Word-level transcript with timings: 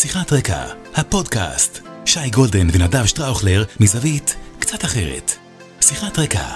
שיחת 0.00 0.32
רקע, 0.32 0.64
הפודקאסט. 0.94 1.78
שי 2.04 2.30
גולדן 2.30 2.66
ונדב 2.72 3.06
שטראוכלר 3.06 3.64
מזווית 3.80 4.36
קצת 4.58 4.84
אחרת. 4.84 5.32
שיחת 5.80 6.18
רקע, 6.18 6.46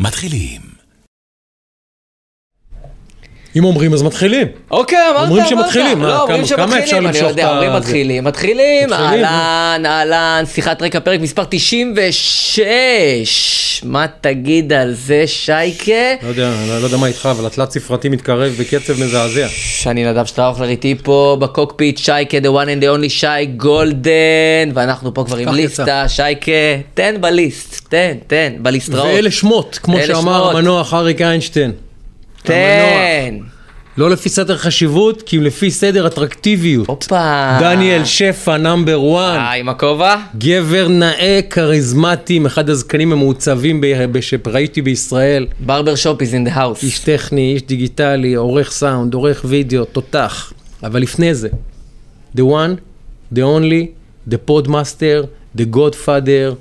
מתחילים. 0.00 0.75
אם 3.56 3.64
אומרים 3.64 3.92
אז 3.92 4.02
מתחילים. 4.02 4.46
אוקיי, 4.70 4.98
אמרת, 5.10 5.28
אומרים 5.28 5.44
אמרת. 5.44 5.48
שמתחילים, 5.48 5.98
מה, 5.98 6.08
לא, 6.08 6.22
אומרים 6.22 6.46
כמה 6.46 6.78
אפשר 6.78 6.86
שמתחילים, 6.86 7.06
אני 7.06 7.18
יודע, 7.18 7.46
את 7.46 7.50
אומרים? 7.50 7.72
מתחילים, 7.72 8.24
מתחילים, 8.24 8.92
אהלן, 8.92 9.82
אהלן, 9.86 10.44
שיחת 10.54 10.82
רקע, 10.82 11.00
פרק 11.00 11.20
מספר 11.20 11.44
96. 11.48 13.82
מה 13.84 14.06
תגיד 14.20 14.72
על 14.72 14.94
זה, 14.94 15.22
שייקה? 15.26 15.92
לא 16.22 16.28
יודע, 16.28 16.50
לא 16.80 16.84
יודע 16.84 16.96
מה 16.96 17.06
איתך, 17.06 17.28
אבל 17.30 17.46
התלת 17.46 17.70
ספרתי 17.70 18.08
מתקרב 18.08 18.52
בקצב 18.60 18.92
מזעזע. 18.92 19.46
שאני 19.48 20.04
נדב 20.04 20.24
שטראוכלר 20.24 20.68
איתי 20.68 20.94
פה 21.02 21.36
בקוקפיט, 21.40 21.98
שייקה, 21.98 22.38
the 22.38 22.40
one 22.40 22.44
and 22.66 22.82
the 22.82 22.98
only 22.98 23.08
שי 23.08 23.26
גולדן, 23.56 24.10
ואנחנו 24.74 25.14
פה 25.14 25.24
כבר 25.24 25.36
עם 25.36 25.48
ליסטה, 25.48 26.08
שייקה, 26.08 26.52
תן 26.94 27.14
בליסט, 27.20 27.80
תן, 27.88 28.12
תן, 28.26 28.52
בליסטראות. 28.58 29.06
ואלה 29.06 29.30
שמות, 29.30 29.78
כמו 29.82 29.96
שאמר. 30.06 30.50
המנוח 30.50 30.94
אריק 30.94 31.20
איינשטיין. 31.20 31.72
תן. 32.42 33.34
לא 33.98 34.10
לפי 34.10 34.28
סדר 34.28 34.56
חשיבות, 34.56 35.22
כי 35.22 35.38
לפי 35.38 35.70
סדר 35.70 36.06
אטרקטיביות. 36.06 36.86
הופה. 36.88 37.58
דניאל 37.60 38.04
שפע 38.04 38.56
number 38.56 38.98
1, 38.98 39.38
אה, 39.38 39.52
עם 39.52 39.68
הכובע? 39.68 40.16
גבר 40.38 40.88
נאה, 40.88 41.40
כריזמטי, 41.50 42.40
אחד 42.46 42.70
הזקנים 42.70 43.12
המעוצבים 43.12 43.80
ב- 43.80 44.20
שראיתי 44.20 44.82
בישראל. 44.82 45.46
barber 45.60 45.94
shop 45.94 46.22
is 46.22 46.24
in 46.24 46.48
the 46.48 46.56
house. 46.56 46.82
איש 46.82 46.98
טכני, 46.98 47.52
איש 47.54 47.62
דיגיטלי, 47.62 48.34
עורך 48.34 48.70
סאונד, 48.70 49.14
עורך 49.14 49.42
וידאו, 49.44 49.84
תותח. 49.84 50.52
אבל 50.82 51.02
לפני 51.02 51.34
זה, 51.34 51.48
the 52.36 52.40
one, 52.40 52.80
the 53.34 53.38
only, 53.38 53.86
the 54.30 54.50
podmaster, 54.50 55.26
the 55.58 55.76
godfather, 55.76 56.54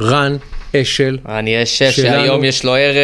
רן 0.00 0.36
אשל. 0.76 1.18
אני 1.28 1.62
אשל. 1.62 1.90
שהיום 1.90 2.44
יש 2.44 2.64
לו 2.64 2.74
ערב, 2.74 2.96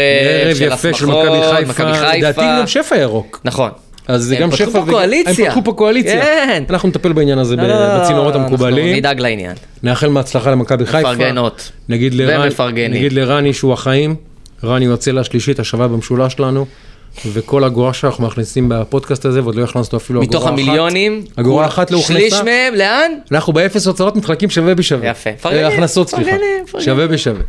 ערב 0.44 0.54
של 0.56 0.64
יפה 0.64 0.94
של 0.94 1.06
מכבי 1.06 1.94
חיפה. 1.94 2.16
לדעתי 2.16 2.40
גם 2.40 2.66
שפע 2.66 2.96
ירוק. 2.96 3.40
נכון. 3.44 3.70
אז 4.08 4.22
זה 4.22 4.36
הם 4.36 4.42
גם 4.42 4.50
פתחו 4.50 4.70
שפע 4.70 4.80
פה 4.80 4.90
קואליציה. 4.90 5.44
הם 5.44 5.50
פתחו 5.50 5.64
פה 5.64 5.72
קואליציה. 5.72 6.22
כן. 6.22 6.64
אנחנו 6.70 6.88
נטפל 6.88 7.12
בעניין 7.12 7.38
הזה 7.38 7.56
לא, 7.56 7.62
לא, 7.62 7.68
לא, 7.68 7.98
בצינורות 7.98 8.36
אנחנו 8.36 8.48
המקובלים. 8.48 8.96
נדאג 8.96 9.20
לעניין. 9.20 9.56
נאחל 9.82 10.08
מהצלחה 10.08 10.50
למכבי 10.50 10.86
חיפה. 10.86 11.12
מפרגנות. 11.12 11.72
נגיד 11.88 12.14
לרני 13.12 13.52
שהוא 13.52 13.72
החיים. 13.72 14.14
רני 14.64 14.84
הוא 14.84 14.94
הצלע 14.94 15.20
השלישית 15.20 15.58
השווה 15.58 15.88
במשולש 15.88 16.32
שלנו. 16.32 16.66
וכל 17.26 17.64
אגורה 17.64 17.92
שאנחנו 17.92 18.26
מכניסים 18.26 18.68
בפודקאסט 18.68 19.24
הזה, 19.24 19.42
ועוד 19.42 19.54
לא 19.54 19.64
הכנסנו 19.64 19.98
אפילו 19.98 20.22
אגורה 20.22 20.38
אחת. 20.38 20.52
מתוך 20.52 20.52
המיליונים, 20.52 21.24
אגורה 21.36 21.66
אחת 21.66 21.90
לא 21.90 21.96
הוכנסה. 21.96 22.20
שליש 22.20 22.34
מהם, 22.34 22.74
לאן? 22.74 23.12
אנחנו 23.32 23.52
באפס 23.52 23.86
הוצאות 23.86 24.16
מתחלקים 24.16 24.50
שווה 24.50 24.74
בשווה. 24.74 25.08
יפה. 25.08 25.30
מפרגנים, 25.30 25.66
הכנסות, 25.66 26.08
סליחה. 26.08 26.36
שווה 26.78 27.06
בשווה. 27.06 27.42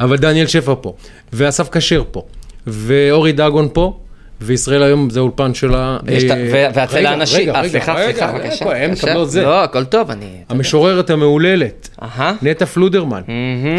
אבל 0.00 0.16
דניאל 0.16 0.46
שפע 0.46 0.74
פה, 0.80 0.94
ואסף 1.32 1.68
כשר 1.68 2.02
פה, 2.10 2.22
ואורי 2.66 3.32
דגון 3.32 3.68
פה, 3.72 3.98
וישראל 4.44 4.82
היום 4.82 5.10
זה 5.10 5.18
האולפן 5.20 5.54
שלה. 5.54 5.78
ה- 5.78 5.98
אה, 6.08 6.14
רגע. 6.16 6.34
רגע, 6.34 7.10
אה, 7.10 7.16
רגע, 7.16 7.26
סליחה, 7.26 7.60
רגע, 7.60 7.68
סליחה, 7.68 7.94
רגע, 7.94 8.32
בבקשה. 8.32 8.76
הם 8.84 8.90
בבקשה. 8.90 9.06
מקבלות 9.06 9.30
זה. 9.30 9.42
לא, 9.42 9.64
הכל 9.64 9.84
טוב, 9.84 10.10
אני... 10.10 10.26
המשוררת 10.48 11.10
המהוללת. 11.10 11.88
נטע 12.42 12.66
פלודרמן, 12.66 13.22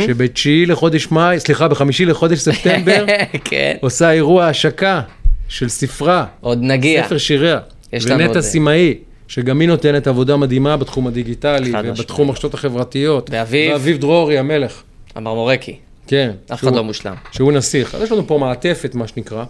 שבתשיעי 0.06 0.66
לחודש 0.66 1.12
מאי, 1.12 1.40
סליחה, 1.40 1.68
בחמישי 1.68 2.06
לחודש 2.06 2.40
ספטמבר, 2.50 3.06
כן. 3.44 3.76
עושה 3.82 4.12
אירוע 4.12 4.46
השקה 4.46 5.02
של 5.48 5.70
ספרה, 5.70 6.26
עוד 6.42 6.60
נגיע. 6.62 7.04
ספר 7.06 7.18
שיריה, 7.18 7.60
ונטע 7.94 8.34
זה. 8.42 8.50
סימאי, 8.50 8.94
שגם 9.28 9.60
היא 9.60 9.68
נותנת 9.68 10.08
עבודה 10.08 10.38
מדהימה 10.38 10.78
בתחום 10.78 11.08
הדיגיטלי 11.08 11.72
ובתחום. 11.86 12.30
הרשתות 12.30 12.54
החברתיות. 12.54 13.30
ואביב? 13.34 13.72
ואביב 13.72 13.98
דרורי 13.98 14.38
המלך, 14.38 14.82
המרמורקי. 15.16 15.76
כן. 16.08 16.32
אף 16.54 16.64
אחד 16.64 16.76
לא 16.76 16.84
מושלם. 16.84 17.14
שהוא 17.32 17.52
נסיך. 17.52 17.96
אז 17.96 18.02
יש 18.02 18.12
לנו 18.12 18.28
פה 18.28 18.38
מעטפת, 18.38 18.96
מה 18.96 19.08
שנקרא, 19.08 19.44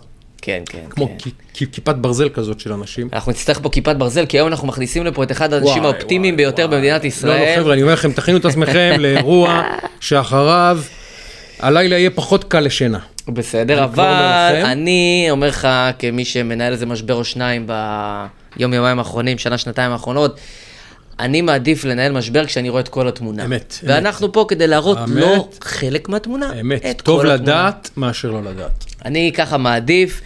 כן, 0.46 0.64
כן. 0.66 0.80
כמו 0.90 1.08
כן. 1.08 1.14
כ- 1.20 1.34
כ- 1.54 1.64
כיפת 1.72 1.96
ברזל 1.96 2.30
כזאת 2.30 2.60
של 2.60 2.74
אנשים. 2.74 3.10
אנחנו 3.14 3.32
נצטרך 3.32 3.60
פה 3.64 3.70
כיפת 3.70 3.96
ברזל, 3.96 4.26
כי 4.26 4.38
היום 4.38 4.48
אנחנו 4.48 4.68
מכניסים 4.68 5.06
לפה 5.06 5.24
את 5.24 5.32
אחד 5.32 5.54
האנשים 5.54 5.84
האופטימיים 5.84 6.38
ביותר 6.38 6.66
וואי. 6.66 6.76
במדינת 6.78 7.02
לא, 7.02 7.04
לא, 7.04 7.08
ישראל. 7.08 7.56
חבר'ה, 7.60 7.74
אני 7.74 7.82
אומר 7.82 7.94
לכם, 7.94 8.12
תכינו 8.12 8.38
את 8.38 8.46
עצמכם 8.46 8.96
לאירוע 9.00 9.62
שאחריו 10.00 10.80
הלילה 11.60 11.98
יהיה 11.98 12.10
פחות 12.10 12.44
קל 12.44 12.60
לשינה. 12.60 13.00
בסדר, 13.28 13.84
אבל. 13.84 14.62
אני 14.66 15.28
אומר 15.32 15.48
לך, 15.48 15.68
כמי 16.00 16.26
שמנהל 16.26 16.74
איזה 16.74 16.86
משבר 16.86 17.14
או 17.14 17.24
שניים 17.26 17.68
ביום 18.58 18.74
יומיים 18.74 19.00
האחרונים, 19.00 19.38
שנה, 19.38 19.58
שנתיים 19.58 19.92
האחרונות, 19.92 20.40
אני 21.20 21.42
מעדיף 21.42 21.86
לנהל 21.86 22.12
משבר 22.12 22.46
כשאני 22.46 22.70
רואה 22.70 22.82
את 22.82 22.88
כל 22.88 23.08
התמונה. 23.08 23.46
אמת, 23.46 23.76
ואנחנו 23.84 24.32
פה 24.32 24.46
כדי 24.48 24.68
להראות 24.68 24.98
אמת. 24.98 25.10
לא 25.16 25.48
חלק 25.62 26.10
מהתמונה, 26.10 26.52
אמת, 26.62 26.86
את 26.86 27.02
טוב 27.02 27.22
כל 27.22 27.32
התמונה. 27.32 27.44
לדעת 27.44 27.90
מאשר 27.98 28.32
לא 28.32 28.44
לדעת. 28.44 28.86
אני 29.06 29.32
ככה 29.36 29.58
מעדיף, 29.58 30.22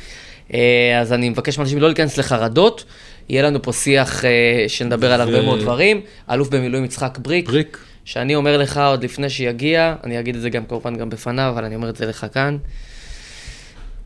אה, 0.53 0.99
אז 1.01 1.13
אני 1.13 1.29
מבקש 1.29 1.57
מאנשים 1.57 1.79
לא 1.79 1.87
להיכנס 1.87 2.17
לחרדות. 2.17 2.83
יהיה 3.29 3.43
לנו 3.43 3.61
פה 3.61 3.73
שיח 3.73 4.25
אה, 4.25 4.65
שנדבר 4.67 5.13
על 5.13 5.21
הרבה 5.21 5.41
מאוד 5.41 5.59
דברים. 5.59 6.01
אלוף 6.31 6.49
במילואים 6.49 6.85
יצחק 6.85 7.17
בריק. 7.21 7.47
בריק. 7.47 7.77
שאני 8.05 8.35
אומר 8.35 8.57
לך 8.57 8.77
עוד 8.77 9.03
לפני 9.03 9.29
שיגיע, 9.29 9.95
אני 10.03 10.19
אגיד 10.19 10.35
את 10.35 10.41
זה 10.41 10.49
גם 10.49 10.65
כמובן 10.65 10.95
גם 10.95 11.09
בפניו, 11.09 11.51
אבל 11.53 11.65
אני 11.65 11.75
אומר 11.75 11.89
את 11.89 11.95
זה 11.95 12.05
לך 12.05 12.25
כאן. 12.33 12.57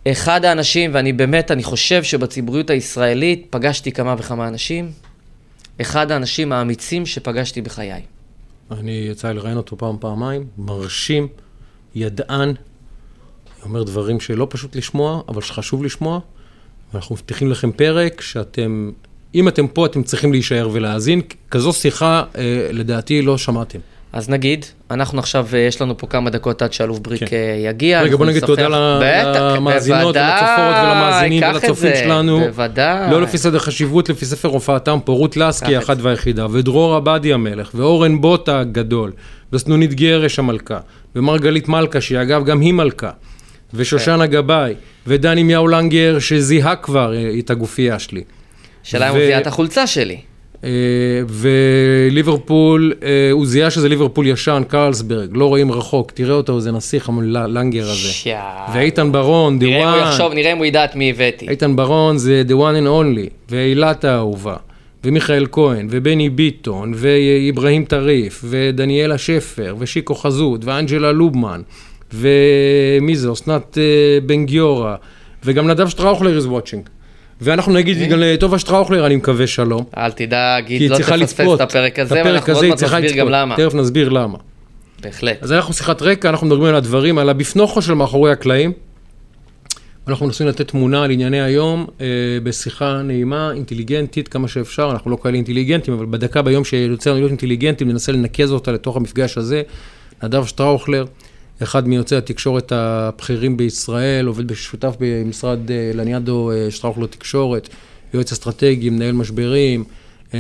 אחד 0.08 0.46
האנשים, 0.46 0.92
ואני 0.94 1.14
באמת, 1.14 1.52
אני 1.52 1.64
חושב 1.64 2.04
שבציבוריות 2.04 2.70
הישראלית 2.70 3.48
פגשתי 3.50 3.92
כמה 3.92 4.16
וכמה 4.18 4.48
אנשים, 4.48 4.92
אחד 5.82 6.12
האנשים 6.12 6.52
האמיצים 6.52 7.06
שפגשתי 7.06 7.62
בחיי. 7.62 8.02
אני 8.72 9.08
יצא 9.12 9.28
לי 9.28 9.34
לראיין 9.34 9.58
אותו 9.58 9.78
פעם, 9.78 9.98
פעמיים, 10.00 10.48
מרשים, 10.58 11.28
ידען, 11.96 12.54
אומר 13.66 13.84
דברים 13.84 14.20
שלא 14.20 14.48
פשוט 14.50 14.76
לשמוע, 14.76 15.22
אבל 15.28 15.42
שחשוב 15.42 15.84
לשמוע. 15.84 16.20
ואנחנו 16.94 17.16
מבטיחים 17.16 17.52
לכם 17.52 17.72
פרק 17.72 18.22
שאתם, 18.22 18.92
אם 19.36 19.48
אתם 19.48 19.68
פה, 19.68 19.86
אתם 19.86 20.04
צריכים 20.04 20.32
להישאר 20.32 20.70
ולהאזין. 20.72 21.22
כזו 21.52 21.74
שיחה, 21.74 22.24
אה, 22.38 22.68
לדעתי, 22.72 23.22
לא 23.22 23.38
שמעתם. 23.38 23.80
אז 24.14 24.30
נגיד, 24.30 24.66
אנחנו 24.92 25.20
עכשיו, 25.20 25.48
אה, 25.54 25.60
יש 25.60 25.82
לנו 25.82 25.98
פה 25.98 26.08
כמה 26.08 26.30
דקות 26.30 26.62
עד 26.62 26.74
שאלוף 26.74 27.00
בריק 27.00 27.24
כן. 27.24 27.36
אה, 27.36 27.70
יגיע. 27.70 28.02
רגע, 28.02 28.16
בוא 28.16 28.26
נגיד 28.26 28.46
תודה 28.46 28.68
למאזינות 28.68 30.16
ולצופות 30.16 30.76
ולמאזינים 30.84 31.44
ולצופים 31.44 31.92
שלנו. 31.96 32.40
בוודאי. 32.40 33.12
לא 33.12 33.22
לפי 33.22 33.38
סדר 33.38 33.60
חשיבות, 33.60 34.10
לפי 34.10 34.26
ספר 34.26 34.48
הופעתם 34.48 35.00
פה, 35.06 35.12
רות 35.12 35.38
לסקי, 35.38 35.78
את 35.78 35.84
אחת 35.84 35.98
והיחידה, 36.02 36.48
ודרור 36.52 36.96
עבדי 36.96 37.34
המלך, 37.34 37.72
ואורן 37.76 38.22
בוטה 38.22 38.60
הגדול, 38.60 39.12
וסנונית 39.54 39.94
גרש 39.94 40.40
המלכה, 40.40 40.80
ומרגלית 41.16 41.70
מלכה, 41.70 42.02
שהיא 42.02 42.22
אגב 42.22 42.46
גם 42.46 42.62
היא 42.62 42.74
מלכה, 42.74 43.12
ושושנה 43.74 44.28
כן. 44.28 44.32
גבאי, 44.34 44.74
ודני 45.08 45.44
מיהו 45.44 45.68
לנגר, 45.68 46.20
שזיהה 46.20 46.76
כבר 46.76 47.16
אה, 47.16 47.32
את 47.40 47.50
הגופייה 47.50 48.00
שלי. 48.00 48.24
שאלה 48.84 49.10
אם 49.10 49.16
הוא 49.16 49.26
זיהה 49.26 49.40
את 49.40 49.48
החולצה 49.48 49.88
שלי. 49.88 50.18
אה, 50.64 50.70
וליברפול, 51.28 52.94
אה, 53.04 53.30
הוא 53.32 53.46
זיהה 53.46 53.70
שזה 53.70 53.90
ליברפול 53.90 54.28
ישן, 54.28 54.64
קרלסברג, 54.68 55.30
לא 55.34 55.46
רואים 55.46 55.72
רחוק, 55.72 56.12
תראה 56.12 56.36
אותו, 56.36 56.60
זה 56.60 56.72
נסיך 56.72 57.10
הלנגר 57.10 57.84
הזה. 57.84 58.32
ואיתן 58.74 59.12
ברון, 59.12 59.58
the 59.60 59.64
נראה 59.64 59.84
אם 59.84 60.00
הוא. 60.00 60.08
יחשוב, 60.08 60.34
נראה 60.34 60.52
אם 60.52 60.58
הוא 60.58 60.66
ידע 60.66 60.86
את 60.86 60.96
מי 60.96 61.10
הבאתי. 61.10 61.50
איתן 61.50 61.76
ברון 61.76 62.18
זה 62.18 62.44
the 62.48 62.52
one 62.52 62.84
and 62.84 62.88
only, 62.88 63.30
ואילת 63.50 64.06
האהובה, 64.06 64.56
ומיכאל 65.04 65.46
כהן, 65.52 65.88
ובני 65.90 66.30
ביטון, 66.30 66.94
ואיברהים 66.96 67.86
טריף, 67.86 68.46
ודניאלה 68.50 69.18
שפר, 69.18 69.76
ושיקו 69.80 70.16
חזות, 70.16 70.66
ואנג'לה 70.66 71.12
לובמן, 71.12 71.62
ומי 72.14 73.16
זה, 73.16 73.32
אסנת 73.32 73.78
אה, 73.78 74.20
בן 74.26 74.46
גיורא, 74.46 74.96
וגם 75.44 75.68
נדב 75.68 75.88
שטראוכלר 75.88 76.40
is 76.40 76.44
watching. 76.44 76.90
ואנחנו 77.42 77.74
נגיד 77.74 78.10
גם 78.10 78.20
לטובה 78.20 78.60
שטראוכלר, 78.60 79.06
אני 79.06 79.16
מקווה 79.16 79.48
שלום. 79.48 79.84
אל 79.98 80.12
תדאג, 80.12 80.68
היא 80.68 80.90
לא 80.90 80.98
תפספס. 80.98 81.48
את 81.56 81.62
הפרק 81.62 82.00
הזה, 82.00 82.22
ואנחנו 82.26 82.54
עוד 82.54 82.66
מעט 82.66 82.84
נסביר 82.84 83.14
גם. 83.14 83.30
למה. 83.30 83.56
תכף 83.56 83.74
נסביר 83.74 84.10
למה. 84.10 84.38
בהחלט. 85.02 85.44
אז 85.44 85.52
אנחנו 85.52 85.74
שיחת 85.74 86.02
רקע, 86.02 86.30
אנחנו 86.30 86.48
מדברים 86.48 86.70
על 86.70 86.76
הדברים, 86.76 87.18
על 87.18 87.30
הביפנוכו 87.30 87.82
של 87.82 87.94
מאחורי 87.94 88.32
הקלעים. 88.32 88.72
אנחנו 90.08 90.26
מנסים 90.26 90.48
לתת 90.48 90.68
תמונה 90.68 91.04
על 91.04 91.12
ענייני 91.12 91.42
היום 91.42 91.88
אה, 92.02 92.06
בשיחה 92.44 93.02
נעימה, 93.02 93.52
אינטליגנטית 93.52 94.28
כמה 94.28 94.48
שאפשר, 94.48 94.90
אנחנו 94.92 95.12
לא 95.12 95.18
כאלה 95.24 95.36
אינטליגנטים, 95.36 95.94
אבל 95.94 96.06
בדקה 96.10 96.42
ביום 96.42 96.64
שיוצא 96.64 97.10
לנו 97.10 97.20
להיות 97.20 97.30
אינטליגנטים, 97.30 97.90
ננסה 97.90 98.12
לנקז 98.12 98.52
אותה 98.52 98.72
לתוך 98.72 98.98
המפגש 98.98 99.38
הזה. 99.38 99.62
נדב 100.24 100.46
שטראוכלר, 100.46 101.06
אחד 101.64 101.88
מיוצאי 101.88 102.18
התקשורת 102.18 102.72
הבכירים 102.72 103.58
בישראל, 103.58 104.26
עובד 104.26 104.48
בשותף 104.48 104.96
במשרד 105.00 105.72
אה, 105.72 105.92
לניאדו 105.94 106.52
אה, 106.52 106.72
שטראוכלר 106.72 107.06
תקשורת, 107.06 107.70
יועץ 108.14 108.32
אסטרטגי, 108.32 108.90
מנהל 108.90 109.12
משברים, 109.12 109.84
אה, 110.34 110.40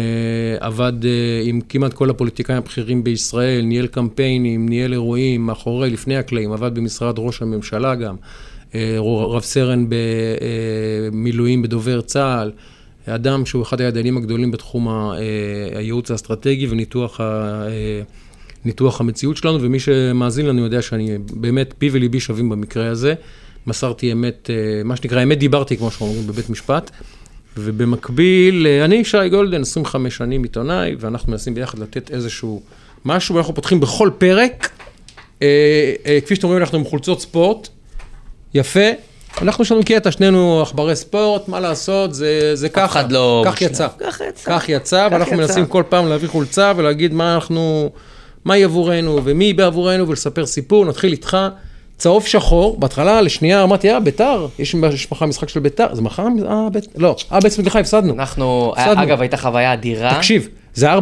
עבד 0.60 0.94
עם 1.44 1.62
כמעט 1.70 1.94
כל 1.94 2.10
הפוליטיקאים 2.10 2.58
הבכירים 2.58 3.04
בישראל, 3.04 3.62
ניהל 3.66 3.88
קמפיינים, 3.88 4.70
ניהל 4.70 4.94
אירועים, 4.94 5.46
מאחורי, 5.46 5.90
לפני 5.90 6.18
הקלעים, 6.18 6.52
עבד 6.52 6.76
במשרד 6.76 7.16
ראש 7.18 7.42
הממשלה 7.42 7.96
גם, 7.96 8.16
רב 9.06 9.42
סרן 9.42 9.86
במילואים 11.12 11.62
בדובר 11.62 12.02
צה"ל, 12.02 12.52
אדם 13.08 13.46
שהוא 13.46 13.64
אחד 13.64 13.82
הידענים 13.82 14.18
הגדולים 14.18 14.52
בתחום 14.52 14.88
הייעוץ 15.76 16.12
האסטרטגי 16.12 16.68
וניתוח 16.68 17.20
ניתוח 18.66 19.02
המציאות 19.02 19.38
שלנו, 19.38 19.62
ומי 19.62 19.80
שמאזין 19.80 20.46
לנו 20.46 20.64
יודע 20.64 20.82
שאני 20.82 21.18
באמת, 21.34 21.74
פי 21.78 21.90
וליבי 21.92 22.20
שווים 22.20 22.50
במקרה 22.50 22.88
הזה. 22.88 23.14
מסרתי 23.68 24.12
אמת, 24.12 24.50
אה, 24.50 24.84
מה 24.84 24.96
שנקרא, 24.96 25.24
אמת 25.24 25.40
דיברתי, 25.40 25.78
כמו 25.78 25.92
שאומרים 25.92 26.28
בבית 26.28 26.50
משפט. 26.50 26.92
ובמקביל, 27.58 28.68
אה, 28.68 28.86
אני 28.86 29.06
שי 29.06 29.30
גולדן, 29.30 29.62
25 29.62 30.18
שנים 30.18 30.44
עיתונאי, 30.44 30.96
ואנחנו 31.00 31.32
מנסים 31.32 31.54
ביחד 31.54 31.80
לתת 31.80 32.12
איזשהו 32.12 32.62
משהו, 33.06 33.36
ואנחנו 33.36 33.56
פותחים 33.56 33.80
בכל 33.80 34.10
פרק. 34.18 34.70
אה, 35.42 35.94
אה, 36.06 36.20
כפי 36.22 36.36
שאתם 36.36 36.48
רואים, 36.48 36.62
אנחנו 36.62 36.78
עם 36.78 36.86
חולצות 36.86 37.22
ספורט, 37.22 37.68
יפה. 38.54 38.90
אנחנו 39.42 39.64
לנו 39.72 39.82
קטע, 39.86 40.12
שנינו 40.12 40.62
עכברי 40.62 40.96
ספורט, 40.96 41.48
מה 41.48 41.60
לעשות, 41.60 42.14
זה, 42.14 42.56
זה 42.56 42.70
ככה. 42.70 42.86
אחד 42.86 43.12
לא 43.12 43.44
כך. 43.46 43.62
יצא. 43.62 43.88
כך 44.00 44.22
יצא. 44.30 44.52
כך 44.52 44.70
יצא, 44.70 45.08
ואנחנו 45.12 45.34
יצא. 45.34 45.42
מנסים 45.42 45.66
כל 45.66 45.84
פעם 45.90 46.08
להביא 46.08 46.28
חולצה 46.28 46.74
ולהגיד 46.76 47.14
מה 47.14 47.36
אנחנו, 47.36 47.92
מהי 48.46 48.64
עבורנו 48.64 49.20
ומי 49.24 49.46
היא 49.46 49.56
בעבורנו, 49.56 50.08
ולספר 50.08 50.46
סיפור. 50.46 50.86
נתחיל 50.86 51.12
איתך. 51.12 51.38
צהוב 51.98 52.26
שחור, 52.28 52.78
בהתחלה 52.80 53.22
לשנייה 53.22 53.64
אמרתי, 53.64 53.92
אה, 53.92 54.00
ביתר, 54.00 54.48
יש 54.60 54.76
מחר 55.12 55.26
משחק 55.26 55.50
של 55.50 55.60
ביתר, 55.60 55.88
זה 55.96 56.02
מחר, 56.02 56.24
אה, 56.50 56.70
בית, 56.74 56.86
לא, 56.98 57.16
אה, 57.32 57.40
בעצם 57.40 57.62
סליחה, 57.62 57.80
הפסדנו. 57.80 58.14
אנחנו, 58.14 58.74
הפסדנו. 58.78 59.04
אגב, 59.04 59.22
הייתה 59.22 59.38
חוויה 59.38 59.74
אדירה. 59.74 60.16
תקשיב, 60.16 60.48
זה 60.74 60.94
4-1, 60.94 60.98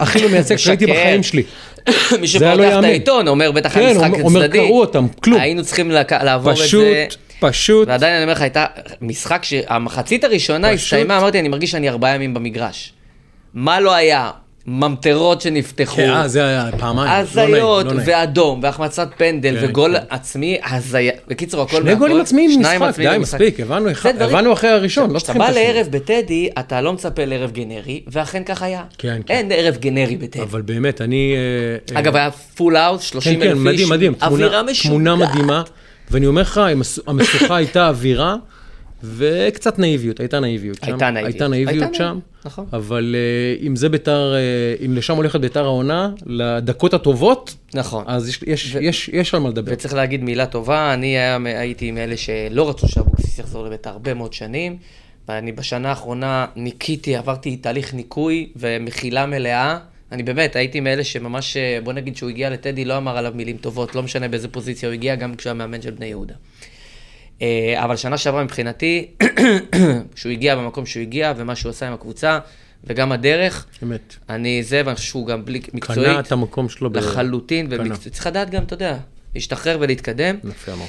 הכי 0.00 0.22
לא 0.22 0.28
מייצג 0.28 0.56
שהייתי. 0.56 0.86
בחיים 0.86 1.22
שלי. 1.22 1.42
מי 1.88 1.92
היה 2.10 2.18
לא 2.20 2.26
שפותח 2.26 2.78
את. 2.78 2.84
העיתון 2.84 3.28
אומר, 3.28 3.52
בטח 3.52 3.74
כן, 3.74 3.80
היה 3.80 3.94
משחק 3.94 4.04
אומר- 4.12 4.22
אומר, 4.24 4.40
צדדי. 4.46 4.58
קראו 4.58 4.80
אותם, 4.80 5.06
כלום. 5.24 5.40
היינו 5.40 5.62
צריכים 5.64 5.90
לק- 5.90 6.12
לעבור 6.12 6.52
את 6.52 6.56
זה. 6.56 7.06
פשוט, 7.40 7.88
ועדיין 7.88 8.14
אני 8.14 8.22
אומר 8.22 8.32
לך, 8.32 8.40
הייתה 8.40 8.64
משחק 9.00 9.44
שהמחצית 9.44 10.24
הראשונה. 10.24 10.70
הסתיימה, 10.70 11.18
אמרתי, 11.18 11.40
אני 11.40 11.48
מרגיש 11.48 11.70
שאני 11.70 11.88
ארבעה 11.88 12.14
ימים 12.14 12.34
במגרש. 12.34 12.92
מה 13.54 13.80
לא 13.80 13.94
היה? 13.94 14.30
ממטרות 14.66 15.40
שנפתחו. 15.40 15.96
כן, 15.96 16.10
אה, 16.10 16.28
זה 16.28 16.44
היה 16.46 16.68
פעמיים, 16.78 17.08
לא 17.10 17.40
הזיות, 17.42 17.86
לא 17.86 17.92
נעים. 17.92 18.08
ואדום, 18.08 18.60
והחמצת 18.62 19.08
פנדל, 19.16 19.56
כן, 19.60 19.66
וגול 19.68 19.98
כן. 19.98 20.04
עצמי, 20.10 20.58
הזיה. 20.70 21.12
בקיצור, 21.28 21.62
הכל 21.62 21.76
שני. 21.82 21.94
גולים 21.94 22.20
עצמיים 22.20 22.50
במשחק, 22.62 22.98
די. 22.98 23.18
מספיק, 23.18 23.60
הבנו 23.60 23.90
אחד- 23.90 24.12
זה 24.12 24.18
דברים- 24.18 24.36
הבנו 24.36 24.52
אחרי 24.52 24.70
הראשון, 24.70 25.10
לא 25.10 25.16
כשאתה 25.18 25.26
צריכים 25.26 25.38
בא 25.42 25.46
את 25.46 25.50
השני. 25.56 25.72
לערב 25.72 25.86
בטדי, 25.90 26.48
אתה 26.58 26.80
לא 26.80 26.92
מצפה 26.92 27.24
לערב 27.24 27.50
גנרי, 27.50 28.00
ואכן 28.06 28.42
כך 28.44 28.62
היה. 28.62 28.82
כן, 28.98 29.20
כן. 29.26 29.34
אין 29.34 29.52
ערב 29.52 29.76
גנרי 29.76 30.16
בטדי. 30.16 30.42
אבל 30.42 30.62
באמת, 30.62 31.00
אני... 31.00 31.34
אה, 31.94 32.00
אגב, 32.00 32.16
היה 32.16 32.30
full 32.30 32.76
house, 32.76 33.02
30 33.02 33.40
כן, 33.40 33.46
אלף 33.46 33.52
כן, 33.58 33.68
איש. 33.68 33.88
מדהים, 33.88 33.88
מדהים. 33.88 34.14
אווירה 34.22 34.62
משוגעת. 34.62 34.90
תמונה 34.92 35.16
מדהימה, 35.16 35.62
ואני 36.10 36.26
אומר 36.26 36.42
לך, 36.42 36.60
המשוכה 37.06 37.56
הייתה 37.56 37.88
אווירה, 37.88 38.36
וקצת 39.04 39.78
נאיביות, 39.78 40.20
הייתה 40.20 40.40
נאיביות 40.40 40.76
שם. 40.76 40.86
הייתה 40.86 41.10
נאיביות. 41.10 41.32
הייתה 41.34 41.48
נאיביות 41.48 41.94
שם. 41.94 42.18
נכון. 42.44 42.66
אבל 42.72 43.14
אה, 43.18 43.66
אם 43.66 43.76
זה 43.76 43.88
ביתר, 43.88 44.34
אה, 44.34 44.84
אם 44.86 44.96
לשם 44.96 45.16
הולכת 45.16 45.40
ביתר 45.40 45.64
העונה, 45.64 46.10
לדקות 46.26 46.94
הטובות, 46.94 47.54
נכון. 47.74 48.04
אז 48.06 48.28
יש- 48.28 48.42
יש- 48.46 48.76
יש 48.80 49.10
יש 49.12 49.34
על 49.34 49.40
מה 49.40 49.48
לדבר. 49.48 49.72
וצריך 49.72 49.94
להגיד 49.94 50.22
מילה 50.22 50.46
טובה, 50.46 50.94
אני 50.94 51.06
היה, 51.06 51.38
הייתי 51.44 51.90
מאלה 51.90 52.16
שלא 52.16 52.68
רצו 52.68 52.88
שאבוקסיס 52.88 53.38
יחזור 53.38 53.66
לביתר 53.66 53.90
הרבה 53.90 54.14
מאוד 54.14 54.32
שנים, 54.32 54.76
ואני 55.28 55.52
בשנה 55.52 55.88
האחרונה 55.88 56.46
ניקיתי, 56.56 57.16
עברתי 57.16 57.56
תהליך 57.56 57.94
ניקוי 57.94 58.48
ומחילה 58.56 59.26
מלאה. 59.26 59.78
אני 60.12 60.22
באמת, 60.22 60.56
הייתי 60.56 60.80
מאלה 60.80 61.04
שממש, 61.04 61.56
אה, 61.56 61.78
בוא 61.84 61.92
נגיד 61.92 62.16
שהוא 62.16 62.30
הגיע 62.30 62.50
לטדי, 62.50 62.84
לא 62.84 62.96
אמר 62.96 63.16
עליו 63.18 63.32
מילים 63.36 63.56
טובות, 63.56 63.94
לא 63.94 64.02
משנה 64.02 64.28
באיזה 64.28 64.48
פוזיציה 64.48 64.88
הוא 64.88 64.94
הגיע, 64.94 65.14
גם 65.14 65.34
כשהוא 65.34 65.50
היה 65.50 65.54
מאמן 65.54 65.82
של 65.82 65.90
בני 65.90 66.06
יהודה. 66.06 66.34
אה, 67.42 67.84
אבל 67.84 67.96
שנה 67.96 68.18
שעברה 68.18 68.44
מבחינתי, 68.44 69.06
שהוא 70.16 70.32
הגיע 70.32 70.56
במקום 70.56 70.86
שהוא 70.86 71.00
הגיע, 71.00 71.32
ומה 71.36 71.56
שהוא 71.56 71.70
עשה 71.70 71.86
עם 71.86 71.92
הקבוצה, 71.92 72.38
וגם 72.84 73.12
הדרך, 73.12 73.66
אמת. 73.82 74.16
אני 74.28 74.62
זה, 74.62 74.82
ואני 74.84 74.96
חושב 74.96 75.08
שהוא 75.08 75.26
גם 75.26 75.44
בלי, 75.44 75.60
מקצועית, 75.74 76.08
קנה 76.10 76.20
את 76.20 76.32
המקום 76.32 76.68
שלו. 76.68 76.90
לחלוטין. 76.94 77.66
ומקצועית. 77.70 78.14
צריך 78.14 78.26
לדעת 78.26 78.50
גם, 78.50 78.62
אתה 78.62 78.74
יודע, 78.74 78.96
להשתחרר 79.34 79.76
ולהתקדם. 79.80 80.36
יפה 80.50 80.72
אמרת. 80.72 80.88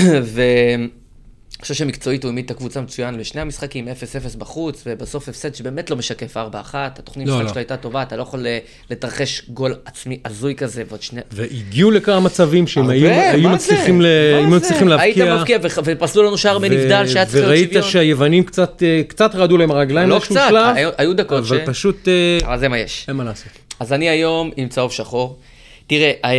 ואני 1.58 1.62
חושב 1.62 1.74
שמקצועית 1.74 2.22
הוא 2.24 2.28
העמיד 2.28 2.44
את 2.44 2.50
הקבוצה 2.50 2.80
מצוין 2.80 3.14
לשני 3.18 3.40
המשחקים, 3.40 3.88
0-0 3.88 3.90
בחוץ, 4.38 4.82
ובסוף 4.86 5.28
הפסד 5.28 5.54
שבאמת 5.54 5.90
לא 5.90 5.96
משקף 5.96 6.36
4-1. 6.36 6.40
התוכנית 6.74 7.28
לא, 7.28 7.34
משחק 7.34 7.44
לא. 7.44 7.50
שלו 7.50 7.58
הייתה 7.58 7.76
טובה, 7.76 8.02
אתה 8.02 8.16
לא 8.16 8.22
יכול 8.22 8.46
אה, 8.46 8.58
לתרחש 8.90 9.42
גול 9.48 9.74
עצמי 9.84 10.18
הזוי 10.24 10.54
כזה, 10.54 10.82
ועוד 10.88 11.02
שני... 11.02 11.20
והגיעו 11.32 11.90
לכמה 11.90 12.20
מצבים 12.20 12.66
שהם 12.66 12.90
היו 12.90 13.08
היו 13.10 13.48
מצליחים? 13.50 14.00
ל- 14.02 14.06
היו? 14.38 14.48
מצליחים 14.48 14.88
להבקיע. 14.88 15.24
היית 15.24 15.38
מבקיע, 15.40 15.58
וח- 15.62 15.78
ופסלו 15.84 16.22
לנו 16.22 16.38
שער 16.38 16.58
בנבדל 16.58 17.06
שהיה 17.06 17.24
צריך 17.26 17.34
להיות 17.34 17.46
וראית 17.48 17.68
שוויון. 17.72 17.90
שהיוונים 17.90 18.44
קצת 18.44 18.82
אה, 18.82 19.02
קצת 19.08 19.34
רעדו 19.34 19.56
להם 19.58 19.70
הרגליים 19.70 20.08
לא 20.08 20.18
קצת, 20.24 20.50
היו- 20.76 20.90
היו 20.98 21.14
דקות 21.16 21.46
ש... 21.46 21.52
אבל 21.52 21.66
פשוט 21.66 22.08
אה, 22.08 22.38
אבל 22.46 22.58
זה 22.58 22.68
מה 22.68 22.78
יש. 22.78 23.04
אין 23.08 23.16
מה 23.16 23.24
לעשות. 23.24 23.48
אז 23.80 23.92
אני 23.92 24.08
היום 24.08 24.50
עם 24.56 24.68
צהוב 24.68 24.92
שחור. 24.92 25.38
תראה, 25.88 26.12
אה, 26.24 26.30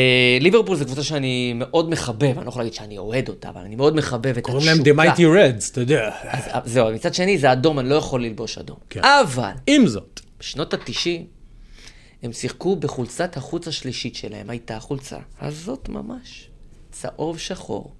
ליברפול 0.41 0.75
זו 0.77 0.85
קבוצה 0.85 1.03
שאני 1.03 1.53
מאוד 1.55 1.89
מחבב, 1.89 2.23
אני 2.37 2.45
לא 2.45 2.49
יכול 2.49 2.61
להגיד 2.61 2.73
שאני 2.73 2.97
אוהד 2.97 3.29
אותה, 3.29 3.49
אבל 3.49 3.61
אני 3.61 3.75
מאוד 3.75 3.95
מחבב 3.95 4.37
את 4.37 4.43
קוראים 4.43 4.65
להם 4.67 4.77
The 4.79 4.99
Mighty 4.99 5.19
Reds, 5.19 5.71
אתה 5.71 5.81
יודע. 5.81 6.09
אז, 6.23 6.47
אה, 6.47 6.59
זהו, 6.65 6.91
מצד 6.93 7.13
שני 7.13 7.37
זה 7.37 7.51
אדום, 7.51 7.79
אני 7.79 7.89
לא 7.89 7.95
יכול 7.95 8.23
ללבוש 8.25 8.57
אדום. 8.57 8.77
כן. 8.89 9.01
אבל, 9.03 9.51
עם 9.67 9.87
זאת, 9.87 10.19
בשנות 10.39 10.73
ה-90, 10.73 11.07
הם 12.23 12.33
שיחקו 12.33 12.75
בחולצת 12.75 13.37
החוץ 13.37 13.67
השלישית 13.67 14.15
שלהם, 14.15 14.49
הייתה 14.49 14.79
חולצה 14.79 15.17
הזאת 15.41 15.89
ממש, 15.89 16.47
צהוב 16.91 17.37
שחור. 17.39 17.93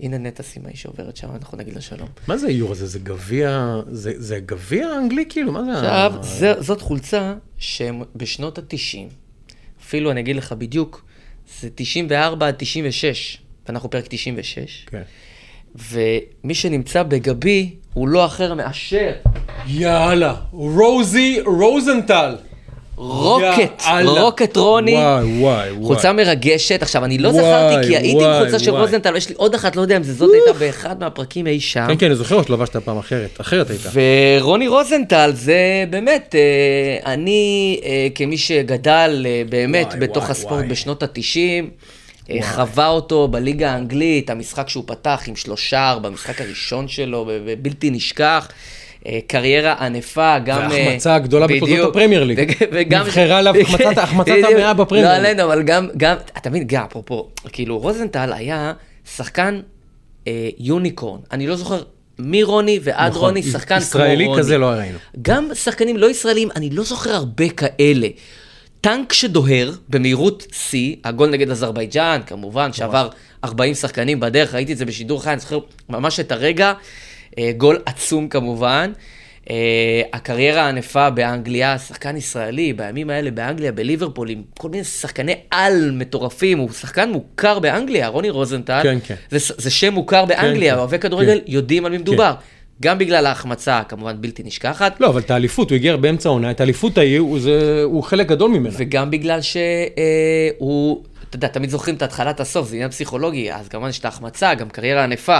הנה 0.00 0.18
נטע 0.18 0.42
סימאי 0.42 0.76
שעוברת 0.76 1.16
שם, 1.16 1.28
אנחנו 1.34 1.58
נגיד 1.58 1.74
לה 1.74 1.80
שלום. 1.80 2.08
מה 2.28 2.36
זה 2.36 2.46
האיור 2.46 2.72
הזה? 2.72 2.86
זה 2.86 2.98
גביע, 2.98 3.76
זה 3.90 4.12
זה 4.16 4.38
גביע 4.40 4.88
אנגלי 4.98 5.24
כאילו? 5.28 5.52
מה 5.52 5.64
זה? 5.64 5.72
עכשיו, 5.72 6.12
ה- 6.20 6.22
זה, 6.22 6.54
זאת 6.62 6.80
חולצה 6.80 7.34
שהם 7.58 8.02
בשנות 8.16 8.58
ה-90, 8.58 9.12
אפילו 9.86 10.10
אני 10.10 10.20
אגיד 10.20 10.36
לך 10.36 10.52
בדיוק, 10.52 11.04
זה 11.60 11.68
94 11.74 12.46
עד 12.46 12.54
96, 12.58 13.38
ואנחנו 13.66 13.90
פרק 13.90 14.04
96, 14.08 14.86
כן. 14.90 15.02
ומי 15.74 16.54
שנמצא 16.54 17.02
בגבי 17.02 17.74
הוא 17.92 18.08
לא 18.08 18.26
אחר 18.26 18.54
מאשר 18.54 19.12
יאללה, 19.66 20.34
רוזי 20.52 21.40
רוזנטל. 21.46 22.36
רוקט. 22.96 23.82
רוקט 24.04 24.56
רוני. 24.56 24.92
וואי, 24.92 25.24
וואי, 25.24 25.70
וואי. 25.70 25.86
חולצה 25.86 26.12
מרגשת. 26.12 26.82
עכשיו, 26.82 27.04
אני 27.04 27.18
לא 27.18 27.28
וואי, 27.28 27.42
זכרתי, 27.42 27.86
כי 27.88 27.96
הייתי 27.96 28.24
עם 28.24 28.38
חולצה 28.38 28.58
של. 28.58 28.70
רוזנטל, 28.70 29.14
ויש 29.14 29.28
לי 29.28 29.34
עוד 29.38 29.54
אחת, 29.54 29.76
לא 29.76 29.82
יודע 29.82 29.96
אם 29.96 30.02
זה 30.02 30.14
זאת 30.14 30.30
הייתה 30.34 30.58
באחד 30.58 31.00
מהפרקים 31.00 31.46
אי 31.46 31.60
שם. 31.60 31.86
כן, 31.88 31.96
כן, 31.98 32.06
אני 32.06 32.14
זוכר 32.14 32.42
שלבשת 32.42 32.76
פעם 32.76 32.98
אחרת, 32.98 33.40
אחרת 33.40 33.70
הייתה. 33.70 33.88
ורוני 33.92 34.68
רוזנטל 34.68 35.30
זה 35.34 35.84
באמת, 35.90 36.34
אה, 36.34 37.12
אני 37.12 37.80
אה, 37.84 38.08
כמי 38.14 38.38
שגדל 38.38 39.26
אה, 39.26 39.42
באמת 39.48 39.94
בתוך 39.98 40.30
הספורט. 40.30 40.64
בשנות 40.64 41.02
ה-90, 41.02 42.32
חווה 42.42 42.88
אותו 42.88 43.28
בליגה 43.28 43.72
האנגלית, 43.72 44.30
המשחק 44.30 44.68
שהוא 44.68 44.84
פתח 44.86 45.22
עם 45.26 45.36
שלושה 45.36 45.96
במשחק 46.02 46.40
הראשון 46.40 46.88
שלו, 46.88 47.30
בלתי 47.62 47.90
נשכח. 47.90 48.48
אה, 49.06 49.18
קריירה 49.26 49.72
ענפה, 49.86 50.38
גם... 50.38 50.62
אה, 50.62 50.68
וההחמצה 50.70 51.14
הגדולה 51.14 51.46
בתולדות. 51.46 51.90
הפרמייר 51.96 52.24
ליג. 52.24 52.38
וג- 52.40 52.66
וגם... 52.72 53.06
נבחרה 53.06 53.38
עליו 53.38 53.54
החמצת-. 53.62 53.98
המאה 54.28 54.74
בפרמייר 54.74 55.08
לא 55.08 55.12
ליג. 55.16 55.24
עלינו, 55.26 55.42
אבל 55.44 55.62
גם, 55.62 55.88
גם, 55.96 56.16
אתה 56.36 56.50
מבין, 56.50 56.64
גם, 56.66 56.84
אפרופו, 56.84 57.28
כאילו, 57.52 57.78
רוזנטל 57.78 58.32
היה 58.32 58.72
שחקן 59.16 59.60
אה, 60.26 60.48
יוניקורן. 60.58 61.20
אני 61.32 61.46
לא 61.46 61.56
זוכר 61.56 61.82
מי 62.18 62.42
רוני 62.42 62.80
ועד 62.82 63.10
נכון, 63.10 63.22
רוני, 63.28 63.42
שחקן 63.42 63.74
כמו 63.74 63.82
ישראלי 63.86 64.26
רוני. 64.26 64.38
כזה 64.42 64.58
לא 64.58 64.66
ראינו. 64.66 64.98
גם 65.22 65.48
שחקנים 65.54 65.96
לא 65.96 66.10
ישראלים, 66.10 66.48
אני 66.56 66.70
לא 66.70 66.82
זוכר 66.82 67.10
הרבה 67.14 67.48
כאלה. 67.48 68.08
טנק 68.80 69.12
שדוהר 69.12 69.72
במהירות 69.88 70.46
שיא, 70.52 70.96
הגול 71.04 71.30
נגד 71.30 71.50
אזרבייג'אן, 71.50 72.20
כמובן, 72.26 72.72
שעבר 72.72 73.08
40 73.44 73.74
שחקנים 73.74 74.20
בדרך, 74.20 74.54
ראיתי 74.54 74.72
את 74.72 74.78
זה 74.78 74.84
בשידור 74.84 75.22
חי, 75.22 75.30
אני 75.30 75.40
זוכר 75.40 75.58
ממש 75.88 76.20
את 76.20 76.32
הרגע, 76.32 76.72
גול 77.56 77.78
עצום 77.86 78.28
כמובן. 78.28 78.92
אה, 79.50 79.54
הקריירה 80.12 80.62
הענפה 80.62 81.10
באנגליה, 81.10 81.78
שחקן 81.78 82.16
ישראלי, 82.16 82.72
בימים 82.72 83.10
האלה 83.10 83.30
באנגליה, 83.30 83.72
בליברפול, 83.72 84.28
עם 84.30 84.42
כל 84.58 84.68
מיני 84.68 84.84
שחקני 84.84 85.34
על 85.50 85.90
מטורפים, 85.94 86.58
הוא 86.58 86.70
שחקן 86.72 87.10
מוכר 87.10 87.58
באנגליה, 87.58 88.08
רוני 88.08 88.30
רוזנטל. 88.30 88.80
כן, 88.82 88.98
כן. 89.06 89.14
זה, 89.30 89.54
זה 89.58 89.70
שם 89.70 89.94
מוכר 89.94 90.24
באנגליה, 90.24 90.72
כן. 90.74 90.78
אוהבי 90.78 90.98
כדורגל 90.98 91.40
יודעים 91.46 91.84
על 91.84 91.92
מי 91.92 91.98
מדובר. 91.98 92.34
גם 92.82 92.98
בגלל 92.98 93.26
ההחמצה, 93.26 93.82
כמובן 93.88 94.16
בלתי 94.20 94.42
נשכחת, 94.42 95.00
לא, 95.00 95.06
אבל 95.08 95.20
את 95.20 95.30
האליפות, 95.30 95.70
הוא 95.70 95.76
הגיע 95.76 95.96
באמצע 95.96 96.28
העונה, 96.28 96.50
את 96.50 96.60
האליפות 96.60 96.98
ההיא, 96.98 97.18
הוא 97.18 97.40
זה- 97.40 97.80
הוא 97.84 98.02
חלק 98.02 98.26
גדול 98.26 98.50
ממנה. 98.50 98.74
וגם 98.78 99.10
בגלל 99.10 99.40
שהוא, 99.40 101.04
אתה 101.28 101.36
יודע, 101.36 101.48
תמיד 101.48 101.70
זוכרים 101.70 101.96
את 101.96 102.02
התחלת 102.02 102.40
הסוף, 102.40 102.68
זה 102.68 102.74
עניין 102.76 102.90
פסיכולוגי, 102.90 103.52
אז 103.52 103.68
כמובן 103.68 103.88
יש 103.88 103.98
את 103.98 104.04
ההחמצה, 104.04 104.54
גם 104.54 104.68
קריירה 104.68 105.04
ענפה. 105.04 105.38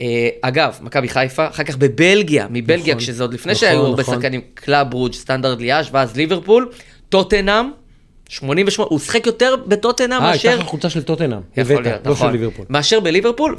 אה, 0.00 0.28
אגב, 0.40 0.78
מכבי 0.82 1.08
חיפה, 1.08 1.48
אחר 1.48 1.64
כך 1.64 1.76
בבלגיה, 1.76 2.46
מבלגיה, 2.50 2.94
נכון, 2.94 2.98
כשזה 2.98 3.22
עוד 3.24 3.34
לפני 3.34 3.52
נכון, 3.52 3.68
שהיו 3.68 3.86
הרבה 3.86 4.02
נכון. 4.02 4.14
שחקנים, 4.14 4.40
קלאב 4.54 4.90
ברוג', 4.90 5.12
סטנדרט 5.12 5.60
ליאז' 5.60 5.86
ואז 5.92 6.16
ליברפול, 6.16 6.68
טוטנאם, 7.08 7.70
88, 8.28 8.88
הוא 8.90 8.98
שיחק 8.98 9.26
יותר 9.26 9.54
בטוטנאם 9.66 10.12
אה, 10.12 10.20
מאשר... 10.20 10.48
הייתה 10.48 10.62
לך 10.62 10.68
חולצה 10.68 10.90
של 10.90 11.02
טוטנאם. 11.02 11.40
הבאת, 11.56 11.80
להיות, 11.86 12.06
לא 12.06 12.12
נכון. 12.12 12.28
של 12.28 12.38
ליברפול. 12.38 12.66
מאשר 12.68 13.00
בליברפול, 13.00 13.56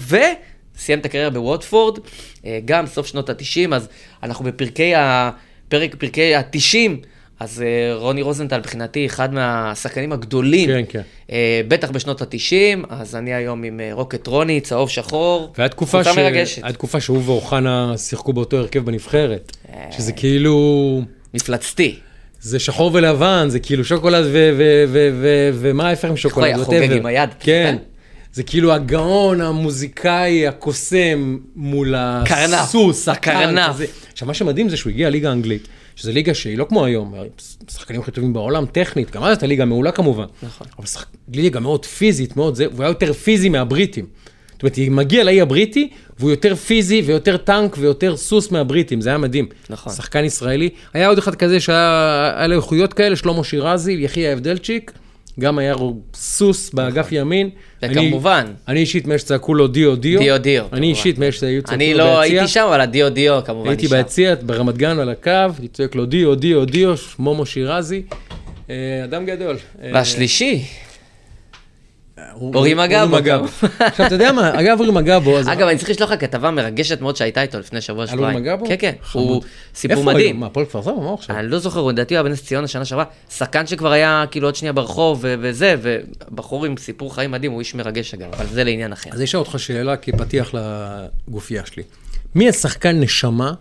סיים 0.77 0.99
את 0.99 1.05
הקריירה 1.05 1.29
בווטפורד, 1.29 1.99
אה, 2.45 2.59
גם 2.65 2.87
סוף 2.87 3.07
שנות 3.07 3.29
ה-90, 3.29 3.75
אז 3.75 3.87
אנחנו 4.23 4.45
בפרקי 4.45 4.95
ה... 4.95 5.31
פרק, 5.69 5.95
פרקי 5.95 6.35
ה-90, 6.35 7.05
אז 7.39 7.61
אה, 7.61 7.95
רוני 7.95 8.21
רוזנטל 8.21 8.59
מבחינתי 8.59 9.05
אחד 9.05 9.33
מהשחקנים 9.33 10.11
הגדולים, 10.11 10.69
כן, 10.69 10.83
כן. 10.89 11.01
אה, 11.31 11.61
בטח 11.67 11.89
בשנות 11.91 12.21
ה-90, 12.21 12.85
אז 12.89 13.15
אני 13.15 13.33
היום 13.33 13.63
עם 13.63 13.79
אה, 13.79 13.89
Rocket 13.91 14.27
רוני, 14.27 14.61
צהוב 14.61 14.89
שחור, 14.89 15.53
והיה 15.57 15.69
תקופה, 15.69 16.03
קבוצה 16.03 16.13
ש... 16.13 16.17
מרגשת, 16.17 16.63
היה 16.63 16.73
תקופה 16.73 16.99
שהוא 16.99 17.21
ואוחנה 17.25 17.93
שיחקו 17.97 18.33
באותו 18.33 18.57
הרכב 18.57 18.85
בנבחרת. 18.85 19.57
שזה 19.91 20.11
כאילו, 20.11 21.01
מפלצתי. 21.33 21.99
זה 22.41 22.59
שחור 22.59 22.91
ולבן, 22.93 23.45
זה 23.49 23.59
כאילו 23.59 23.85
שוקולד 23.85 24.25
ו... 24.25 24.49
ו... 24.57 24.83
ו... 24.87 25.09
ו... 25.21 25.49
ומה 25.53 25.89
ההפך 25.89 26.09
משוקולד? 26.09 26.45
היה 26.45 26.57
חוגג 26.57 26.89
whatever. 26.89 26.93
עם 26.93 27.05
היד, 27.05 27.29
כן. 27.39 27.77
זה 28.33 28.43
כאילו 28.43 28.73
הגאון, 28.73 29.41
המוזיקאי, 29.41 30.47
הקוסם, 30.47 31.37
מול 31.55 31.95
הסוס, 31.95 33.09
הקרנף. 33.09 33.75
עכשיו, 34.11 34.27
מה 34.27 34.33
שמדהים 34.33 34.69
זה 34.69 34.77
שהוא 34.77 34.91
הגיע 34.91 35.09
לליגה 35.09 35.29
האנגלית, 35.29 35.67
שזו 35.97 36.11
ליגה 36.11 36.33
שהיא 36.33 36.57
לא 36.57 36.65
כמו 36.69 36.85
היום, 36.85 37.13
שחקנים 37.71 38.01
הכי 38.01 38.11
טובים 38.11 38.33
בעולם, 38.33 38.65
טכנית, 38.65 39.11
גם 39.11 39.23
אז 39.23 39.29
הייתה 39.29 39.47
ליגה 39.47 39.65
מעולה 39.65 39.91
כמובן. 39.91 40.25
נכון. 40.43 40.67
אבל 40.77 40.85
שחק... 40.85 41.07
ליגה 41.33 41.59
מאוד 41.59 41.85
פיזית, 41.85 42.37
מאוד 42.37 42.55
זה, 42.55 42.67
והוא 42.71 42.83
היה 42.83 42.89
יותר 42.89 43.13
פיזי 43.13 43.49
מהבריטים. 43.49 44.05
זאת 44.51 44.63
אומרת, 44.63 44.75
היא 44.75 44.91
מגיע 44.91 45.23
לאי 45.23 45.41
הבריטי, 45.41 45.89
והוא 46.19 46.29
יותר 46.29 46.55
פיזי 46.55 47.01
ויותר 47.05 47.37
טנק 47.37 47.75
ויותר 47.79 48.17
סוס 48.17 48.51
מהבריטים, 48.51 49.01
זה 49.01 49.09
היה 49.09 49.17
מדהים. 49.17 49.45
נכון. 49.69 49.93
שחקן 49.93 50.23
ישראלי. 50.23 50.69
היה 50.93 51.07
עוד 51.07 51.17
אחד 51.17 51.35
כזה 51.35 51.59
שהיה 51.59 52.33
היה 52.37 52.47
לו 52.47 52.55
איכויות 52.55 52.93
כאלה, 52.93 53.15
שלמה 53.15 53.43
שירזי, 53.43 53.97
יחיא 53.99 54.29
הבדלצ'יק, 54.29 54.91
גם 55.39 55.59
היה 55.59 55.75
סוס 56.13 56.73
באגף 56.73 57.07
ימין. 57.11 57.49
וכמובן. 57.83 58.45
אני, 58.45 58.53
אני 58.67 58.79
אישית 58.79 59.07
מאלה 59.07 59.19
שצעקו 59.19 59.53
לו 59.53 59.67
דיו 59.67 59.95
דיו. 59.95 60.19
דיו 60.19 60.37
דיו, 60.37 60.65
אני. 60.73 60.89
אישית 60.89 61.17
מאלה 61.17 61.31
שהיו 61.31 61.61
אני 61.69 61.93
לו 61.93 61.97
לא 61.97 62.21
ביציע. 62.21 62.39
הייתי 62.39 62.47
שם, 62.47 62.65
אבל 62.69 62.81
הדיו 62.81 63.09
דיו 63.09 63.39
כמובן 63.45 63.69
הייתי 63.69 63.85
נשאר. 63.85 63.97
ביציע 63.97 64.35
ברמת 64.41 64.77
גן 64.77 64.99
על 64.99 65.09
הקו, 65.09 65.31
הייתי 65.31 65.67
צועק 65.67 65.95
לו 65.95 66.05
דיו 66.05 66.35
דיו 66.35 66.65
דיו, 66.65 66.93
מומו 67.19 67.45
שירזי. 67.45 68.01
אה, 68.69 69.03
אדם 69.03 69.25
גדול. 69.25 69.57
אה, 69.83 69.91
והשלישי, 69.93 70.63
אורי 72.41 72.71
הוא- 72.73 72.81
מגבו. 72.81 73.17
עכשיו, 73.79 74.05
אתה 74.05 74.15
יודע 74.15 74.31
מה, 74.31 74.49
אגב, 74.59 74.79
אורי 74.79 74.91
מגבו. 74.91 75.39
אגב, 75.39 75.67
אני 75.67 75.77
צריך 75.77 75.89
לשלוח 75.89 76.11
לך 76.11 76.19
כתבה 76.21 76.51
מרגשת 76.51 77.01
מאוד 77.01 77.15
שהייתה 77.15 77.41
איתו 77.41 77.59
לפני 77.59 77.81
שבוע 77.81 78.03
על 78.03 78.19
אורי 78.19 78.31
שבועיים. 78.31 78.39
מגבו? 78.39 78.65
כן, 78.67 78.75
כן. 78.79 78.91
הוא 79.11 79.41
סיפור 79.75 79.97
איפה 79.97 80.11
מדהים. 80.13 80.25
היום? 80.27 80.39
מה, 80.39 80.45
הפועל 80.45 80.65
כפר 80.65 80.81
סבא? 80.81 80.91
מה 80.93 80.97
הוא 81.05 81.13
עכשיו? 81.13 81.35
אני 81.39 81.47
לא 81.47 81.59
זוכר, 81.59 81.79
הוא 81.79 81.91
לדעתי 81.91 82.13
הוא 82.17 82.23
היה 82.23 82.29
בנס 82.29 82.43
ציונה 82.45 82.67
שנה 82.67 82.85
שעברה, 82.85 83.05
שחקן 83.29 83.67
שכבר 83.67 83.91
היה 83.91 84.25
כאילו 84.31 84.47
עוד 84.47 84.55
שנייה 84.55 84.73
ברחוב 84.73 85.19
וזה, 85.41 85.75
ובחור 85.81 86.65
עם 86.65 86.77
סיפור 86.77 87.15
חיים 87.15 87.31
מדהים, 87.31 87.51
הוא 87.51 87.59
איש 87.59 87.75
מרגש 87.75 88.13
אגב, 88.13 88.33
אבל 88.33 88.45
זה 88.45 88.63
לעניין 88.63 88.93
אחר. 88.93 89.09
אז 89.13 89.23
אשאל 89.23 89.39
אותך 89.39 89.55
שאלה 89.59 89.97
כפתיח 89.97 90.51
לגופייה 90.53 91.63
שלי. 91.65 91.83
מי 92.35 92.49
השחקן 92.49 92.99
נשמה 92.99 93.53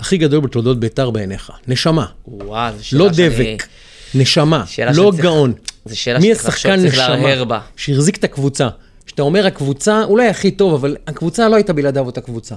הכי 0.00 0.16
גדול 0.16 0.40
בתולדות 0.40 0.80
בית"ר 0.80 1.10
בעיניך? 1.10 1.50
נשמה. 1.68 2.06
וואו, 2.28 2.76
זו 2.76 2.84
שאלה 2.86 3.04
לא 3.04 3.12
שאני- 3.12 3.28
דבק, 3.28 3.66
נשמה, 4.14 4.64
לא 4.94 5.12
גאון. 5.16 5.52
זו 5.88 5.98
שאלה 6.00 6.18
מי 6.18 6.34
שצריך 6.34 6.48
לחשוב, 6.48 6.70
השחקן 6.72 6.88
צריך 6.88 6.98
להרהר 6.98 7.44
בה. 7.44 7.56
נשמה 7.58 7.68
שהחזיק 7.76 8.16
את 8.16 8.24
הקבוצה? 8.24 8.68
שאתה 9.06 9.22
אומר 9.22 9.46
הקבוצה, 9.46 10.04
אולי 10.04 10.28
הכי 10.28 10.50
טוב, 10.50 10.74
אבל 10.74 10.96
הקבוצה 11.06 11.48
לא 11.48 11.56
הייתה 11.56 11.72
בלעדיו 11.72 12.06
אותה 12.06 12.20
קבוצה. 12.20 12.54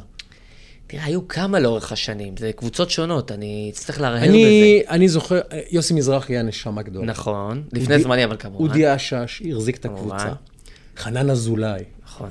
תראה, 0.88 1.05
היו 1.05 1.27
כמה 1.27 1.59
לאורך 1.59 1.91
השנים, 1.91 2.38
זה 2.38 2.51
קבוצות 2.55 2.89
שונות, 2.91 3.31
אני 3.31 3.69
אצטרך 3.73 4.01
להרהר 4.01 4.19
בזה. 4.19 4.29
אני, 4.29 4.81
אני 4.89 5.09
זוכר, 5.09 5.39
יוסי 5.71 5.93
מזרחי 5.93 6.33
היה 6.33 6.43
נשמה 6.43 6.81
גדולה. 6.81 7.05
נכון, 7.05 7.63
לפני 7.73 8.00
זמני 8.00 8.25
אבל 8.25 8.35
כמובן. 8.39 8.65
אודי 8.65 8.95
אשש 8.95 9.41
החזיק 9.51 9.75
את 9.77 9.85
הקבוצה. 9.85 10.29
חנן 10.97 11.29
אזולאי. 11.29 11.83
נכון, 12.05 12.29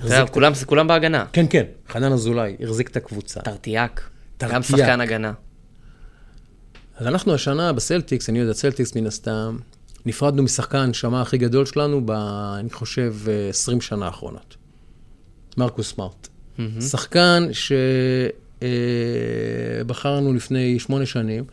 כולם- 0.67 0.87
בהגנה. 0.87 1.25
כן, 1.33 1.47
כן, 1.51 1.65
חנן 1.89 2.13
אזולאי 2.13 2.57
החזיק 2.63 2.89
את 2.89 2.97
הקבוצה. 2.97 3.41
טרטיאק. 3.41 4.01
גם 4.49 4.63
שחקן 4.63 5.01
הגנה. 5.01 5.33
אז 6.97 7.07
אנחנו 7.07 7.35
השנה 7.35 7.73
בסלטיקס, 7.73 8.29
אני 8.31 8.39
יודע, 8.39 8.53
סלטיקס 8.53 8.97
מן 8.97 9.07
הסתם, 9.07 9.57
נפרדנו 10.07 10.43
משחקן 10.43 10.79
הנשמה 10.79 11.23
הכי 11.23 11.39
גדול 11.39 11.67
שלנו 11.67 12.07
ב... 12.07 12.11
אני 12.59 12.71
חושב, 12.71 13.15
אה, 13.29 13.49
20 13.49 13.81
שנה 13.81 14.07
האחרונות. 14.07 14.57
מרקוס 15.57 15.93
סמארט. 15.95 16.29
שחקן 16.81 17.49
שבחרנו 19.83 20.35
לפני 20.35 20.79
שמונה 20.79 21.07
שנים, 21.07 21.45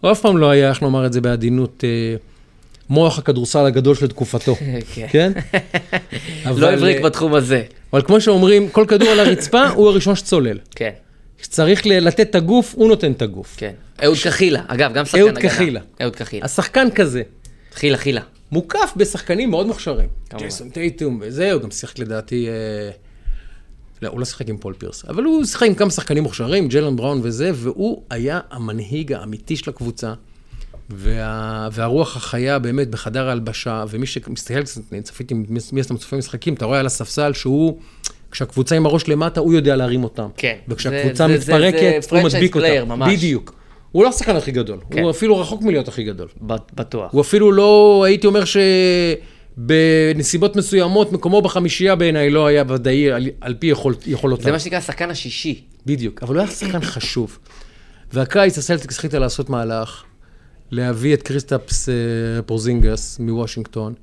הוא 0.00 0.12
אף 0.12 0.20
פעם 0.20 0.36
לא 0.36 0.50
היה, 0.50 0.68
איך 0.68 0.82
לומר 0.82 1.06
את 1.06 1.12
זה 1.12 1.20
בעדינות, 1.20 1.84
אה, 1.84 2.16
מוח 2.90 3.18
הכדורסל 3.18 3.66
הגדול 3.66 3.94
של 3.94 4.06
תקופתו, 4.06 4.56
כן. 4.94 5.06
כן? 5.10 5.32
לא 6.44 6.50
אבל, 6.50 6.74
הבריק 6.74 6.96
אה, 6.96 7.02
בתחום 7.02 7.34
הזה. 7.34 7.62
אבל 7.92 8.02
כמו 8.02 8.20
שאומרים, 8.20 8.68
כל 8.68 8.84
כדור 8.88 9.08
על 9.08 9.20
הרצפה 9.20 9.68
הוא 9.76 9.88
הראשון 9.88 10.16
שצולל. 10.16 10.58
כן, 10.74 10.90
כשצריך 11.38 11.86
לתת 11.86 12.20
את 12.20 12.34
הגוף, 12.34 12.74
הוא 12.76 12.88
נותן 12.88 13.12
את 13.12 13.22
הגוף. 13.22 13.54
כן. 13.56 13.72
אהוד 14.04 14.18
קחילה, 14.22 14.62
אגב, 14.66 14.92
גם 14.92 15.04
שחקן 15.04 15.20
אהוד 15.20 15.38
הגנה. 15.38 15.50
קחילה. 15.50 15.80
אהוד 16.02 16.16
קחילה. 16.16 16.44
השחקן 16.44 16.88
כזה, 16.94 17.22
חילה, 17.74 17.96
חילה. 17.98 18.20
מוקף 18.52 18.92
בשחקנים 18.96 19.50
מאוד 19.50 19.66
מוכשרים. 19.66 20.08
ג'ייסון 20.38 20.70
טייטום 20.70 21.18
וזה, 21.22 21.52
הוא 21.52 21.62
גם 21.62 21.70
שיחק 21.70 21.98
לדעתי, 21.98 22.48
אה, 22.48 22.52
לא, 24.02 24.08
הוא 24.08 24.18
לא 24.20 24.24
שיחק 24.24 24.48
עם 24.48 24.56
פול 24.58 24.74
פירס, 24.78 25.04
אבל 25.08 25.24
הוא 25.24 25.44
שיחק 25.44 25.66
עם 25.66 25.74
כמה 25.74 25.90
שחקנים 25.90 26.22
מוכשרים, 26.22 26.68
ג'לן 26.68 26.96
בראון 26.96 27.20
וזה, 27.22 27.50
והוא 27.54 28.02
היה 28.10 28.40
המנהיג 28.50 29.12
האמיתי 29.12 29.56
של 29.56 29.70
הקבוצה, 29.70 30.12
וה, 30.90 31.68
והרוח 31.72 32.16
החיה 32.16 32.58
באמת 32.58 32.88
בחדר 32.88 33.28
ההלבשה, 33.28 33.84
ומי 33.90 34.06
שמסתכל 34.06 34.62
קצת, 34.62 34.80
אני 34.92 35.02
צפיתי, 35.02 35.34
מי 35.72 35.80
הסתם 35.80 35.96
צופה 35.96 36.16
משחקים, 36.16 36.54
אתה 36.54 36.64
רואה 36.64 36.80
על 36.80 36.86
הספסל 36.86 37.32
שהוא, 37.32 37.78
כשהקבוצה 38.30 38.76
עם 38.76 38.86
הראש 38.86 39.08
למטה, 39.08 39.40
הוא 39.40 39.54
יודע 39.54 39.76
להרים 39.76 40.04
אותם. 40.04 40.28
כן. 40.36 40.56
וכשהקבוצה 40.68 41.28
זה- 41.28 41.38
זה- 41.38 41.44
זה- 41.44 41.52
מתפרקת, 41.52 42.02
זה 42.10 42.16
הוא 42.18 42.26
מדביק 42.26 42.56
אותם. 42.56 42.88
ממש. 42.88 43.12
בדיוק. 43.16 43.54
הוא 43.94 44.04
לא 44.04 44.08
השחקן 44.08 44.36
הכי 44.36 44.50
גדול, 44.52 44.78
כן. 44.90 45.02
הוא 45.02 45.10
אפילו 45.10 45.38
רחוק 45.38 45.62
מלהיות 45.62 45.88
הכי 45.88 46.04
גדול. 46.04 46.28
בטוח. 46.74 47.12
הוא 47.12 47.20
אפילו 47.20 47.52
לא, 47.52 48.02
הייתי 48.06 48.26
אומר 48.26 48.42
שבנסיבות 49.56 50.56
מסוימות, 50.56 51.12
מקומו 51.12 51.42
בחמישייה 51.42 51.94
בעיניי 51.94 52.30
לא 52.30 52.46
היה 52.46 52.64
ודאי 52.68 53.12
על, 53.12 53.28
על 53.40 53.54
פי 53.54 53.66
יכול, 53.66 53.94
יכולותיו. 54.06 54.44
זה 54.44 54.52
מה 54.52 54.58
שנקרא 54.58 54.78
השחקן 54.78 55.10
השישי. 55.10 55.60
בדיוק, 55.86 56.22
אבל 56.22 56.34
הוא 56.34 56.42
היה 56.42 56.50
שחקן 56.50 56.80
חשוב. 56.80 57.38
והקיץ 58.12 58.58
הסלטיקס 58.58 58.98
החליטה 58.98 59.18
לעשות 59.18 59.50
מהלך, 59.50 60.04
להביא 60.70 61.14
את 61.14 61.22
קריסטפס 61.22 61.88
אה, 61.88 61.94
פורזינגס 62.46 63.18
מוושינגטון, 63.18 63.94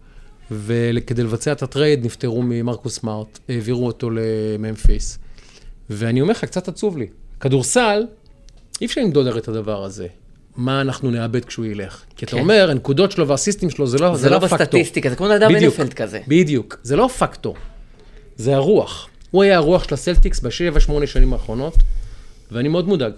וכדי 0.51 1.24
לבצע 1.24 1.51
את 1.51 1.63
ה 1.63 1.71
trade 1.71 2.06
נפטרו 2.05 2.41
ממרקוס 2.41 3.00
סמארט, 3.00 3.39
העבירו 3.50 3.88
אותו 3.88 4.10
לממפיס. 4.10 5.19
ואני 5.89 6.21
אומר 6.21 6.31
לך, 6.31 6.45
קצת 6.45 6.67
עצוב 6.67 6.98
לי. 6.98 7.07
כדורסל, 7.39 8.03
אי 8.82 8.86
אפשר 8.86 9.02
למדוד 9.02 9.28
הרי 9.28 9.40
את 9.40 9.48
הדבר 9.48 9.84
הזה. 9.84 10.08
מה 10.58 10.82
אנחנו 10.82 11.12
נאבד 11.12 11.46
כשהוא 11.46 11.66
ילך. 11.66 12.04
כי 12.16 12.26
אתה 12.26 12.32
כן. 12.32 12.42
אומר, 12.42 12.72
הנקודות 12.72 13.12
שלו 13.12 13.28
והאסיסטים 13.27 13.70
שלו, 13.70 13.88
זה 13.88 13.98
לא, 13.98 14.16
זה 14.16 14.30
לא 14.30 14.40
פקטור. 14.40 14.58
בסטטיסטיקה, 14.58 15.10
זה 15.10 15.16
כמו 15.16 15.28
נדב 15.28 15.48
בדיוק, 15.48 15.80
הנפלד 15.80 15.94
כזה. 15.94 16.20
בדיוק, 16.28 16.80
זה 16.84 16.96
לא 16.96 17.08
פקטור, 17.08 17.56
זה 18.36 18.56
הרוח. 18.56 19.10
הוא 19.32 19.44
היה 19.44 19.56
הרוח 19.56 19.84
של 19.84 19.94
הסלטיקס 19.94 20.40
בשבע, 20.40 20.80
שמונה 20.80 21.08
שנים 21.08 21.34
האחרונות, 21.34 21.78
ואני 22.52 22.70
מאוד 22.70 22.88
מודאג. 22.88 23.14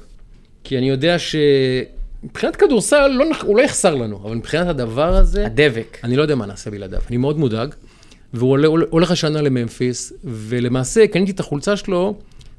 כי 0.64 0.78
אני 0.78 0.90
יודע 0.90 1.16
שמבחינת 1.20 2.56
כדורסל, 2.56 3.08
לא, 3.08 3.26
הוא 3.44 3.58
לא 3.58 3.62
יחסר 3.62 3.96
לנו, 3.96 4.20
אבל 4.24 4.36
מבחינת 4.36 4.68
הדבר 4.68 5.16
הזה, 5.16 5.46
הדבק. 5.46 5.98
אני 6.04 6.16
לא 6.16 6.22
יודע 6.22 6.36
מה 6.36 6.46
נעשה 6.46 6.72
בלעדיו. 6.72 7.02
אני 7.10 7.18
מאוד 7.18 7.40
מודאג, 7.40 7.74
והוא 8.34 8.58
הולך 8.90 9.12
השנה 9.12 9.42
לממפיס, 9.42 10.14
ולמעשה 10.24 11.08
קניתי 11.08 11.32
את 11.32 11.40
החולצה 11.40 11.78
שלו 11.78 12.16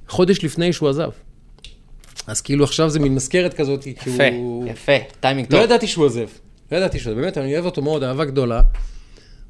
חודש 0.08 0.44
לפני 0.44 0.72
שהוא 0.72 0.88
עזב. 0.88 1.10
אז 2.26 2.40
כאילו 2.40 2.64
עכשיו 2.64 2.90
זה 2.90 3.00
מין 3.00 3.14
מזכרת 3.14 3.54
כזאת, 3.54 3.82
כי 3.82 3.90
יפה, 3.90 4.28
הוא... 4.32 4.68
יפה, 4.68 4.92
טיימינג 5.20 5.46
לא 5.52 5.56
טוב. 5.58 5.64
ידעתי 5.64 5.86
שהוא 5.86 6.04
עוזב. 6.04 6.26
לא 6.72 6.76
ידעתי 6.76 6.98
שהוא 6.98 7.10
עוזב. 7.12 7.20
באמת, 7.20 7.38
אני 7.38 7.52
אוהב 7.54 7.64
אותו 7.64 7.82
מאוד, 7.82 8.02
אהבה 8.02 8.24
גדולה. 8.24 8.60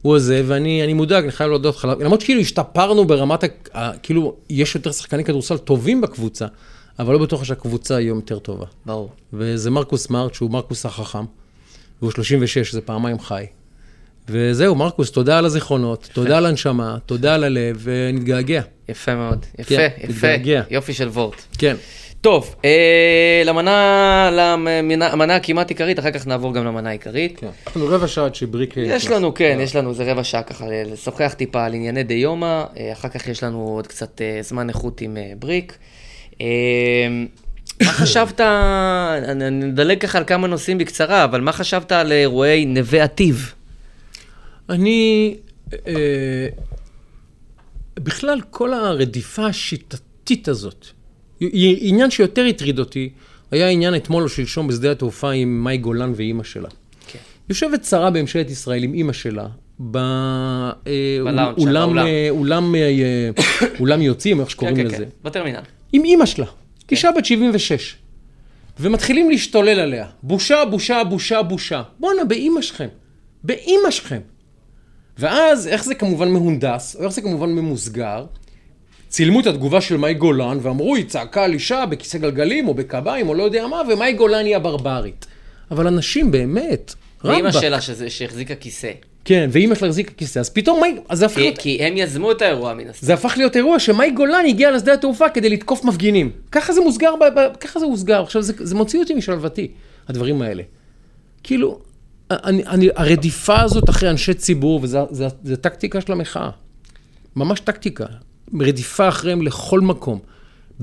הוא 0.03 0.15
עוזב, 0.15 0.45
ואני 0.49 0.85
אני 0.85 0.93
מודאג, 0.93 1.23
אני 1.23 1.33
חייב 1.33 1.51
להודות 1.51 1.77
לך. 1.77 1.89
למרות 2.01 2.21
שכאילו 2.21 2.41
השתפרנו 2.41 3.05
ברמת, 3.05 3.45
ה- 3.75 3.91
כאילו, 4.03 4.37
יש 4.51 4.75
יותר 4.75 4.93
שחקני 4.93 5.25
כדורסל 5.25 5.59
טובים 5.59 6.01
בקבוצה, 6.01 6.47
אבל 6.99 7.13
לא 7.13 7.19
בטוח 7.19 7.45
שהקבוצה 7.45 7.97
היום 7.97 8.19
יותר 8.19 8.39
טובה. 8.39 8.67
ברור. 8.87 9.11
וזה 9.33 9.71
מרקוס 9.71 10.05
סמארט, 10.07 10.35
שהוא 10.35 10.51
מרקוס 10.51 10.87
החכם, 10.87 11.25
והוא 12.03 12.11
36, 12.13 12.73
זה 12.73 12.81
פעמיים 12.81 13.19
חי. 13.21 13.45
וזהו, 14.29 14.75
מרקוס, 14.75 15.11
תודה 15.11 15.39
על 15.39 15.45
הזיכרונות, 15.45 16.09
תודה 16.13 16.39
על 16.39 16.47
הנשמה, 16.47 16.97
תודה 17.07 17.35
על 17.35 17.45
הלב, 17.45 17.81
ונתגעגע. 17.83 18.61
יפה 18.89 19.15
מאוד. 19.15 19.47
יפה, 19.59 19.69
כן, 19.77 19.89
יפה. 19.99 20.09
מתגעגע. 20.13 20.63
יופי 20.71 20.95
של 20.95 21.09
וורט. 21.09 21.43
כן. 21.59 21.77
טוב, 22.25 22.55
אה, 22.65 23.43
למנה, 23.45 24.31
למנה 24.33 25.07
המנה 25.07 25.37
הכמעט 25.37 25.69
עיקרית, 25.69 25.99
אחר 25.99 26.11
כך 26.11 26.27
נעבור 26.27 26.55
גם 26.55 26.65
למנה 26.65 26.89
העיקרית. 26.89 27.39
כן. 27.39 27.49
יש 27.71 27.77
לנו 27.77 27.87
רבע 27.87 28.09
שעה 28.09 28.25
עד 28.25 28.35
שבריק... 28.35 28.77
יש 28.77 29.11
לנו, 29.11 29.35
כן, 29.35 29.59
יש 29.61 29.77
לנו 29.77 29.91
איזה 29.91 30.13
רבע 30.13 30.25
שעה 30.25 30.43
ככה 30.43 30.65
לשוחח 30.71 31.35
טיפה 31.37 31.65
על 31.65 31.75
ענייני 31.75 32.03
דיומא, 32.03 32.65
אה, 32.77 32.93
אחר 32.93 33.09
כך 33.09 33.29
יש 33.29 33.43
לנו 33.43 33.69
עוד 33.69 33.87
קצת 33.87 34.21
אה, 34.21 34.39
זמן 34.43 34.69
איכות 34.69 35.01
עם 35.01 35.17
אה, 35.17 35.33
בריק. 35.39 35.79
אה, 36.41 36.47
מה 37.83 37.93
חשבת, 38.03 38.41
אני 38.41 39.47
אני 39.47 39.51
נדלג 39.51 40.01
ככה 40.01 40.19
על 40.19 40.25
כמה 40.25 40.47
נושאים 40.47 40.79
בקצרה, 40.79 41.25
אבל 41.25 41.41
מה 41.41 41.53
חשבת 41.53 41.93
על 41.93 42.13
אירועי 42.13 42.67
נווה 42.67 43.05
עתיב? 43.05 43.55
אני, 44.71 45.37
אה, 45.73 46.49
בכלל, 47.97 48.41
כל 48.51 48.73
הרדיפה 48.73 49.47
השיטתית 49.47 50.49
הזאת, 50.49 50.87
עניין 51.41 52.11
שיותר 52.11 52.45
הטריד 52.45 52.79
אותי, 52.79 53.11
היה 53.51 53.69
עניין 53.69 53.95
אתמול 53.95 54.23
או 54.23 54.29
שלשום 54.29 54.69
בשדה 54.69 54.93
התעופה 54.93 55.31
עם 55.31 55.65
מאי 55.65 55.77
גולן 55.77 56.13
ואימא 56.17 56.45
שלה. 56.45 56.69
כן. 57.07 57.19
יושבת 57.49 57.85
שרה 57.85 58.11
בממשלת 58.11 58.51
ישראל 58.51 58.83
עם 58.83 58.95
אימא 58.95 59.13
שלה, 59.13 59.47
שם, 59.79 59.85
באולם 59.85 61.55
באולם. 61.57 62.07
אולם, 62.31 62.75
אה, 62.75 63.31
אולם 63.81 64.03
יוצאים, 64.03 64.41
איך 64.41 64.51
שקוראים 64.51 64.77
כן, 64.77 64.83
כן, 64.83 64.89
לזה. 64.89 64.97
כן, 64.97 65.11
בטרמינל. 65.25 65.61
עם 65.93 66.05
אימא 66.05 66.27
שלה, 66.27 66.47
אישה 66.91 67.11
בת 67.17 67.25
76. 67.25 67.97
ומתחילים 68.81 69.31
להשתולל 69.31 69.81
עליה. 69.81 70.07
בושה, 70.23 70.65
בושה, 70.71 71.05
בושה, 71.05 71.43
בושה. 71.43 71.83
בואנה, 72.01 72.25
באימא 72.25 72.63
שלכם. 72.63 72.89
באימא 73.45 73.91
שלכם. 73.91 74.21
ואז, 75.19 75.69
איך 75.69 75.85
זה 75.85 75.95
כמובן 75.95 76.29
מהונדס, 76.29 76.97
או 76.97 77.05
איך 77.05 77.13
זה 77.13 77.21
כמובן 77.23 77.51
ממוסגר, 77.51 78.27
צילמו 79.15 79.41
את 79.41 79.47
התגובה 79.47 79.81
של 79.81 79.97
מאי 79.97 80.15
גולן, 80.15 80.59
ואמרו, 80.63 80.97
היא 80.97 81.05
צעקה 81.05 81.45
על 81.45 81.53
אישה 81.53 81.87
בכיסא 81.87 82.19
גלגלים, 82.19 82.69
או 82.69 82.75
בקביים, 82.75 83.29
או 83.29 83.35
לא 83.35 83.43
יודע 83.43 83.67
מה, 83.67 83.83
ומאי 83.89 84.13
גולן 84.13 84.45
היא 84.45 84.57
הברברית. 84.57 85.27
אבל 85.71 85.87
אנשים 85.87 86.31
באמת, 86.31 86.95
ואימא 87.25 87.47
רמב"ק. 87.49 87.61
שלה 87.61 87.81
שזה- 87.81 88.11
שהחזיקה 88.11 88.55
כיסא. 88.55 88.91
כן, 89.25 89.49
ואימא 89.53 89.75
שלה 89.75 89.89
החזיקה 89.89 90.13
כיסא, 90.17 90.39
אז 90.39 90.51
פתאום 90.51 90.81
מאי, 90.81 90.97
אז 91.09 91.19
זה 91.19 91.27
הפך 91.27 91.39
להיות... 91.39 91.59
כי 91.59 91.83
הם 91.85 91.97
יזמו 91.97 92.33
את 92.33 92.43
האירוע 92.43 92.75
מן 92.75 92.89
הסתם. 92.89 93.07
זה 93.07 93.15
הפך 93.15 93.35
להיות 93.37 93.57
אירוע 93.57 93.79
שמאי 93.79 94.11
גולן 94.11 94.45
הגיע 94.49 94.71
לשדה 94.71 94.93
התעופה 94.93 95.29
כדי 95.29 95.49
לתקוף 95.49 95.85
מפגינים. 95.85 96.31
ככה 96.53 96.73
זה 96.73 96.81
מוסגר, 96.81 97.15
ב, 97.17 97.39
ב, 97.39 97.57
ככה 97.61 97.81
זה 97.81 97.87
הוסגר. 97.87 98.23
עכשיו, 98.23 98.43
זה, 98.43 98.53
זה 98.57 98.75
מוציא 98.75 99.01
אותי 99.01 99.15
משלוותי, 99.15 99.69
הדברים 100.09 100.43
האלה. 100.43 100.63
כאילו, 101.43 101.81
אני, 102.31 102.67
אני, 102.67 102.89
הרדיפה 102.97 103.61
הזאת 103.61 103.91
אחרי 103.91 104.11
אנשי 104.11 104.35
ציבור, 104.35 104.81
וזה 104.83 104.99
זה, 105.11 105.27
זה 105.45 105.57
טקטיקה 105.57 106.01
של 106.01 106.13
המחאה. 106.13 106.51
ממש 107.37 107.61
טקטיקה. 107.61 108.07
רדיפה 108.61 109.09
אחריהם 109.09 109.43
לכל 109.43 109.81
מקום. 109.81 110.19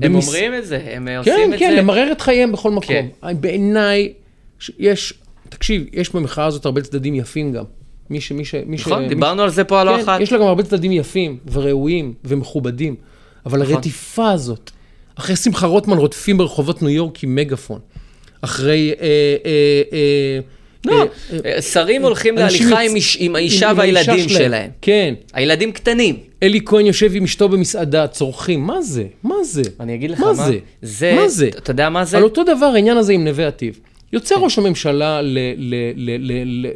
הם 0.02 0.12
במס- 0.12 0.26
אומרים 0.26 0.54
את 0.54 0.66
זה, 0.66 0.80
הם 0.90 1.08
כן, 1.24 1.32
עושים 1.32 1.54
את 1.54 1.58
כן, 1.58 1.70
זה. 1.70 1.76
למרר 1.82 2.12
את 2.12 2.20
חייהם 2.20 2.52
בכל 2.52 2.70
מקום. 2.70 2.86
כן. 2.86 3.06
בעיניי, 3.40 4.12
ש- 4.58 4.70
יש, 4.78 5.14
תקשיב, 5.48 5.84
יש 5.92 6.14
במחאה 6.14 6.46
הזאת 6.46 6.64
הרבה 6.66 6.80
צדדים 6.80 7.14
יפים 7.14 7.52
גם. 7.52 7.64
מי 8.10 8.20
ש... 8.20 8.32
מי 8.32 8.44
ש... 8.44 8.54
מי 8.66 8.78
ש... 8.78 8.86
נכון, 8.86 9.02
מי 9.02 9.08
דיברנו 9.08 9.42
על 9.42 9.50
זה 9.50 9.64
פה 9.64 9.80
על 9.80 9.86
לא 9.90 9.96
כן, 9.96 10.02
אחת. 10.02 10.20
יש 10.20 10.32
לה 10.32 10.38
גם 10.38 10.44
הרבה 10.44 10.62
צדדים 10.62 10.92
יפים 10.92 11.38
וראויים 11.52 12.14
ומכובדים, 12.24 12.94
אבל 13.46 13.62
נכון. 13.62 13.74
הרדיפה 13.74 14.30
הזאת, 14.30 14.70
אחרי 15.14 15.36
שמחה 15.36 15.66
רוטמן 15.66 15.96
רודפים 15.98 16.38
ברחובות 16.38 16.82
ניו 16.82 16.90
יורק 16.90 17.22
עם 17.24 17.34
מגאפון, 17.34 17.78
אחרי... 18.40 18.92
אה, 19.00 19.06
אה, 19.44 19.82
אה, 19.92 20.40
לא, 20.86 21.02
אה, 21.02 21.06
אה, 21.54 21.62
שרים 21.62 22.02
הולכים 22.02 22.38
אנשים 22.38 22.60
להליכה 22.70 22.80
עם 22.90 22.94
איש- 22.96 23.16
עם 23.20 23.30
עם- 23.30 23.36
האישה 23.36 23.72
והילדים 23.76 24.28
שלהם. 24.28 24.70
כן, 24.82 25.14
הילדים 25.32 25.72
קטנים. 25.72 26.16
אלי 26.42 26.60
כהן 26.66 26.86
יושב 26.86 27.10
עם 27.14 27.24
אשתו 27.24 27.48
במסעדה, 27.48 28.06
צורכים, 28.06 28.60
מה 28.66 28.82
זה? 28.82 29.04
מה 29.22 29.34
זה? 29.44 29.62
אני 29.80 29.94
אגיד 29.94 30.10
לך 30.10 30.20
מה 30.20 30.26
מה, 30.26 30.34
זה? 30.82 31.12
מה 31.16 31.28
זה? 31.28 31.48
אתה 31.48 31.70
יודע 31.70 31.88
מה 31.88 32.04
זה? 32.04 32.16
על 32.16 32.22
אותו 32.22 32.44
דבר 32.44 32.66
העניין 32.74 32.96
הזה 32.96 33.12
עם 33.12 33.24
נווה 33.24 33.46
עתיב. 33.48 33.74
כן. 33.74 33.80
יוצא 34.12 34.34
ראש 34.34 34.58
הממשלה 34.58 35.20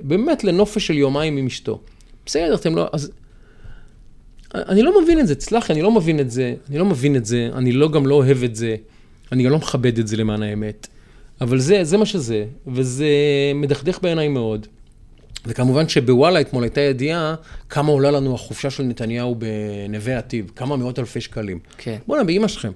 באמת 0.02 0.44
לנופש 0.44 0.86
של 0.86 0.98
יומיים 0.98 1.36
עם 1.36 1.46
אשתו. 1.46 1.80
בסדר, 2.26 2.54
אתם 2.54 2.76
לא... 2.76 2.86
אז... 2.92 3.10
אני 4.54 4.82
לא 4.82 5.02
מבין 5.02 5.20
את 5.20 5.26
זה, 5.26 5.34
תסלח 5.34 5.70
לי, 5.70 5.74
אני 5.74 5.82
לא 5.82 5.90
מבין 5.90 6.20
את 6.20 6.30
זה, 6.30 6.54
אני 6.70 6.78
לא 6.78 6.84
מבין 6.84 7.16
את 7.16 7.26
זה, 7.26 7.48
אני 7.54 7.72
לא, 7.72 7.88
גם 7.90 8.06
לא 8.06 8.14
אוהב 8.14 8.42
את 8.44 8.56
זה, 8.56 8.76
אני 9.32 9.42
גם 9.44 9.50
לא 9.50 9.56
מכבד 9.56 9.98
את 9.98 10.06
זה 10.08 10.16
למען 10.16 10.42
האמת. 10.42 10.86
אבל 11.40 11.58
זה, 11.58 11.84
זה 11.84 11.96
מה 11.96 12.06
שזה, 12.06 12.44
וזה 12.66 13.06
מדכדך 13.54 13.98
בעיניי 14.02 14.28
מאוד. 14.28 14.66
וכמובן 15.46 15.88
שבוואלה 15.88 16.40
אתמול 16.40 16.62
הייתה 16.62 16.80
ידיעה 16.80 17.34
כמה 17.68 17.92
עולה 17.92 18.10
לנו 18.10 18.34
החופשה 18.34 18.70
של 18.70 18.82
נתניהו 18.82 19.34
בנווה 19.34 20.18
עתיב, 20.18 20.50
כמה 20.56 20.76
מאות 20.76 20.98
אלפי 20.98 21.20
שקלים. 21.20 21.58
כן. 21.78 21.96
בואנה, 22.06 22.24
באמא 22.24 22.48
שלכם. 22.48 22.72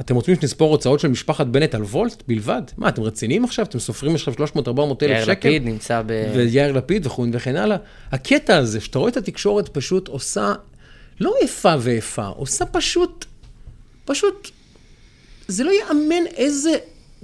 אתם 0.00 0.14
רוצים 0.14 0.34
שנספור 0.34 0.70
הוצאות 0.70 1.00
של 1.00 1.08
משפחת 1.08 1.46
בנט 1.46 1.74
על 1.74 1.82
וולט 1.82 2.22
בלבד? 2.28 2.62
מה, 2.76 2.88
אתם 2.88 3.02
רציניים 3.02 3.44
עכשיו? 3.44 3.64
אתם 3.64 3.78
סופרים 3.78 4.14
עכשיו 4.14 4.34
300-400 4.34 4.38
אלף 4.38 5.02
יאיר 5.02 5.24
שקל? 5.24 5.48
לפיד 5.48 5.64
נמצא 5.64 6.02
ב... 6.06 6.32
ויאיר 6.36 6.72
לפיד 6.72 7.06
וכו' 7.06 7.26
וכן 7.32 7.56
הלאה. 7.56 7.76
הקטע 8.12 8.56
הזה, 8.56 8.80
שאתה 8.80 8.98
רואה 8.98 9.10
את 9.10 9.16
התקשורת 9.16 9.68
פשוט 9.68 10.08
עושה, 10.08 10.52
לא 11.20 11.34
איפה 11.42 11.74
ואיפה, 11.80 12.26
עושה 12.26 12.66
פשוט, 12.66 13.24
פשוט, 14.04 14.50
זה 15.48 15.64
לא 15.64 15.70
ייאמן 15.70 16.26
איזה 16.36 16.70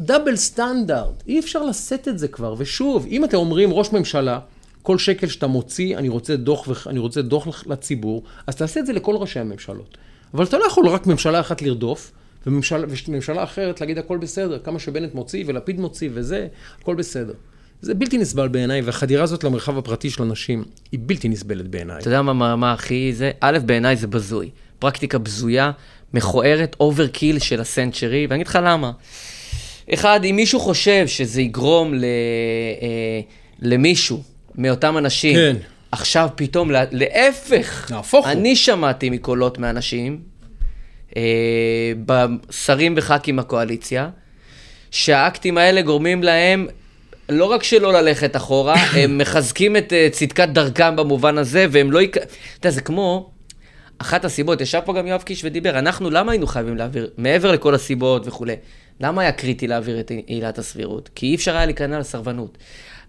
דאבל 0.00 0.36
סטנדרט. 0.36 1.22
אי 1.26 1.40
אפשר 1.40 1.62
לשאת 1.64 2.08
את 2.08 2.18
זה 2.18 2.28
כבר. 2.28 2.54
ושוב, 2.58 3.06
אם 3.10 3.24
אתם 3.24 3.36
אומרים 3.36 3.72
ראש 3.72 3.92
ממשלה, 3.92 4.38
כל 4.82 4.98
שקל 4.98 5.26
שאתה 5.26 5.46
מוציא, 5.46 5.96
אני 5.98 6.08
רוצה 6.08 6.36
דוח, 6.36 6.68
וח- 6.68 6.86
אני 6.86 6.98
רוצה 6.98 7.22
דוח 7.22 7.66
לציבור, 7.66 8.22
אז 8.46 8.56
תעשה 8.56 8.80
את 8.80 8.86
זה 8.86 8.92
לכל 8.92 9.16
ראשי 9.16 9.38
הממשלות. 9.40 9.98
אבל 10.34 10.44
אתה 10.44 10.58
לא 10.58 10.64
יכול 10.66 10.88
רק 10.88 11.06
ממשלה 11.06 11.40
אחת 11.40 11.62
לרדוף, 11.62 12.12
וממשלה, 12.46 12.86
וממשלה 13.08 13.44
אחרת 13.44 13.80
להגיד 13.80 13.98
הכל 13.98 14.18
בסדר, 14.18 14.58
כמה 14.58 14.78
שבנט 14.78 15.14
מוציא 15.14 15.44
ולפיד 15.46 15.80
מוציא 15.80 16.08
וזה, 16.14 16.46
הכל 16.80 16.94
בסדר. 16.94 17.32
זה 17.82 17.94
בלתי 17.94 18.18
נסבל 18.18 18.48
בעיניי, 18.48 18.80
והחדירה 18.80 19.22
הזאת 19.22 19.44
למרחב 19.44 19.78
הפרטי 19.78 20.10
של 20.10 20.22
אנשים 20.22 20.64
היא 20.92 21.00
בלתי 21.02 21.28
נסבלת 21.28 21.68
בעיניי. 21.68 21.98
אתה 21.98 22.08
יודע 22.08 22.22
מה, 22.22 22.32
מה, 22.32 22.56
מה 22.56 22.72
הכי 22.72 23.12
זה? 23.14 23.30
א', 23.40 23.58
בעיניי 23.66 23.96
זה 23.96 24.06
בזוי. 24.06 24.50
פרקטיקה 24.78 25.18
בזויה, 25.18 25.70
מכוערת, 26.14 26.76
overkill 26.80 27.38
של 27.38 27.60
ה 27.60 27.67
century, 27.67 28.26
ואני 28.30 28.36
אגיד 28.36 28.46
לך 28.46 28.58
למה. 28.62 28.92
אחד, 29.94 30.20
אם 30.24 30.36
מישהו 30.36 30.60
חושב 30.60 31.06
שזה 31.06 31.42
יגרום 31.42 31.94
ל, 31.94 32.04
אה, 32.04 33.20
למישהו 33.62 34.22
מאותם 34.54 34.98
אנשים, 34.98 35.36
כן. 35.36 35.56
עכשיו 35.92 36.28
פתאום, 36.34 36.70
לה- 36.70 36.84
להפך, 36.90 37.90
נהפוך 37.90 38.26
הוא. 38.26 38.32
אני 38.32 38.56
שמעתי 38.56 39.10
מקולות 39.10 39.58
מאנשים, 39.58 40.20
אה, 41.16 41.22
בשרים 42.06 42.94
וח"כים 42.96 43.36
מהקואליציה, 43.36 44.08
שהאקטים 44.90 45.58
האלה 45.58 45.82
גורמים 45.82 46.22
להם 46.22 46.66
לא 47.28 47.44
רק 47.44 47.62
שלא 47.62 47.92
ללכת 47.92 48.36
אחורה, 48.36 48.74
הם 48.98 49.18
מחזקים 49.18 49.76
את 49.76 49.92
אה, 49.92 50.08
צדקת 50.12 50.48
דרכם 50.48 50.96
במובן 50.96 51.38
הזה, 51.38 51.66
והם 51.70 51.92
לא... 51.92 52.02
יק... 52.02 52.16
אתה 52.16 52.26
יודע, 52.58 52.70
זה 52.70 52.80
כמו... 52.80 53.30
אחת 53.98 54.24
הסיבות, 54.24 54.60
ישב 54.60 54.80
פה 54.84 54.92
גם 54.94 55.06
יואב 55.06 55.22
קיש 55.22 55.44
ודיבר, 55.44 55.78
אנחנו 55.78 56.10
למה 56.10 56.32
היינו 56.32 56.46
חייבים 56.46 56.76
להעביר, 56.76 57.10
מעבר 57.18 57.52
לכל 57.52 57.74
הסיבות 57.74 58.26
וכולי, 58.28 58.54
למה 59.00 59.22
היה 59.22 59.32
קריטי 59.32 59.66
להעביר 59.66 60.00
את 60.00 60.12
עילת 60.26 60.58
הסבירות? 60.58 61.10
כי 61.14 61.26
אי 61.26 61.34
אפשר 61.34 61.56
היה 61.56 61.66
להיכנע 61.66 61.98
לסרבנות. 61.98 62.58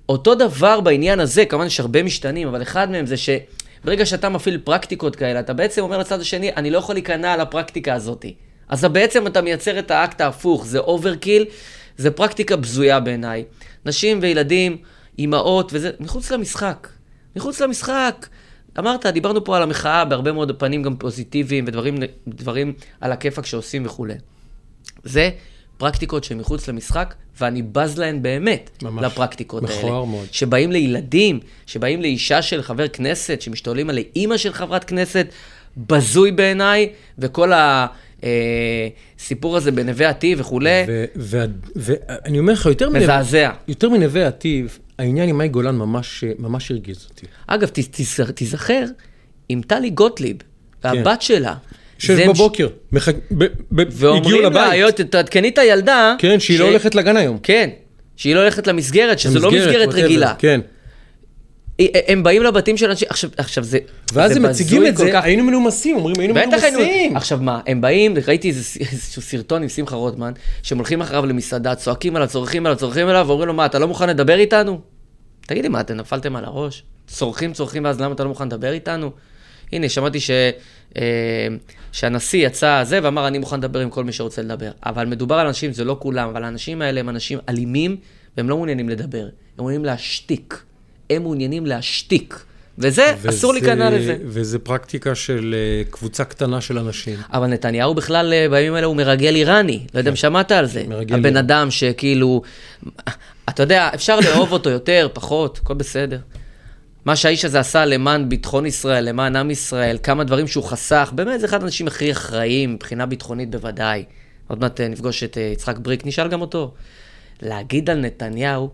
אותו 0.09 0.35
דבר 0.35 0.81
בעניין 0.81 1.19
הזה, 1.19 1.45
כמובן 1.45 1.65
יש 1.65 1.79
הרבה 1.79 2.03
משתנים, 2.03 2.47
אבל 2.47 2.61
אחד 2.61 2.91
מהם 2.91 3.05
זה 3.05 3.15
שברגע 3.17 4.05
שאתה 4.05 4.29
מפעיל 4.29 4.57
פרקטיקות 4.57 5.15
כאלה, 5.15 5.39
אתה 5.39 5.53
בעצם 5.53 5.81
אומר 5.81 5.97
לצד 5.97 6.19
השני, 6.19 6.51
אני 6.53 6.71
לא 6.71 6.77
יכול 6.77 6.95
להיכנע 6.95 7.37
לפרקטיקה 7.37 7.93
הזאת. 7.93 8.25
אז 8.69 8.85
בעצם 8.85 9.27
אתה 9.27 9.41
מייצר 9.41 9.79
את 9.79 9.91
האקט 9.91 10.21
ההפוך, 10.21 10.65
זה 10.65 10.79
overkill, 10.79 11.45
זה 11.97 12.11
פרקטיקה 12.11 12.55
בזויה 12.55 12.99
בעיניי. 12.99 13.43
נשים 13.85 14.19
וילדים, 14.21 14.77
אימהות, 15.19 15.71
וזה 15.73 15.91
מחוץ 15.99 16.31
למשחק. 16.31 16.87
מחוץ 17.35 17.61
למשחק. 17.61 18.27
אמרת, 18.79 19.05
דיברנו 19.05 19.43
פה 19.43 19.57
על 19.57 19.63
המחאה 19.63 20.05
בהרבה 20.05 20.31
מאוד 20.31 20.59
פנים 20.59 20.83
גם 20.83 20.95
פוזיטיביים 20.95 21.65
ודברים 21.67 21.97
דברים 22.27 22.73
על 23.01 23.11
הכיפאק 23.11 23.45
שעושים 23.45 23.85
וכולי. 23.85 24.13
זה 25.03 25.29
פרקטיקות 25.81 26.23
שהן 26.23 26.37
מחוץ 26.37 26.67
למשחק, 26.67 27.13
ואני 27.39 27.61
בז 27.61 27.97
להן 27.97 28.21
באמת, 28.21 28.69
ממש. 28.83 29.03
לפרקטיקות 29.03 29.63
האלה. 29.63 29.77
מכוער 29.77 30.03
מאוד. 30.03 30.27
שבאים 30.31 30.71
לילדים, 30.71 31.39
שבאים 31.65 32.01
לאישה 32.01 32.41
של 32.41 32.61
חבר 32.61 32.87
כנסת, 32.87 33.41
שמשתוללים 33.41 33.89
על 33.89 33.99
אימא 34.15 34.37
של 34.37 34.53
חברת 34.53 34.83
כנסת, 34.83 35.27
בזוי 35.77 36.31
בעיניי, 36.31 36.89
וכל 37.19 37.51
הסיפור 39.19 39.57
הזה 39.57 39.71
בנווה 39.71 40.09
עתיב 40.09 40.39
וכולי, 40.41 40.83
ואני 41.75 42.39
אומר 42.39 42.53
לך, 42.53 42.65
יותר 42.65 42.89
מנווה- 42.89 43.01
מזעזע. 43.03 43.49
יותר 43.67 43.89
מנווה 43.89 44.27
עתיב, 44.27 44.77
העניין 44.99 45.29
עם 45.29 45.37
מאי 45.37 45.47
גולן 45.47 45.75
ממש 45.75 46.23
ממש 46.39 46.71
הרגיז 46.71 47.07
אותי. 47.09 47.25
אגב, 47.47 47.69
תיזכר, 48.35 48.85
עם 49.49 49.61
טלי 49.61 49.89
גוטליב, 49.89 50.37
והבת 50.83 51.21
שלה, 51.21 51.55
שש 52.01 52.09
בבוקר, 52.27 52.67
מח- 52.91 53.09
ב- 53.09 53.13
ב- 53.71 53.79
הגיעו 53.79 53.91
ואומרים 53.95 54.41
לה, 54.41 54.49
לבית. 54.49 54.73
"יו, 54.79 54.91
ת- 54.91 55.01
תעדכני 55.01 55.49
את 55.49 55.57
הילדה, 55.57 56.15
כן, 56.19 56.39
שהיא 56.39 56.59
לא 56.59 56.65
ש- 56.65 56.69
הולכת 56.69 56.95
לגן 56.95 57.17
היום. 57.17 57.37
כן, 57.43 57.69
שהיא 58.15 58.35
לא 58.35 58.39
הולכת 58.39 58.67
למסגרת, 58.67 59.19
שזו 59.19 59.39
לא 59.39 59.51
מסגרת 59.51 59.93
רגילה. 59.93 60.33
כן. 60.39 60.61
הם 62.07 62.23
באים 62.23 62.43
לבתים 62.43 62.77
של 62.77 62.89
אנשים, 62.89 63.07
עכשיו, 63.11 63.29
עכשיו 63.37 63.63
זה, 63.63 63.77
ואז 64.13 64.31
זה 64.33 64.37
הם 64.39 64.45
מציגים 64.45 64.85
את 64.87 64.97
זה, 64.97 65.09
כך. 65.13 65.23
היינו 65.23 65.43
מנומסים, 65.43 65.95
אומרים 65.95 66.15
היינו. 66.19 66.33
מנומסים. 66.33 67.15
עכשיו 67.17 67.37
מה, 67.41 67.59
הם 67.67 67.81
באים, 67.81 68.13
ראיתי 68.27 68.47
איזה 68.49 68.79
איזשהו 68.91 69.21
סרטון 69.21 69.63
עם 69.63 69.69
שמחה 69.69 69.95
רוטמן, 69.95 70.31
שהם 70.63 70.77
הולכים 70.77 71.01
אחריו 71.01 71.25
למסעדה, 71.25 71.75
צועקים 71.75 72.15
עליו, 72.15 72.27
צורכים 72.27 72.65
עליו, 72.65 72.77
צורכים 72.77 73.07
עליו, 73.07 73.25
ואומרים 73.27 73.47
לו, 73.47 73.53
מה, 73.53 73.65
אתה 73.65 73.79
לא 73.79 73.87
מוכן 73.87 74.09
לדבר 74.09 74.37
איתנו? 74.39 74.79
תגידי, 75.47 75.67
מה, 75.67 75.79
אתם 75.79 75.93
נפלתם 75.97 76.35
על 76.35 76.45
הראש? 76.45 76.83
צורכים, 77.07 77.53
צורכים, 77.53 77.85
ואז 77.85 78.01
למה 78.01 78.13
אתה 78.13 78.23
לא 78.23 78.29
מוכן 78.29 78.47
לדבר 78.47 78.71
איתנו? 78.71 79.11
הנה, 79.73 79.89
שמעתי 79.89 80.19
ש... 80.19 80.29
אה, 80.97 81.01
שהנשיא 81.91 82.47
יצא 82.47 82.83
זה 82.83 82.99
ואמר, 83.03 83.27
אני 83.27 83.37
מוכן 83.37 83.57
לדבר 83.57 83.79
עם 83.79 83.89
כל 83.89 84.03
מי 84.03 84.11
שרוצה 84.11 84.41
לדבר. 84.41 84.71
אבל 84.85 85.05
מדובר 85.05 85.35
על 85.35 85.47
אנשים, 85.47 85.73
זה 85.73 85.83
לא 85.83 85.97
כולם, 85.99 86.29
אבל 86.29 86.43
האנשים 86.43 86.81
האלה 86.81 86.99
הם 86.99 87.09
אנשים 87.09 87.39
אלימים, 87.49 87.97
והם 88.37 88.49
לא 88.49 88.55
מעוניינים 88.55 88.89
לדבר. 88.89 89.23
הם 89.23 89.29
מעוניינים 89.57 89.85
להשתיק. 89.85 90.63
הם 91.09 91.21
מעוניינים 91.21 91.65
להשתיק. 91.65 92.43
וזה, 92.77 93.15
אסור 93.29 93.53
להיכנע 93.53 93.89
לזה. 93.89 94.17
וזה 94.25 94.59
פרקטיקה 94.59 95.15
של 95.15 95.55
אה, 95.57 95.83
קבוצה 95.91 96.23
קטנה 96.23 96.61
של 96.61 96.77
אנשים. 96.77 97.19
אבל 97.33 97.47
נתניהו 97.47 97.93
בכלל, 97.93 98.33
אה, 98.33 98.49
בימים 98.49 98.73
האלה 98.73 98.87
הוא 98.87 98.95
מרגל 98.95 99.35
איראני. 99.35 99.85
לא 99.93 99.99
יודע 99.99 100.11
אם 100.11 100.15
שמעת 100.15 100.51
על 100.51 100.65
זה. 100.65 100.83
כן. 100.83 100.89
מרגל 100.89 101.15
הבן 101.15 101.25
איראני. 101.25 101.39
אדם 101.39 101.71
שכאילו... 101.71 102.41
אתה 103.49 103.63
יודע, 103.63 103.89
אפשר 103.95 104.19
לאהוב 104.19 104.51
אותו 104.51 104.69
יותר, 104.69 105.07
פחות, 105.13 105.59
הכל 105.63 105.73
בסדר. 105.73 106.17
מה 107.05 107.15
שהאיש 107.15 107.45
הזה 107.45 107.59
עשה 107.59 107.85
למען 107.85 108.29
ביטחון 108.29 108.65
ישראל, 108.65 109.09
למען 109.09 109.35
עם 109.35 109.51
ישראל, 109.51 109.97
כמה 110.03 110.23
דברים 110.23 110.47
שהוא 110.47 110.63
חסך, 110.63 111.11
באמת, 111.15 111.39
זה 111.39 111.45
אחד 111.45 111.61
האנשים 111.61 111.87
הכי 111.87 112.11
אחראיים, 112.11 112.73
מבחינה 112.73 113.05
ביטחונית 113.05 113.51
בוודאי. 113.51 114.03
עוד 114.47 114.59
מעט 114.59 114.81
אה, 114.81 114.87
נפגוש 114.87 115.23
את 115.23 115.37
אה, 115.37 115.43
יצחק 115.43 115.77
בריק, 115.77 116.05
נשאל 116.05 116.27
גם 116.27 116.41
אותו. 116.41 116.73
להגיד 117.41 117.89
על 117.89 117.99
נתניהו 117.99 118.69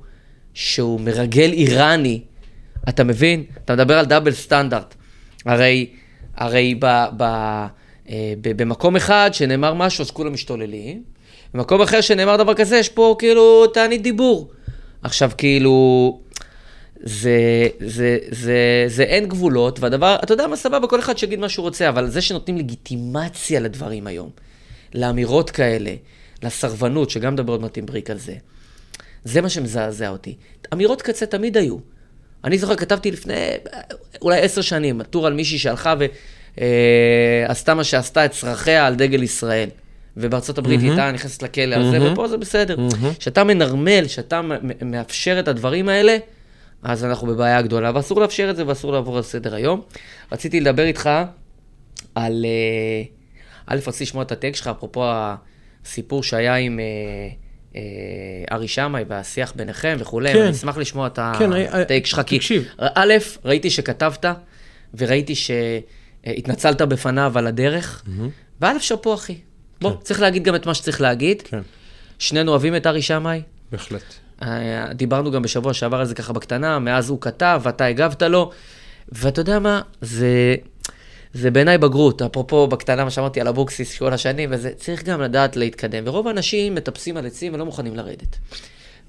שהוא 0.53 1.01
מרגל 1.01 1.51
איראני, 1.51 2.21
אתה 2.89 3.03
מבין? 3.03 3.43
אתה 3.65 3.73
מדבר 3.75 3.97
על 3.97 4.05
דאבל 4.05 4.31
סטנדרט. 4.31 4.95
הרי, 5.45 5.89
הרי 6.35 6.75
ב, 6.79 6.85
ב, 7.17 7.23
אה, 8.09 8.33
ב, 8.41 8.57
במקום 8.57 8.95
אחד 8.95 9.29
שנאמר 9.33 9.73
משהו, 9.73 10.01
אז 10.01 10.11
כולם 10.11 10.33
משתוללים. 10.33 11.03
במקום 11.53 11.81
אחר 11.81 12.01
שנאמר 12.01 12.37
דבר 12.37 12.53
כזה, 12.53 12.77
יש 12.77 12.89
פה 12.89 13.15
כאילו 13.19 13.67
תענית 13.67 14.01
דיבור. 14.01 14.51
עכשיו, 15.03 15.31
כאילו, 15.37 16.19
זה, 17.03 17.67
זה, 17.79 18.17
זה, 18.31 18.85
זה 18.87 19.03
אין 19.03 19.27
גבולות, 19.27 19.79
והדבר, 19.79 20.17
אתה 20.23 20.33
יודע 20.33 20.47
מה, 20.47 20.55
סבבה, 20.55 20.87
כל 20.87 20.99
אחד 20.99 21.17
שיגיד 21.17 21.39
מה 21.39 21.49
שהוא 21.49 21.63
רוצה, 21.63 21.89
אבל 21.89 22.09
זה 22.09 22.21
שנותנים 22.21 22.57
לגיטימציה 22.57 23.59
לדברים 23.59 24.07
היום, 24.07 24.29
לאמירות 24.93 25.49
כאלה, 25.49 25.93
לסרבנות, 26.43 27.09
שגם 27.09 27.33
מדבר 27.33 27.51
עוד 27.51 27.61
מעט 27.61 27.77
עם 27.77 27.85
בריק 27.85 28.09
על 28.09 28.17
זה, 28.17 28.33
זה 29.23 29.41
מה 29.41 29.49
שמזעזע 29.49 30.09
אותי. 30.09 30.35
אמירות 30.73 31.01
קצה 31.01 31.25
תמיד 31.25 31.57
היו. 31.57 31.77
אני 32.43 32.57
זוכר, 32.57 32.75
כתבתי 32.75 33.11
לפני 33.11 33.33
אה, 33.33 33.81
אולי 34.21 34.41
עשר 34.41 34.61
שנים, 34.61 35.03
טור 35.03 35.27
על 35.27 35.33
מישהי 35.33 35.57
שהלכה 35.57 35.95
ועשתה 37.47 37.73
מה 37.73 37.83
שעשתה 37.83 38.25
את 38.25 38.31
צרכיה 38.31 38.87
על 38.87 38.95
דגל 38.95 39.23
ישראל. 39.23 39.69
ובארצות 40.17 40.57
הברית 40.57 40.81
היא 40.81 40.89
הייתה 40.89 41.11
נכנסת 41.11 41.43
לכלא 41.43 41.75
על 41.75 41.91
זה, 41.91 42.11
ופה 42.11 42.27
זה 42.27 42.37
בסדר. 42.37 42.77
כשאתה 43.19 43.43
מנרמל, 43.43 44.05
כשאתה 44.05 44.41
מאפשר 44.81 45.39
את 45.39 45.47
הדברים 45.47 45.89
האלה, 45.89 46.17
אז 46.87 47.05
אנחנו 47.05 47.27
בבעיה 47.27 47.61
גדולה, 47.61 47.91
ואסור 47.95 48.21
לאפשר 48.21 48.49
את 48.49 48.55
זה 48.55 48.67
ואסור 48.67 48.91
לעבור 48.91 49.17
על 49.17 49.23
סדר 49.23 49.55
היום. 49.55 49.81
רציתי 50.31 50.59
לדבר 50.59 50.83
איתך 50.83 51.09
על... 52.15 52.45
אה, 52.45 53.03
א', 53.65 53.79
רציתי 53.87 54.03
לשמוע 54.03 54.23
את 54.23 54.31
הטקסט 54.31 54.55
שלך, 54.55 54.67
אפרופו 54.67 55.03
הסיפור 55.05 56.23
שהיה 56.23 56.55
עם 56.55 56.79
אה, 56.79 56.85
אה, 57.75 57.81
ארי 58.55 58.67
שמאי 58.67 59.03
והשיח 59.07 59.53
ביניכם 59.55 59.97
וכולי, 59.99 60.33
כן. 60.33 60.41
אני 60.41 60.51
אשמח 60.51 60.77
לשמוע 60.77 61.07
את 61.07 61.19
כן, 61.39 61.49
הטקסט 61.53 62.09
שלך, 62.09 62.21
כי. 62.25 62.39
א', 62.77 63.13
ראיתי 63.45 63.69
שכתבת, 63.69 64.25
וראיתי 64.93 65.33
שהתנצלת 65.35 66.81
בפניו 66.81 67.37
על 67.37 67.47
הדרך, 67.47 68.03
וא', 68.61 68.79
שאפו 68.79 69.13
אחי. 69.13 69.37
בוא, 69.81 69.91
צריך 70.01 70.21
להגיד 70.21 70.43
גם 70.43 70.55
את 70.55 70.65
מה 70.65 70.73
שצריך 70.73 71.01
להגיד. 71.01 71.41
כן, 71.41 71.61
שנינו 72.19 72.51
אוהבים 72.51 72.75
את 72.75 72.87
ארי 72.87 73.01
שמאי. 73.01 73.41
בהחלט. 73.71 74.26
אה, 74.43 74.93
דיברנו 74.93 75.31
גם 75.31 75.41
בשבוע 75.41 75.73
שעבר 75.73 75.99
על 75.99 76.05
זה 76.05 76.15
ככה 76.15 76.33
בקטנה, 76.33 76.79
מאז 76.79 77.09
הוא 77.09 77.21
כתב, 77.21 77.61
ואתה 77.63 77.85
הגבת 77.85 78.21
לו, 78.21 78.51
ואתה 79.11 79.41
יודע 79.41 79.59
מה, 79.59 79.81
זה, 80.01 80.55
זה 81.33 81.51
בעיניי 81.51 81.77
בגרות, 81.77 82.21
אפרופו 82.21 82.67
בקטנה, 82.67 83.03
מה 83.03 83.09
שאמרתי 83.11 83.41
על 83.41 83.47
אבוקסיס 83.47 83.97
כל 83.97 84.13
השנים, 84.13 84.49
וזה 84.51 84.71
צריך 84.77 85.03
גם 85.03 85.21
לדעת 85.21 85.55
להתקדם, 85.55 86.03
ורוב 86.05 86.27
האנשים 86.27 86.75
מטפסים 86.75 87.17
על 87.17 87.25
עצים 87.25 87.53
ולא 87.53 87.65
מוכנים 87.65 87.95
לרדת. 87.95 88.37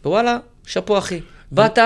ווואלה, 0.05 0.39
שאפו 0.67 0.99
אחי. 0.99 1.21
באת, 1.53 1.79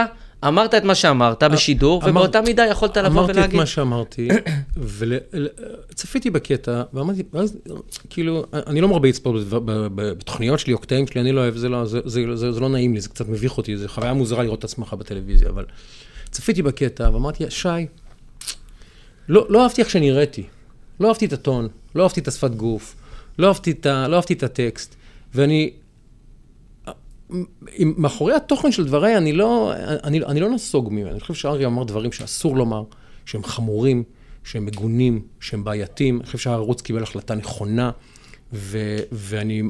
אמרת 0.49 0.75
את 0.75 0.85
מה 0.85 0.95
שאמרת 0.95 1.43
בשידור, 1.43 2.03
אמר- 2.03 2.11
ובאותה 2.11 2.41
מידה 2.41 2.67
יכולת 2.67 2.97
לבוא 2.97 3.09
אמרתי 3.09 3.31
את 3.33 3.37
ולהגיד. 3.37 3.57
מה 3.57 3.67
שאמרתי, 3.67 4.29
וצפיתי 5.91 6.31
בקטע, 6.31 6.83
ואמרתי, 6.93 7.23
ואז, 7.33 7.57
כאילו, 8.11 8.45
אני 8.53 8.81
לא 8.81 8.89
מרבה 8.89 9.09
לצפות 9.09 9.35
בתוכניות 9.95 10.59
שלי 10.61 10.73
או 10.73 10.79
קטעים 10.79 11.07
שלי, 11.07 11.21
אני 11.21 11.33
לא 11.33 11.41
אוהב, 11.41 11.57
זה 11.57 11.69
לא, 11.69 11.85
זה, 11.85 12.01
זה, 12.05 12.37
זה, 12.37 12.53
זה 12.53 12.61
לא 12.61 12.69
נעים 12.69 12.95
לי, 12.95 13.01
זה 13.01 13.09
קצת 13.09 13.29
מביך 13.29 13.57
אותי, 13.59 13.77
זו 13.77 13.89
חוויה 13.89 14.13
מוזרה 14.13 14.43
לראות 14.43 14.59
את 14.59 14.65
עצמך 14.65 14.93
בטלוויזיה, 14.95 15.49
אבל 15.49 15.65
צפיתי 16.31 16.63
בקטע, 16.63 17.11
ואמרתי, 17.13 17.45
שי, 17.49 17.69
לא, 19.29 19.47
לא 19.49 19.63
אהבתי 19.63 19.81
איך 19.81 19.91
שנראיתי, 19.91 20.43
לא 21.01 21.09
אהבתי 21.09 21.25
את 21.27 21.33
הטון, 21.33 21.69
לא 21.95 22.03
אהבתי 22.03 22.21
את 22.21 22.29
השפת 22.29 22.51
גוף, 22.51 22.95
לא 23.39 23.49
אהבתי 23.49 23.71
את, 23.71 23.87
ה, 23.87 24.09
לא 24.09 24.17
אהבתי 24.17 24.35
את 24.35 24.43
הטקסט, 24.43 24.95
ואני, 25.35 25.71
מאחורי 27.79 28.35
התוכן 28.35 28.73
של 28.73 28.87
דבריי, 28.87 29.17
אני 29.17 29.33
לא, 29.33 29.73
אני, 30.05 30.25
אני 30.25 30.41
לא 30.41 30.51
נסוג 30.51 30.89
ממנו. 30.93 31.11
אני 31.11 31.21
חושב 31.21 31.35
שאריה 31.35 31.67
אמר 31.67 31.85
דברים 31.85 32.13
שאסור 32.13 32.57
לומר, 32.57 32.83
שהם 33.25 33.45
חמורים, 33.45 34.03
שהם 34.45 34.67
מגונים, 34.67 35.23
שהם 35.41 35.65
בעייתיים. 35.65 36.17
אני 36.17 36.27
חושב 36.27 36.39
שהערוץ 36.39 36.81
קיבל 36.81 37.03
החלטה 37.03 37.35
נכונה, 37.35 37.91
ו, 38.53 38.97
ואני 39.13 39.63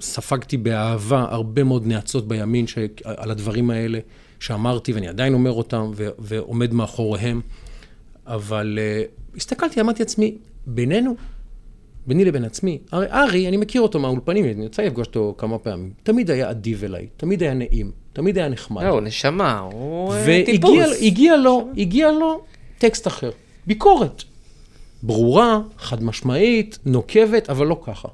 ספגתי 0.00 0.56
באהבה 0.56 1.26
הרבה 1.30 1.64
מאוד 1.64 1.86
נאצות 1.86 2.28
בימין 2.28 2.66
ש, 2.66 2.78
על 3.04 3.30
הדברים 3.30 3.70
האלה 3.70 3.98
שאמרתי, 4.40 4.92
ואני 4.92 5.08
עדיין 5.08 5.34
אומר 5.34 5.52
אותם, 5.52 5.90
ו, 5.94 6.08
ועומד 6.18 6.72
מאחוריהם. 6.72 7.40
אבל 8.26 8.78
uh, 8.78 9.36
הסתכלתי, 9.36 9.80
אמרתי 9.80 10.02
לעצמי, 10.02 10.38
בינינו, 10.66 11.16
ביני 12.08 12.24
לבין 12.24 12.44
עצמי, 12.44 12.78
הרי 12.92 13.06
ארי, 13.10 13.48
אני 13.48 13.56
מכיר 13.56 13.82
אותו 13.82 13.98
מהאולפנים, 13.98 14.44
אני 14.44 14.66
יצא 14.66 14.82
לפגוש 14.82 15.06
אותו 15.06 15.34
כמה 15.38 15.58
פעמים, 15.58 15.90
תמיד 16.02 16.30
היה 16.30 16.50
אדיב 16.50 16.84
אליי, 16.84 17.06
תמיד 17.16 17.42
היה 17.42 17.54
נעים, 17.54 17.90
תמיד 18.12 18.38
היה 18.38 18.48
נחמד. 18.48 18.82
לא, 18.82 19.00
נשמה, 19.00 19.58
הוא 19.58 20.14
אה, 20.14 20.42
טיפוס. 20.46 20.70
והגיע 20.70 20.86
הגיע 21.02 21.36
לו, 21.36 21.68
הגיע 21.76 22.12
לו 22.12 22.40
טקסט 22.78 23.06
אחר, 23.06 23.30
ביקורת. 23.66 24.22
ברורה, 25.02 25.60
חד 25.78 26.02
משמעית, 26.02 26.78
נוקבת, 26.86 27.50
אבל 27.50 27.66
לא 27.66 27.80
ככה. 27.86 28.08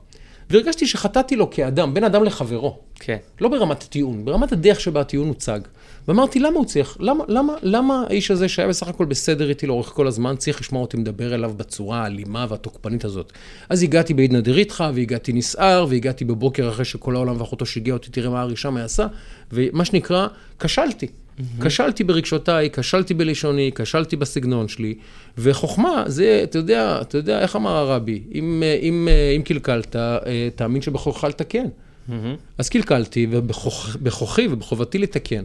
והרגשתי 0.50 0.86
שחטאתי 0.86 1.36
לו 1.36 1.50
כאדם, 1.50 1.94
בין 1.94 2.04
אדם 2.04 2.24
לחברו. 2.24 2.78
כן. 2.94 3.16
לא 3.40 3.48
ברמת 3.48 3.82
הטיעון, 3.82 4.24
ברמת 4.24 4.52
הדרך 4.52 4.80
שבה 4.80 5.00
הטיעון 5.00 5.28
הוצג. 5.28 5.60
ואמרתי, 6.08 6.40
למה 6.40 6.56
הוא 6.56 6.64
צריך, 6.64 6.96
למה, 7.00 7.24
למה, 7.28 7.54
למה 7.62 8.04
האיש 8.08 8.30
הזה 8.30 8.48
שהיה 8.48 8.68
בסך 8.68 8.88
הכל 8.88 9.04
בסדר 9.04 9.48
איתי 9.48 9.66
לאורך 9.66 9.86
כל 9.86 10.06
הזמן, 10.06 10.36
צריך 10.36 10.60
לשמוע 10.60 10.82
אותי 10.82 10.96
מדבר 10.96 11.34
אליו 11.34 11.52
בצורה 11.56 12.02
האלימה 12.02 12.46
והתוקפנית 12.48 13.04
הזאת? 13.04 13.32
אז 13.68 13.82
הגעתי 13.82 14.14
בעידנא 14.14 14.40
דריתחא, 14.40 14.90
והגעתי 14.94 15.32
נסער, 15.32 15.86
והגעתי 15.88 16.24
בבוקר 16.24 16.68
אחרי 16.68 16.84
שכל 16.84 17.16
העולם 17.16 17.40
ואחותו 17.40 17.66
שיגע 17.66 17.92
אותי, 17.92 18.10
תראה 18.10 18.30
מה 18.30 18.42
ארי 18.42 18.56
שם 18.56 18.76
עשה, 18.76 19.06
ומה 19.52 19.84
שנקרא, 19.84 20.26
כשלתי. 20.58 21.06
כשלתי 21.60 22.04
ברגשותיי, 22.04 22.70
כשלתי 22.72 23.14
בלשוני, 23.14 23.70
כשלתי 23.74 24.16
בסגנון 24.16 24.68
שלי, 24.68 24.94
וחוכמה 25.38 26.04
זה, 26.06 26.40
אתה 26.42 26.58
יודע, 26.58 26.98
אתה 27.00 27.18
יודע, 27.18 27.40
איך 27.40 27.56
אמר 27.56 27.76
הרבי, 27.76 28.22
אם, 28.34 28.62
אה, 28.66 28.78
אם, 28.82 29.08
אה, 29.10 29.30
אם 29.36 29.42
קלקלת, 29.42 29.96
אה, 29.96 30.18
תאמין 30.56 30.82
שבכוחך 30.82 31.24
לתקן. 31.24 31.66
אז 32.58 32.68
קלקלתי, 32.68 33.26
ובכוחי 33.30 34.46
ובחובתי 34.50 34.98
לתקן. 34.98 35.44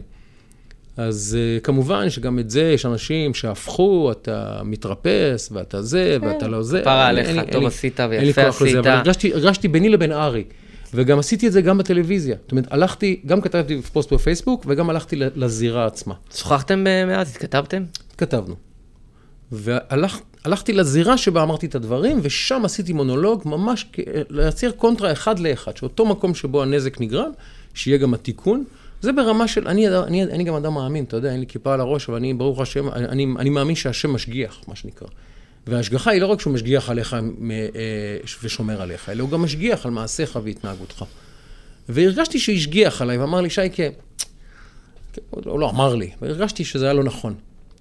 אז 0.96 1.38
uh, 1.38 1.60
כמובן 1.64 2.10
שגם 2.10 2.38
את 2.38 2.50
זה, 2.50 2.62
יש 2.62 2.86
אנשים 2.86 3.34
שהפכו, 3.34 4.12
אתה 4.12 4.60
מתרפס, 4.64 5.48
ואתה 5.52 5.82
זה, 5.82 6.16
ואתה 6.20 6.48
לא 6.48 6.62
זה. 6.62 6.82
לי- 7.12 7.20
עליך, 7.20 7.52
טוב 7.52 7.66
עשית 7.66 8.00
ויפה 8.10 8.46
עשית. 8.48 8.76
אבל 8.76 9.00
הרגשתי 9.34 9.68
ביני 9.68 9.88
לבין 9.88 10.12
ארי. 10.12 10.44
וגם 10.94 11.18
עשיתי 11.18 11.46
את 11.46 11.52
זה 11.52 11.62
גם 11.62 11.78
בטלוויזיה. 11.78 12.36
זאת 12.42 12.52
אומרת, 12.52 12.72
הלכתי, 12.72 13.20
גם 13.26 13.40
כתבתי 13.40 13.82
פוסט 13.82 14.12
בפייסבוק, 14.12 14.64
וגם 14.68 14.90
הלכתי 14.90 15.16
לזירה 15.16 15.86
עצמה. 15.86 16.14
שוחחתם 16.34 16.86
אה, 16.86 17.04
מאז? 17.06 17.30
התכתבתם? 17.30 17.84
כתבנו. 18.18 18.54
והלכתי 19.52 20.72
לזירה 20.72 21.18
שבה 21.18 21.42
אמרתי 21.42 21.66
את 21.66 21.74
הדברים, 21.74 22.18
ושם 22.22 22.62
עשיתי 22.64 22.92
מונולוג, 22.92 23.42
ממש 23.44 23.86
כ- 23.92 24.00
לייצר 24.30 24.70
קונטרה 24.70 25.12
אחד 25.12 25.38
לאחד, 25.38 25.76
שאותו 25.76 26.06
מקום 26.06 26.34
שבו 26.34 26.62
הנזק 26.62 27.00
נגרם, 27.00 27.30
שיהיה 27.74 27.98
גם 27.98 28.14
התיקון. 28.14 28.64
זה 29.02 29.12
ברמה 29.12 29.48
של, 29.48 29.68
אני, 29.68 29.88
אני, 29.88 30.22
אני 30.24 30.44
גם 30.44 30.54
אדם 30.54 30.74
מאמין, 30.74 31.04
אתה 31.04 31.16
יודע, 31.16 31.32
אין 31.32 31.40
לי 31.40 31.46
כיפה 31.46 31.74
על 31.74 31.80
הראש, 31.80 32.08
אבל 32.08 32.18
אני, 32.18 32.34
ברוך 32.34 32.60
השם, 32.60 32.88
אני, 32.88 33.26
אני 33.38 33.50
מאמין 33.50 33.74
שהשם 33.74 34.10
משגיח, 34.10 34.60
מה 34.68 34.76
שנקרא. 34.76 35.08
וההשגחה 35.70 36.10
היא 36.10 36.20
לא 36.20 36.26
רק 36.26 36.40
שהוא 36.40 36.54
משגיח 36.54 36.90
עליך 36.90 37.14
אה, 37.14 37.18
ושומר 38.42 38.82
עליך, 38.82 39.08
אלא 39.08 39.22
הוא 39.22 39.30
גם 39.30 39.42
משגיח 39.42 39.86
על 39.86 39.92
מעשיך 39.92 40.38
והתנהגותך. 40.44 41.04
והרגשתי 41.88 42.38
שהוא 42.38 42.54
השגיח 42.54 43.02
עליי, 43.02 43.18
ואמר 43.18 43.40
לי, 43.40 43.50
שייקה, 43.50 43.82
הוא 45.30 45.60
לא 45.60 45.70
אמר 45.70 45.94
לי, 45.94 46.10
והרגשתי 46.22 46.64
שזה 46.64 46.84
היה 46.84 46.94
לא 46.94 47.04
נכון. 47.04 47.34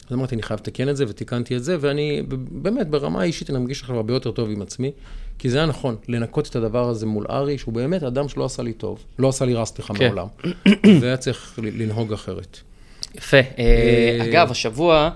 אז 0.08 0.14
אמרתי, 0.14 0.36
אני 0.36 0.44
חייב 0.44 0.60
לתקן 0.60 0.90
את 0.90 0.98
זה, 0.98 1.06
ותיקנתי 1.08 1.56
את 1.56 1.64
זה, 1.64 1.78
ואני 1.80 2.22
באמת, 2.52 2.88
ברמה 2.88 3.22
האישית, 3.22 3.50
אני 3.50 3.60
מרגיש 3.60 3.82
עכשיו 3.82 3.96
הרבה 3.96 4.14
יותר 4.14 4.32
טוב 4.32 4.50
עם 4.50 4.62
עצמי, 4.62 4.92
כי 5.40 5.50
זה 5.50 5.58
היה 5.58 5.66
נכון, 5.66 5.96
לנקות 6.08 6.48
את 6.48 6.56
הדבר 6.56 6.90
הזה 6.90 7.06
מול 7.06 7.26
ארי, 7.30 7.58
שהוא 7.58 7.74
באמת 7.74 8.04
אדם 8.04 8.30
שלא 8.30 8.46
עשה 8.46 8.64
לי 8.64 8.74
טוב, 8.74 9.04
לא 9.20 9.30
עשה 9.30 9.46
לי 9.46 9.54
רע, 9.54 9.66
סליחה, 9.66 9.94
כן. 9.94 10.08
מעולם, 10.08 10.28
והיה 11.02 11.18
צריך 11.18 11.60
לנהוג 11.64 12.14
אחרת. 12.14 12.58
יפה. 13.16 13.38
אה, 13.38 14.18
אגב, 14.24 14.52
השבוע, 14.52 15.10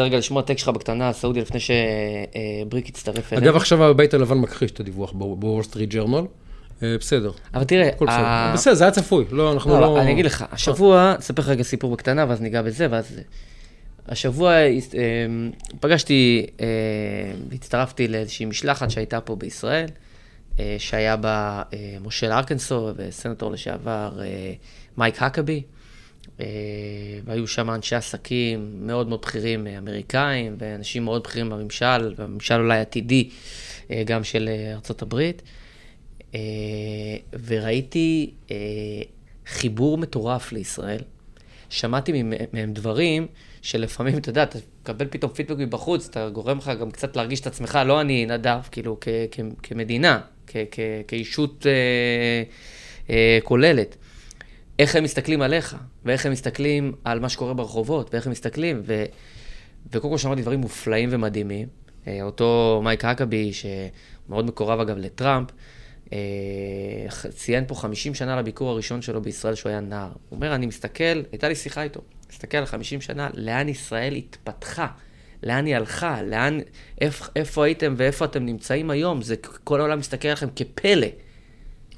רוצה 0.00 0.08
רגע 0.08 0.18
לשמוע 0.18 0.42
טקסט 0.42 0.58
שלך 0.58 0.68
בקטנה 0.68 1.06
על 1.06 1.12
סעודיה 1.12 1.42
לפני 1.42 1.60
שבריק 1.60 2.88
יצטרף 2.88 3.32
אלינו. 3.32 3.46
אגב, 3.46 3.56
עכשיו 3.56 3.84
הבית 3.84 4.14
הלבן 4.14 4.38
מכחיש 4.38 4.70
את 4.70 4.80
הדיווח 4.80 5.12
בוול 5.12 5.62
סטריט 5.62 5.90
ג'רנל, 5.90 6.24
בסדר, 6.82 7.30
אבל 7.54 7.64
תראה, 7.64 7.88
הכל 7.88 8.06
בסדר. 8.06 8.16
ה- 8.24 8.52
בסדר, 8.54 8.74
זה 8.74 8.84
היה 8.84 8.90
צפוי, 8.90 9.24
לא, 9.30 9.52
אנחנו 9.52 9.70
לא, 9.70 9.80
לא... 9.80 10.00
אני 10.00 10.12
אגיד 10.12 10.24
לך, 10.26 10.44
השבוע, 10.52 11.14
אספר 11.18 11.42
לך 11.42 11.48
רגע 11.48 11.62
סיפור 11.62 11.92
בקטנה, 11.92 12.24
ואז 12.28 12.40
ניגע 12.40 12.62
בזה, 12.62 12.86
ואז... 12.90 13.20
השבוע 14.08 14.52
אה, 14.52 14.70
פגשתי, 15.80 16.46
אה, 16.60 16.66
הצטרפתי 17.52 18.08
לאיזושהי 18.08 18.46
משלחת 18.46 18.90
שהייתה 18.90 19.20
פה 19.20 19.36
בישראל, 19.36 19.86
אה, 20.60 20.76
שהיה 20.78 21.16
בה 21.16 21.62
אה, 21.72 21.96
מושל 22.00 22.32
ארקנסו 22.32 22.90
וסנטור 22.96 23.50
לשעבר 23.50 24.20
אה, 24.20 24.52
מייק 24.96 25.22
האקבי. 25.22 25.62
אה, 26.40 26.46
והיו 27.24 27.46
שם 27.46 27.70
אנשי 27.70 27.96
עסקים 27.96 28.86
מאוד 28.86 29.08
מאוד 29.08 29.20
בכירים 29.20 29.66
אה, 29.66 29.78
אמריקאים, 29.78 30.56
ואנשים 30.58 31.04
מאוד 31.04 31.22
בכירים 31.22 31.50
בממשל, 31.50 32.14
והממשל 32.16 32.54
אולי 32.54 32.78
עתידי 32.78 33.28
אה, 33.90 34.02
גם 34.06 34.24
של 34.24 34.48
ארצות 34.74 35.02
הברית. 35.02 35.42
וראיתי 37.46 38.30
חיבור 39.46 39.98
מטורף 39.98 40.52
לישראל. 40.52 41.00
שמעתי 41.70 42.22
מהם 42.52 42.72
דברים 42.72 43.26
שלפעמים, 43.62 44.18
אתה 44.18 44.30
יודע, 44.30 44.42
אתה 44.42 44.58
מקבל 44.82 45.06
פתאום 45.10 45.32
פידבק 45.32 45.58
מבחוץ, 45.58 46.08
אתה 46.08 46.28
גורם 46.28 46.58
לך 46.58 46.70
גם 46.80 46.90
קצת 46.90 47.16
להרגיש 47.16 47.40
את 47.40 47.46
עצמך, 47.46 47.78
לא 47.86 48.00
אני 48.00 48.26
נדב, 48.26 48.58
כאילו, 48.70 48.98
כמדינה, 49.62 50.20
כ- 50.46 50.56
כ- 50.70 50.80
כאישות 51.08 51.66
אה, 51.66 52.42
אה, 53.10 53.38
כוללת. 53.44 53.96
איך 54.80 54.96
הם 54.96 55.04
מסתכלים 55.04 55.42
עליך, 55.42 55.76
ואיך 56.04 56.26
הם 56.26 56.32
מסתכלים 56.32 56.92
על 57.04 57.20
מה 57.20 57.28
שקורה 57.28 57.54
ברחובות, 57.54 58.14
ואיך 58.14 58.26
הם 58.26 58.32
מסתכלים, 58.32 58.82
ו... 58.84 59.04
וקודם 59.92 60.12
כל 60.12 60.18
שמעתי 60.18 60.42
דברים 60.42 60.60
מופלאים 60.60 61.08
ומדהימים. 61.12 61.68
אה, 62.06 62.22
אותו 62.22 62.80
מייק 62.84 63.04
האקבי, 63.04 63.52
שמאוד 63.52 64.46
מקורב 64.46 64.80
אגב 64.80 64.96
לטראמפ, 64.98 65.50
אה, 66.12 66.18
ציין 67.30 67.64
פה 67.66 67.74
50 67.74 68.14
שנה 68.14 68.36
לביקור 68.36 68.70
הראשון 68.70 69.02
שלו 69.02 69.22
בישראל, 69.22 69.54
שהוא 69.54 69.70
היה 69.70 69.80
נער. 69.80 70.08
הוא 70.28 70.36
אומר, 70.36 70.54
אני 70.54 70.66
מסתכל, 70.66 71.22
הייתה 71.32 71.48
לי 71.48 71.54
שיחה 71.54 71.82
איתו, 71.82 72.00
מסתכל 72.30 72.58
על 72.58 72.66
50 72.66 73.00
שנה, 73.00 73.30
לאן 73.34 73.68
ישראל 73.68 74.14
התפתחה, 74.14 74.86
לאן 75.42 75.66
היא 75.66 75.76
הלכה, 75.76 76.22
לאן, 76.22 76.58
איפ, 77.00 77.28
איפה 77.36 77.64
הייתם 77.64 77.94
ואיפה 77.96 78.24
אתם 78.24 78.46
נמצאים 78.46 78.90
היום, 78.90 79.22
זה 79.22 79.36
כל 79.64 79.80
העולם 79.80 79.98
מסתכל 79.98 80.28
עליכם 80.28 80.48
כפלא. 80.56 81.06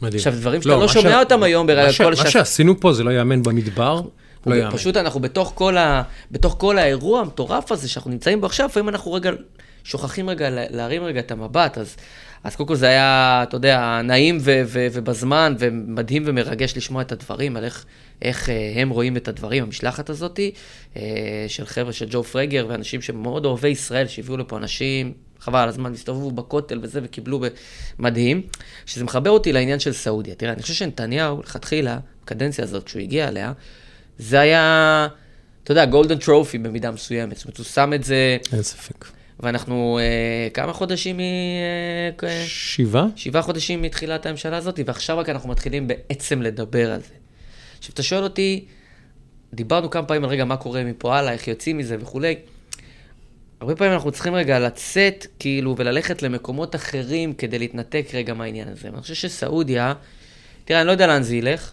מדהים. 0.02 0.18
עכשיו, 0.18 0.32
דברים 0.32 0.62
שאתה 0.62 0.74
לא 0.74 0.80
מה 0.80 0.88
שומע 0.88 1.20
אותם 1.20 1.42
היום 1.42 1.66
ש- 1.90 2.00
כל 2.00 2.10
מה 2.10 2.16
שע- 2.16 2.30
שעשינו 2.30 2.80
פה 2.80 2.92
זה 2.92 3.04
לא 3.04 3.10
ייאמן 3.10 3.42
במדבר, 3.42 4.00
לא 4.46 4.54
ייאמן. 4.54 4.70
פשוט 4.76 4.96
אנחנו 4.96 5.20
בתוך 5.20 5.52
כל, 5.54 5.76
ה... 5.76 6.02
בתוך 6.30 6.56
כל 6.58 6.78
האירוע 6.78 7.20
המטורף 7.20 7.72
הזה 7.72 7.88
שאנחנו 7.88 8.10
נמצאים 8.10 8.40
בו 8.40 8.46
עכשיו, 8.46 8.66
לפעמים 8.66 8.88
אנחנו 8.88 9.12
רגע 9.12 9.30
שוכחים 9.84 10.30
רגע 10.30 10.50
לה- 10.50 10.64
להרים 10.70 11.04
רגע 11.04 11.20
את 11.20 11.30
המבט, 11.30 11.78
אז, 11.78 11.96
אז 12.44 12.56
קודם 12.56 12.68
כל 12.68 12.74
זה 12.76 12.86
היה, 12.88 13.40
אתה 13.48 13.56
יודע, 13.56 14.00
נעים 14.04 14.38
ו- 14.40 14.62
ו- 14.66 14.86
ובזמן, 14.92 15.54
ומדהים 15.58 16.22
ומרגש 16.26 16.76
לשמוע 16.76 17.02
את 17.02 17.12
הדברים, 17.12 17.56
על 17.56 17.64
איך, 17.64 17.84
איך 18.22 18.50
אה, 18.50 18.72
הם 18.76 18.90
רואים 18.90 19.16
את 19.16 19.28
הדברים, 19.28 19.62
המשלחת 19.62 20.10
הזאת, 20.10 20.40
אה, 20.96 21.02
של 21.48 21.66
חבר'ה 21.66 21.92
של 21.92 22.06
ג'ו 22.10 22.22
פרגר, 22.24 22.66
ואנשים 22.68 23.02
שמאוד 23.02 23.44
אוהבי 23.44 23.68
ישראל, 23.68 24.06
שהביאו 24.06 24.36
לפה 24.36 24.56
אנשים, 24.56 25.12
חבל 25.42 25.58
על 25.58 25.68
הזמן, 25.68 25.92
הסתובבו 25.92 26.30
בכותל 26.30 26.78
וזה, 26.82 27.00
וקיבלו 27.02 27.40
מדהים, 27.98 28.42
שזה 28.86 29.04
מחבר 29.04 29.30
אותי 29.30 29.52
לעניין 29.52 29.78
של 29.78 29.92
סעודיה. 29.92 30.34
תראה, 30.34 30.52
אני 30.52 30.62
חושב 30.62 30.74
שנתניהו, 30.74 31.40
לכתחילה, 31.40 31.98
בקדנציה 32.24 32.64
הזאת, 32.64 32.84
כשהוא 32.84 33.02
הגיע 33.02 33.28
אליה, 33.28 33.52
זה 34.18 34.40
היה, 34.40 35.08
אתה 35.64 35.72
יודע, 35.72 35.84
גולדן 35.84 36.18
טרופי 36.18 36.58
במידה 36.58 36.90
מסוימת. 36.90 37.36
זאת 37.36 37.44
אומרת, 37.44 37.58
הוא 37.58 37.64
שם 37.64 37.92
את 37.94 38.04
זה, 38.04 38.36
אין 38.52 38.62
ספק. 38.62 39.04
ואנחנו 39.40 39.98
אה, 40.02 40.48
כמה 40.54 40.72
חודשים 40.72 41.16
מ... 41.16 41.20
אה, 42.22 42.44
שבעה? 42.46 43.06
שבעה 43.16 43.42
חודשים 43.42 43.82
מתחילת 43.82 44.26
הממשלה 44.26 44.56
הזאת, 44.56 44.80
ועכשיו 44.86 45.18
רק 45.18 45.28
אנחנו 45.28 45.48
מתחילים 45.48 45.88
בעצם 45.88 46.42
לדבר 46.42 46.92
על 46.92 47.00
זה. 47.00 47.14
עכשיו, 47.78 47.92
אתה 47.92 48.02
שואל 48.02 48.24
אותי, 48.24 48.64
דיברנו 49.54 49.90
כמה 49.90 50.06
פעמים 50.06 50.24
על 50.24 50.30
רגע 50.30 50.44
מה 50.44 50.56
קורה 50.56 50.84
מפה 50.84 51.18
הלאה, 51.18 51.32
איך 51.32 51.48
יוצאים 51.48 51.78
מזה 51.78 51.96
וכולי. 52.00 52.34
הרבה 53.62 53.76
פעמים 53.76 53.92
אנחנו 53.92 54.12
צריכים 54.12 54.34
רגע 54.34 54.58
לצאת, 54.58 55.26
כאילו, 55.38 55.74
וללכת 55.78 56.22
למקומות 56.22 56.74
אחרים 56.74 57.32
כדי 57.32 57.58
להתנתק 57.58 58.06
רגע 58.14 58.34
מהעניין 58.34 58.68
הזה. 58.68 58.88
ואני 58.90 59.02
חושב 59.02 59.14
שסעודיה, 59.14 59.94
תראה, 60.64 60.80
אני 60.80 60.86
לא 60.86 60.92
יודע 60.92 61.06
לאן 61.06 61.22
זה 61.22 61.36
ילך. 61.36 61.70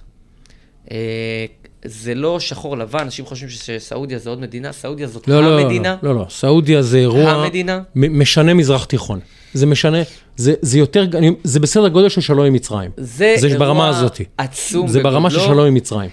אה, 0.92 1.46
זה 1.86 2.16
לא 2.16 2.40
שחור 2.40 2.78
לבן, 2.78 3.00
אנשים 3.00 3.26
חושבים 3.26 3.50
שסעודיה 3.50 4.20
זה 4.20 4.30
עוד 4.30 4.40
מדינה, 4.40 4.72
סעודיה 4.72 5.08
זאת 5.08 5.28
לא, 5.28 5.44
לא, 5.44 5.60
המדינה. 5.60 5.96
לא, 6.04 6.16
לא, 6.16 6.20
לא, 6.20 6.26
סעודיה 6.30 6.82
זה 6.82 6.98
אירוע... 6.98 7.32
המדינה? 7.32 7.82
משנה 7.96 8.54
מזרח 8.54 8.86
תיכון. 8.86 9.20
זה 9.54 9.66
משנה, 9.66 9.98
זה, 10.38 10.54
זה 10.62 10.80
יותר, 10.80 11.06
אני, 11.14 11.32
זה 11.44 11.60
בסדר 11.60 11.88
גודל 11.88 12.10
של 12.10 12.22
שלום 12.22 12.46
עם 12.46 12.54
מצרים. 12.54 12.92
זה 12.98 13.36
זה 13.38 13.48
אירוע 13.48 13.60
ברמה 13.60 13.90
הזאת. 13.90 14.22
עצום 14.38 14.88
זה 14.88 15.04
ברמה 15.04 15.30
של 15.30 15.36
בגודלו. 15.36 15.54
שלום 15.54 15.68
עם 15.68 15.74
מצרים. 15.74 16.10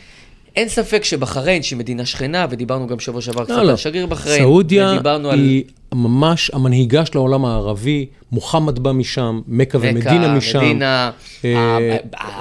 אין 0.57 0.69
ספק 0.69 1.05
שבחריין, 1.05 1.63
שהיא 1.63 1.79
מדינה 1.79 2.07
שכנה, 2.07 2.47
ודיברנו 2.51 2.87
גם 2.87 3.01
שבוע 3.01 3.21
שעבר 3.21 3.45
קצת 3.45 3.55
לא, 3.57 3.63
לא. 3.63 3.71
על 3.71 3.77
שגריר 3.77 4.07
בחריין, 4.07 4.43
סעודיה 4.43 4.91
ודיברנו 4.93 5.31
על 5.31 5.39
היא 5.39 5.65
ממש 5.95 6.51
המנהיגה 6.55 7.07
של 7.07 7.19
העולם 7.19 7.45
הערבי, 7.45 8.07
מוחמד 8.33 8.79
בא 8.79 8.93
משם, 8.93 9.41
מכה 9.49 9.79
מכה, 9.79 9.89
ומדינה 9.89 10.35
משם. 10.35 10.59
מדינה, 10.59 11.11
אה, 11.45 11.77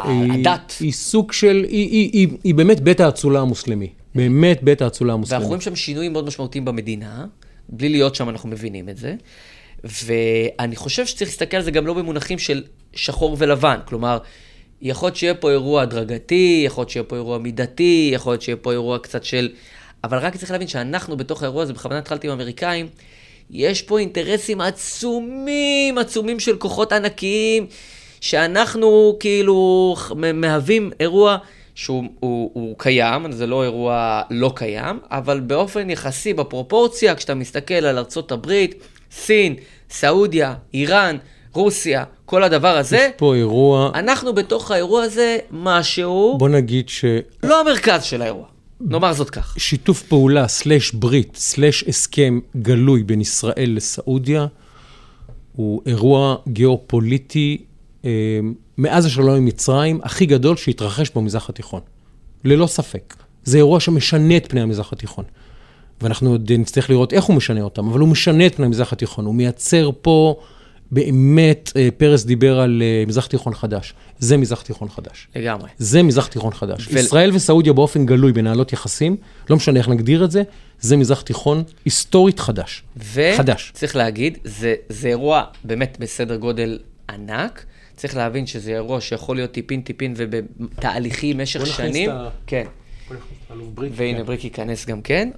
היא- 0.04 0.32
הדת. 0.34 0.74
היא 0.80 0.92
סוג 0.92 1.32
של, 1.32 1.66
היא, 1.70 1.90
היא, 1.90 2.10
היא, 2.14 2.28
היא 2.44 2.56
באמת 2.56 2.80
בית 2.82 3.00
האצולה 3.00 3.40
המוסלמי. 3.40 3.90
באמת 4.16 4.64
בית 4.64 4.82
האצולה 4.82 5.14
המוסלמי. 5.14 5.34
ואנחנו 5.36 5.48
רואים 5.48 5.62
שם 5.62 5.76
שינויים 5.76 6.14
מאוד 6.14 6.26
משמעותיים 6.28 6.66
במדינה, 6.66 7.26
בלי 7.70 7.90
להיות 7.90 8.16
שם 8.16 8.30
אנחנו 8.30 8.50
מבינים 8.50 8.90
את 8.90 8.98
זה. 8.98 9.16
ואני 9.84 10.76
חושב 10.76 11.06
שצריך 11.06 11.30
להסתכל 11.30 11.58
על 11.58 11.64
זה 11.64 11.72
גם 11.72 11.88
לא 11.88 11.94
במונחים 11.94 12.40
של 12.40 12.64
שחור 12.94 13.36
ולבן, 13.40 13.78
כלומר, 13.86 14.18
יכול 14.88 15.08
להיות 15.08 15.16
שיהיה 15.16 15.34
פה 15.34 15.52
אירוע 15.52 15.82
הדרגתי, 15.82 16.64
יכול 16.66 16.82
להיות 16.82 16.90
שיהיה 16.90 17.04
פה 17.04 17.16
אירוע 17.16 17.38
מידתי, 17.38 18.10
יכול 18.14 18.34
להיות 18.34 18.42
שיהיה 18.42 18.56
פה 18.56 18.72
אירוע 18.72 19.00
קצת 19.00 19.24
של... 19.24 19.50
אבל 20.04 20.18
רק 20.18 20.36
צריך 20.36 20.52
להבין 20.52 20.68
שאנחנו 20.68 21.18
בתוך 21.18 21.44
האירוע 21.44 21.64
הזה, 21.64 21.74
בכוונה 21.74 22.00
התחלתי 22.00 22.28
עם 22.28 22.32
האמריקאים, 22.32 22.88
יש 23.52 23.82
פה 23.82 24.00
אינטרסים 24.00 24.62
עצומים, 24.62 25.98
עצומים 25.98 26.40
של 26.40 26.58
כוחות 26.58 26.92
ענקיים, 26.94 27.68
שאנחנו 28.22 29.18
כאילו 29.20 29.96
מהווים 30.34 30.92
אירוע 31.00 31.38
שהוא 31.76 32.04
הוא, 32.20 32.52
הוא 32.54 32.76
קיים, 32.78 33.32
זה 33.32 33.48
לא 33.48 33.64
אירוע 33.64 34.22
לא 34.30 34.52
קיים, 34.56 35.00
אבל 35.12 35.40
באופן 35.40 35.90
יחסי, 35.90 36.34
בפרופורציה, 36.34 37.16
כשאתה 37.16 37.36
מסתכל 37.36 37.74
על 37.74 37.98
ארצות 37.98 38.32
הברית, 38.32 38.76
סין, 39.12 39.56
סעודיה, 39.90 40.54
איראן, 40.74 41.18
רוסיה, 41.56 42.04
כל 42.26 42.44
הדבר 42.44 42.78
הזה, 42.78 42.98
יש 42.98 43.18
פה 43.18 43.36
אירוע, 43.36 43.92
אנחנו 43.94 44.34
בתוך 44.34 44.72
האירוע 44.72 45.04
הזה 45.04 45.38
משהו, 45.52 46.36
בוא 46.40 46.50
נגיד 46.50 46.90
ש... 46.90 47.06
לא 47.44 47.62
המרכז 47.62 48.04
של 48.04 48.22
האירוע. 48.22 48.46
נאמר 48.82 49.14
זאת 49.14 49.30
כך. 49.30 49.56
שיתוף 49.58 50.04
פעולה, 50.04 50.48
סלש 50.48 50.92
ברית, 50.92 51.36
סלש 51.36 51.84
הסכם 51.88 52.40
גלוי 52.58 53.04
בין 53.04 53.22
ישראל 53.22 53.76
לסעודיה, 53.76 54.46
הוא 55.56 55.82
אירוע 55.86 56.36
גיאופוליטי 56.48 57.58
אה, 58.06 58.10
מאז 58.78 59.06
השלום 59.06 59.36
עם 59.36 59.46
מצרים 59.46 60.00
הכי 60.04 60.26
גדול 60.26 60.56
שהתרחש 60.56 61.12
במזרח 61.16 61.50
התיכון. 61.50 61.82
ללא 62.44 62.68
ספק. 62.68 63.16
זה 63.44 63.58
אירוע 63.58 63.80
שמשנה 63.80 64.38
את 64.38 64.50
פני 64.50 64.62
המזרח 64.62 64.94
התיכון. 64.94 65.26
ואנחנו 66.02 66.32
עוד 66.32 66.52
נצטרך 66.52 66.90
לראות 66.90 67.14
איך 67.14 67.24
הוא 67.24 67.36
משנה 67.36 67.62
אותם, 67.62 67.88
אבל 67.88 68.00
הוא 68.00 68.10
משנה 68.10 68.46
את 68.46 68.56
פני 68.56 68.66
המזרח 68.66 68.94
התיכון. 68.94 69.26
הוא 69.26 69.36
מייצר 69.36 69.90
פה, 70.02 70.40
באמת, 70.92 71.72
אה, 71.76 71.90
פרס 71.98 72.24
דיבר 72.24 72.60
על 72.60 72.82
אה, 72.86 73.04
מזרח 73.08 73.26
תיכון 73.26 73.54
חדש. 73.54 73.94
זה 74.20 74.38
מזרח 74.38 74.62
תיכון 74.62 74.90
חדש. 74.90 75.28
לגמרי. 75.36 75.70
זה 75.78 76.04
מזרח 76.04 76.28
תיכון 76.28 76.54
חדש. 76.54 76.88
ו- 76.92 77.00
ישראל 77.00 77.32
וסעודיה 77.36 77.74
באופן 77.74 78.06
גלוי 78.06 78.34
בנהלות 78.34 78.74
יחסים, 78.74 79.18
לא 79.50 79.56
משנה 79.56 79.80
איך 79.80 79.90
נגדיר 79.90 80.26
את 80.26 80.32
זה, 80.32 80.44
זה 80.80 80.98
מזרח 80.98 81.22
תיכון 81.22 81.64
היסטורית 81.86 82.40
חדש. 82.40 82.84
חדש. 83.38 83.72
וצריך 83.76 83.96
להגיד, 83.96 84.38
זה, 84.44 84.76
זה 84.90 85.08
אירוע 85.08 85.44
באמת 85.64 85.98
בסדר 86.00 86.36
גודל 86.36 86.80
ענק. 87.10 87.66
צריך 87.96 88.16
להבין 88.16 88.48
שזה 88.48 88.72
אירוע 88.72 89.02
שיכול 89.02 89.36
להיות 89.36 89.52
טיפין-טיפין 89.52 90.14
ובתהליכים 90.18 91.38
במשך 91.38 91.60
בוא 91.60 91.68
נכניס 91.68 91.90
שנים. 91.96 92.10
את 92.10 92.16
ה- 92.16 92.30
כן. 92.48 92.64
כן. 93.10 93.16
והנה 93.92 94.24
בריק 94.24 94.44
ייכנס 94.44 94.86
גם 94.86 95.02
כן, 95.02 95.30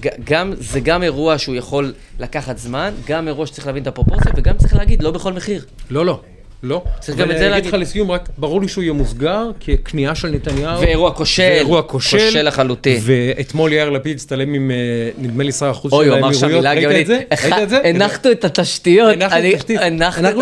וגם, 0.00 0.52
זה 0.56 0.80
גם 0.80 1.02
אירוע 1.02 1.38
שהוא 1.38 1.54
יכול 1.54 1.94
לקחת 2.18 2.58
זמן, 2.58 2.94
גם 3.06 3.28
אירוע 3.28 3.46
שצריך 3.46 3.66
להבין 3.66 3.82
את 3.82 3.88
הפרופורציה, 3.88 4.32
וגם 4.36 4.56
צריך 4.56 4.74
להגיד, 4.74 5.02
לא 5.02 5.10
בכל 5.10 5.32
מחיר. 5.32 5.64
לא, 5.90 6.06
לא. 6.06 6.20
לא. 6.62 6.82
צריך 7.00 7.18
גם 7.18 7.30
את 7.30 7.38
זה 7.38 7.48
להגיד. 7.48 7.54
אגיד 7.54 7.74
לך 7.74 7.80
לסיום, 7.80 8.10
רק 8.10 8.28
ברור 8.38 8.60
לי 8.62 8.68
שהוא 8.68 8.82
יהיה 8.84 8.92
מוסגר 8.92 9.50
ככניעה 9.84 10.14
של 10.14 10.28
נתניהו. 10.28 10.80
ואירוע 10.80 11.10
כושל, 11.12 11.42
ואירוע 11.42 11.82
כושל. 11.82 12.18
כושל 12.18 12.42
לחלוטין. 12.48 12.98
ואתמול 13.02 13.72
יאיר 13.72 13.90
לפיד 13.90 14.16
הצטלם 14.16 14.54
עם, 14.54 14.70
אה, 14.70 14.76
נדמה 15.18 15.44
לי, 15.44 15.52
שר 15.52 15.66
החוץ 15.70 15.92
אוי, 15.92 16.04
של 16.06 16.10
הוא 16.12 16.18
אמר 16.18 16.32
שם 16.32 16.46
האמירויות. 16.46 16.64
מילה 16.64 16.70
ראית 16.70 16.84
את 16.86 16.90
גאונית. 16.90 17.06
זה? 17.06 17.20
ראית 17.50 17.62
את 17.62 17.68
זה? 17.68 17.80
הנחנו 17.84 18.30
את 18.32 18.44
התשתיות. 18.44 19.10
הנחנו 19.10 19.38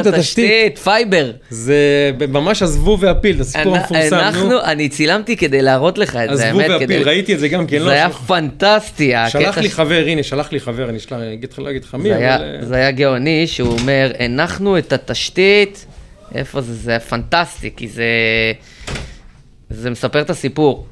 את 0.01 0.07
אני- 0.07 0.17
התשתית. 0.17 0.79
favor. 0.79 1.31
זה 1.51 1.77
ממש 2.29 2.63
עזבו 2.63 2.99
והפיל, 3.01 3.37
זה 3.43 3.45
סיפור 3.45 3.77
המפורסם, 3.77 4.15
נו. 4.17 4.21
אנחנו, 4.23 4.61
אני 4.65 4.89
צילמתי 4.89 5.37
כדי 5.37 5.63
להראות 5.63 5.99
לך 5.99 6.17
את 6.17 6.37
זה, 6.37 6.47
עזבו 6.49 6.61
האמת. 6.61 6.71
והפיל, 6.71 6.87
כדי- 6.87 7.05
ראיתי 7.05 7.35
את 7.35 7.39
זה 7.39 7.49
גם 7.49 7.67
לא, 7.79 7.85
זה 7.85 7.93
היה 7.93 8.11
פנטסטי, 8.11 9.13
שלח 9.29 9.59
לי 9.59 9.71
חבר, 9.71 10.05
הנה, 10.07 10.23
שלח 10.23 10.53
לי 10.53 10.61
חבר, 10.61 10.89
אני 10.89 10.99
אני 11.19 11.35
אגיד 11.71 11.85
לך, 11.85 11.95
מי, 11.95 12.13
אבל... 12.15 12.23
אה, 12.23 12.59
זה 12.67 12.75
היה 12.77 12.91
גאוני, 12.91 13.47
שהוא 13.47 13.79
אומר, 13.79 14.13
הנחנו 14.19 14.79
את 14.79 14.93
התשתית, 14.93 15.87
איפה 16.35 16.61
זה? 16.61 16.75
זה 16.75 16.99
פנטסטי, 16.99 17.71
כי 17.77 17.89
זה, 17.89 18.05
זה 19.71 19.91
מספר 19.91 20.21
את 20.21 20.31
הסיפור. 20.31 20.87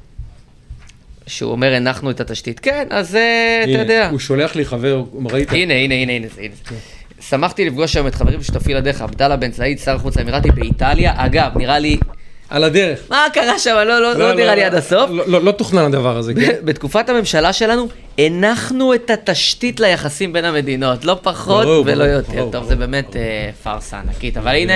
שהוא 1.27 1.51
אומר, 1.51 1.73
הנחנו 1.73 2.11
את 2.11 2.19
התשתית. 2.19 2.59
כן, 2.59 2.87
אז 2.89 3.15
אה, 3.15 3.59
אתה 3.63 3.71
הנה, 3.71 3.79
יודע. 3.79 4.09
הוא 4.09 4.19
שולח 4.19 4.55
לי 4.55 4.65
חבר, 4.65 5.03
ראית? 5.31 5.51
הנה, 5.51 5.73
הנה, 5.73 5.95
הנה, 5.95 6.13
הנה, 6.13 6.27
הנה. 6.37 6.53
כן. 6.65 6.75
שמחתי 7.19 7.65
לפגוש 7.65 7.95
היום 7.95 8.07
את 8.07 8.15
חברים 8.15 8.43
שותפי 8.43 8.73
לדרך, 8.73 9.01
עבדאללה 9.01 9.35
בן 9.35 9.51
סעיד, 9.51 9.79
שר 9.79 9.95
החוץ 9.95 10.17
האמירתי 10.17 10.51
באיטליה. 10.51 11.13
אגב, 11.15 11.57
נראה 11.57 11.79
לי, 11.79 11.97
על 12.49 12.63
הדרך. 12.63 12.99
מה 13.09 13.25
קרה 13.33 13.59
שם? 13.59 13.75
לא, 13.75 14.01
לא, 14.01 14.13
לא 14.13 14.33
נראה 14.33 14.55
לי 14.55 14.63
עד 14.63 14.75
הסוף. 14.75 15.09
לא, 15.09 15.23
לא, 15.27 15.41
לא 15.41 15.51
תוכנן 15.51 15.83
הדבר 15.83 16.17
הזה, 16.17 16.33
כן? 16.33 16.53
בתקופת 16.63 17.09
הממשלה 17.09 17.53
שלנו, 17.53 17.87
הנחנו 18.17 18.93
את 18.93 19.09
התשתית 19.09 19.79
ליחסים 19.79 20.33
בין 20.33 20.45
המדינות, 20.45 21.05
לא 21.05 21.17
פחות 21.21 21.65
ברור, 21.65 21.83
ולא 21.85 21.95
ברור, 21.95 22.07
יותר. 22.07 22.33
ברור, 22.33 22.43
טוב, 22.43 22.51
ברור. 22.51 22.67
זה 22.67 22.75
באמת 22.75 23.15
אה, 23.15 23.49
פארסה 23.63 23.99
ענקית, 23.99 24.37
אבל 24.37 24.55
הנה, 24.55 24.73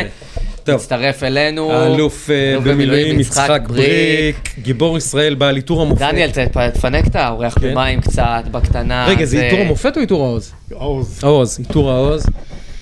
טוב. 0.63 0.75
מצטרף 0.75 1.23
אלינו. 1.23 1.71
האלוף 1.71 2.30
אה, 2.30 2.51
אלוף 2.53 2.63
במילואים 2.63 3.19
יצחק 3.19 3.62
בריק, 3.67 4.49
גיבור 4.60 4.97
ישראל 4.97 5.36
בעל 5.36 5.56
עיטור 5.56 5.82
המופת. 5.82 6.01
דניאל, 6.01 6.30
תפנק 6.73 7.08
את 7.08 7.15
האורח 7.15 7.60
כן. 7.60 7.71
במים 7.71 8.01
קצת, 8.01 8.43
בקטנה. 8.51 9.06
רגע, 9.08 9.25
זה 9.25 9.41
עיטור 9.41 9.60
המופת 9.60 9.95
או 9.95 10.01
עיטור 10.01 10.25
העוז? 10.25 10.51
עוז. 10.71 11.19
העוז, 11.23 11.60
עיטור 11.60 11.91
העוז. 11.91 12.25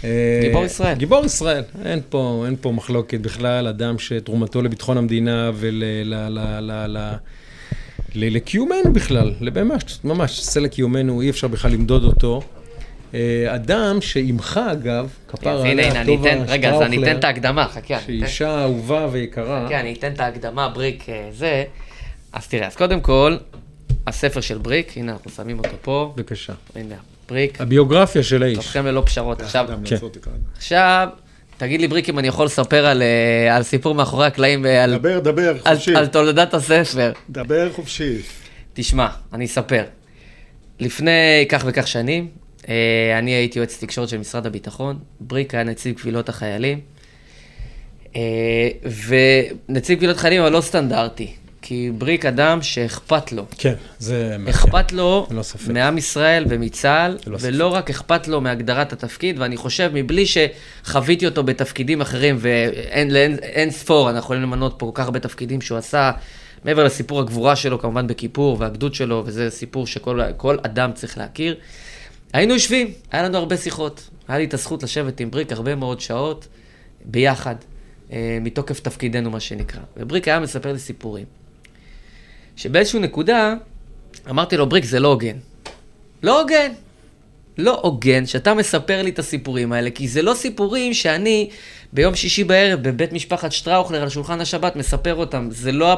אה, 0.05 0.39
גיבור 0.41 0.65
ישראל. 0.65 0.97
גיבור 0.97 1.25
ישראל, 1.25 1.63
אין 1.85 1.99
פה, 2.09 2.43
אין 2.45 2.55
פה 2.61 2.71
מחלוקת 2.71 3.19
בכלל, 3.19 3.67
אדם 3.67 3.99
שתרומתו 3.99 4.61
לביטחון 4.61 4.97
המדינה 4.97 5.51
ולקיומנו 8.15 8.93
בכלל, 8.93 9.33
ממש, 9.41 9.99
ממש, 10.03 10.41
סלע 10.41 10.67
קיומנו, 10.67 11.21
אי 11.21 11.29
אפשר 11.29 11.47
בכלל 11.47 11.71
למדוד 11.71 12.03
אותו. 12.03 12.41
אה, 13.13 13.55
אדם 13.55 14.01
שעמך, 14.01 14.59
אגב, 14.71 15.09
כפר 15.27 15.65
הנה, 15.65 16.01
אני 16.01 16.17
אתן, 16.21 16.43
רגע, 16.47 16.75
אז 16.75 16.81
אני 16.81 17.03
אתן 17.03 17.17
את 17.17 17.23
ההקדמה, 17.23 17.67
חכה. 17.67 17.99
שהיא 17.99 18.23
אישה 18.23 18.63
אהובה 18.63 19.07
ויקרה. 19.11 19.65
כן, 19.69 19.79
אני 19.79 19.93
אתן 19.93 20.13
את 20.13 20.19
ההקדמה, 20.19 20.69
בריק 20.69 21.09
אה, 21.09 21.29
זה. 21.31 21.63
אז 22.33 22.47
תראה, 22.47 22.67
אז 22.67 22.75
קודם 22.75 23.01
כל, 23.01 23.37
הספר 24.07 24.41
של 24.41 24.57
בריק, 24.57 24.97
הנה, 24.97 25.11
אנחנו 25.11 25.31
שמים 25.31 25.59
אותו 25.59 25.75
פה. 25.81 26.13
בבקשה. 26.15 26.53
הנה, 26.75 26.95
בריק, 27.29 27.61
הביוגרפיה 27.61 28.23
של 28.23 28.43
האיש. 28.43 28.57
לוחם 28.57 28.85
ללא 28.85 29.03
פשרות. 29.05 29.41
עכשיו, 29.41 29.65
אדם 29.65 29.85
כן. 29.85 29.95
עכשיו, 30.57 31.07
תגיד 31.57 31.81
לי, 31.81 31.87
בריק, 31.87 32.09
אם 32.09 32.19
אני 32.19 32.27
יכול 32.27 32.45
לספר 32.45 32.85
על, 32.85 33.01
אה, 33.01 33.55
על 33.55 33.63
סיפור 33.63 33.95
מאחורי 33.95 34.25
הקלעים 34.25 34.63
ועל 34.63 34.97
דבר, 34.97 35.19
דבר, 35.19 35.55
על, 35.65 35.75
חופשי. 35.75 35.95
על 35.95 36.07
תולדת 36.07 36.53
הספר. 36.53 37.11
דבר 37.29 37.71
חופשי. 37.71 38.17
תשמע, 38.73 39.07
אני 39.33 39.45
אספר. 39.45 39.83
לפני 40.79 41.45
כך 41.49 41.63
וכך 41.67 41.87
שנים, 41.87 42.27
אה, 42.69 43.19
אני 43.19 43.31
הייתי 43.31 43.59
יועץ 43.59 43.83
תקשורת 43.83 44.09
של 44.09 44.17
משרד 44.17 44.45
הביטחון, 44.45 44.99
בריק 45.19 45.53
היה 45.53 45.63
נציב 45.63 45.95
קבילות 45.95 46.29
החיילים, 46.29 46.79
אה, 48.15 48.69
ונציב 49.69 49.97
קבילות 49.97 50.17
חיילים 50.17 50.41
אבל 50.41 50.51
לא 50.51 50.61
סטנדרטי, 50.61 51.33
כי 51.67 51.91
בריק 51.97 52.25
אדם 52.25 52.61
שאכפת 52.61 53.31
לו. 53.31 53.45
כן, 53.57 53.73
זה... 53.99 54.37
אכפת 54.49 54.91
לו 54.91 55.27
ללא 55.31 55.41
ספק. 55.43 55.69
מעם 55.71 55.97
ישראל 55.97 56.45
ומצה"ל, 56.49 57.17
ספק. 57.17 57.31
ולא 57.41 57.67
רק 57.67 57.89
אכפת 57.89 58.27
לו 58.27 58.41
מהגדרת 58.41 58.93
התפקיד, 58.93 59.39
ואני 59.39 59.57
חושב, 59.57 59.91
מבלי 59.93 60.23
שחוויתי 60.25 61.25
אותו 61.25 61.43
בתפקידים 61.43 62.01
אחרים, 62.01 62.35
ואין 62.39 63.11
לאין- 63.13 63.37
אין 63.41 63.71
ספור, 63.71 64.09
אנחנו 64.09 64.19
יכולים 64.19 64.41
למנות 64.43 64.75
פה 64.77 64.85
כל 64.85 65.01
כך 65.01 65.05
הרבה 65.05 65.19
תפקידים 65.19 65.61
שהוא 65.61 65.77
עשה, 65.77 66.11
מעבר 66.65 66.83
לסיפור 66.83 67.19
הגבורה 67.19 67.55
שלו, 67.55 67.79
כמובן 67.79 68.07
בכיפור, 68.07 68.57
והגדוד 68.59 68.93
שלו, 68.93 69.23
וזה 69.25 69.49
סיפור 69.49 69.87
שכל 69.87 70.19
כל 70.37 70.57
אדם 70.65 70.91
צריך 70.93 71.17
להכיר. 71.17 71.55
היינו 72.33 72.53
יושבים, 72.53 72.91
היה 73.11 73.23
לנו 73.23 73.37
הרבה 73.37 73.57
שיחות. 73.57 74.09
היה 74.27 74.37
לי 74.37 74.43
את 74.45 74.53
הזכות 74.53 74.83
לשבת 74.83 75.19
עם 75.19 75.31
בריק 75.31 75.51
הרבה 75.51 75.75
מאוד 75.75 75.99
שעות, 76.01 76.47
ביחד, 77.05 77.55
אה, 78.11 78.37
מתוקף 78.41 78.79
תפקידנו, 78.79 79.29
מה 79.29 79.39
שנקרא. 79.39 79.79
ובריק 79.97 80.27
היה 80.27 80.39
מספר 80.39 80.71
לי 80.71 80.79
סיפורים. 80.79 81.25
שבאיזושהי 82.55 82.99
נקודה, 82.99 83.53
אמרתי 84.29 84.57
לו, 84.57 84.69
בריק, 84.69 84.85
זה 84.85 84.99
לא 84.99 85.07
הוגן. 85.07 85.37
לא 86.23 86.41
הוגן. 86.41 86.71
לא 87.57 87.79
הוגן 87.83 88.25
שאתה 88.25 88.53
מספר 88.53 89.01
לי 89.01 89.09
את 89.09 89.19
הסיפורים 89.19 89.73
האלה, 89.73 89.89
כי 89.89 90.07
זה 90.07 90.21
לא 90.21 90.33
סיפורים 90.33 90.93
שאני 90.93 91.49
ביום 91.93 92.15
שישי 92.15 92.43
בערב 92.43 92.83
בבית 92.83 93.13
משפחת 93.13 93.51
שטראוכלר 93.51 94.01
על 94.01 94.09
שולחן 94.09 94.41
השבת 94.41 94.75
מספר 94.75 95.15
אותם. 95.15 95.47
זה 95.51 95.71
לא... 95.71 95.97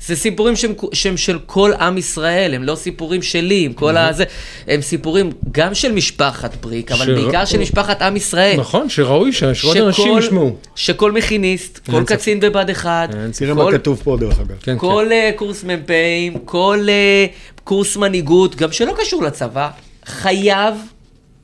זה 0.00 0.16
סיפורים 0.16 0.56
שהם, 0.56 0.72
שהם 0.92 1.16
של 1.16 1.38
כל 1.46 1.72
עם 1.72 1.98
ישראל, 1.98 2.54
הם 2.54 2.62
לא 2.62 2.74
סיפורים 2.74 3.22
שלי, 3.22 3.64
עם 3.64 3.72
כל 3.72 3.96
הזה. 3.96 4.24
הם 4.68 4.82
סיפורים 4.82 5.30
גם 5.52 5.74
של 5.74 5.92
משפחת 5.92 6.56
בריק, 6.60 6.92
אבל 6.92 7.06
שר- 7.06 7.14
בעיקר 7.14 7.44
של 7.44 7.58
משפחת 7.58 8.02
עם 8.02 8.16
ישראל. 8.16 8.56
נכון, 8.60 8.88
שראוי 8.88 9.32
ש- 9.32 9.44
שעוד 9.44 9.76
אנשים 9.76 10.18
ישמעו. 10.18 10.56
שכל 10.74 11.12
מכיניסט, 11.12 11.78
כל. 11.90 12.04
קצין 12.06 12.40
בבה"ד 12.40 12.70
1, 12.70 13.14
אין 13.14 13.30
תראה 13.32 13.54
כל- 13.54 13.64
מה 13.72 13.78
כתוב 13.78 14.00
פה 14.04 14.16
דרך 14.20 14.40
אגב. 14.40 14.56
כן, 14.62 14.78
כל 14.78 15.08
אה, 15.12 15.30
קורס 15.36 15.64
מ"פים, 15.64 16.38
כל 16.44 16.86
אה, 16.88 17.26
קורס 17.64 17.96
מנהיגות, 17.96 18.56
גם 18.56 18.72
שלא 18.72 18.94
קשור 19.00 19.22
לצבא, 19.22 19.70
חייב 20.06 20.74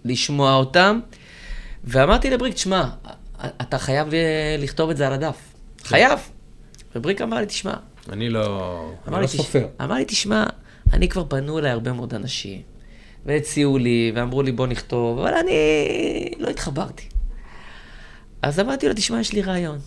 לשמוע 0.04 0.54
אותם. 0.54 1.00
ואמרתי 1.84 2.30
לבריק, 2.30 2.54
תשמע, 2.54 2.84
אתה 3.62 3.78
חייב 3.78 4.14
אה, 4.14 4.20
לכתוב 4.58 4.90
את 4.90 4.96
זה 4.96 5.06
על 5.06 5.12
הדף. 5.12 5.36
חייב. 5.84 6.18
ובריק 6.96 7.20
אמר 7.22 7.36
לי, 7.36 7.46
תשמע, 7.46 7.72
כן. 7.72 7.78
אני 8.10 8.28
לא... 8.28 8.46
אמר 9.08 9.16
אני 9.16 9.16
לי, 9.16 9.22
לא 9.22 9.26
סופר. 9.26 9.66
אמר 9.82 9.94
לי, 9.94 10.04
תשמע, 10.04 10.44
אני 10.92 11.08
כבר 11.08 11.24
פנו 11.28 11.58
אליי 11.58 11.70
הרבה 11.70 11.92
מאוד 11.92 12.14
אנשים, 12.14 12.60
והציעו 13.26 13.78
לי, 13.78 14.12
ואמרו 14.14 14.42
לי, 14.42 14.52
בוא 14.52 14.66
נכתוב, 14.66 15.18
אבל 15.18 15.34
אני 15.34 15.52
לא 16.38 16.48
התחברתי. 16.48 17.04
אז 18.42 18.60
אמרתי 18.60 18.88
לו, 18.88 18.94
תשמע, 18.94 19.20
יש 19.20 19.32
לי 19.32 19.42
רעיון. 19.42 19.78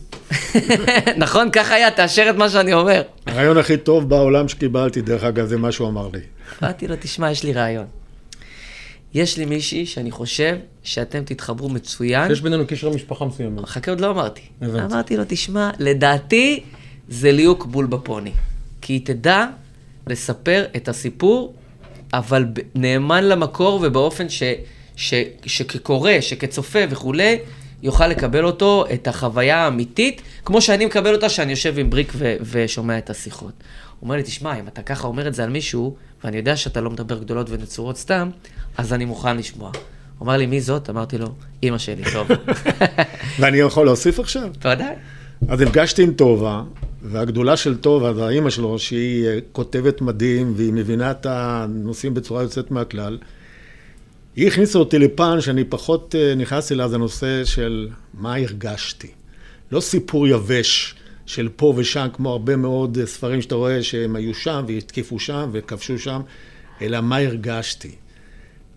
נכון? 1.17 1.51
ככה 1.51 1.73
היה, 1.73 1.91
תאשר 1.91 2.30
את 2.30 2.36
מה 2.36 2.49
שאני 2.49 2.73
אומר. 2.73 3.01
הרעיון 3.25 3.58
הכי 3.58 3.78
טוב 3.78 4.10
בעולם 4.10 4.47
שקיבלתי, 4.47 5.01
דרך 5.01 5.23
אגב, 5.23 5.45
זה 5.45 5.58
מה 5.58 5.71
שהוא 5.71 5.88
אמר 5.88 6.10
לי. 6.13 6.19
אמרתי 6.63 6.88
לו, 6.88 6.95
תשמע, 6.99 7.32
יש 7.32 7.43
לי 7.43 7.54
רעיון. 7.54 7.86
יש 9.13 9.38
לי 9.38 9.45
מישהי 9.45 9.86
שאני 9.86 10.12
חושב 10.12 10.58
שאתם 10.84 11.23
תתחברו 11.25 11.69
מצוין. 11.69 12.32
יש 12.32 12.41
בינינו 12.41 12.63
קשר 12.67 12.89
משפחה 12.89 13.25
מסוימת. 13.25 13.65
חכה, 13.65 13.91
עוד 13.91 14.01
לא 14.01 14.12
אמרתי. 14.12 14.41
הבנתי. 14.62 14.93
אמרתי 14.93 15.17
לו, 15.17 15.23
תשמע, 15.28 15.69
לדעתי 15.80 16.63
זה 17.09 17.31
ליהוק 17.31 17.65
בול 17.65 17.85
בפוני. 17.85 18.31
כי 18.81 18.93
היא 18.93 19.05
תדע 19.05 19.45
לספר 20.07 20.65
את 20.75 20.87
הסיפור, 20.87 21.53
אבל 22.13 22.45
נאמן 22.75 23.23
למקור 23.23 23.79
ובאופן 23.83 24.29
ש, 24.29 24.43
ש, 24.95 25.13
שכקורא, 25.45 26.11
שכצופה 26.21 26.79
וכולי, 26.89 27.37
יוכל 27.83 28.07
לקבל 28.07 28.45
אותו, 28.45 28.85
את 28.93 29.07
החוויה 29.07 29.57
האמיתית, 29.57 30.21
כמו 30.45 30.61
שאני 30.61 30.85
מקבל 30.85 31.15
אותה 31.15 31.29
שאני 31.29 31.51
יושב 31.51 31.79
עם 31.79 31.89
בריק 31.89 32.13
ו, 32.15 32.35
ושומע 32.41 32.97
את 32.97 33.09
השיחות. 33.09 33.53
הוא 33.99 34.07
אומר 34.07 34.15
לי, 34.15 34.23
תשמע, 34.23 34.59
אם 34.59 34.67
אתה 34.67 34.81
ככה 34.81 35.07
אומר 35.07 35.27
את 35.27 35.33
זה 35.33 35.43
על 35.43 35.49
מישהו, 35.49 35.95
ואני 36.23 36.37
יודע 36.37 36.57
שאתה 36.57 36.81
לא 36.81 36.89
מדבר 36.89 37.19
גדולות 37.19 37.49
ונצורות 37.49 37.97
סתם, 37.97 38.29
אז 38.77 38.93
אני 38.93 39.05
מוכן 39.05 39.37
לשמוע. 39.37 39.71
הוא 40.17 40.25
אמר 40.25 40.37
לי, 40.37 40.45
מי 40.45 40.61
זאת? 40.61 40.89
אמרתי 40.89 41.17
לו, 41.17 41.27
אימא 41.63 41.77
שלי, 41.77 42.03
טוב. 42.13 42.27
ואני 43.39 43.57
יכול 43.57 43.85
להוסיף 43.85 44.19
עכשיו? 44.19 44.49
בוודאי. 44.61 44.95
אז 45.49 45.62
נפגשתי 45.62 46.03
עם 46.03 46.13
טובה, 46.13 46.63
והגדולה 47.01 47.58
של 47.58 47.77
טובה, 47.77 48.13
זה 48.13 48.25
האימא 48.25 48.49
שלו, 48.49 48.79
שהיא 48.79 49.27
אה, 49.27 49.38
כותבת 49.51 50.01
מדהים, 50.01 50.53
והיא 50.55 50.73
מבינה 50.73 51.12
את 51.12 51.25
הנושאים 51.25 52.13
בצורה 52.13 52.41
יוצאת 52.41 52.71
מהכלל. 52.71 53.17
היא 54.36 54.47
הכניסה 54.47 54.79
אותי 54.79 54.99
לפן 54.99 55.41
שאני 55.41 55.63
פחות 55.63 56.15
אה, 56.15 56.36
נכנסתי 56.36 56.73
אליו, 56.73 56.89
זה 56.89 56.97
נושא 56.97 57.45
של 57.45 57.89
מה 58.13 58.36
הרגשתי. 58.36 59.08
לא 59.71 59.79
סיפור 59.79 60.27
יבש 60.27 60.95
של 61.25 61.49
פה 61.55 61.73
ושם, 61.77 62.08
כמו 62.13 62.31
הרבה 62.31 62.55
מאוד 62.55 62.97
אה, 62.97 63.05
ספרים 63.05 63.41
שאתה 63.41 63.55
רואה 63.55 63.84
שהם 63.84 64.15
היו 64.15 64.34
שם 64.34 64.65
והתקיפו 64.67 65.19
שם 65.19 65.49
וכבשו 65.53 65.99
שם, 65.99 66.21
אלא 66.81 67.01
מה 67.01 67.17
הרגשתי. 67.17 67.95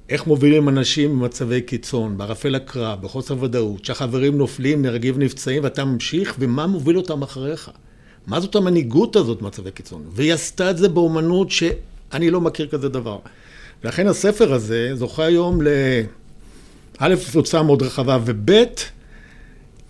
איך 0.08 0.26
מובילים 0.26 0.68
אנשים 0.68 1.20
במצבי 1.20 1.60
קיצון, 1.60 2.18
בערפל 2.18 2.54
הקרב, 2.54 3.02
בחוסר 3.02 3.42
ודאות, 3.42 3.84
שהחברים 3.84 4.38
נופלים, 4.38 4.82
נהרגים 4.82 5.14
ונפצעים 5.16 5.64
ואתה 5.64 5.84
ממשיך, 5.84 6.34
ומה 6.38 6.66
מוביל 6.66 6.96
אותם 6.96 7.22
אחריך? 7.22 7.70
מה 8.26 8.40
זאת 8.40 8.56
המנהיגות 8.56 9.16
הזאת 9.16 9.42
במצבי 9.42 9.70
קיצון? 9.70 10.02
והיא 10.12 10.32
עשתה 10.34 10.70
את 10.70 10.78
זה 10.78 10.88
באומנות 10.88 11.50
שאני 11.50 12.30
לא 12.30 12.40
מכיר 12.40 12.66
כזה 12.66 12.88
דבר. 12.88 13.18
ולכן 13.84 14.06
הספר 14.06 14.52
הזה 14.52 14.90
זוכה 14.94 15.24
היום 15.24 15.62
ל... 15.62 15.68
א', 16.98 17.14
תוצאה 17.32 17.62
מאוד 17.62 17.82
רחבה, 17.82 18.18
וב', 18.24 18.50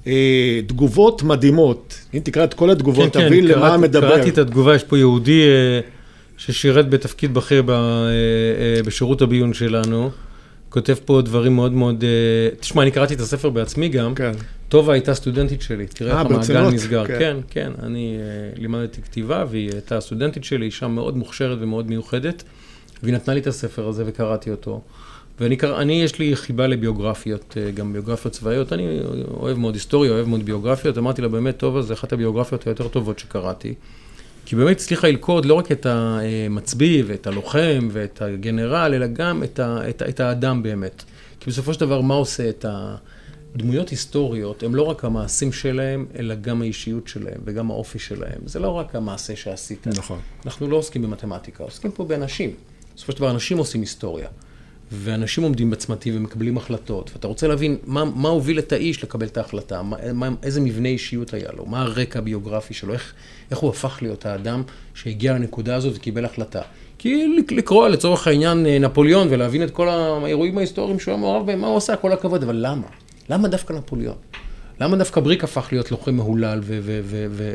אה, 0.06 0.60
תגובות 0.66 1.22
מדהימות. 1.22 1.98
אם 2.14 2.20
תקרא 2.24 2.44
את 2.44 2.54
כל 2.54 2.70
התגובות, 2.70 3.12
כן, 3.12 3.20
כן, 3.20 3.26
תבין 3.28 3.46
למה 3.46 3.60
קראתי- 3.68 3.82
מדבר. 3.82 4.08
קראתי 4.16 4.28
את 4.30 4.38
התגובה, 4.38 4.74
יש 4.74 4.84
פה 4.84 4.98
יהודי 4.98 5.42
אה, 5.42 5.80
ששירת 6.38 6.90
בתפקיד 6.90 7.34
בכיר 7.34 7.62
ב- 7.62 7.70
אה, 7.70 7.76
אה, 7.76 8.82
בשירות 8.84 9.22
הביון 9.22 9.54
שלנו. 9.54 10.10
כותב 10.68 10.94
פה 11.04 11.22
דברים 11.24 11.56
מאוד 11.56 11.72
מאוד... 11.72 12.04
אה, 12.04 12.56
תשמע, 12.60 12.82
אני 12.82 12.90
קראתי 12.90 13.14
את 13.14 13.20
הספר 13.20 13.50
בעצמי 13.50 13.88
גם. 13.88 14.14
כן. 14.14 14.32
טובה 14.68 14.92
הייתה 14.92 15.14
סטודנטית 15.14 15.62
שלי, 15.62 15.86
תראה 15.86 16.14
אה, 16.14 16.20
איך 16.20 16.30
המעגל? 16.30 16.68
נסגר. 16.70 17.06
כן. 17.06 17.16
כן, 17.18 17.36
כן, 17.50 17.72
אני 17.82 18.16
אה, 18.20 18.60
לימדתי 18.62 19.02
כתיבה 19.02 19.44
והיא 19.50 19.70
הייתה 19.72 20.00
סטודנטית 20.00 20.44
שלי, 20.44 20.66
אישה 20.66 20.88
מאוד 20.88 21.16
מוכשרת 21.16 21.58
ומאוד 21.60 21.88
מיוחדת, 21.88 22.42
והיא 23.02 23.14
נתנה 23.14 23.34
לי 23.34 23.40
את 23.40 23.46
הספר 23.46 23.88
הזה 23.88 24.02
וקראתי 24.06 24.50
אותו. 24.50 24.80
ואני, 25.40 25.56
קרא- 25.56 25.78
אני, 25.80 26.02
יש 26.02 26.18
לי 26.18 26.36
חיבה 26.36 26.66
לביוגרפיות, 26.66 27.56
גם 27.74 27.92
ביוגרפיות 27.92 28.34
צבאיות, 28.34 28.72
אני 28.72 29.00
אוהב 29.40 29.58
מאוד 29.58 29.74
היסטוריה, 29.74 30.12
אוהב 30.12 30.28
מאוד 30.28 30.44
ביוגרפיות, 30.46 30.98
אמרתי 30.98 31.22
לה, 31.22 31.28
באמת, 31.28 31.56
טובה, 31.56 31.82
זה 31.82 31.94
אחת 31.94 32.12
הביוגרפיות 32.12 32.66
היותר 32.66 32.88
טובות 32.88 33.18
שקראתי. 33.18 33.74
כי 34.48 34.56
באמת 34.56 34.76
הצליחה 34.76 35.08
ללכוד 35.08 35.44
לא 35.44 35.54
רק 35.54 35.72
את 35.72 35.86
המצביא 35.86 37.04
ואת 37.06 37.26
הלוחם 37.26 37.88
ואת 37.92 38.22
הגנרל, 38.22 38.94
אלא 38.94 39.06
גם 39.06 39.42
את, 39.42 39.58
ה, 39.58 39.88
את, 39.88 40.02
את 40.08 40.20
האדם 40.20 40.62
באמת. 40.62 41.04
כי 41.40 41.50
בסופו 41.50 41.74
של 41.74 41.80
דבר, 41.80 42.00
מה 42.00 42.14
עושה 42.14 42.48
את 42.48 42.64
הדמויות 43.54 43.88
היסטוריות? 43.88 44.62
הם 44.62 44.74
לא 44.74 44.82
רק 44.82 45.04
המעשים 45.04 45.52
שלהם, 45.52 46.06
אלא 46.18 46.34
גם 46.34 46.62
האישיות 46.62 47.08
שלהם 47.08 47.40
וגם 47.44 47.70
האופי 47.70 47.98
שלהם. 47.98 48.40
זה 48.44 48.58
לא 48.58 48.68
רק 48.68 48.94
המעשה 48.94 49.36
שעשית. 49.36 49.86
נכון. 49.86 50.20
אנחנו 50.46 50.68
לא 50.68 50.76
עוסקים 50.76 51.02
במתמטיקה, 51.02 51.64
עוסקים 51.64 51.90
פה 51.90 52.04
באנשים. 52.04 52.50
בסופו 52.96 53.12
של 53.12 53.18
דבר, 53.18 53.30
אנשים 53.30 53.58
עושים 53.58 53.80
היסטוריה. 53.80 54.28
ואנשים 54.92 55.44
עומדים 55.44 55.70
בצמתים 55.70 56.16
ומקבלים 56.16 56.56
החלטות, 56.56 57.10
ואתה 57.14 57.26
רוצה 57.28 57.48
להבין 57.48 57.76
מה, 57.84 58.04
מה 58.04 58.28
הוביל 58.28 58.58
את 58.58 58.72
האיש 58.72 59.04
לקבל 59.04 59.26
את 59.26 59.36
ההחלטה, 59.36 59.82
מה, 59.82 60.12
מה, 60.12 60.28
איזה 60.42 60.60
מבנה 60.60 60.88
אישיות 60.88 61.34
היה 61.34 61.48
לו, 61.56 61.66
מה 61.66 61.82
הרקע 61.82 62.18
הביוגרפי 62.18 62.74
שלו, 62.74 62.92
איך, 62.92 63.12
איך 63.50 63.58
הוא 63.58 63.70
הפך 63.70 63.98
להיות 64.02 64.26
האדם 64.26 64.62
שהגיע 64.94 65.32
לנקודה 65.32 65.76
הזאת 65.76 65.96
וקיבל 65.96 66.24
החלטה. 66.24 66.60
כי 66.98 67.26
לקרוא 67.50 67.88
לצורך 67.88 68.26
העניין 68.26 68.66
אה, 68.66 68.78
נפוליאון 68.78 69.26
ולהבין 69.30 69.62
את 69.62 69.70
כל 69.70 69.88
האירועים 69.88 70.58
ההיסטוריים 70.58 70.98
שהוא 71.00 71.12
היה 71.12 71.20
מעורב 71.20 71.46
בהם, 71.46 71.60
מה 71.60 71.66
הוא 71.66 71.76
עשה, 71.76 71.96
כל 71.96 72.12
הכבוד, 72.12 72.42
אבל 72.42 72.56
למה? 72.58 72.86
למה 73.28 73.48
דווקא 73.48 73.72
נפוליאון? 73.72 74.16
למה 74.80 74.96
דווקא 74.96 75.20
בריק 75.20 75.44
הפך 75.44 75.68
להיות 75.72 75.90
לוחם 75.90 76.14
מהולל 76.14 76.60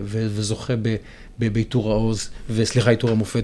וזוכה 0.05 0.73
בעיטור 1.39 1.91
העוז, 1.91 2.29
וסליחה, 2.49 2.89
עיטור 2.89 3.09
המופת, 3.09 3.43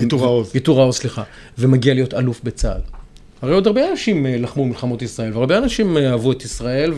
עיטור 0.00 0.24
העוז. 0.24 0.50
עיטור 0.54 0.80
העוז, 0.80 0.96
סליחה, 0.96 1.22
ומגיע 1.58 1.94
להיות 1.94 2.14
אלוף 2.14 2.40
בצה"ל. 2.44 2.95
הרי 3.42 3.54
עוד 3.54 3.66
הרבה 3.66 3.90
אנשים 3.90 4.26
אה, 4.26 4.36
לחמו 4.38 4.64
מלחמות 4.64 5.02
ישראל, 5.02 5.32
והרבה 5.32 5.58
אנשים 5.58 5.96
אה, 5.96 6.10
אהבו 6.10 6.32
את 6.32 6.44
ישראל, 6.44 6.92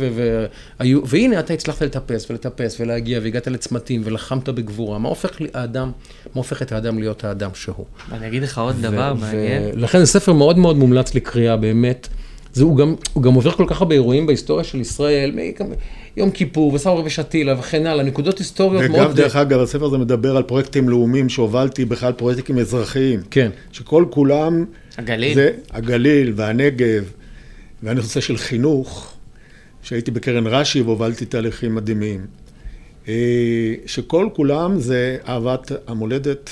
והיו, 0.79 1.07
והנה 1.07 1.41
אתה 1.41 1.55
הצלחת 1.55 1.83
לטפס 1.83 2.31
ולטפס 2.31 2.81
ולהגיע, 2.81 3.21
והגעת 3.23 3.47
לצמתים, 3.47 4.01
ולחמת 4.05 4.49
בגבורה. 4.49 4.99
מה 4.99 5.09
הופך 5.09 5.39
האדם, 5.55 5.93
מה 6.27 6.33
הופך 6.35 6.63
את 6.63 6.73
האדם 6.73 6.99
להיות 6.99 7.25
האדם 7.25 7.51
שהוא? 7.55 7.87
אני 8.13 8.29
אגיד 8.29 8.43
לך 8.43 8.59
עוד 8.59 8.77
דבר 8.83 9.15
מעניין. 9.15 9.63
לכן 9.75 9.99
זה 9.99 10.07
ספר 10.07 10.33
מאוד 10.33 10.59
מאוד 10.59 10.77
מומלץ 10.77 11.15
לקריאה, 11.15 11.57
באמת. 11.57 12.09
זה, 12.53 12.65
הוא, 12.65 12.77
גם, 12.77 12.95
הוא 13.13 13.23
גם 13.23 13.35
עובר 13.35 13.51
כל 13.51 13.65
כך 13.69 13.81
הרבה 13.81 13.95
אירועים 13.95 14.27
בהיסטוריה 14.27 14.65
של 14.65 14.81
ישראל, 14.81 15.33
יום 16.17 16.31
כיפור 16.31 16.75
וסאורי 16.75 17.03
ושתילה 17.05 17.59
וכן 17.59 17.87
הלאה, 17.87 18.05
נקודות 18.05 18.39
היסטוריות 18.39 18.85
וגם, 18.85 18.93
מאוד... 18.93 19.07
וגם, 19.07 19.17
דרך 19.17 19.37
אגב, 19.37 19.61
הספר 19.61 19.85
הזה 19.85 19.99
מדבר 19.99 20.37
על 20.37 20.43
פרויקטים 20.43 20.89
לאומיים 20.89 21.29
שהובלתי, 21.29 21.85
בכלל 21.85 22.13
פרויקטים 22.13 22.59
אזרחיים. 22.59 23.21
כן. 23.31 23.51
שכל 23.73 24.05
כולם... 24.11 24.65
הגליל. 24.99 25.35
זה 25.35 25.51
הגליל 25.71 26.33
והנגב, 26.37 27.13
והנושא 27.83 28.21
של 28.21 28.37
חינוך, 28.37 29.13
שהייתי 29.83 30.11
בקרן 30.11 30.47
רש"י 30.47 30.83
והובלתי 30.83 31.27
תהליכים 31.27 31.75
מדהימים. 31.75 32.27
אה, 33.09 33.75
שכל 33.87 34.29
כולם 34.35 34.79
זה 34.79 35.17
אהבת 35.29 35.73
המולדת, 35.87 36.51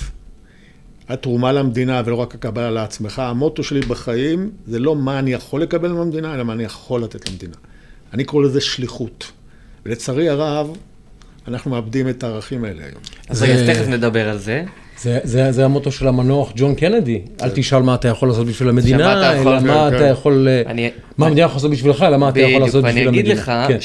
התרומה 1.09 1.53
למדינה 1.53 2.03
ולא 2.05 2.17
רק 2.17 2.35
הקבלה 2.35 2.71
לעצמך. 2.71 3.19
המוטו 3.19 3.63
שלי 3.63 3.81
בחיים 3.81 4.51
זה 4.67 4.79
לא 4.79 4.97
מה 4.97 5.19
אני 5.19 5.33
יכול 5.33 5.63
לקבל 5.63 5.93
מהמדינה, 5.93 6.35
אלא 6.35 6.45
מה 6.45 6.53
אני 6.53 6.65
יכול 6.65 7.03
לתת 7.03 7.29
למדינה. 7.31 7.55
אני 8.15 8.25
קורא 8.25 8.45
לזה 8.45 8.61
שליחות. 8.61 9.33
ולצערי 9.87 10.29
הרב, 10.29 10.77
אנחנו 11.49 11.71
מאבדים 11.71 12.09
את 12.09 12.25
הערכים 12.25 12.65
האלה 12.65 12.83
היום. 12.83 13.01
אז 13.29 13.43
רגע, 13.43 13.75
תכף 13.75 13.89
נדבר 13.89 14.29
על 14.29 14.39
זה. 14.39 14.65
זה, 15.01 15.19
זה, 15.25 15.53
זה 15.53 15.65
המוטו 15.65 15.93
של 15.93 16.09
המנוח 16.09 16.53
ג'ון 16.57 16.75
קנדי, 16.75 17.23
אל 17.43 17.51
תשאל 17.55 17.83
מה 17.83 17.95
אתה 17.95 18.09
יכול 18.09 18.29
לעשות 18.29 18.47
בשביל 18.47 18.69
המדינה, 18.69 19.33
אלא 19.33 19.61
מה 19.61 19.89
אתה 19.89 20.05
יכול, 20.05 20.49
אני, 20.67 20.91
מה 21.19 21.27
המדינה 21.27 21.45
יכולה 21.45 21.57
לעשות 21.57 21.71
בשבילך, 21.71 22.03
אלא 22.03 22.17
מה 22.17 22.29
אתה 22.29 22.41
יכול 22.41 22.61
לעשות 22.61 22.85
בשביל 22.85 23.09
המדינה. 23.09 23.23
בדיוק, 23.23 23.49
ואני 23.49 23.67
אגיד 23.67 23.79
לך, 23.79 23.85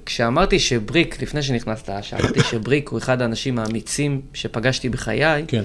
שכשאמרתי 0.00 0.58
שבריק, 0.58 1.22
לפני 1.22 1.42
שנכנסת, 1.42 1.90
שאמרתי 2.02 2.40
שבריק 2.50 2.88
הוא 2.88 2.98
אחד 2.98 3.22
האנשים 3.22 3.58
האמיצים 3.58 4.20
שפגשתי 4.34 4.88
בחיי, 4.88 5.44
כן. 5.48 5.62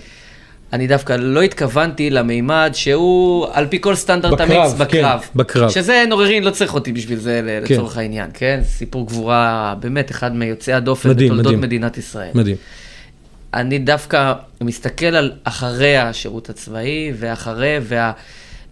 אני 0.74 0.88
דווקא 0.88 1.14
לא 1.14 1.42
התכוונתי 1.42 2.10
למימד 2.10 2.72
שהוא 2.74 3.48
על 3.52 3.68
פי 3.68 3.82
כל 3.82 3.96
סטנדרט 3.96 4.42
אמיץ 4.42 4.74
בקרב. 4.74 5.20
כן, 5.20 5.28
בקרב. 5.40 5.70
שזה 5.70 5.94
אין 5.94 6.12
עוררין, 6.12 6.44
לא 6.44 6.52
צריך 6.52 6.74
אותי 6.74 6.92
בשביל 6.92 7.20
זה 7.20 7.62
כן. 7.68 7.74
לצורך 7.74 7.98
העניין, 7.98 8.30
כן? 8.34 8.60
סיפור 8.64 9.08
גבורה, 9.08 9.76
באמת 9.80 10.12
אחד 10.12 10.36
מיוצאי 10.36 10.74
הדופן 10.74 11.10
מדהים, 11.10 11.28
בתולדות 11.28 11.46
מדהים. 11.46 11.62
מדינת 11.62 11.98
ישראל. 11.98 12.32
מדהים. 12.34 12.56
אני 13.54 13.80
דווקא 13.80 14.34
מסתכל 14.62 15.06
על 15.06 15.32
אחרי 15.44 15.98
השירות 15.98 16.50
הצבאי, 16.50 17.12
ואחרי, 17.16 17.78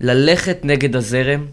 וללכת 0.01 0.57
נגד 0.63 0.95
הזרם, 0.95 1.45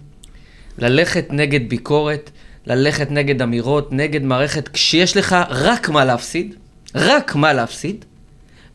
ללכת 0.78 1.26
נגד 1.30 1.68
ביקורת, 1.68 2.30
ללכת 2.66 3.11
נגד 3.11 3.42
אמירות, 3.42 3.92
נגד 3.92 4.22
מערכת, 4.22 4.68
כשיש 4.68 5.16
לך 5.16 5.36
רק 5.51 5.88
מה 5.88 6.05
להפסיד, 6.05 6.55
רק 6.94 7.34
מה 7.34 7.53
להפסיד, 7.53 8.05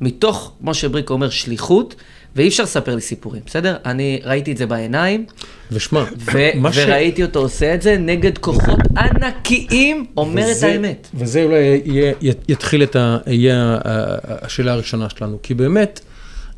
מתוך, 0.01 0.53
כמו 0.59 0.73
שבריק 0.73 1.09
אומר, 1.09 1.29
שליחות, 1.29 1.95
ואי 2.35 2.47
אפשר 2.47 2.63
לספר 2.63 2.95
לי 2.95 3.01
סיפורים, 3.01 3.41
בסדר? 3.45 3.75
אני 3.85 4.21
ראיתי 4.23 4.51
את 4.51 4.57
זה 4.57 4.65
בעיניים. 4.65 5.25
ושמע, 5.71 6.03
ו- 6.17 6.73
ש... 6.73 6.77
וראיתי 6.77 7.23
אותו 7.23 7.39
עושה 7.39 7.73
את 7.73 7.81
זה 7.81 7.97
נגד 7.97 8.37
כוחות 8.37 8.79
ענקיים, 8.97 10.05
אומר 10.17 10.45
וזה, 10.51 10.67
את 10.67 10.73
האמת. 10.73 11.07
וזה 11.13 11.43
אולי 11.43 11.81
יהיה, 11.85 12.13
יתחיל 12.47 12.83
את 12.83 12.95
ה... 12.95 13.17
יהיה 13.27 13.77
השאלה 14.25 14.73
הראשונה 14.73 15.09
שלנו, 15.09 15.39
כי 15.43 15.53
באמת, 15.53 15.99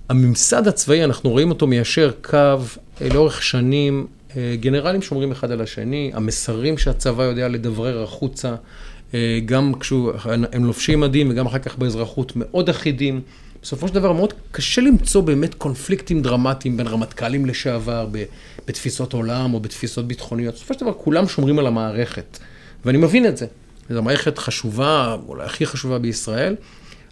הממסד 0.10 0.68
הצבאי, 0.68 1.04
אנחנו 1.04 1.30
רואים 1.30 1.50
אותו 1.50 1.68
מיישר 1.68 2.12
קו 2.22 2.38
אה, 2.38 3.08
לאורך 3.14 3.44
שנים, 3.44 4.08
אה, 4.38 4.56
גנרלים 4.60 5.02
שומרים 5.02 5.32
אחד 5.32 5.52
על 5.52 5.62
השני, 5.62 6.12
המסרים 6.14 6.78
שהצבא 6.78 7.24
יודע 7.24 7.48
לדברר 7.48 8.04
החוצה. 8.04 8.56
אה, 9.14 9.39
גם 9.45 9.74
כשהם 9.80 10.66
לובשים 10.66 10.99
מדים 10.99 11.30
וגם 11.32 11.45
אחר 11.45 11.59
כך 11.59 11.78
באזרחות 11.78 12.34
מאוד 12.36 12.70
אחידים. 12.70 13.22
בסופו 13.61 13.88
של 13.88 13.93
דבר 13.93 14.11
מאוד 14.11 14.34
קשה 14.51 14.82
למצוא 14.82 15.22
באמת 15.22 15.53
קונפליקטים 15.53 16.22
דרמטיים 16.22 16.78
בין 16.78 16.88
רמטכ"לים 16.88 17.45
לשעבר 17.45 18.07
בתפיסות 18.68 19.14
עולם 19.14 19.53
או 19.53 19.59
בתפיסות 19.59 20.07
ביטחוניות. 20.07 20.55
בסופו 20.55 20.74
של 20.74 20.80
דבר 20.80 20.93
כולם 20.93 21.28
שומרים 21.28 21.59
על 21.59 21.68
המערכת, 21.68 22.39
ואני 22.86 22.97
מבין 22.97 23.26
את 23.26 23.38
זה. 23.38 23.45
זו 23.89 24.01
מערכת 24.01 24.38
חשובה, 24.38 25.18
אולי 25.28 25.45
הכי 25.45 25.66
חשובה 25.66 25.99
בישראל, 25.99 26.55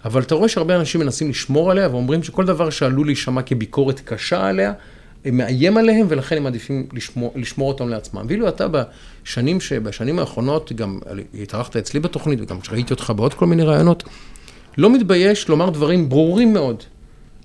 אבל 0.06 0.22
אתה 0.22 0.36
רואה 0.36 0.50
שהרבה 0.50 0.76
אנשים 0.76 1.02
מנסים 1.02 1.30
לשמור 1.30 1.72
עליה 1.72 1.90
ואומרים 1.90 2.24
שכל 2.24 2.46
דבר 2.46 2.70
שעלול 2.70 3.06
להישמע 3.08 3.42
כביקורת 3.42 4.00
קשה 4.00 4.48
עליה, 4.48 4.74
מאיים 5.26 5.78
עליהם, 5.78 6.06
ולכן 6.10 6.38
הם 6.38 6.44
מעדיפים 6.44 6.88
לשמור, 6.94 7.34
לשמור 7.36 7.72
אותם 7.72 7.90
לעצמם. 7.90 8.26
ואילו 8.28 8.48
אתה 8.48 8.68
בשנים, 8.68 9.58
בשנים 9.84 10.20
האחרונות, 10.20 10.74
גם 10.74 11.00
התארחת 11.42 11.76
אצלי 11.76 12.00
בתוכנית, 12.00 12.40
וגם 12.42 12.58
ראיתי 12.72 12.94
אותך 12.94 13.14
בעוד 13.16 13.34
כל 13.34 13.46
מיני 13.46 13.64
רעיונות, 13.64 14.04
לא 14.78 14.94
מתבייש 14.94 15.50
לומר 15.50 15.70
דברים 15.70 16.10
ברורים 16.10 16.54
מאוד 16.54 16.84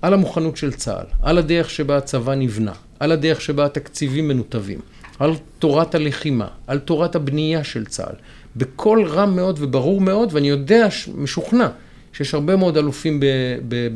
על 0.01 0.13
המוכנות 0.13 0.57
של 0.57 0.73
צה"ל, 0.73 1.05
על 1.21 1.37
הדרך 1.37 1.69
שבה 1.69 1.97
הצבא 1.97 2.35
נבנה, 2.35 2.73
על 2.99 3.11
הדרך 3.11 3.41
שבה 3.41 3.65
התקציבים 3.65 4.27
מנותבים, 4.27 4.79
על 5.19 5.33
תורת 5.59 5.95
הלחימה, 5.95 6.47
על 6.67 6.79
תורת 6.79 7.15
הבנייה 7.15 7.63
של 7.63 7.85
צה"ל, 7.85 8.15
בקול 8.55 9.05
רם 9.05 9.35
מאוד 9.35 9.57
וברור 9.61 10.01
מאוד, 10.01 10.29
ואני 10.33 10.49
יודע, 10.49 10.87
משוכנע, 11.15 11.67
שיש 12.17 12.33
הרבה 12.33 12.55
מאוד 12.55 12.77
אלופים 12.77 13.19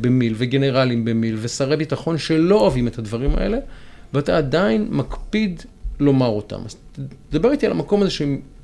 במיל 0.00 0.34
וגנרלים 0.36 1.04
במיל 1.04 1.36
ושרי 1.40 1.76
ביטחון 1.76 2.18
שלא 2.18 2.60
אוהבים 2.60 2.88
את 2.88 2.98
הדברים 2.98 3.30
האלה, 3.34 3.58
ואתה 4.14 4.36
עדיין 4.36 4.86
מקפיד 4.90 5.62
לומר 6.00 6.26
אותם. 6.26 6.60
אז 6.66 6.76
תדבר 7.30 7.52
איתי 7.52 7.66
על 7.66 7.72
המקום 7.72 8.02
הזה 8.02 8.10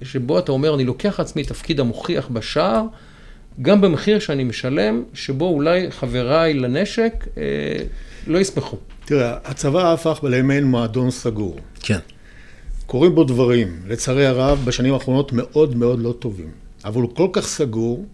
שבו 0.03 0.39
אתה 0.39 0.53
אומר, 0.53 0.75
אני 0.75 0.85
לוקח 0.85 1.19
לעצמי 1.19 1.45
תפקיד 1.45 1.81
המוכיח 1.81 2.29
בשער, 2.29 2.85
גם 3.63 3.81
במחיר 3.81 4.19
שאני 4.19 4.45
משלם, 4.45 5.03
שבו 5.15 5.49
אולי 5.49 5.91
חבריי 5.91 6.55
לנשק 6.55 7.27
אה, 7.37 7.43
לא 8.27 8.39
ישמחו. 8.39 8.77
תראה, 9.05 9.37
הצבא 9.45 9.93
הפך 9.93 10.21
למעין 10.23 10.65
מועדון 10.65 11.11
סגור. 11.11 11.57
כן. 11.81 11.99
קורים 12.87 13.15
בו 13.15 13.25
דברים, 13.25 13.81
לצערי 13.89 14.27
הרב, 14.27 14.63
בשנים 14.65 14.95
האחרונות 14.95 15.33
מאוד 15.33 15.77
מאוד 15.77 16.01
לא 16.01 16.15
טובים. 16.19 16.51
אבל 16.85 17.03
הוא 17.03 17.15
כל 17.15 17.29
כך 17.33 17.47
סגור, 17.47 18.05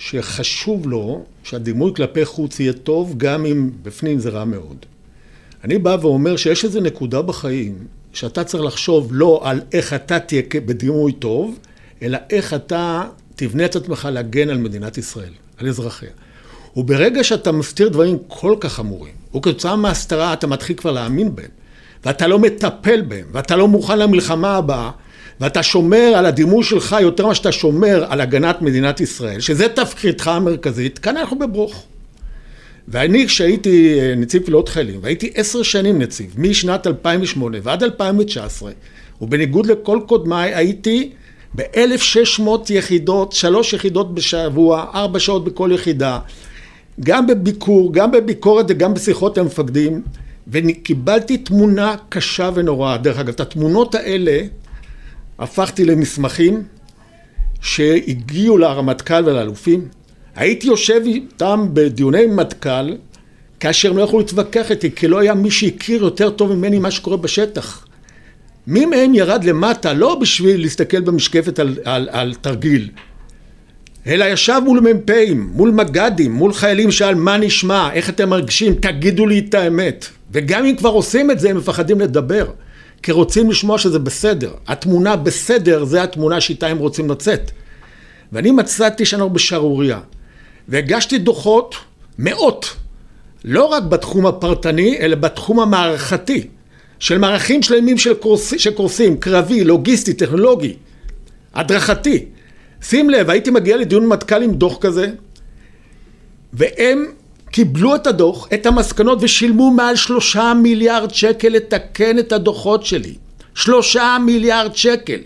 שחשוב 0.00 0.88
לו 0.88 1.24
שהדימוי 1.44 1.92
כלפי 1.96 2.24
חוץ 2.24 2.60
יהיה 2.60 2.72
טוב, 2.72 3.14
גם 3.16 3.46
אם 3.46 3.70
בפנים 3.82 4.18
זה 4.18 4.30
רע 4.30 4.44
מאוד. 4.44 4.76
אני 5.64 5.78
בא 5.78 5.96
ואומר 6.00 6.36
שיש 6.36 6.64
איזו 6.64 6.80
נקודה 6.80 7.22
בחיים, 7.22 7.74
שאתה 8.12 8.44
צריך 8.44 8.64
לחשוב 8.64 9.08
לא 9.10 9.40
על 9.44 9.60
איך 9.72 9.94
אתה 9.94 10.18
תהיה 10.18 10.42
בדימוי 10.52 11.12
טוב, 11.12 11.58
אלא 12.02 12.18
איך 12.30 12.54
אתה 12.54 13.04
תבנה 13.34 13.64
את 13.64 13.76
עצמך 13.76 14.08
להגן 14.12 14.48
על 14.48 14.58
מדינת 14.58 14.98
ישראל, 14.98 15.32
על 15.56 15.68
אזרחיה. 15.68 16.10
וברגע 16.76 17.24
שאתה 17.24 17.52
מסתיר 17.52 17.88
דברים 17.88 18.18
כל 18.28 18.56
כך 18.60 18.72
חמורים, 18.72 19.14
וכתוצאה 19.36 19.76
מהסתרה 19.76 20.32
אתה 20.32 20.46
מתחיל 20.46 20.76
כבר 20.76 20.92
להאמין 20.92 21.34
בהם, 21.34 21.50
ואתה 22.04 22.26
לא 22.26 22.38
מטפל 22.38 23.00
בהם, 23.00 23.26
ואתה 23.32 23.56
לא 23.56 23.68
מוכן 23.68 23.98
למלחמה 23.98 24.56
הבאה, 24.56 24.90
ואתה 25.40 25.62
שומר 25.62 26.12
על 26.16 26.26
הדימוי 26.26 26.64
שלך 26.64 26.96
יותר 27.00 27.26
ממה 27.26 27.34
שאתה 27.34 27.52
שומר 27.52 28.04
על 28.08 28.20
הגנת 28.20 28.62
מדינת 28.62 29.00
ישראל, 29.00 29.40
שזה 29.40 29.68
תפקידך 29.68 30.28
המרכזית, 30.28 30.98
כאן 30.98 31.16
אנחנו 31.16 31.38
בברוך. 31.38 31.84
ואני 32.88 33.26
כשהייתי 33.26 34.00
אה, 34.00 34.14
נציב 34.16 34.42
קבילות 34.42 34.68
חיילים, 34.68 35.00
והייתי 35.02 35.30
עשר 35.34 35.62
שנים 35.62 35.98
נציב, 35.98 36.34
משנת 36.38 36.86
2008 36.86 37.58
ועד 37.62 37.82
2019, 37.82 38.72
ובניגוד 39.20 39.66
לכל 39.66 40.00
קודמיי 40.06 40.54
הייתי 40.54 41.10
ב-1600 41.54 42.42
יחידות, 42.70 43.32
שלוש 43.32 43.72
יחידות 43.72 44.14
בשבוע, 44.14 44.84
ארבע 44.94 45.18
שעות 45.18 45.44
בכל 45.44 45.70
יחידה. 45.74 46.18
גם 47.00 47.26
בביקור, 47.26 47.92
גם 47.92 48.10
בביקורת 48.10 48.66
וגם 48.68 48.94
בשיחות 48.94 49.38
המפקדים, 49.38 50.02
וקיבלתי 50.48 51.38
תמונה 51.38 51.94
קשה 52.08 52.50
ונוראה. 52.54 52.96
דרך 52.96 53.18
אגב, 53.18 53.28
את 53.28 53.40
התמונות 53.40 53.94
האלה 53.94 54.40
הפכתי 55.40 55.84
למסמכים 55.84 56.62
שהגיעו 57.60 58.58
לרמטכ"ל 58.58 59.22
ולאלופים. 59.26 59.88
הייתי 60.36 60.66
יושב 60.66 61.00
איתם 61.06 61.66
בדיוני 61.72 62.26
מטכ"ל, 62.26 62.96
כאשר 63.60 63.90
הם 63.90 63.96
לא 63.96 64.02
יכלו 64.02 64.18
להתווכח 64.18 64.70
איתי, 64.70 64.90
כי 64.90 65.08
לא 65.08 65.18
היה 65.18 65.34
מי 65.34 65.50
שהכיר 65.50 66.02
יותר 66.02 66.30
טוב 66.30 66.52
ממני 66.52 66.78
מה 66.78 66.90
שקורה 66.90 67.16
בשטח. 67.16 67.86
מי 68.66 68.86
מהם 68.86 69.14
ירד 69.14 69.44
למטה, 69.44 69.92
לא 69.92 70.14
בשביל 70.14 70.60
להסתכל 70.60 71.00
במשקפת 71.00 71.58
על, 71.58 71.78
על, 71.84 72.08
על 72.12 72.34
תרגיל, 72.40 72.88
אלא 74.06 74.24
ישב 74.24 74.60
מול 74.64 74.80
מ"פים, 74.80 75.50
מול 75.54 75.70
מג"דים, 75.70 76.32
מול 76.32 76.52
חיילים 76.52 76.90
שאל 76.90 77.14
מה 77.14 77.36
נשמע, 77.36 77.92
איך 77.92 78.08
אתם 78.08 78.28
מרגישים, 78.28 78.74
תגידו 78.74 79.26
לי 79.26 79.38
את 79.38 79.54
האמת. 79.54 80.06
וגם 80.32 80.64
אם 80.64 80.76
כבר 80.76 80.90
עושים 80.90 81.30
את 81.30 81.40
זה, 81.40 81.50
הם 81.50 81.56
מפחדים 81.56 82.00
לדבר. 82.00 82.46
כי 83.02 83.12
רוצים 83.12 83.50
לשמוע 83.50 83.78
שזה 83.78 83.98
בסדר. 83.98 84.52
התמונה 84.66 85.16
בסדר, 85.16 85.84
זה 85.84 86.02
התמונה 86.02 86.40
שאיתה 86.40 86.66
הם 86.66 86.78
רוצים 86.78 87.10
לצאת. 87.10 87.50
ואני 88.32 88.50
מצאתי 88.50 89.04
שאנחנו 89.04 89.30
בשערורייה. 89.30 90.00
והגשתי 90.68 91.18
דוחות, 91.18 91.74
מאות, 92.18 92.76
לא 93.44 93.64
רק 93.64 93.82
בתחום 93.82 94.26
הפרטני, 94.26 94.98
אלא 94.98 95.16
בתחום 95.16 95.60
המערכתי. 95.60 96.46
של 97.00 97.18
מערכים 97.18 97.62
שלמים 97.62 97.98
של 97.98 98.14
קורס, 98.14 98.54
שקורסים, 98.58 99.16
קרבי, 99.16 99.64
לוגיסטי, 99.64 100.14
טכנולוגי, 100.14 100.76
הדרכתי. 101.54 102.26
שים 102.82 103.10
לב, 103.10 103.30
הייתי 103.30 103.50
מגיע 103.50 103.76
לדיון 103.76 104.06
מטכ"ל 104.06 104.42
עם 104.42 104.54
דוח 104.54 104.78
כזה, 104.80 105.06
והם 106.52 107.06
קיבלו 107.50 107.94
את 107.94 108.06
הדוח, 108.06 108.48
את 108.54 108.66
המסקנות, 108.66 109.18
ושילמו 109.20 109.70
מעל 109.70 109.96
שלושה 109.96 110.52
מיליארד 110.62 111.14
שקל 111.14 111.48
לתקן 111.48 112.18
את 112.18 112.32
הדוחות 112.32 112.86
שלי. 112.86 113.14
שלושה 113.54 114.16
מיליארד 114.26 114.76
שקל. 114.76 115.18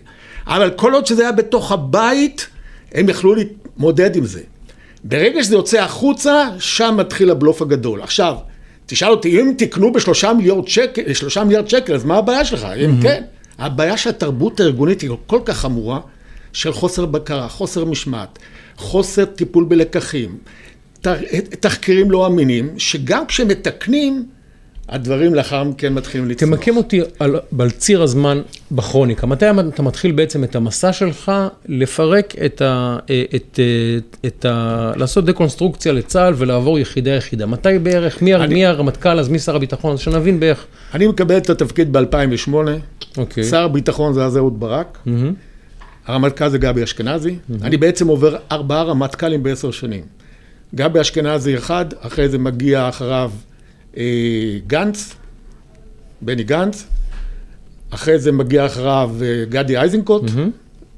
אבל 0.46 0.70
כל 0.70 0.94
עוד 0.94 1.06
שזה 1.06 1.22
היה 1.22 1.32
בתוך 1.32 1.72
הבית, 1.72 2.46
הם 2.92 3.08
יכלו 3.08 3.34
להתמודד 3.34 4.16
עם 4.16 4.24
זה. 4.24 4.40
ברגע 5.04 5.42
שזה 5.42 5.54
יוצא 5.54 5.82
החוצה, 5.82 6.48
שם 6.58 6.94
מתחיל 6.98 7.30
הבלוף 7.30 7.62
הגדול. 7.62 8.02
עכשיו, 8.02 8.36
תשאל 8.86 9.08
אותי, 9.08 9.40
אם 9.40 9.52
תקנו 9.58 9.92
בשלושה 9.92 10.32
מיליארד 10.32 10.68
שקל, 10.68 11.12
שלושה 11.12 11.44
מיליארד 11.44 11.68
שקל, 11.68 11.94
אז 11.94 12.04
מה 12.04 12.16
הבעיה 12.16 12.44
שלך? 12.44 12.64
אם 12.64 13.02
כן, 13.02 13.22
הבעיה 13.58 13.96
שהתרבות 13.96 14.60
הארגונית 14.60 15.00
היא 15.00 15.10
כל 15.26 15.40
כך 15.44 15.56
חמורה, 15.56 16.00
של 16.52 16.72
חוסר 16.72 17.06
בקרה, 17.06 17.48
חוסר 17.48 17.84
משמעת, 17.84 18.38
חוסר 18.76 19.24
טיפול 19.24 19.64
בלקחים, 19.64 20.38
תחקירים 21.60 22.10
לא 22.10 22.26
אמינים, 22.26 22.68
שגם 22.78 23.26
כשמתקנים, 23.26 24.26
הדברים 24.88 25.34
לאחר 25.34 25.64
מכן 25.64 25.94
מתחילים 25.94 26.28
לצמוח. 26.28 26.50
תמקם 26.50 26.76
אותי 26.76 27.00
על, 27.18 27.36
על 27.58 27.70
ציר 27.70 28.02
הזמן 28.02 28.42
בכרוניקה. 28.72 29.26
מתי 29.26 29.46
אתה 29.68 29.82
מתחיל 29.82 30.12
בעצם 30.12 30.44
את 30.44 30.56
המסע 30.56 30.92
שלך 30.92 31.32
לפרק 31.68 32.34
את 32.44 32.62
ה... 32.62 32.98
את, 33.04 33.34
את, 33.34 33.60
את 34.26 34.44
ה 34.44 34.92
לעשות 34.96 35.24
דקונסטרוקציה 35.24 35.92
לצה"ל 35.92 36.34
ולעבור 36.36 36.78
יחידה 36.78 37.10
יחידה? 37.10 37.46
מתי 37.46 37.78
בערך? 37.82 38.22
מי, 38.22 38.34
אני, 38.34 38.54
מי 38.54 38.66
הרמטכ"ל, 38.66 39.18
אז 39.18 39.28
מי 39.28 39.38
שר 39.38 39.56
הביטחון? 39.56 39.92
אז 39.92 39.98
שנבין 40.00 40.40
בערך. 40.40 40.66
אני 40.94 41.06
מקבל 41.06 41.36
את 41.36 41.50
התפקיד 41.50 41.96
ב-2008. 41.96 42.54
אוקיי. 43.16 43.44
שר 43.44 43.64
הביטחון 43.64 44.12
זה 44.12 44.24
אז 44.24 44.36
אהוד 44.36 44.60
ברק. 44.60 44.98
Mm-hmm. 45.06 45.10
הרמטכ"ל 46.06 46.48
זה 46.48 46.58
גבי 46.58 46.84
אשכנזי. 46.84 47.30
Mm-hmm. 47.30 47.64
אני 47.64 47.76
בעצם 47.76 48.08
עובר 48.08 48.36
ארבעה 48.52 48.82
רמטכ"לים 48.82 49.42
בעשר 49.42 49.70
שנים. 49.70 50.02
גבי 50.74 51.00
אשכנזי 51.00 51.56
אחד, 51.56 51.86
אחרי 52.00 52.28
זה 52.28 52.38
מגיע 52.38 52.88
אחריו 52.88 53.30
אה, 53.96 54.58
גנץ, 54.66 55.14
בני 56.20 56.44
גנץ, 56.44 56.86
אחרי 57.90 58.18
זה 58.18 58.32
מגיע 58.32 58.66
אחריו 58.66 59.10
אה, 59.22 59.44
גדי 59.48 59.80
איזנקוט, 59.80 60.24
mm-hmm. 60.24 60.50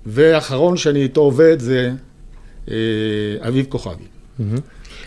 ואחרון 0.07 0.77
שאני 0.77 1.03
איתו 1.03 1.20
עובד 1.20 1.61
זה 1.61 1.91
אה, 2.70 2.77
אביב 3.41 3.66
כוכבי. 3.68 4.05
Mm-hmm. 4.05 4.43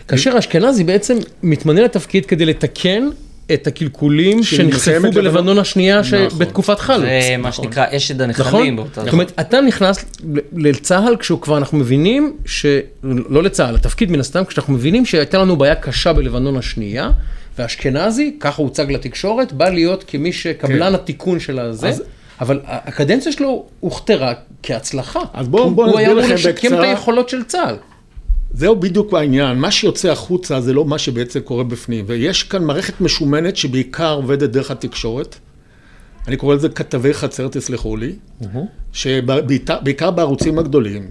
כאשר 0.08 0.38
אשכנזי 0.38 0.84
בעצם 0.84 1.16
מתמנה 1.42 1.82
לתפקיד 1.82 2.26
כדי 2.26 2.46
לתקן 2.46 3.08
את 3.54 3.66
הקלקולים 3.66 4.42
שנחשפו 4.42 5.10
בלבנון 5.14 5.58
השנייה 5.58 6.00
נכון. 6.00 6.38
בתקופת 6.38 6.80
חלוץ. 6.80 7.00
זה 7.00 7.36
מה 7.38 7.48
נכון. 7.48 7.64
שנקרא 7.64 7.86
אשד 7.90 8.22
הנחלים. 8.22 8.74
נכון? 8.74 8.88
זאת 8.94 9.12
אומרת, 9.12 9.32
אתה 9.40 9.60
נכנס 9.60 10.04
לצה"ל 10.56 11.16
כשהוא 11.16 11.40
כבר, 11.40 11.56
אנחנו 11.56 11.78
מבינים, 11.78 12.36
לא 13.04 13.42
לצה"ל, 13.42 13.74
לתפקיד 13.74 14.10
מן 14.10 14.20
הסתם, 14.20 14.44
כשאנחנו 14.44 14.72
מבינים 14.72 15.06
שהייתה 15.06 15.38
לנו 15.38 15.56
בעיה 15.56 15.74
קשה 15.74 16.12
בלבנון 16.12 16.56
השנייה, 16.56 17.10
ואשכנזי, 17.58 18.36
ככה 18.40 18.62
הוצג 18.62 18.92
לתקשורת, 18.92 19.52
בא 19.52 19.68
להיות 19.68 20.04
כמי 20.06 20.32
שקבלן 20.32 20.88
כן. 20.88 20.94
התיקון 20.94 21.40
של 21.40 21.58
הזה. 21.58 21.92
אבל 22.40 22.60
הקדנציה 22.64 23.32
שלו 23.32 23.64
הוכתרה 23.80 24.32
כהצלחה. 24.62 25.20
אז 25.34 25.48
בואו 25.48 25.70
בוא 25.70 25.86
נסביר 25.86 26.14
לכם 26.14 26.34
בקצרה. 26.34 26.38
הוא 26.38 26.38
היה 26.38 26.52
אמור 26.52 26.54
לשקם 26.54 26.74
את 26.74 26.80
היכולות 26.80 27.28
של 27.28 27.44
צה"ל. 27.44 27.76
זהו 28.54 28.76
בדיוק 28.76 29.14
העניין, 29.14 29.58
מה 29.58 29.70
שיוצא 29.70 30.10
החוצה 30.10 30.60
זה 30.60 30.72
לא 30.72 30.84
מה 30.84 30.98
שבעצם 30.98 31.40
קורה 31.40 31.64
בפנים, 31.64 32.04
ויש 32.08 32.42
כאן 32.42 32.64
מערכת 32.64 33.00
משומנת 33.00 33.56
שבעיקר 33.56 34.12
עובדת 34.14 34.50
דרך 34.50 34.70
התקשורת, 34.70 35.36
אני 36.28 36.36
קורא 36.36 36.54
לזה 36.54 36.68
כתבי 36.68 37.14
חצר, 37.14 37.48
תסלחו 37.48 37.96
לי, 37.96 38.12
mm-hmm. 38.42 38.58
שבעיקר 38.92 40.10
בערוצים 40.10 40.58
הגדולים, 40.58 41.06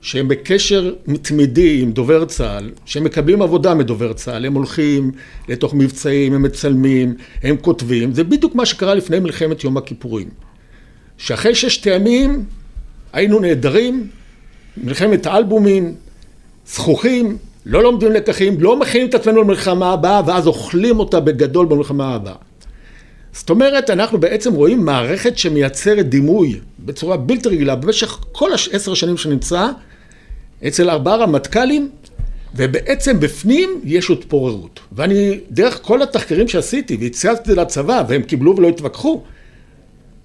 שהם 0.00 0.28
בקשר 0.28 0.94
תמידי 1.22 1.80
עם 1.82 1.92
דובר 1.92 2.24
צה"ל, 2.24 2.70
שהם 2.84 3.04
מקבלים 3.04 3.42
עבודה 3.42 3.74
מדובר 3.74 4.12
צה"ל, 4.12 4.44
הם 4.44 4.54
הולכים 4.54 5.10
לתוך 5.48 5.74
מבצעים, 5.74 6.34
הם 6.34 6.42
מצלמים, 6.42 7.14
הם 7.42 7.56
כותבים, 7.56 8.12
זה 8.12 8.24
בדיוק 8.24 8.54
מה 8.54 8.66
שקרה 8.66 8.94
לפני 8.94 9.18
מלחמת 9.18 9.64
יום 9.64 9.76
הכיפורים. 9.76 10.28
שאחרי 11.18 11.54
ששת 11.54 11.86
הימים 11.86 12.44
היינו 13.12 13.40
נהדרים, 13.40 14.08
מלחמת 14.76 15.26
האלבומים, 15.26 15.94
זכוכים, 16.68 17.36
לא 17.66 17.82
לומדים 17.82 18.12
לקחים, 18.12 18.60
לא 18.60 18.80
מכינים 18.80 19.08
את 19.08 19.14
עצמנו 19.14 19.42
למלחמה 19.42 19.92
הבאה, 19.92 20.22
ואז 20.26 20.46
אוכלים 20.46 20.98
אותה 20.98 21.20
בגדול 21.20 21.66
במלחמה 21.66 22.14
הבאה. 22.14 22.34
זאת 23.32 23.50
אומרת, 23.50 23.90
אנחנו 23.90 24.20
בעצם 24.20 24.52
רואים 24.52 24.84
מערכת 24.84 25.38
שמייצרת 25.38 26.08
דימוי 26.08 26.60
בצורה 26.78 27.16
בלתי 27.16 27.48
רגילה 27.48 27.76
במשך 27.76 28.18
כל 28.32 28.50
העשר 28.52 28.94
שנים 28.94 29.16
שנמצא 29.16 29.68
אצל 30.66 30.90
ארבעה 30.90 31.16
רמטכ"לים, 31.16 31.90
ובעצם 32.54 33.20
בפנים 33.20 33.80
יש 33.84 34.10
התפוררות. 34.10 34.80
ואני, 34.92 35.40
דרך 35.50 35.78
כל 35.82 36.02
התחקירים 36.02 36.48
שעשיתי 36.48 36.96
והצגתי 37.00 37.40
את 37.40 37.46
זה 37.46 37.54
לצבא, 37.54 38.02
והם 38.08 38.22
קיבלו 38.22 38.56
ולא 38.56 38.68
התווכחו, 38.68 39.22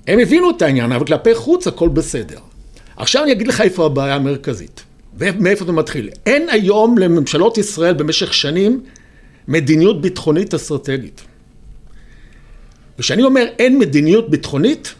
הם 0.07 0.19
הבינו 0.19 0.49
את 0.49 0.61
העניין, 0.61 0.91
אבל 0.91 1.05
כלפי 1.05 1.35
חוץ 1.35 1.67
הכל 1.67 1.89
בסדר. 1.89 2.39
עכשיו 2.95 3.23
אני 3.23 3.31
אגיד 3.31 3.47
לך 3.47 3.61
איפה 3.61 3.85
הבעיה 3.85 4.15
המרכזית. 4.15 4.83
ומאיפה 5.18 5.66
זה 5.66 5.72
מתחיל? 5.72 6.09
אין 6.26 6.49
היום 6.49 6.97
לממשלות 6.97 7.57
ישראל 7.57 7.93
במשך 7.93 8.34
שנים 8.34 8.82
מדיניות 9.47 10.01
ביטחונית 10.01 10.53
אסטרטגית. 10.53 11.22
וכשאני 12.99 13.24
אומר 13.24 13.45
אין 13.59 13.80
מדיניות 13.80 14.30
ביטחונית, 14.30 14.93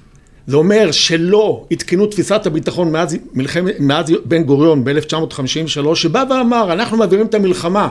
זה 0.48 0.56
אומר 0.56 0.92
שלא 0.92 1.66
עדכנו 1.72 2.06
תפיסת 2.06 2.46
הביטחון 2.46 2.92
מאז, 2.92 3.18
מלחמ... 3.34 3.66
מאז 3.80 4.14
בן 4.26 4.44
גוריון 4.44 4.84
ב-1953, 4.84 5.96
שבא 5.96 6.24
ואמר, 6.30 6.74
אנחנו 6.74 6.98
מעבירים 6.98 7.26
את 7.26 7.34
המלחמה 7.34 7.90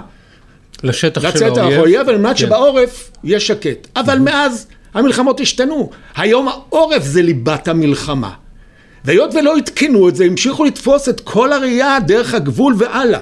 לשטח 0.83 1.39
של 1.39 1.45
האויב, 1.45 2.09
על 2.09 2.19
מנת 2.19 2.31
כן. 2.31 2.37
שבעורף 2.37 3.11
יהיה 3.25 3.41
שקט. 3.41 3.89
אבל 3.97 4.19
מאז 4.19 4.67
המלחמות 4.95 5.41
השתנו. 5.41 5.91
היום 6.17 6.49
העורף 6.49 7.03
זה 7.03 7.23
ליבת 7.23 7.69
המלחמה. 7.69 8.31
והיות 9.05 9.35
ולא 9.35 9.57
עדכנו 9.57 10.09
את 10.09 10.17
זה, 10.17 10.25
המשיכו 10.25 10.65
לתפוס 10.65 11.09
את 11.09 11.21
כל 11.21 11.53
הראייה 11.53 11.99
דרך 12.07 12.35
הגבול 12.35 12.75
והלאה. 12.79 13.21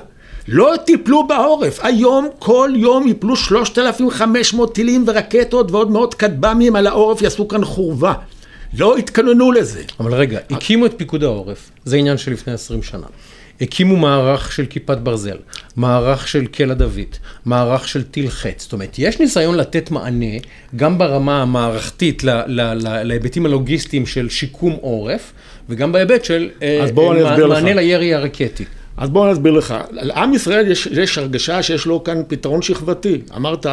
לא 0.49 0.75
טיפלו 0.85 1.27
בעורף. 1.27 1.81
היום, 1.83 2.29
כל 2.39 2.71
יום 2.77 3.09
יפלו 3.09 3.37
3,500 3.37 4.75
טילים 4.75 5.05
ורקטות 5.07 5.71
ועוד 5.71 5.91
מאות 5.91 6.15
כטב"מים 6.15 6.77
על 6.77 6.87
העורף, 6.87 7.23
יעשו 7.23 7.49
כאן 7.49 7.65
חורבה. 7.65 8.13
לא 8.79 8.97
התכוננו 8.97 9.53
לזה. 9.53 9.83
אבל 10.01 10.15
רגע, 10.15 10.39
הקימו 10.51 10.87
את 10.87 10.95
פיקוד 10.97 11.25
העורף, 11.25 11.71
זה 11.85 11.97
עניין 11.97 12.19
של 12.19 12.33
לפני 12.33 12.53
20 12.53 12.83
שנה. 12.83 13.07
הקימו 13.61 13.97
מערך 13.97 14.53
של 14.53 14.67
כיפת 14.67 14.99
ברזל, 14.99 15.37
מערך 15.77 16.29
של 16.29 16.47
קלע 16.47 16.75
דוד, 16.75 17.17
מערך 17.45 17.89
של 17.89 18.03
טיל 18.03 18.31
חץ. 18.31 18.63
זאת 18.63 18.73
אומרת, 18.73 18.95
יש 18.99 19.21
ניסיון 19.21 19.55
לתת 19.57 19.91
מענה 19.91 20.37
גם 20.77 20.99
ברמה 20.99 21.43
המערכתית 21.43 22.23
להיבטים 23.05 23.47
הלוגיסטיים 23.47 24.07
של 24.07 24.29
שיקום 24.29 24.73
עורף, 24.81 25.33
וגם 25.69 25.93
בהיבט 25.93 26.25
של 26.25 26.49
אה, 26.63 26.87
מענה 27.49 27.75
לירי 27.75 28.15
הרקטי. 28.15 28.65
אז 28.97 29.11
בואו 29.11 29.25
אני 29.25 29.33
אסביר 29.33 29.53
לך. 29.53 29.75
לעם 29.91 30.35
ישראל 30.35 30.71
יש, 30.71 30.87
יש 30.87 31.19
הרגשה 31.19 31.63
שיש 31.63 31.87
לו 31.87 32.05
כאן 32.05 32.23
פתרון 32.29 32.63
שכבתי. 32.63 33.21
אמרת, 33.37 33.67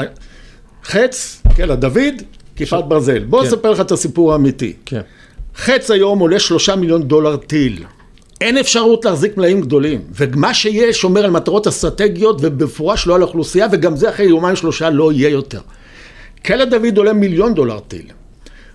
חץ, 0.83 1.41
קלע 1.55 1.75
דוד, 1.75 2.21
כיפת 2.55 2.77
ש... 2.79 2.83
ברזל. 2.87 3.19
בוא 3.19 3.41
כן. 3.41 3.47
אספר 3.47 3.71
לך 3.71 3.81
את 3.81 3.91
הסיפור 3.91 4.33
האמיתי. 4.33 4.73
כן. 4.85 5.01
חץ 5.55 5.91
היום 5.91 6.19
עולה 6.19 6.39
שלושה 6.39 6.75
מיליון 6.75 7.03
דולר 7.03 7.37
טיל. 7.37 7.83
אין 8.41 8.57
אפשרות 8.57 9.05
להחזיק 9.05 9.37
מלאים 9.37 9.61
גדולים, 9.61 10.01
ומה 10.15 10.53
שיש 10.53 11.01
שומר 11.01 11.25
על 11.25 11.31
מטרות 11.31 11.67
אסטרטגיות 11.67 12.37
ובמפורש 12.41 13.07
לא 13.07 13.15
על 13.15 13.21
האוכלוסייה, 13.21 13.67
וגם 13.71 13.95
זה 13.95 14.09
אחרי 14.09 14.25
יומיים 14.25 14.55
שלושה 14.55 14.89
לא 14.89 15.11
יהיה 15.11 15.29
יותר. 15.29 15.59
כלא 16.45 16.65
דוד 16.65 16.97
עולה 16.97 17.13
מיליון 17.13 17.53
דולר 17.53 17.79
טיל. 17.79 18.05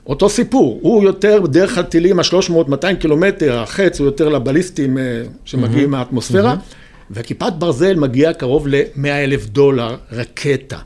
אותו 0.07 0.29
סיפור, 0.29 0.79
הוא 0.83 1.05
יותר 1.05 1.41
דרך 1.47 1.79
הטילים 1.79 2.19
ה-300-200 2.19 2.95
קילומטר, 3.01 3.59
החץ 3.59 4.01
הוא 4.01 4.07
יותר 4.07 4.29
לבליסטים 4.29 4.99
אה, 4.99 5.03
שמגיעים 5.45 5.89
mm-hmm. 5.89 5.91
מהאטמוספירה, 5.91 6.55
mm-hmm. 6.55 7.11
וכיפת 7.11 7.53
ברזל 7.59 7.95
מגיעה 7.95 8.33
קרוב 8.33 8.69
ל-100 8.69 9.09
אלף 9.09 9.47
דולר 9.47 9.97
רקטה. 10.13 10.79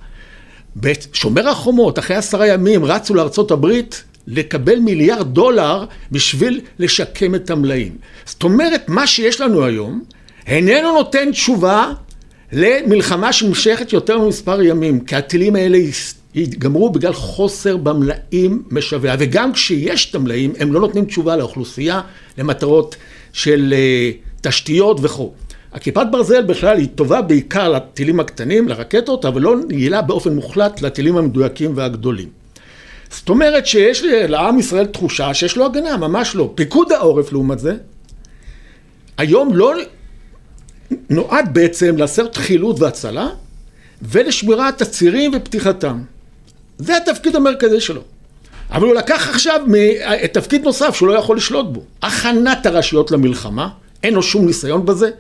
בשומר 0.77 1.49
החומות, 1.49 1.99
אחרי 1.99 2.17
עשרה 2.17 2.47
ימים, 2.47 2.85
רצו 2.85 3.15
לארצות 3.15 3.51
הברית 3.51 4.05
לקבל 4.27 4.79
מיליארד 4.79 5.35
דולר 5.35 5.85
בשביל 6.13 6.61
לשקם 6.79 7.35
את 7.35 7.51
המלאים. 7.51 7.97
זאת 8.25 8.43
אומרת, 8.43 8.89
מה 8.89 9.07
שיש 9.07 9.41
לנו 9.41 9.65
היום 9.65 10.05
איננו 10.47 10.93
נותן 10.93 11.31
תשובה 11.31 11.93
למלחמה 12.53 13.33
שנמשכת 13.33 13.93
יותר 13.93 14.19
ממספר 14.19 14.63
ימים, 14.63 15.01
כי 15.01 15.17
הטילים 15.17 15.57
האלה 15.57 15.79
יתגמרו 16.35 16.91
בגלל 16.91 17.13
חוסר 17.13 17.77
במלאים 17.77 18.63
משווע, 18.71 19.15
וגם 19.19 19.53
כשיש 19.53 20.11
את 20.11 20.15
המלאים, 20.15 20.53
הם 20.59 20.73
לא 20.73 20.81
נותנים 20.81 21.05
תשובה 21.05 21.37
לאוכלוסייה 21.37 22.01
למטרות 22.39 22.97
של 23.33 23.75
אה, 23.77 24.11
תשתיות 24.41 24.99
וכו'. 25.03 25.33
הכיפת 25.73 26.07
ברזל 26.13 26.43
בכלל 26.43 26.77
היא 26.77 26.89
טובה 26.95 27.23
בעיקר 27.23 27.69
לטילים 27.69 28.21
הקטנים, 28.21 28.69
לרקטות, 28.69 29.25
אבל 29.25 29.43
לא 29.43 29.55
יעילה 29.71 30.03
באופן 30.03 30.35
מוחלט 30.35 30.83
לטילים 30.83 31.17
המדויקים 31.17 31.73
והגדולים. 31.75 32.44
זאת 33.11 33.29
אומרת 33.29 33.67
שיש 33.67 34.03
לעם 34.05 34.59
ישראל 34.59 34.87
תחושה 34.87 35.35
שיש 35.35 35.57
לו 35.57 35.67
הגנה, 35.67 35.97
ממש 35.97 36.35
לא. 36.35 36.53
פיקוד 36.55 36.93
העורף 36.93 37.33
לעומת 37.33 37.59
זה, 37.59 37.77
היום 39.19 39.57
לא 39.57 39.75
נועד 41.11 41.49
בעצם 41.53 41.97
לעשות 41.97 42.37
חילוט 42.37 42.81
והצלה 42.81 43.29
ולשמירת 44.03 44.83
הצירים 44.83 45.33
ופתיחתם. 45.35 46.03
זה 46.79 46.97
התפקיד 46.97 47.37
המרכזי 47.37 47.81
שלו. 47.81 48.01
אבל 48.71 48.87
הוא 48.87 48.95
לקח 48.95 49.29
עכשיו 49.29 49.61
תפקיד 50.33 50.65
נוסף 50.65 50.95
שהוא 50.95 51.09
לא 51.09 51.15
יכול 51.15 51.37
לשלוט 51.37 51.67
בו. 51.67 51.83
הכנת 52.03 52.67
הרשויות 52.67 53.11
למלחמה, 53.11 53.69
אין 54.03 54.15
לו 54.15 54.23
שום 54.23 54.47
ניסיון 54.47 54.87
בזה. 54.87 55.11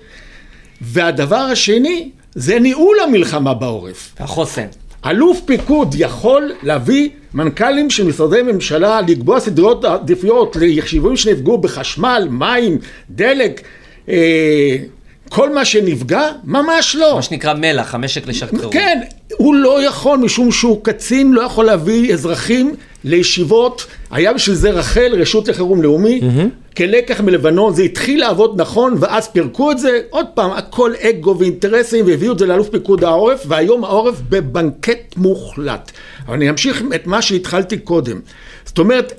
והדבר 0.81 1.37
השני, 1.37 2.11
זה 2.35 2.59
ניהול 2.59 2.97
המלחמה 3.01 3.55
בעורף. 3.55 4.15
החוסן. 4.19 4.67
אלוף 5.07 5.41
פיקוד 5.45 5.95
יכול 5.99 6.53
להביא 6.63 7.09
מנכ"לים 7.35 7.91
של 7.91 8.07
משרדי 8.07 8.43
ממשלה 8.43 9.01
לקבוע 9.09 9.41
סדרות 9.41 9.85
עדיפויות 9.85 10.57
לישיבים 10.57 11.17
שנפגעו 11.17 11.59
בחשמל, 11.59 12.29
מים, 12.31 12.79
דלק, 13.11 13.61
אה, 14.09 14.77
כל 15.35 15.55
מה 15.55 15.65
שנפגע, 15.65 16.29
ממש 16.45 16.97
לא. 16.97 17.15
מה 17.15 17.23
שנקרא 17.23 17.55
מלח, 17.55 17.95
המשק 17.95 18.27
לשעת 18.27 18.51
חירום. 18.51 18.73
כן, 18.73 19.01
הוא 19.37 19.55
לא 19.55 19.83
יכול, 19.87 20.19
משום 20.19 20.53
שהוא 20.53 20.85
קצין, 20.85 21.33
לא 21.33 21.43
יכול 21.43 21.65
להביא 21.65 22.13
אזרחים 22.13 22.75
לישיבות. 23.05 23.87
היה 24.11 24.33
בשביל 24.33 24.57
זה 24.57 24.71
רח"ל, 24.71 25.15
רשות 25.21 25.49
לחירום 25.49 25.83
לאומי, 25.83 26.21
mm-hmm. 26.21 26.75
כלקח 26.77 27.21
מלבנון, 27.21 27.75
זה 27.75 27.83
התחיל 27.83 28.21
לעבוד 28.21 28.61
נכון, 28.61 28.95
ואז 29.01 29.29
פירקו 29.29 29.71
את 29.71 29.79
זה. 29.79 30.01
עוד 30.11 30.27
פעם, 30.35 30.51
הכל 30.51 30.93
אגו 31.01 31.37
ואינטרסים, 31.39 32.07
והביאו 32.07 32.33
את 32.33 32.39
זה 32.39 32.47
לאלוף 32.47 32.69
פיקוד 32.69 33.05
העורף, 33.05 33.45
והיום 33.49 33.85
העורף 33.85 34.21
בבנקט 34.29 35.17
מוחלט. 35.17 35.91
אבל 36.27 36.35
אני 36.35 36.51
אמשיך 36.51 36.83
את 36.95 37.07
מה 37.07 37.23
שהתחלתי 37.23 37.79
קודם. 37.79 38.21
זאת 38.65 38.79
אומרת, 38.79 39.13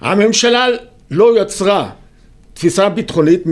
הממשלה 0.00 0.66
לא 1.10 1.40
יצרה 1.40 1.90
תפיסה 2.54 2.88
ביטחונית 2.88 3.42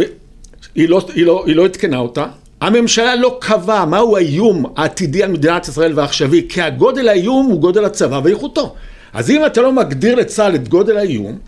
היא 0.74 0.88
לא, 0.88 1.06
היא 1.14 1.26
לא, 1.26 1.44
היא 1.46 1.56
לא 1.56 1.64
עדכנה 1.64 1.98
אותה. 1.98 2.26
הממשלה 2.60 3.16
לא 3.16 3.38
קבעה 3.40 3.86
מהו 3.86 4.16
האיום 4.16 4.64
העתידי 4.76 5.22
על 5.22 5.30
מדינת 5.30 5.68
ישראל 5.68 5.92
והעכשווי, 5.94 6.46
כי 6.48 6.62
הגודל 6.62 7.08
האיום 7.08 7.46
הוא 7.46 7.60
גודל 7.60 7.84
הצבא 7.84 8.20
ואיכותו. 8.24 8.74
אז 9.12 9.30
אם 9.30 9.46
אתה 9.46 9.62
לא 9.62 9.72
מגדיר 9.72 10.14
לצה"ל 10.14 10.54
את 10.54 10.68
גודל 10.68 10.96
האיום, 10.96 11.38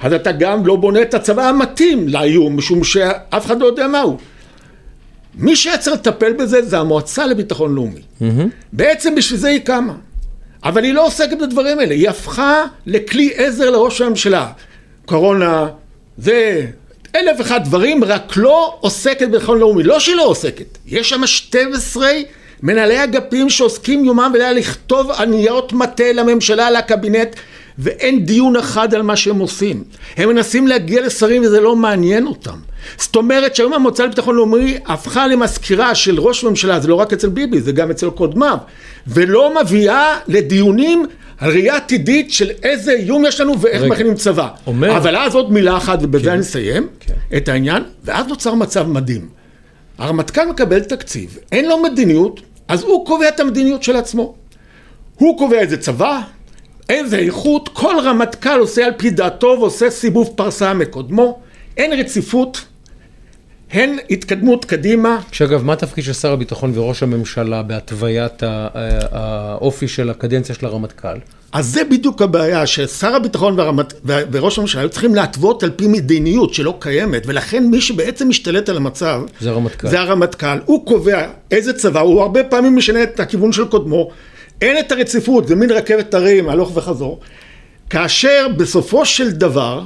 אז 0.00 0.12
אתה 0.12 0.32
גם 0.32 0.66
לא 0.66 0.76
בונה 0.76 1.02
את 1.02 1.14
הצבא 1.14 1.48
המתאים 1.48 2.08
לאיום, 2.08 2.56
משום 2.56 2.84
שאף 2.84 3.46
אחד 3.46 3.60
לא 3.60 3.66
יודע 3.66 3.88
מהו. 3.88 4.16
מי 5.34 5.56
שהיה 5.56 5.78
צריך 5.78 5.96
לטפל 5.96 6.32
בזה 6.32 6.62
זה 6.62 6.78
המועצה 6.78 7.26
לביטחון 7.26 7.74
לאומי. 7.74 8.00
Mm-hmm. 8.00 8.24
בעצם 8.72 9.14
בשביל 9.14 9.40
זה 9.40 9.48
היא 9.48 9.60
קמה. 9.60 9.94
אבל 10.64 10.84
היא 10.84 10.92
לא 10.92 11.06
עוסקת 11.06 11.38
בדברים 11.38 11.78
האלה, 11.78 11.94
היא 11.94 12.08
הפכה 12.08 12.64
לכלי 12.86 13.30
עזר 13.34 13.70
לראש 13.70 14.00
הממשלה. 14.00 14.50
קורונה, 15.06 15.66
זה 16.18 16.66
אלף 17.14 17.36
ואחד 17.38 17.64
דברים, 17.64 18.04
רק 18.04 18.32
לא 18.36 18.76
עוסקת 18.80 19.28
בביטחון 19.28 19.58
לאומי. 19.58 19.82
לא 19.82 20.00
שהיא 20.00 20.16
לא 20.16 20.22
עוסקת, 20.22 20.78
יש 20.86 21.08
שם 21.08 21.26
12 21.26 22.08
מנהלי 22.62 23.04
אגפים 23.04 23.50
שעוסקים 23.50 24.04
יומם 24.04 24.30
ולילה 24.34 24.52
לכתוב 24.52 25.10
על 25.10 25.28
ניירות 25.28 25.72
מטה 25.72 26.12
לממשלה, 26.12 26.70
לקבינט, 26.70 27.36
ואין 27.78 28.24
דיון 28.24 28.56
אחד 28.56 28.94
על 28.94 29.02
מה 29.02 29.16
שהם 29.16 29.38
עושים. 29.38 29.84
הם 30.16 30.28
מנסים 30.28 30.66
להגיע 30.66 31.06
לשרים 31.06 31.42
וזה 31.42 31.60
לא 31.60 31.76
מעניין 31.76 32.26
אותם. 32.26 32.56
זאת 32.98 33.16
אומרת 33.16 33.56
שהיום 33.56 33.72
המועצה 33.72 34.04
לביטחון 34.04 34.36
לאומי 34.36 34.78
הפכה 34.86 35.26
למזכירה 35.26 35.94
של 35.94 36.20
ראש 36.20 36.44
ממשלה, 36.44 36.80
זה 36.80 36.88
לא 36.88 36.94
רק 36.94 37.12
אצל 37.12 37.28
ביבי, 37.28 37.60
זה 37.60 37.72
גם 37.72 37.90
אצל 37.90 38.10
קודמיו, 38.10 38.58
ולא 39.06 39.54
מביאה 39.60 40.18
לדיונים 40.28 41.06
על 41.38 41.50
ראייה 41.50 41.76
עתידית 41.76 42.32
של 42.32 42.50
איזה 42.62 42.92
איום 42.92 43.24
יש 43.26 43.40
לנו 43.40 43.60
ואיך 43.60 43.82
מכינים 43.82 44.14
צבא. 44.14 44.48
אומר... 44.66 44.96
אבל 44.96 45.16
אז 45.16 45.34
עוד 45.34 45.52
מילה 45.52 45.76
אחת, 45.76 45.98
ובזה 46.02 46.24
כן. 46.24 46.30
אני 46.30 46.40
אסיים 46.40 46.88
כן. 47.00 47.14
את 47.36 47.48
העניין, 47.48 47.82
ואז 48.04 48.26
נוצר 48.26 48.54
מצב 48.54 48.88
מדהים. 48.88 49.28
הרמטכ"ל 49.98 50.46
מקבל 50.46 50.80
תקציב, 50.80 51.38
אין 51.52 51.68
לו 51.68 51.82
מדיניות, 51.82 52.40
אז 52.68 52.82
הוא 52.82 53.06
קובע 53.06 53.28
את 53.28 53.40
המדיניות 53.40 53.82
של 53.82 53.96
עצמו. 53.96 54.34
הוא 55.16 55.38
קובע 55.38 55.58
איזה 55.58 55.76
צבא, 55.76 56.20
איזה 56.88 57.18
איכות, 57.18 57.68
כל 57.72 57.94
רמטכ"ל 58.04 58.58
עושה 58.60 58.86
על 58.86 58.92
פי 58.96 59.10
דעתו 59.10 59.56
ועושה 59.60 59.90
סיבוב 59.90 60.32
פרסה 60.36 60.74
מקודמו, 60.74 61.40
אין 61.76 61.92
רציפות, 61.92 62.64
הן 63.70 63.96
התקדמות 64.10 64.64
קדימה. 64.64 65.20
שאגב, 65.32 65.64
מה 65.64 65.72
התפקיד 65.72 66.04
של 66.04 66.12
שר 66.12 66.32
הביטחון 66.32 66.72
וראש 66.74 67.02
הממשלה 67.02 67.62
בהתוויית 67.62 68.42
האופי 69.12 69.88
של 69.88 70.10
הקדנציה 70.10 70.54
של 70.54 70.66
הרמטכ"ל? 70.66 71.18
אז 71.52 71.66
זה 71.66 71.84
בדיוק 71.84 72.22
הבעיה, 72.22 72.66
ששר 72.66 73.14
הביטחון 73.14 73.58
והרמת, 73.58 73.92
וראש 74.04 74.58
הממשלה 74.58 74.80
היו 74.80 74.88
צריכים 74.88 75.14
להתוות 75.14 75.62
על 75.62 75.70
פי 75.70 75.86
מדיניות 75.86 76.54
שלא 76.54 76.76
קיימת, 76.78 77.22
ולכן 77.26 77.66
מי 77.66 77.80
שבעצם 77.80 78.28
משתלט 78.28 78.68
על 78.68 78.76
המצב, 78.76 79.22
זה 79.40 79.50
הרמטכ"ל. 79.50 79.88
זה 79.88 80.00
הרמטכ"ל. 80.00 80.58
הוא 80.64 80.86
קובע 80.86 81.26
איזה 81.50 81.72
צבא, 81.72 82.00
הוא 82.00 82.22
הרבה 82.22 82.44
פעמים 82.44 82.76
משנה 82.76 83.02
את 83.02 83.20
הכיוון 83.20 83.52
של 83.52 83.64
קודמו, 83.64 84.10
אין 84.62 84.78
את 84.78 84.92
הרציפות, 84.92 85.48
זה 85.48 85.56
מין 85.56 85.70
רכבת 85.70 86.14
הרים, 86.14 86.48
הלוך 86.48 86.76
וחזור. 86.76 87.20
כאשר 87.90 88.46
בסופו 88.56 89.06
של 89.06 89.30
דבר, 89.30 89.82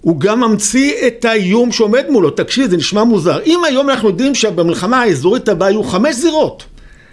הוא 0.00 0.20
גם 0.20 0.40
ממציא 0.40 1.06
את 1.06 1.24
האיום 1.24 1.72
שעומד 1.72 2.04
מולו. 2.08 2.30
תקשיב, 2.30 2.70
זה 2.70 2.76
נשמע 2.76 3.04
מוזר. 3.04 3.38
אם 3.46 3.64
היום 3.64 3.90
אנחנו 3.90 4.08
יודעים 4.08 4.34
שבמלחמה 4.34 5.00
האזורית 5.00 5.48
הבאה 5.48 5.70
יהיו 5.70 5.82
חמש 5.82 6.14
זירות, 6.14 6.64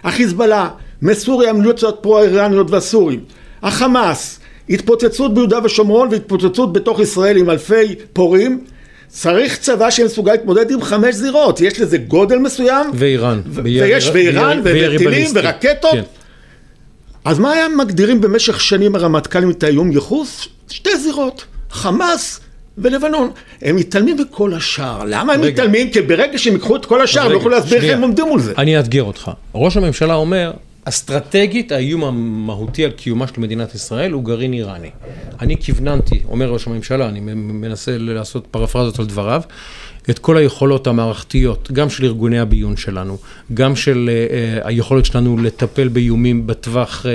החיזבאללה, 0.04 0.68
מסוריה, 1.02 1.50
המליצות 1.50 1.98
פרו-איראניות 2.00 2.70
והסורים, 2.70 3.20
החמאס, 3.62 4.40
התפוצצות 4.70 5.34
ביהודה 5.34 5.58
ושומרון 5.64 6.08
והתפוצצות 6.10 6.72
בתוך 6.72 7.00
ישראל 7.00 7.36
עם 7.36 7.50
אלפי 7.50 7.94
פורעים, 8.12 8.64
צריך 9.08 9.58
צבא 9.58 9.90
שמסוגל 9.90 10.32
להתמודד 10.32 10.70
עם 10.70 10.82
חמש 10.82 11.14
זירות, 11.14 11.60
יש 11.60 11.80
לזה 11.80 11.98
גודל 11.98 12.38
מסוים. 12.38 12.90
ואיראן. 12.94 13.40
ויש 13.46 14.10
ואיראן, 14.12 14.60
וטילים 14.64 15.30
ורקטות. 15.34 15.92
כן. 15.92 16.02
אז 17.24 17.38
מה 17.38 17.52
היה 17.52 17.68
מגדירים 17.68 18.20
במשך 18.20 18.60
שנים 18.60 18.94
הרמטכ"לים 18.94 19.50
את 19.50 19.62
האיום 19.62 19.92
ייחוס? 19.92 20.48
שתי 20.68 20.98
זירות, 20.98 21.44
חמאס 21.70 22.40
ולבנון. 22.82 23.30
הם 23.62 23.76
מתעלמים 23.76 24.16
מכל 24.20 24.54
השאר. 24.54 25.04
למה 25.06 25.32
הם 25.32 25.40
מתעלמים? 25.40 25.90
כי 25.90 26.00
ברגע 26.00 26.38
שהם 26.38 26.52
ייקחו 26.52 26.76
את 26.76 26.86
כל 26.86 27.02
השאר, 27.02 27.22
הם 27.22 27.32
לא 27.32 27.36
יכולים 27.36 27.58
להסביר 27.58 27.82
איך 27.82 27.94
הם 27.94 28.02
עומדים 28.02 28.26
מול 28.28 28.40
זה. 28.40 28.52
אני 28.58 28.78
אאתגר 28.78 29.02
אותך. 29.02 29.30
ראש 29.54 29.76
הממשלה 29.76 30.14
אומר, 30.14 30.52
אסטרטגית 30.84 31.72
האיום 31.72 32.04
המהותי 32.04 32.84
על 32.84 32.90
קיומה 32.90 33.26
של 33.26 33.40
מדינת 33.40 33.74
ישראל 33.74 34.12
הוא 34.12 34.24
גרעין 34.24 34.52
איראני. 34.52 34.90
אני 35.40 35.56
כיווננתי, 35.60 36.20
אומר 36.28 36.50
ראש 36.50 36.66
הממשלה, 36.66 37.08
אני 37.08 37.20
מנסה 37.34 37.98
לעשות 37.98 38.46
פרפרזות 38.50 38.98
על 38.98 39.06
דבריו, 39.06 39.42
את 40.10 40.18
כל 40.18 40.36
היכולות 40.36 40.86
המערכתיות, 40.86 41.72
גם 41.72 41.90
של 41.90 42.04
ארגוני 42.04 42.38
הביון 42.38 42.76
שלנו, 42.76 43.16
גם 43.54 43.76
של 43.76 44.10
uh, 44.10 44.66
היכולת 44.66 45.04
שלנו 45.04 45.38
לטפל 45.38 45.88
באיומים 45.88 46.46
בטווח, 46.46 47.06
uh, 47.06 47.08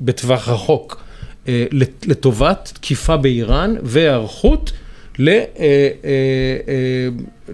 בטווח 0.00 0.48
רחוק. 0.48 1.01
אה, 1.48 1.64
לטובת 2.06 2.72
תקיפה 2.74 3.16
באיראן 3.16 3.74
והיערכות 3.82 4.72
אה, 5.20 5.44
אה, 5.58 5.88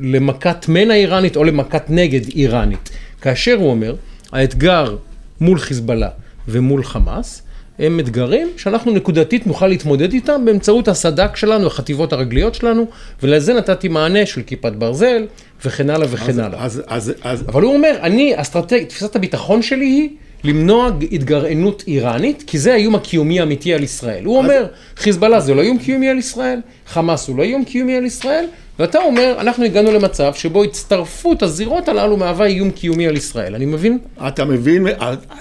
למכת 0.01 0.69
מנע 0.69 0.95
איראנית 0.95 1.37
או 1.37 1.45
למכת 1.45 1.83
נגד 1.89 2.29
איראנית. 2.29 2.91
כאשר 3.21 3.55
הוא 3.55 3.71
אומר, 3.71 3.95
האתגר 4.33 4.97
מול 5.41 5.59
חיזבאללה 5.59 6.09
ומול 6.49 6.83
חמאס, 6.85 7.43
הם 7.79 8.01
אתגרים 8.01 8.49
שאנחנו 8.57 8.93
נקודתית 8.93 9.47
נוכל 9.47 9.67
להתמודד 9.67 10.13
איתם 10.13 10.45
באמצעות 10.45 10.89
הסד"כ 10.89 11.37
שלנו, 11.37 11.67
החטיבות 11.67 12.13
הרגליות 12.13 12.55
שלנו, 12.55 12.87
ולזה 13.23 13.55
נתתי 13.55 13.89
מענה 13.89 14.27
של 14.27 14.43
כיפת 14.43 14.73
ברזל 14.73 15.27
וכן 15.65 15.91
הלאה 15.91 16.07
וכן 16.11 16.31
אז, 16.31 16.39
הלאה. 16.39 16.65
אז, 16.65 16.83
אז, 16.87 17.13
אז, 17.23 17.45
אבל 17.49 17.63
הוא 17.63 17.75
אומר, 17.75 17.97
אני, 18.03 18.33
אסטרטג... 18.37 18.85
תפיסת 18.85 19.17
הביטחון 19.17 19.63
שלי 19.63 19.85
היא 19.85 20.09
למנוע 20.45 20.91
התגרענות 21.13 21.85
איראנית, 21.87 22.45
כי 22.47 22.59
זה 22.59 22.73
האיום 22.73 22.95
הקיומי 22.95 23.41
האמיתי 23.41 23.75
על 23.75 23.83
ישראל. 23.83 24.25
הוא 24.25 24.39
אומר, 24.39 24.67
חיזבאללה 24.97 25.41
זה 25.41 25.55
לא 25.55 25.63
איום 25.63 25.79
קיומי 25.79 26.09
על 26.09 26.19
ישראל, 26.19 26.59
חמאס 26.87 27.29
הוא 27.29 27.39
לא 27.39 27.43
איום 27.43 27.65
קיומי 27.65 27.97
על 27.97 28.05
ישראל, 28.05 28.45
ואתה 28.79 28.99
אומר, 28.99 29.35
אנחנו 29.39 29.65
הגענו 29.65 29.93
למצב 29.93 30.35
שבו 30.35 30.65
הצטרפות 30.65 31.43
הזירות 31.43 31.89
הללו 31.89 32.17
מהווה 32.17 32.47
איום 32.47 32.71
קיומי 32.71 33.07
על 33.07 33.17
ישראל. 33.17 33.55
אני 33.55 33.67
מבין? 33.67 33.99
אתה 34.29 34.45
מבין, 34.45 34.87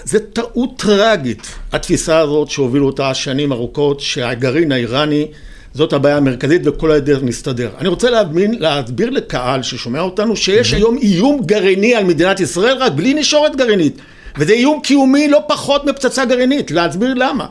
זה 0.04 0.18
טעות 0.20 0.70
טרגית, 0.76 1.42
התפיסה 1.72 2.18
הזאת 2.18 2.50
שהובילו 2.50 2.86
אותה 2.86 3.14
שנים 3.14 3.52
ארוכות, 3.52 4.00
שהגרעין 4.00 4.72
האיראני 4.72 5.26
זאת 5.74 5.92
הבעיה 5.92 6.16
המרכזית 6.16 6.62
וכל 6.64 6.90
הדרך 6.90 7.22
נסתדר. 7.22 7.70
אני 7.78 7.88
רוצה 7.88 8.10
להבין, 8.10 8.54
להסביר 8.58 9.10
לקהל 9.10 9.62
ששומע 9.62 10.00
אותנו 10.00 10.36
שיש 10.36 10.74
היום 10.74 10.98
איום 10.98 11.40
גרעיני 11.46 11.94
על 11.94 12.04
מדינת 12.04 12.40
ישראל 12.40 12.76
רק 12.76 12.92
בלי 12.92 13.14
נשורת 13.14 13.56
גרעינית. 13.56 13.98
וזה 14.36 14.52
איום 14.52 14.80
קיומי 14.80 15.28
לא 15.28 15.42
פחות 15.48 15.84
מפצצה 15.84 16.24
גרעינית, 16.24 16.70
להסביר 16.70 17.14
למה. 17.14 17.46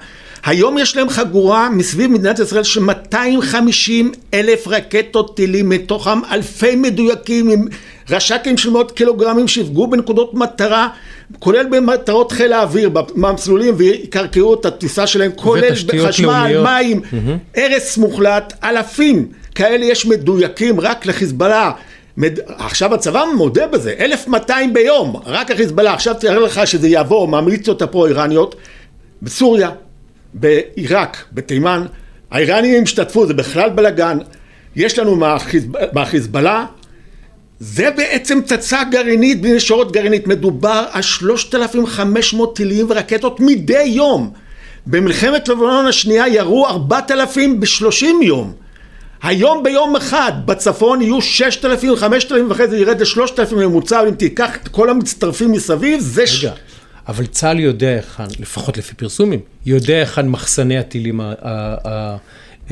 היום 0.46 0.78
יש 0.78 0.96
להם 0.96 1.10
חגורה 1.10 1.70
מסביב 1.70 2.12
מדינת 2.12 2.40
ישראל 2.40 2.64
של 2.64 2.80
250 2.80 4.12
אלף 4.34 4.68
רקטות 4.68 5.36
טילים, 5.36 5.70
מתוכם 5.70 6.20
אלפי 6.32 6.76
מדויקים 6.76 7.50
עם 7.50 7.68
רש"קים 8.10 8.58
של 8.58 8.70
מאות 8.70 8.92
קילוגרמים 8.92 9.48
שיפגעו 9.48 9.88
בנקודות 9.88 10.34
מטרה, 10.34 10.88
כולל 11.40 11.66
במטרות 11.66 12.32
חיל 12.32 12.54
האוויר, 12.54 12.90
במסלולים 12.90 13.74
ויקרקעו 13.78 14.54
את 14.54 14.66
הטיסה 14.66 15.08
שלהם, 15.08 15.32
כולל 15.36 15.74
בחשמל, 15.88 16.62
מים, 16.64 17.02
הרס 17.56 17.98
מוחלט, 17.98 18.54
אלפים 18.64 19.28
כאלה 19.56 19.86
יש 19.86 20.06
מדויקים 20.06 20.80
רק 20.80 21.06
לחיזבאללה. 21.06 21.72
מד... 22.18 22.40
עכשיו 22.48 22.94
הצבא 22.94 23.24
מודה 23.36 23.68
בזה, 23.68 23.94
1200 24.00 24.74
ביום, 24.74 25.16
רק 25.26 25.52
החיזבאללה, 25.52 25.94
עכשיו 25.94 26.14
תאר 26.14 26.40
לך 26.40 26.68
שזה 26.68 26.88
יעבור 26.88 27.28
מהמיליציות 27.28 27.82
הפרו-איראניות, 27.82 28.56
בסוריה, 29.22 29.72
בעיראק, 30.34 31.26
בתימן, 31.34 31.86
האיראנים 32.32 32.84
השתתפו, 32.84 33.28
זה 33.28 33.34
בכלל 33.34 33.70
בלאגן, 33.70 34.18
יש 34.76 35.00
לנו 35.00 35.16
מהחיזבאללה, 35.94 36.66
זה 37.60 37.92
בעצם 37.92 38.42
פצצה 38.42 38.84
גרעינית 38.92 39.42
בלי 39.42 39.56
נשורת 39.56 39.92
גרעינית, 39.92 40.28
מדובר 40.28 40.86
על 40.92 41.02
3,500 41.02 42.56
טילים 42.56 42.86
ורקטות 42.90 43.40
מדי 43.40 43.84
יום. 43.84 44.32
במלחמת 44.88 45.48
לבנון 45.48 45.86
השנייה 45.86 46.28
ירו 46.28 46.68
4,000 46.68 47.60
ב-30 47.60 48.06
יום. 48.22 48.54
היום 49.24 49.64
ביום 49.64 49.96
אחד 49.96 50.32
בצפון 50.46 51.02
יהיו 51.02 51.22
6,000, 51.22 51.96
5,000 51.96 52.50
ואחרי 52.50 52.68
זה 52.68 52.78
ירד 52.78 53.02
ל-3,000 53.02 53.56
ממוצע, 53.56 54.02
אם 54.10 54.16
תיקח 54.16 54.56
את 54.56 54.68
כל 54.68 54.90
המצטרפים 54.90 55.52
מסביב, 55.52 56.00
זה... 56.00 56.22
רגע, 56.22 56.32
ש... 56.32 56.46
אבל 57.08 57.26
צה"ל 57.26 57.60
יודע 57.60 57.88
היכן, 57.88 58.24
לפחות 58.40 58.78
לפי 58.78 58.96
פרסומים, 58.96 59.40
יודע 59.66 59.96
היכן 59.96 60.28
מחסני 60.28 60.78
הטילים 60.78 61.22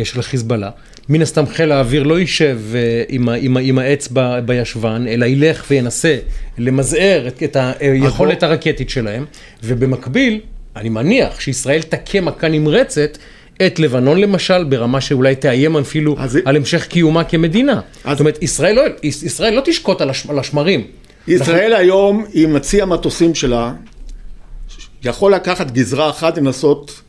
של 0.03 0.19
החיזבאללה. 0.19 0.69
מן 1.09 1.21
הסתם 1.21 1.45
חיל 1.45 1.71
האוויר 1.71 2.03
לא 2.03 2.19
יישב 2.19 2.59
אה, 2.75 3.03
עם, 3.09 3.29
עם, 3.29 3.57
עם 3.57 3.79
האצבע 3.79 4.39
בישבן, 4.39 5.05
אלא 5.07 5.25
ילך 5.25 5.65
וינסה 5.69 6.17
למזער 6.57 7.27
את, 7.27 7.43
את 7.43 7.57
היכולת 7.79 8.43
הרקטית 8.43 8.89
שלהם, 8.89 9.25
ובמקביל, 9.63 10.39
אני 10.75 10.89
מניח 10.89 11.39
שישראל 11.39 11.81
תכה 11.81 12.21
מכה 12.21 12.47
נמרצת 12.47 13.17
את 13.65 13.79
לבנון 13.79 14.17
למשל, 14.17 14.63
ברמה 14.63 15.01
שאולי 15.01 15.35
תאיים 15.35 15.77
אפילו 15.77 16.15
אז... 16.19 16.39
על 16.45 16.55
המשך 16.55 16.85
קיומה 16.87 17.23
כמדינה. 17.23 17.81
אז... 18.03 18.11
זאת 18.11 18.19
אומרת, 18.19 18.43
ישראל 18.43 18.75
לא, 18.75 18.81
ישראל 19.03 19.55
לא 19.55 19.61
תשקוט 19.65 20.01
על, 20.01 20.09
הש, 20.09 20.27
על 20.29 20.39
השמרים. 20.39 20.83
ישראל 21.27 21.71
אנחנו... 21.71 21.77
היום, 21.77 22.25
עם 22.33 22.53
מציא 22.53 22.83
המטוסים 22.83 23.35
שלה, 23.35 23.73
יכול 25.03 25.33
לקחת 25.33 25.71
גזרה 25.71 26.09
אחת 26.09 26.37
לנסות 26.37 27.01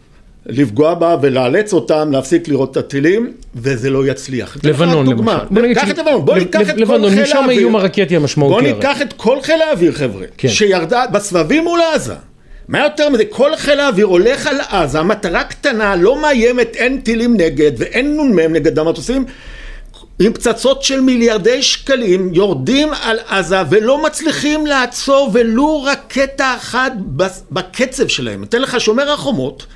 לפגוע 0.47 0.95
בה 0.95 1.17
ולאלץ 1.23 1.73
אותם 1.73 2.13
להפסיק 2.13 2.49
לראות 2.49 2.71
את 2.73 2.77
הטילים, 2.77 3.33
וזה 3.55 3.91
לא 3.91 4.07
יצליח. 4.07 4.57
לבנון 4.63 5.07
למשל. 5.07 5.33
בוא 5.51 5.63
ניקח 5.63 5.91
את 5.91 5.99
לבנון, 5.99 6.25
בוא 6.25 6.37
ניקח 6.37 6.61
את 6.61 6.77
כל 6.77 6.87
חיל 6.87 6.93
האוויר. 7.01 7.23
משם 7.23 7.45
האיום 7.49 7.77
הרקטי 7.77 8.17
המשמעותי. 8.17 8.55
בוא 8.55 8.77
ניקח 8.77 9.03
את 9.03 9.13
כל 9.13 9.41
חיל 9.43 9.63
האוויר, 9.63 9.93
חבר'ה, 9.93 10.25
כן. 10.39 10.49
שירדה 10.49 11.05
בסבבים 11.13 11.65
מול 11.65 11.81
עזה. 11.95 12.15
מה 12.69 12.79
יותר 12.79 13.09
מזה? 13.09 13.25
כל 13.25 13.57
חיל 13.57 13.81
האוויר 13.81 14.07
הולך 14.07 14.47
על 14.47 14.61
עזה, 14.69 15.03
מטרה 15.03 15.45
קטנה, 15.45 15.97
לא 15.97 16.23
מאיימת, 16.23 16.77
אין 16.77 17.01
טילים 17.01 17.37
נגד 17.37 17.73
ואין 17.79 18.17
נ"מ 18.17 18.39
נגד 18.39 18.79
המטוסים. 18.79 19.25
עם 20.19 20.33
פצצות 20.33 20.83
של 20.83 21.01
מיליארדי 21.01 21.63
שקלים 21.63 22.35
יורדים 22.35 22.89
על 23.03 23.19
עזה 23.29 23.57
ולא 23.71 24.03
מצליחים 24.03 24.67
לעצור 24.67 25.31
ולו 25.33 25.83
רקטה 25.83 26.55
אחת 26.57 26.93
בקצב 27.51 28.09
שלהם. 28.09 28.43
אתן 28.43 28.63
לך 28.63 28.81
שומר 28.81 29.13
החומות, 29.13 29.67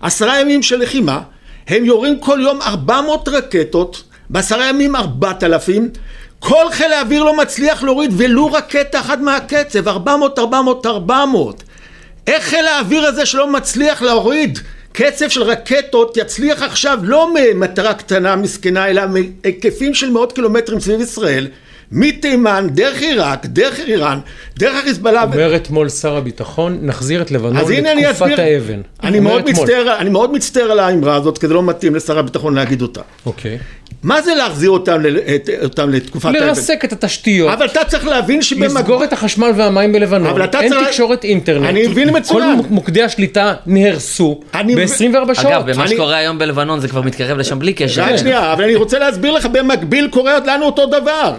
עשרה 0.00 0.40
ימים 0.40 0.62
של 0.62 0.82
לחימה, 0.82 1.20
הם 1.68 1.84
יורים 1.84 2.20
כל 2.20 2.38
יום 2.42 2.62
400 2.62 3.28
רקטות, 3.28 4.02
בעשרה 4.30 4.68
ימים 4.68 4.96
4,000, 4.96 5.88
כל 6.38 6.66
חיל 6.70 6.92
האוויר 6.92 7.24
לא 7.24 7.36
מצליח 7.36 7.82
להוריד 7.82 8.10
ולו 8.16 8.52
רקטה 8.52 9.00
אחת 9.00 9.18
מהקצב, 9.18 9.88
400, 9.88 10.38
400, 10.38 10.86
400. 10.86 11.62
איך 12.26 12.44
חיל 12.44 12.66
האוויר 12.66 13.04
הזה 13.06 13.26
שלא 13.26 13.52
מצליח 13.52 14.02
להוריד 14.02 14.58
קצב 14.92 15.28
של 15.28 15.42
רקטות 15.42 16.16
יצליח 16.16 16.62
עכשיו 16.62 16.98
לא 17.02 17.34
ממטרה 17.34 17.94
קטנה 17.94 18.36
מסכנה 18.36 18.88
אלא 18.88 19.02
מהיקפים 19.06 19.94
של 19.94 20.10
מאות 20.10 20.32
קילומטרים 20.32 20.80
סביב 20.80 21.00
ישראל 21.00 21.48
מתימן, 21.92 22.66
דרך 22.70 23.00
עיראק, 23.02 23.46
דרך 23.46 23.78
איראן, 23.78 24.18
דרך 24.58 24.76
החיזבאללה. 24.76 25.22
אומר 25.22 25.56
אתמול 25.56 25.88
שר 25.88 26.16
הביטחון, 26.16 26.78
נחזיר 26.82 27.22
את 27.22 27.30
לבנון 27.30 27.56
לתקופת 27.56 28.38
האבן. 28.38 28.80
אני 29.02 29.20
מאוד, 29.20 29.50
מצטער, 29.50 29.96
אני 29.98 30.10
מאוד 30.10 30.32
מצטער 30.32 30.70
על 30.70 30.78
האמרה 30.78 31.14
הזאת, 31.14 31.38
כי 31.38 31.48
זה 31.48 31.54
לא 31.54 31.62
מתאים 31.62 31.94
לשר 31.94 32.18
הביטחון 32.18 32.54
להגיד 32.54 32.82
אותה. 32.82 33.00
אוקיי. 33.26 33.58
מה 34.04 34.22
זה 34.22 34.34
להחזיר 34.34 34.70
אותם, 34.70 35.02
אותם 35.62 35.90
לתקופת 35.90 36.24
האבן? 36.24 36.38
לרסק 36.46 36.84
את 36.84 36.92
התשתיות. 36.92 37.52
אבל 37.52 37.66
אתה 37.66 37.84
צריך 37.84 38.06
להבין 38.06 38.42
שבמקביל... 38.42 38.78
לסגור 38.78 39.04
את 39.04 39.12
החשמל 39.12 39.50
והמים 39.56 39.92
בלבנון. 39.92 40.40
אין 40.42 40.50
צריך... 40.72 40.86
תקשורת 40.88 41.24
אינטרנט. 41.24 41.68
אני 41.68 41.86
מבין 41.86 42.16
מצוין. 42.16 42.62
כל 42.62 42.68
מוקדי 42.70 43.02
השליטה 43.02 43.54
נהרסו 43.66 44.40
ב-24 44.52 45.34
שעות. 45.34 45.52
אגב, 45.52 45.72
במה 45.72 45.88
שקורה 45.88 46.16
היום 46.16 46.38
בלבנון 46.38 46.80
זה 46.80 46.88
כבר 46.88 47.02
מתקרב 47.02 47.38
לשם 47.38 47.58
בלי 47.58 47.72
קשר. 47.72 48.02
רק 48.02 48.16
שנייה, 48.16 48.52
אבל 48.52 48.64
אני 48.64 48.74
רוצה 48.74 48.98
להסביר 48.98 49.32
לך, 49.32 49.46
במקביל 49.46 50.08
קורה 50.08 50.38
לנו 50.46 50.64
אותו 50.66 50.86
דבר. 50.86 51.34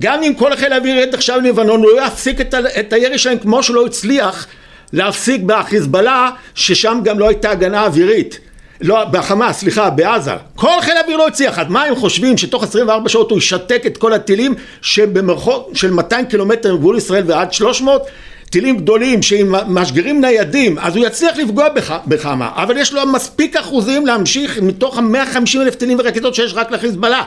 גם 0.00 0.22
אם 0.22 0.34
כל 0.34 0.56
חיל 0.56 0.72
האוויר 0.72 0.96
ירד 0.96 1.14
עכשיו 1.14 1.40
ללבנון, 1.40 1.82
הוא 1.82 1.90
לא 1.90 2.06
יפסיק 2.06 2.40
את, 2.40 2.54
ה- 2.54 2.80
את 2.80 2.92
הירי 2.92 3.18
שלהם 3.18 3.38
כמו 3.38 3.62
שלא 3.62 3.86
הצליח 3.86 4.46
להפסיק 4.92 5.42
בחיזבאללה, 5.42 6.30
ששם 6.54 7.00
גם 7.04 7.18
לא 7.18 7.28
הייתה 7.28 7.50
הגנה 7.50 7.84
אווירית. 7.84 8.38
לא, 8.80 9.04
בחמאס, 9.04 9.58
סליחה, 9.58 9.90
בעזה. 9.90 10.32
כל 10.54 10.80
חיל 10.80 10.96
האוויר 10.96 11.16
לא 11.16 11.26
הצליח. 11.26 11.58
אז 11.58 11.66
מה 11.68 11.82
הם 11.82 11.96
חושבים 11.96 12.38
שתוך 12.38 12.62
24 12.62 13.08
שעות 13.08 13.30
הוא 13.30 13.38
ישתק 13.38 13.82
את 13.86 13.96
כל 13.96 14.12
הטילים 14.12 14.54
שבמרחוק 14.82 15.70
של 15.74 15.90
200 15.90 16.26
קילומטר 16.26 16.74
מגבול 16.74 16.96
ישראל 16.96 17.22
ועד 17.26 17.52
300? 17.52 18.02
טילים 18.50 18.76
גדולים 18.76 19.22
שעם 19.22 19.54
משגרים 19.66 20.20
ניידים, 20.20 20.78
אז 20.78 20.96
הוא 20.96 21.06
יצליח 21.06 21.36
לפגוע 21.36 21.68
בח, 21.68 21.92
בחמה, 22.06 22.50
אבל 22.54 22.78
יש 22.78 22.92
לו 22.92 23.06
מספיק 23.06 23.56
אחוזים 23.56 24.06
להמשיך 24.06 24.58
מתוך 24.62 24.98
ה-150 24.98 25.60
אלף 25.60 25.74
טילים 25.74 25.98
ורקטות 26.00 26.34
שיש 26.34 26.54
רק 26.54 26.70
לחיזבאללה. 26.70 27.22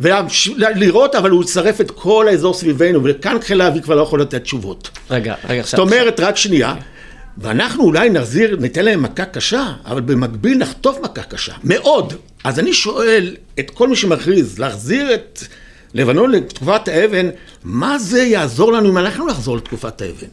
ולראות, 0.00 1.14
אבל 1.14 1.30
הוא 1.30 1.42
יצרף 1.42 1.80
את 1.80 1.90
כל 1.90 2.28
האזור 2.28 2.54
סביבנו, 2.54 3.00
וכאן 3.04 3.36
חיל 3.40 3.60
האוויר 3.60 3.82
כבר 3.82 3.94
לא 3.94 4.02
יכול 4.02 4.20
לתת 4.20 4.42
תשובות. 4.42 4.90
רגע, 5.10 5.34
רגע, 5.48 5.60
עכשיו... 5.60 5.78
זאת 5.78 5.92
אומרת, 5.92 6.20
רק 6.20 6.36
שנייה, 6.36 6.74
ואנחנו 7.38 7.84
אולי 7.84 8.10
נחזיר, 8.10 8.56
ניתן 8.60 8.84
להם 8.84 9.02
מכה 9.02 9.24
קשה, 9.24 9.72
אבל 9.84 10.00
במקביל 10.00 10.58
נחטוף 10.58 10.98
מכה 11.02 11.22
קשה, 11.22 11.52
מאוד. 11.64 12.14
אז 12.44 12.58
אני 12.58 12.72
שואל 12.72 13.36
את 13.58 13.70
כל 13.70 13.88
מי 13.88 13.96
שמכריז 13.96 14.58
להחזיר 14.58 15.14
את 15.14 15.40
לבנון 15.94 16.30
לתקופת 16.30 16.88
האבן, 16.88 17.28
מה 17.64 17.98
זה 17.98 18.22
יעזור 18.22 18.72
לנו 18.72 18.88
אם 18.88 18.98
אנחנו 18.98 19.26
נחזור 19.26 19.56
לתקופת 19.56 20.02
האבן? 20.02 20.26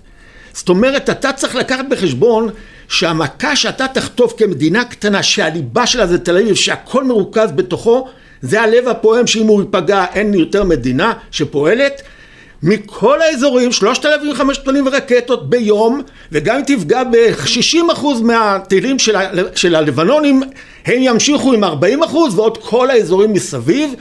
זאת 0.53 0.69
אומרת, 0.69 1.09
אתה 1.09 1.33
צריך 1.33 1.55
לקחת 1.55 1.85
בחשבון 1.89 2.49
שהמכה 2.87 3.55
שאתה 3.55 3.85
תחטוף 3.87 4.33
כמדינה 4.37 4.85
קטנה, 4.85 5.23
שהליבה 5.23 5.87
שלה 5.87 6.07
זה 6.07 6.19
תל 6.19 6.37
אביב, 6.37 6.55
שהכל 6.55 7.03
מרוכז 7.03 7.51
בתוכו, 7.55 8.07
זה 8.41 8.61
הלב 8.61 8.87
הפועם 8.87 9.27
שאם 9.27 9.47
הוא 9.47 9.61
ייפגע 9.61 10.05
אין 10.13 10.33
יותר 10.33 10.63
מדינה 10.63 11.13
שפועלת 11.31 12.01
מכל 12.63 13.21
האזורים 13.21 13.71
3,500 13.71 14.57
טונים 14.65 14.87
ורקטות 14.87 15.49
ביום 15.49 16.01
וגם 16.31 16.55
אם 16.55 16.61
תפגע 16.61 17.03
ב-60% 17.03 18.05
מהטילים 18.23 18.99
של, 18.99 19.15
ה- 19.15 19.29
של 19.55 19.75
הלבנונים 19.75 20.43
הם 20.85 20.95
ימשיכו 20.99 21.53
עם 21.53 21.63
40% 21.63 21.67
ועוד 22.35 22.57
כל 22.57 22.89
האזורים 22.89 23.33
מסביב 23.33 23.93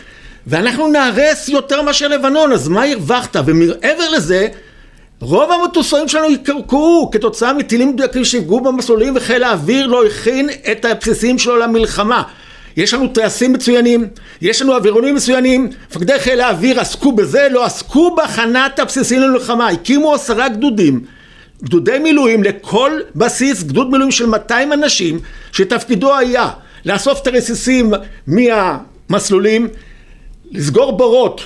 ואנחנו 0.47 0.89
נהרס 0.89 1.49
יותר 1.49 1.83
מאשר 1.83 2.09
לבנון 2.09 2.53
אז 2.53 2.69
מה 2.69 2.85
הרווחת 2.85 3.37
ומעבר 3.47 4.09
לזה 4.13 4.49
רוב 5.21 5.51
המטוסים 5.53 6.09
שלנו 6.09 6.31
יקרקעו 6.31 7.11
כתוצאה 7.13 7.53
מטילים 7.53 7.89
מדויקים 7.89 8.25
שיפגעו 8.25 8.61
במסלולים 8.61 9.17
וחיל 9.17 9.43
האוויר 9.45 9.87
לא 9.87 10.07
הכין 10.07 10.51
את 10.73 10.85
הבסיסים 10.85 11.39
שלו 11.39 11.57
למלחמה. 11.57 12.23
יש 12.77 12.95
לנו 12.95 13.09
טייסים 13.09 13.53
מצוינים, 13.53 14.09
יש 14.41 14.63
לנו 14.63 14.77
אווירונים 14.77 15.15
מצוינים, 15.15 15.71
מפקדי 15.91 16.19
חיל 16.19 16.41
האוויר 16.41 16.81
עסקו 16.81 17.13
בזה, 17.13 17.49
לא 17.51 17.65
עסקו 17.65 18.15
בהכנת 18.17 18.79
הבסיסים 18.79 19.21
למלחמה, 19.21 19.69
הקימו 19.69 20.15
עשרה 20.15 20.49
גדודים, 20.49 21.05
גדודי 21.65 21.99
מילואים 21.99 22.43
לכל 22.43 23.01
בסיס, 23.15 23.63
גדוד 23.63 23.91
מילואים 23.91 24.11
של 24.11 24.27
200 24.27 24.73
אנשים, 24.73 25.21
שתפקידו 25.53 26.17
היה 26.17 26.51
לאסוף 26.85 27.23
את 27.23 27.27
הרסיסים 27.27 27.93
מהמסלולים, 28.27 29.69
לסגור 30.51 30.93
בורות 30.93 31.41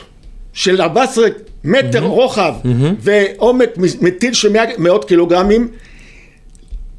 של 0.52 0.82
14 0.82 1.28
מטר 1.64 2.02
רוחב 2.02 2.54
ועומק 3.00 3.70
מטיל 4.00 4.32
של 4.32 4.52
מאות 4.78 5.04
קילוגרמים, 5.04 5.68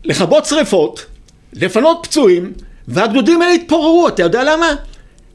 לכבות 0.03 0.45
שריפות, 0.45 1.05
לפנות 1.53 1.99
פצועים, 2.03 2.53
והגדודים 2.87 3.41
האלה 3.41 3.53
התפוררו, 3.53 4.07
אתה 4.07 4.23
יודע 4.23 4.43
למה? 4.43 4.67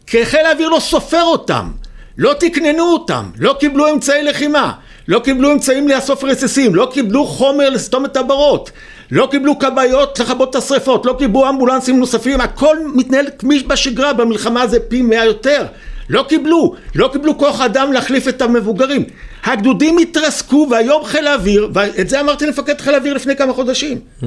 כי 0.06 0.26
חיל 0.26 0.46
האוויר 0.46 0.68
לא 0.68 0.80
סופר 0.80 1.22
אותם, 1.22 1.70
לא 2.18 2.34
תקננו 2.40 2.84
אותם, 2.84 3.30
לא 3.38 3.56
קיבלו 3.60 3.92
אמצעי 3.92 4.22
לחימה, 4.22 4.72
לא 5.08 5.18
קיבלו 5.18 5.52
אמצעים 5.52 5.88
לאסוף 5.88 6.24
רסיסים, 6.24 6.74
לא 6.74 6.90
קיבלו 6.92 7.26
חומר 7.26 7.70
לסתום 7.70 8.04
את 8.04 8.16
הברות, 8.16 8.70
לא 9.10 9.28
קיבלו 9.30 9.58
כבאיות 9.58 10.18
לכבות 10.18 10.50
את 10.50 10.54
השריפות, 10.54 11.06
לא 11.06 11.14
קיבלו 11.18 11.48
אמבולנסים 11.48 11.98
נוספים, 11.98 12.40
הכל 12.40 12.76
מתנהל 12.94 13.26
כמי 13.38 13.58
בשגרה, 13.58 14.12
במלחמה 14.12 14.66
זה 14.66 14.80
פי 14.80 15.02
מאה 15.02 15.24
יותר. 15.24 15.66
לא 16.08 16.24
קיבלו, 16.28 16.74
לא 16.94 17.10
קיבלו 17.12 17.38
כוח 17.38 17.60
אדם 17.60 17.92
להחליף 17.92 18.28
את 18.28 18.42
המבוגרים. 18.42 19.04
הגדודים 19.44 19.98
התרסקו 19.98 20.66
והיום 20.70 21.04
חיל 21.04 21.26
האוויר, 21.26 21.68
ואת 21.74 22.08
זה 22.08 22.20
אמרתי 22.20 22.46
למפקד 22.46 22.80
חיל 22.80 22.94
האוויר 22.94 23.14
לפני 23.14 23.36
כמה 23.36 23.52
חודשים. 23.52 24.00
Mm-hmm. 24.22 24.26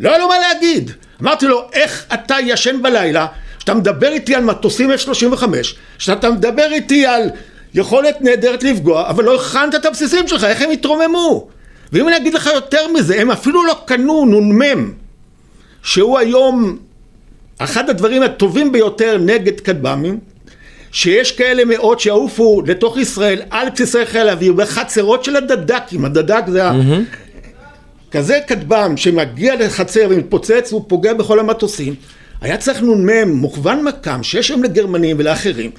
לא 0.00 0.08
היה 0.08 0.18
לו 0.18 0.28
מה 0.28 0.34
להגיד. 0.38 0.90
אמרתי 1.22 1.46
לו, 1.46 1.68
איך 1.72 2.06
אתה 2.14 2.36
ישן 2.42 2.82
בלילה, 2.82 3.26
שאתה 3.58 3.74
מדבר 3.74 4.08
איתי 4.08 4.34
על 4.34 4.44
מטוסים 4.44 4.90
F-35, 4.92 5.44
שאתה 5.98 6.30
מדבר 6.30 6.72
איתי 6.72 7.06
על 7.06 7.30
יכולת 7.74 8.20
נהדרת 8.20 8.62
לפגוע, 8.62 9.08
אבל 9.08 9.24
לא 9.24 9.34
הכנת 9.34 9.74
את 9.74 9.84
הבסיסים 9.84 10.28
שלך, 10.28 10.44
איך 10.44 10.62
הם 10.62 10.70
התרוממו? 10.70 11.48
ואם 11.92 12.08
אני 12.08 12.16
אגיד 12.16 12.34
לך 12.34 12.50
יותר 12.54 12.88
מזה, 12.94 13.20
הם 13.20 13.30
אפילו 13.30 13.64
לא 13.64 13.76
קנו 13.84 14.24
נ"מ, 14.26 14.92
שהוא 15.82 16.18
היום 16.18 16.78
אחד 17.58 17.90
הדברים 17.90 18.22
הטובים 18.22 18.72
ביותר 18.72 19.18
נגד 19.20 19.60
כטב"מים, 19.60 20.18
שיש 20.92 21.32
כאלה 21.32 21.64
מאות 21.64 22.00
שיעופו 22.00 22.62
לתוך 22.66 22.96
ישראל 22.96 23.42
על 23.50 23.70
בסיסי 23.70 24.06
חיל 24.06 24.28
האוויר 24.28 24.52
בחצרות 24.52 25.24
של 25.24 25.36
הדד"קים, 25.36 26.04
הדד"ק 26.04 26.44
זה 26.48 26.64
ה... 26.68 26.72
כזה 28.10 28.38
כטב"ם 28.46 28.96
שמגיע 28.96 29.54
לחצר 29.56 30.06
ומתפוצץ 30.10 30.68
והוא 30.70 30.84
פוגע 30.88 31.14
בכל 31.14 31.40
המטוסים, 31.40 31.94
היה 32.40 32.56
צריך 32.56 32.82
נ"מ 32.82 33.28
מוכוון 33.28 33.84
מקם 33.84 34.22
שיש 34.22 34.48
היום 34.48 34.62
לגרמנים 34.62 35.16
ולאחרים 35.18 35.70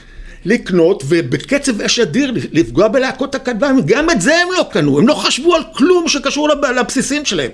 לקנות 0.46 1.04
ובקצב 1.08 1.82
אש 1.82 2.00
אדיר 2.00 2.34
לפגוע 2.52 2.88
בלהקות 2.88 3.36
הכטב"מים, 3.36 3.86
גם 3.86 4.10
את 4.10 4.22
זה 4.22 4.36
הם 4.38 4.48
לא 4.58 4.66
קנו, 4.72 5.00
הם 5.00 5.08
לא 5.08 5.14
חשבו 5.14 5.56
על 5.56 5.62
כלום 5.76 6.08
שקשור 6.08 6.50
לבסיסים 6.76 7.26
שלהם. 7.26 7.52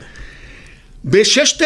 בששת, 1.05 1.65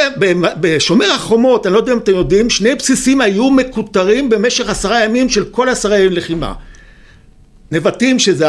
בשומר 0.60 1.12
החומות, 1.12 1.66
אני 1.66 1.74
לא 1.74 1.80
יודע 1.80 1.93
אם 1.93 1.97
אתם 1.97 2.12
יודעים, 2.12 2.49
שני 2.49 2.76
בסיסים 2.76 3.22
היו 3.22 3.49
מקוטרים 3.49 4.30
במשך 4.30 4.70
עשרה 4.70 5.03
ימים 5.03 5.30
של 5.30 5.45
כל 5.45 5.70
עשרה 5.70 5.99
ימים 5.99 6.14
לחימה. 6.14 6.53
נבטים, 7.72 8.20
שזה 8.20 8.47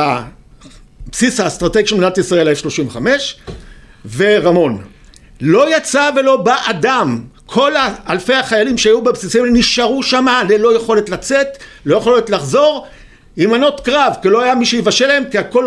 הבסיס 1.07 1.41
האסטרטגי 1.41 1.87
של 1.87 1.97
מדינת 1.97 2.19
ישראל, 2.19 2.49
ה-35, 2.49 2.97
ורמון. 4.17 4.83
לא 5.41 5.77
יצא 5.77 6.11
ולא 6.17 6.37
בא 6.37 6.57
אדם, 6.65 7.21
כל 7.47 7.73
אלפי 8.09 8.35
החיילים 8.35 8.79
שהיו 8.79 9.03
בבסיסים 9.03 9.57
נשארו 9.57 10.03
שם 10.03 10.27
ללא 10.49 10.77
יכולת 10.77 11.09
לצאת, 11.09 11.47
לא 11.87 11.97
יכולת 11.97 12.31
לחזור, 12.31 12.87
עם 13.37 13.51
מנות 13.51 13.81
קרב, 13.81 14.13
כי 14.23 14.29
לא 14.29 14.43
היה 14.43 14.55
מי 14.55 14.67
שיבשל 14.67 15.07
להם, 15.07 15.25
כי 15.31 15.39
הכל 15.39 15.67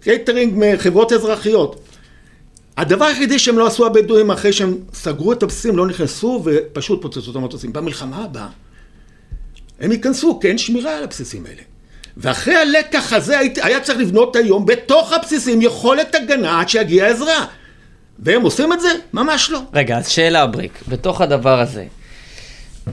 קייטרינג 0.00 0.62
אה, 0.62 0.74
מחברות 0.74 1.12
אזרחיות. 1.12 1.80
הדבר 2.76 3.04
היחידי 3.04 3.38
שהם 3.38 3.58
לא 3.58 3.66
עשו 3.66 3.86
הבדואים 3.86 4.30
אחרי 4.30 4.52
שהם 4.52 4.78
סגרו 4.94 5.32
את 5.32 5.42
הבסיסים, 5.42 5.76
לא 5.76 5.86
נכנסו 5.86 6.42
ופשוט 6.44 7.02
פוצצו 7.02 7.30
את 7.30 7.36
המטוסים. 7.36 7.72
במלחמה 7.72 8.24
הבאה 8.24 8.48
הם 9.80 9.92
ייכנסו, 9.92 10.40
כי 10.40 10.48
אין 10.48 10.58
שמירה 10.58 10.96
על 10.96 11.04
הבסיסים 11.04 11.46
האלה. 11.46 11.62
ואחרי 12.16 12.54
הלקח 12.54 13.12
הזה 13.12 13.38
היה 13.62 13.80
צריך 13.80 13.98
לבנות 13.98 14.36
היום 14.36 14.66
בתוך 14.66 15.12
הבסיסים 15.12 15.62
יכולת 15.62 16.14
הגנה 16.14 16.60
עד 16.60 16.68
שיגיע 16.68 17.06
עזרה. 17.06 17.44
והם 18.18 18.42
עושים 18.42 18.72
את 18.72 18.80
זה? 18.80 18.88
ממש 19.12 19.50
לא. 19.50 19.60
רגע, 19.74 19.98
אז 19.98 20.08
שאלה 20.08 20.46
בריק, 20.46 20.82
בתוך 20.88 21.20
הדבר 21.20 21.60
הזה, 21.60 21.84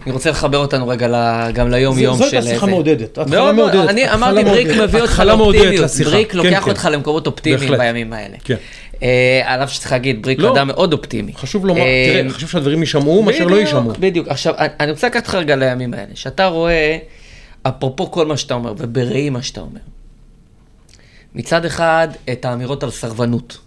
אני 0.03 0.11
רוצה 0.11 0.30
לחבר 0.30 0.57
אותנו 0.57 0.88
רגע 0.88 1.07
גם 1.53 1.71
ליום 1.71 1.99
יום 1.99 2.17
של... 2.17 2.24
זאת 2.24 2.34
השיחה 2.34 2.65
מעודדת, 2.65 3.17
התחלה 3.17 3.51
מעודדת. 3.51 3.89
אני 3.89 4.13
אמרתי, 4.13 4.43
בריק 4.43 4.67
מביא 4.67 5.01
אותך 5.01 5.24
לאופטימיות, 5.26 5.91
בריק 6.05 6.34
לוקח 6.34 6.63
כן, 6.63 6.69
אותך. 6.69 6.89
למקומות 6.91 7.28
אופטימיים 7.28 7.78
בימים 7.78 8.13
האלה. 8.13 8.38
כן. 8.43 8.55
על 9.45 9.63
אף 9.63 9.71
שצריך 9.71 9.91
להגיד, 9.91 10.24
בריק 10.24 10.39
הוא 10.39 10.47
לא. 10.47 10.53
אדם 10.53 10.67
מאוד 10.67 10.93
אופטימי. 10.93 11.34
חשוב 11.36 11.65
לומר, 11.65 11.82
אה, 11.82 12.05
תראה, 12.07 12.30
חשוב 12.30 12.49
שהדברים 12.49 12.80
יישמעו 12.80 13.24
מאשר 13.24 13.45
לא 13.45 13.55
יישמעו. 13.55 13.91
בדיוק, 13.99 14.28
עכשיו, 14.28 14.53
אני 14.80 14.91
רוצה 14.91 15.07
לקחת 15.07 15.28
לך 15.28 15.36
רגע 15.36 15.55
לימים 15.55 15.93
האלה, 15.93 16.11
שאתה 16.13 16.45
רואה, 16.45 16.97
אפרופו 17.64 18.11
כל 18.11 18.26
מה 18.26 18.38
שאתה 18.38 18.53
אומר, 18.53 18.74
ובראי 18.78 19.30
מה 19.30 19.41
שאתה 19.41 19.61
אומר, 19.61 19.80
מצד 21.36 21.66
אחד, 21.66 22.07
את 22.32 22.45
האמירות 22.45 22.84
על 22.84 22.91
סרבנות. 22.91 23.57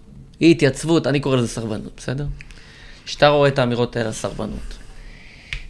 אי 0.40 0.51
התייצבות, 0.51 1.07
אני 1.07 1.20
קורא 1.20 1.36
לזה 1.36 1.49
סרבנות, 1.49 1.92
בסדר? 1.97 2.26
שאתה 3.05 3.28
רואה 3.28 3.49
את 3.49 3.59
האמירות 3.59 3.97
האלה 3.97 4.09
על 4.09 4.12
סרבנות. 4.12 4.78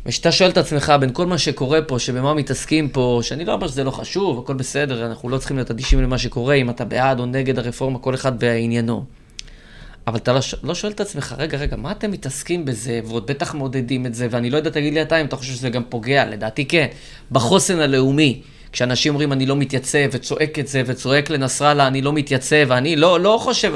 ושאתה 0.07 0.33
שואל 0.33 0.51
את 0.51 0.57
עצמך 0.57 0.93
בין 1.01 1.12
כל 1.12 1.27
מה 1.27 1.39
שקורה 1.39 1.83
פה, 1.83 1.99
שבמה 1.99 2.35
מתעסקים 2.35 2.89
פה, 2.89 3.20
שאני 3.22 3.45
לא 3.45 3.53
אומר 3.53 3.68
שזה 3.68 3.85
לא 3.85 3.91
חשוב, 3.91 4.39
הכל 4.39 4.55
בסדר, 4.55 5.07
אנחנו 5.07 5.29
לא 5.29 5.39
צריכים 5.39 5.57
להיות 5.57 5.70
אדישים 5.70 6.03
למה 6.03 6.18
שקורה, 6.18 6.55
אם 6.55 6.70
אתה 6.70 6.85
בעד 6.85 7.20
או 7.20 7.27
נגד 7.27 7.59
הרפורמה, 7.59 7.99
כל 7.99 8.14
אחד 8.14 8.41
בעניינו. 8.41 9.05
אבל 10.07 10.17
אתה 10.17 10.33
לא, 10.33 10.41
לא 10.63 10.75
שואל 10.75 10.93
את 10.93 11.01
עצמך, 11.01 11.35
רגע, 11.39 11.59
רגע, 11.59 11.77
מה 11.77 11.93
אתם 11.93 12.11
מתעסקים 12.11 12.65
בזה, 12.65 13.01
ועוד 13.05 13.27
בטח 13.27 13.55
מעודדים 13.55 14.07
את 14.07 14.15
זה, 14.15 14.27
ואני 14.31 14.51
לא 14.51 14.57
יודע, 14.57 14.71
תגיד 14.71 14.95
לי 14.95 15.03
אתה 15.03 15.21
אם 15.21 15.27
אתה 15.27 15.37
חושב 15.37 15.53
שזה 15.53 15.71
גם 15.71 15.83
פוגע, 15.89 16.25
לדעתי 16.25 16.65
כן, 16.65 16.87
בחוסן 17.33 17.81
הלאומי. 17.81 18.41
כשאנשים 18.73 19.13
אומרים 19.13 19.33
אני 19.33 19.47
לא 19.47 19.57
מתייצב, 19.57 20.09
וצועק 20.13 20.59
את 20.59 20.69
זה, 20.69 20.83
וצועק 20.87 21.31
לנסראללה, 21.31 21.87
אני 21.87 22.03
לא 22.03 22.13
מתייצב, 22.13 22.73
אני 22.73 22.97
לא, 22.97 23.21
לא 23.21 23.39
חושב, 23.43 23.75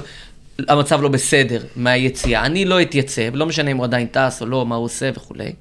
המצב 0.68 1.03
לא 1.03 1.09
בסדר 1.09 1.62
מהיציאה, 1.76 2.47
אני 2.47 2.64
לא 2.64 2.83
אתייצב, 2.83 3.35
לא 3.35 3.47
משנה 3.47 3.70
אם 3.70 3.76
הוא 3.76 3.85
עדיין 3.85 4.07
טס 4.07 4.39
או 4.41 4.47
לא, 4.47 4.66
מה 4.66 4.74
הוא 4.74 4.85
עושה 4.85 5.11
וכולי. 5.14 5.53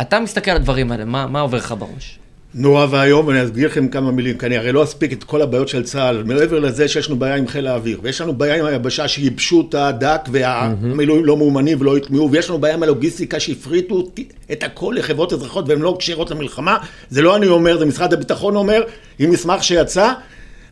אתה 0.00 0.20
מסתכל 0.20 0.50
על 0.50 0.56
הדברים 0.56 0.92
האלה, 0.92 1.04
מה, 1.04 1.26
מה 1.26 1.40
עובר 1.40 1.58
לך 1.58 1.74
בראש? 1.78 2.19
נורא 2.54 2.86
ואיום, 2.90 3.26
ואני 3.26 3.44
אסביר 3.44 3.68
לכם 3.68 3.88
כמה 3.88 4.10
מילים, 4.10 4.38
כי 4.38 4.46
אני 4.46 4.56
הרי 4.56 4.72
לא 4.72 4.84
אספיק 4.84 5.12
את 5.12 5.24
כל 5.24 5.42
הבעיות 5.42 5.68
של 5.68 5.82
צה"ל, 5.82 6.22
מעבר 6.22 6.58
לזה 6.58 6.88
שיש 6.88 7.08
לנו 7.08 7.18
בעיה 7.18 7.34
עם 7.34 7.48
חיל 7.48 7.66
האוויר, 7.66 8.00
ויש 8.02 8.20
לנו 8.20 8.32
בעיה 8.32 8.56
עם 8.56 8.64
היבשה 8.64 9.08
שייבשו 9.08 9.66
את 9.68 9.74
הדק, 9.74 10.20
והמילואים 10.32 11.24
לא 11.24 11.36
מאומנים 11.36 11.80
ולא 11.80 11.98
יטמעו, 11.98 12.30
ויש 12.32 12.50
לנו 12.50 12.58
בעיה 12.58 12.74
עם 12.74 12.82
הלוגיסטיקה 12.82 13.40
שהפריטו 13.40 14.08
את 14.52 14.62
הכל 14.62 14.94
לחברות 14.98 15.32
אזרחות 15.32 15.68
והן 15.68 15.80
לא 15.80 15.96
כשירות 15.98 16.30
למלחמה, 16.30 16.76
זה 17.10 17.22
לא 17.22 17.36
אני 17.36 17.46
אומר, 17.46 17.78
זה 17.78 17.86
משרד 17.86 18.12
הביטחון 18.12 18.56
אומר, 18.56 18.82
עם 19.18 19.30
מסמך 19.30 19.64
שיצא, 19.64 20.12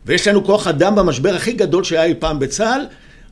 ויש 0.05 0.27
לנו 0.27 0.43
כוח 0.43 0.67
אדם 0.67 0.95
במשבר 0.95 1.35
הכי 1.35 1.51
גדול 1.51 1.83
שהיה 1.83 2.03
אי 2.03 2.13
פעם 2.19 2.39
בצה"ל, 2.39 2.81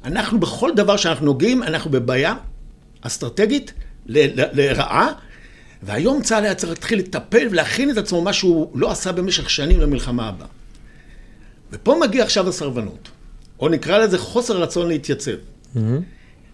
אנחנו 0.05 0.39
בכל 0.39 0.71
דבר 0.75 0.97
שאנחנו 0.97 1.25
נוגעים, 1.25 1.63
אנחנו 1.63 1.91
בבעיה 1.91 2.33
אסטרטגית 3.01 3.73
לרעה. 4.05 5.11
והיום 5.83 6.21
צה"ל 6.21 6.43
היה 6.43 6.55
צריך 6.55 6.69
להתחיל 6.69 6.99
לטפל 6.99 7.47
ולהכין 7.51 7.89
את 7.89 7.97
עצמו 7.97 8.21
מה 8.21 8.33
שהוא 8.33 8.71
לא 8.79 8.91
עשה 8.91 9.11
במשך 9.11 9.49
שנים 9.49 9.79
למלחמה 9.79 10.27
הבאה. 10.27 10.47
ופה 11.71 11.97
מגיע 12.01 12.23
עכשיו 12.23 12.49
הסרבנות, 12.49 13.09
או 13.59 13.69
נקרא 13.69 13.97
לזה 13.97 14.17
חוסר 14.17 14.57
רצון 14.57 14.87
להתייצב. 14.87 15.31
Mm-hmm. 15.31 15.79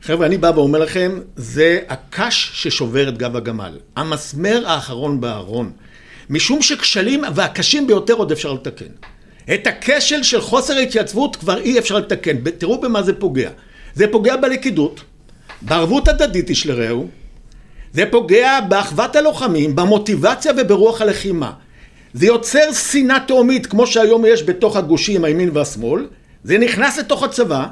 חבר'ה, 0.01 0.25
אני 0.25 0.37
בא 0.37 0.51
ואומר 0.55 0.79
לכם, 0.79 1.19
זה 1.35 1.79
הקש 1.89 2.51
ששובר 2.53 3.09
את 3.09 3.17
גב 3.17 3.35
הגמל. 3.35 3.77
המסמר 3.95 4.63
האחרון 4.67 5.21
בארון. 5.21 5.71
משום 6.29 6.61
שכשלים, 6.61 7.23
והקשים 7.35 7.87
ביותר 7.87 8.13
עוד 8.13 8.31
אפשר 8.31 8.53
לתקן. 8.53 8.91
את 9.53 9.67
הכשל 9.67 10.23
של 10.23 10.41
חוסר 10.41 10.77
התייצבות 10.77 11.35
כבר 11.35 11.57
אי 11.57 11.79
אפשר 11.79 11.97
לתקן. 11.97 12.37
תראו 12.57 12.81
במה 12.81 13.03
זה 13.03 13.13
פוגע. 13.13 13.49
זה 13.95 14.05
פוגע 14.11 14.35
בלכידות, 14.35 15.01
בערבות 15.61 16.07
הדדית 16.07 16.49
איש 16.49 16.67
לרעהו, 16.67 17.07
זה 17.93 18.05
פוגע 18.11 18.59
באחוות 18.61 19.15
הלוחמים, 19.15 19.75
במוטיבציה 19.75 20.51
וברוח 20.57 21.01
הלחימה. 21.01 21.51
זה 22.13 22.25
יוצר 22.25 22.71
שנאה 22.71 23.19
תהומית, 23.27 23.65
כמו 23.65 23.87
שהיום 23.87 24.25
יש 24.25 24.43
בתוך 24.43 24.75
הגושים, 24.75 25.23
הימין 25.23 25.49
והשמאל. 25.53 26.07
זה 26.43 26.57
נכנס 26.57 26.97
לתוך 26.97 27.23
הצבא. 27.23 27.65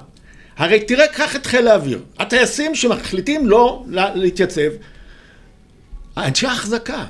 הרי 0.57 0.79
תראה, 0.79 1.07
קח 1.07 1.35
את 1.35 1.45
חיל 1.45 1.67
האוויר. 1.67 1.99
הטייסים 2.19 2.75
שמחליטים 2.75 3.49
לא 3.49 3.83
להתייצב, 3.89 4.69
אנשי 6.17 6.47
ההחזקה, 6.47 7.05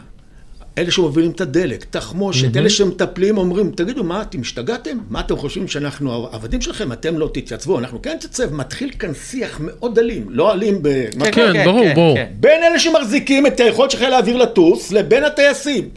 אלה 0.77 0.91
שמובילים 0.91 1.31
את 1.31 1.41
הדלק, 1.41 1.85
תחמושת, 1.89 2.57
אלה 2.57 2.69
שמטפלים 2.69 3.37
אומרים, 3.37 3.71
תגידו, 3.71 4.03
מה, 4.03 4.21
אתם 4.21 4.41
השתגעתם? 4.41 4.97
מה 5.09 5.19
אתם 5.19 5.37
חושבים 5.37 5.67
שאנחנו 5.67 6.27
עבדים 6.31 6.61
שלכם? 6.61 6.91
אתם 6.91 7.17
לא 7.17 7.29
תתייצבו, 7.33 7.79
אנחנו 7.79 8.01
כן 8.01 8.13
נתייצב. 8.15 8.53
מתחיל 8.53 8.91
כאן 8.99 9.13
שיח 9.13 9.59
מאוד 9.63 9.99
אלים, 9.99 10.25
לא 10.29 10.53
אלים 10.53 10.79
ב... 10.81 11.05
כן, 11.31 11.63
ברור, 11.65 11.85
ברור. 11.95 12.17
בין 12.39 12.63
אלה 12.63 12.79
שמחזיקים 12.79 13.47
את 13.47 13.59
היכולת 13.59 13.91
של 13.91 13.97
חיל 13.97 14.13
האוויר 14.13 14.37
לטוס, 14.37 14.91
לבין 14.91 15.23
הטייסים. 15.23 15.89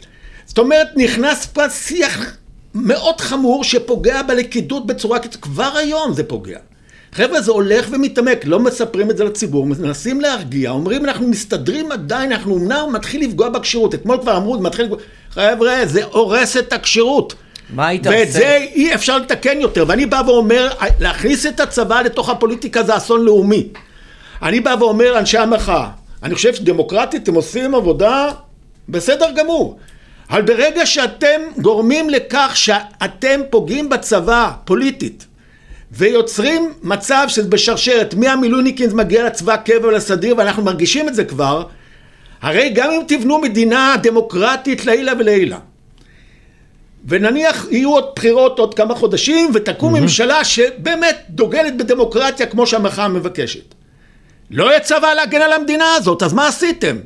זאת 0.45 0.57
אומרת, 0.57 0.87
נכנס 0.95 1.45
פה 1.45 1.69
שיח 1.69 2.37
מאוד 2.75 3.21
חמור 3.21 3.63
שפוגע 3.63 4.21
בלכידות 4.21 4.87
בצורה 4.87 5.19
כבר 5.19 5.77
היום 5.77 6.13
זה 6.13 6.23
פוגע. 6.23 6.59
חבר'ה, 7.15 7.41
זה 7.41 7.51
הולך 7.51 7.87
ומתעמק, 7.91 8.45
לא 8.45 8.59
מספרים 8.59 9.11
את 9.11 9.17
זה 9.17 9.23
לציבור, 9.23 9.65
מנסים 9.65 10.21
להרגיע, 10.21 10.69
אומרים 10.69 11.05
אנחנו 11.05 11.27
מסתדרים 11.27 11.91
עדיין, 11.91 12.31
אנחנו 12.31 12.57
אמנם 12.57 12.93
מתחיל 12.93 13.21
לפגוע 13.21 13.49
בכשירות, 13.49 13.93
אתמול 13.93 14.17
כבר 14.21 14.37
אמרו, 14.37 14.61
מתחיל 14.61 14.85
לפגוע, 14.85 14.99
חבר'ה, 15.31 15.85
זה 15.85 16.03
הורס 16.03 16.57
את 16.57 16.73
הכשירות. 16.73 17.35
מה 17.69 17.87
היית 17.87 18.07
עושה? 18.07 18.19
ואת 18.19 18.31
זה 18.31 18.57
אי 18.57 18.95
אפשר 18.95 19.17
לתקן 19.17 19.61
יותר, 19.61 19.85
ואני 19.87 20.05
בא 20.05 20.21
ואומר, 20.27 20.69
להכניס 20.99 21.45
את 21.45 21.59
הצבא 21.59 22.01
לתוך 22.01 22.29
הפוליטיקה 22.29 22.83
זה 22.83 22.97
אסון 22.97 23.25
לאומי. 23.25 23.67
אני 24.41 24.59
בא 24.59 24.75
ואומר, 24.79 25.19
אנשי 25.19 25.37
המחאה, 25.37 25.89
אני 26.23 26.35
חושב 26.35 26.55
שדמוקרטית 26.55 27.27
הם 27.27 27.35
עושים 27.35 27.75
עבודה 27.75 28.29
בסדר 28.89 29.31
גמור. 29.35 29.77
אבל 30.29 30.41
ברגע 30.41 30.85
שאתם 30.85 31.41
גורמים 31.57 32.09
לכך 32.09 32.51
שאתם 32.55 33.41
פוגעים 33.49 33.89
בצבא 33.89 34.51
פוליטית, 34.65 35.25
ויוצרים 35.91 36.73
מצב 36.83 37.25
שזה 37.27 37.49
בשרשרת, 37.49 38.13
מהמילואיניקים 38.13 38.89
זה 38.89 38.95
מגיע 38.95 39.25
לצבא 39.25 39.55
קבע 39.55 39.87
ולסדיר, 39.87 40.35
ואנחנו 40.37 40.63
מרגישים 40.63 41.07
את 41.07 41.15
זה 41.15 41.25
כבר, 41.25 41.63
הרי 42.41 42.69
גם 42.69 42.91
אם 42.91 43.01
תבנו 43.07 43.39
מדינה 43.39 43.95
דמוקרטית 44.03 44.85
לעילה 44.85 45.13
ולעילה, 45.19 45.59
ונניח 47.07 47.67
יהיו 47.71 47.91
עוד 47.91 48.05
בחירות 48.15 48.59
עוד 48.59 48.73
כמה 48.73 48.95
חודשים, 48.95 49.51
ותקום 49.53 49.95
mm-hmm. 49.95 49.99
ממשלה 49.99 50.43
שבאמת 50.43 51.17
דוגלת 51.29 51.77
בדמוקרטיה 51.77 52.45
כמו 52.45 52.67
שהמחאה 52.67 53.07
מבקשת. 53.07 53.75
לא 54.51 54.69
יהיה 54.69 54.79
צבא 54.79 55.13
להגן 55.13 55.41
על 55.41 55.53
המדינה 55.53 55.93
הזאת, 55.95 56.23
אז 56.23 56.33
מה 56.33 56.47
עשיתם? 56.47 56.97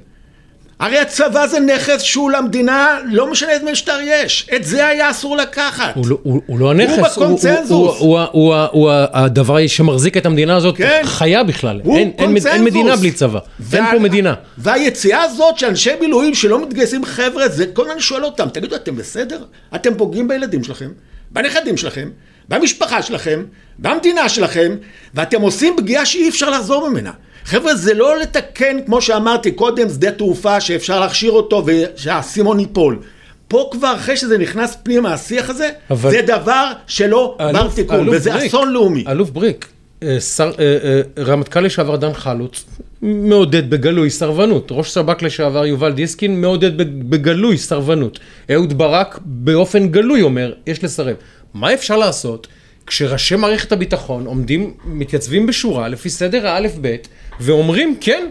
הרי 0.80 1.00
הצבא 1.00 1.48
זה 1.48 1.60
נכס 1.60 2.02
שהוא 2.02 2.32
למדינה, 2.32 2.98
לא 3.06 3.32
משנה 3.32 3.52
איזה 3.52 3.72
משטר 3.72 3.98
יש. 4.04 4.50
את 4.56 4.64
זה 4.64 4.88
היה 4.88 5.10
אסור 5.12 5.38
לקחת. 5.38 5.96
הוא, 5.96 6.08
לא- 6.08 6.18
הוא, 6.24 6.42
הוא 6.46 6.60
לא 6.60 6.72
הנכס, 6.72 6.98
הוא 6.98 7.08
בקונצנזוס. 7.08 8.00
הוא, 8.00 8.20
הוא, 8.20 8.56
הוא, 8.72 8.92
הדבר 9.14 9.68
שמחזיק 9.68 10.18
את 10.18 10.26
המדינה 10.26 10.56
הזאת 10.56 10.78
כן. 10.78 11.02
חיה 11.04 11.44
בכלל. 11.44 11.82
הוא 11.84 11.98
אין, 11.98 12.12
אין, 12.18 12.38
אין 12.48 12.64
מדינה 12.64 12.96
בלי 12.96 13.12
צבא. 13.12 13.40
אין 13.74 13.84
פה 13.92 14.00
מדינה. 14.00 14.34
והיציאה 14.58 15.24
הזאת 15.24 15.58
שאנשי 15.58 15.92
מילואים 16.02 16.36
שלא 16.36 16.62
מתגייסים, 16.62 17.06
חבר'ה, 17.06 17.50
זה 17.50 17.66
כל 17.74 17.86
הזמן 17.90 18.00
שואל 18.00 18.26
אותם, 18.26 18.50
תגידו, 18.50 18.76
אתם 18.76 18.96
בסדר? 18.96 19.44
אתם 19.76 19.94
פוגעים 19.98 20.28
בילדים 20.28 20.64
שלכם, 20.64 20.90
בנכדים 21.32 21.78
שלכם, 21.78 22.10
במשפחה 22.50 23.02
שלכם, 23.02 23.44
במדינה 23.80 24.30
שלכם, 24.30 24.76
ואתם 25.14 25.42
עושים 25.42 25.74
פגיעה 25.78 26.06
שאי 26.06 26.30
אפשר 26.30 26.50
לחזור 26.50 26.90
ממנה. 26.90 27.12
חבר'ה, 27.50 27.76
זה 27.76 27.94
לא 27.94 28.20
לתקן, 28.20 28.78
כמו 28.86 29.02
שאמרתי 29.02 29.52
קודם, 29.52 29.90
שדה 29.90 30.12
תעופה 30.12 30.62
שאפשר 30.62 31.00
להכשיר 31.00 31.32
אותו 31.32 31.66
ושהאסימון 31.66 32.60
ייפול. 32.60 33.00
פה 33.48 33.70
כבר, 33.72 33.96
אחרי 33.96 34.18
שזה 34.18 34.38
נכנס 34.38 34.78
פנימה, 34.84 35.14
השיח 35.14 35.50
הזה, 35.50 35.70
אבל... 35.92 36.12
זה 36.12 36.22
דבר 36.22 36.72
שלא 36.88 37.36
בר 37.40 37.70
תיקון, 37.76 38.10
וזה 38.10 38.32
בריק, 38.32 38.46
אסון 38.46 38.74
לאומי. 38.74 39.04
אלוף 39.08 39.30
בריק, 39.30 39.68
אה, 40.04 40.20
שר, 40.20 40.52
אה, 40.60 40.78
אה, 40.84 41.24
רמטכ"ל 41.24 41.60
לשעבר 41.60 41.96
דן 41.96 42.14
חלוץ, 42.14 42.66
מעודד 43.02 43.70
בגלוי 43.70 44.10
סרבנות. 44.10 44.68
ראש 44.72 44.94
שב"כ 44.94 45.24
לשעבר 45.24 45.66
יובל 45.66 45.92
דיסקין 45.92 46.42
מעודד 46.42 46.78
בגלוי 47.10 47.58
סרבנות. 47.58 48.20
אהוד 48.52 48.78
ברק 48.78 49.20
באופן 49.26 49.88
גלוי 49.88 50.22
אומר, 50.22 50.54
יש 50.68 50.84
לסרב. 50.84 51.16
מה 51.54 51.74
אפשר 51.74 51.98
לעשות 51.98 52.48
כשראשי 52.90 53.36
מערכת 53.36 53.72
הביטחון 53.72 54.26
עומדים, 54.26 54.74
מתייצבים 54.86 55.46
בשורה 55.46 55.88
לפי 55.88 56.10
סדר 56.10 56.48
האלף-בית 56.48 57.08
ואומרים 57.40 57.96
כן, 58.02 58.30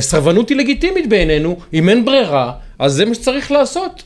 סרבנות 0.00 0.48
היא 0.48 0.56
לגיטימית 0.56 1.08
בעינינו, 1.08 1.58
אם 1.72 1.88
אין 1.88 2.04
ברירה, 2.04 2.52
אז 2.78 2.92
זה 2.92 3.04
מה 3.04 3.14
שצריך 3.14 3.50
לעשות. 3.50 4.02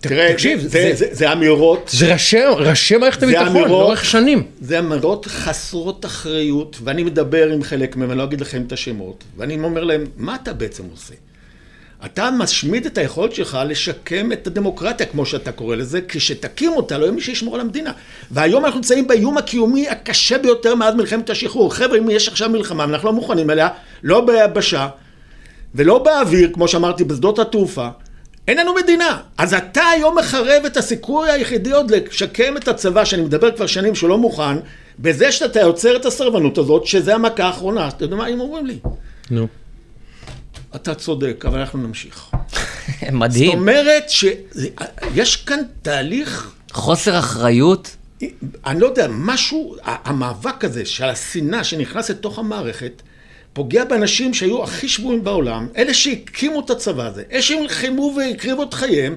תראה, 0.00 0.32
תקשיב, 0.32 0.60
זה, 0.60 0.68
זה, 0.68 0.90
זה, 0.94 1.06
זה 1.10 1.32
אמירות, 1.32 1.90
זה 1.92 2.12
ראשי, 2.12 2.38
ראשי 2.56 2.96
מערכת 2.96 3.22
הביטחון 3.22 3.68
לאורך 3.68 4.04
שנים. 4.04 4.42
זה 4.60 4.78
אמירות 4.78 5.26
חסרות 5.26 6.04
אחריות, 6.04 6.78
ואני 6.84 7.02
מדבר 7.02 7.52
עם 7.52 7.62
חלק 7.62 7.96
מהם, 7.96 8.10
אני 8.10 8.18
לא 8.18 8.24
אגיד 8.24 8.40
לכם 8.40 8.62
את 8.66 8.72
השמות, 8.72 9.24
ואני 9.36 9.58
אומר 9.64 9.84
להם, 9.84 10.04
מה 10.16 10.34
אתה 10.42 10.52
בעצם 10.52 10.82
עושה? 10.92 11.14
אתה 12.04 12.30
משמיד 12.30 12.86
את 12.86 12.98
היכולת 12.98 13.34
שלך 13.34 13.58
לשקם 13.66 14.32
את 14.32 14.46
הדמוקרטיה, 14.46 15.06
כמו 15.06 15.26
שאתה 15.26 15.52
קורא 15.52 15.76
לזה, 15.76 16.00
כשתקים 16.08 16.72
אותה, 16.72 16.98
לא 16.98 17.04
יהיה 17.04 17.12
מי 17.12 17.20
שישמור 17.20 17.54
על 17.54 17.60
המדינה. 17.60 17.92
והיום 18.30 18.64
אנחנו 18.64 18.78
נמצאים 18.78 19.06
באיום 19.06 19.38
הקיומי 19.38 19.88
הקשה 19.88 20.38
ביותר 20.38 20.74
מאז 20.74 20.94
מלחמת 20.94 21.30
השחרור. 21.30 21.74
חבר'ה, 21.74 21.98
אם 21.98 22.10
יש 22.10 22.28
עכשיו 22.28 22.48
מלחמה, 22.48 22.84
אנחנו 22.84 23.08
לא 23.08 23.12
מוכנים 23.12 23.50
אליה, 23.50 23.68
לא 24.02 24.20
ביבשה, 24.20 24.88
ולא 25.74 25.98
באוויר, 25.98 26.50
כמו 26.52 26.68
שאמרתי, 26.68 27.04
בשדות 27.04 27.38
התעופה, 27.38 27.88
אין 28.48 28.58
לנו 28.58 28.74
מדינה. 28.74 29.20
אז 29.38 29.54
אתה 29.54 29.82
היום 29.82 30.18
מחרב 30.18 30.62
את 30.66 30.76
הסיכוי 30.76 31.30
היחידי 31.30 31.72
עוד 31.72 31.90
לשקם 31.90 32.56
את 32.56 32.68
הצבא, 32.68 33.04
שאני 33.04 33.22
מדבר 33.22 33.56
כבר 33.56 33.66
שנים 33.66 33.94
שהוא 33.94 34.10
לא 34.10 34.18
מוכן, 34.18 34.56
בזה 34.98 35.32
שאתה 35.32 35.60
יוצר 35.60 35.96
את 35.96 36.06
הסרבנות 36.06 36.58
הזאת, 36.58 36.86
שזה 36.86 37.14
המכה 37.14 37.44
האחרונה. 37.44 37.88
אתה 37.88 38.04
יודע 38.04 38.16
מה 38.16 38.26
הם 38.26 38.40
אומרים 38.40 38.66
לי? 38.66 38.78
נו. 39.30 39.44
No. 39.44 39.67
אתה 40.76 40.94
צודק, 40.94 41.44
אבל 41.48 41.58
אנחנו 41.58 41.78
נמשיך. 41.78 42.30
מדהים. 43.12 43.50
זאת 43.50 43.58
אומרת 43.60 44.10
שיש 44.10 45.36
כאן 45.36 45.60
תהליך... 45.82 46.52
חוסר 46.72 47.18
אחריות. 47.18 47.96
אני 48.66 48.80
לא 48.80 48.86
יודע, 48.86 49.06
משהו, 49.10 49.76
המאבק 49.84 50.64
הזה 50.64 50.84
של 50.84 51.04
השנאה 51.04 51.64
שנכנס 51.64 52.10
לתוך 52.10 52.38
המערכת, 52.38 53.02
פוגע 53.52 53.84
באנשים 53.84 54.34
שהיו 54.34 54.64
הכי 54.64 54.88
שבויים 54.88 55.24
בעולם, 55.24 55.68
אלה 55.76 55.94
שהקימו 55.94 56.60
את 56.60 56.70
הצבא 56.70 57.06
הזה, 57.06 57.22
אלה 57.32 57.42
שנלחמו 57.42 58.14
והקריבו 58.16 58.62
את 58.62 58.74
חייהם, 58.74 59.14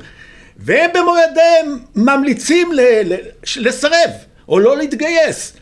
והם 0.58 0.90
במו 0.94 1.14
ידיהם 1.32 1.80
ממליצים 1.96 2.74
ל- 2.74 3.14
ל- 3.14 3.18
לסרב, 3.58 4.10
או 4.50 4.60
לא 4.60 4.78
להתגייס. 4.78 5.54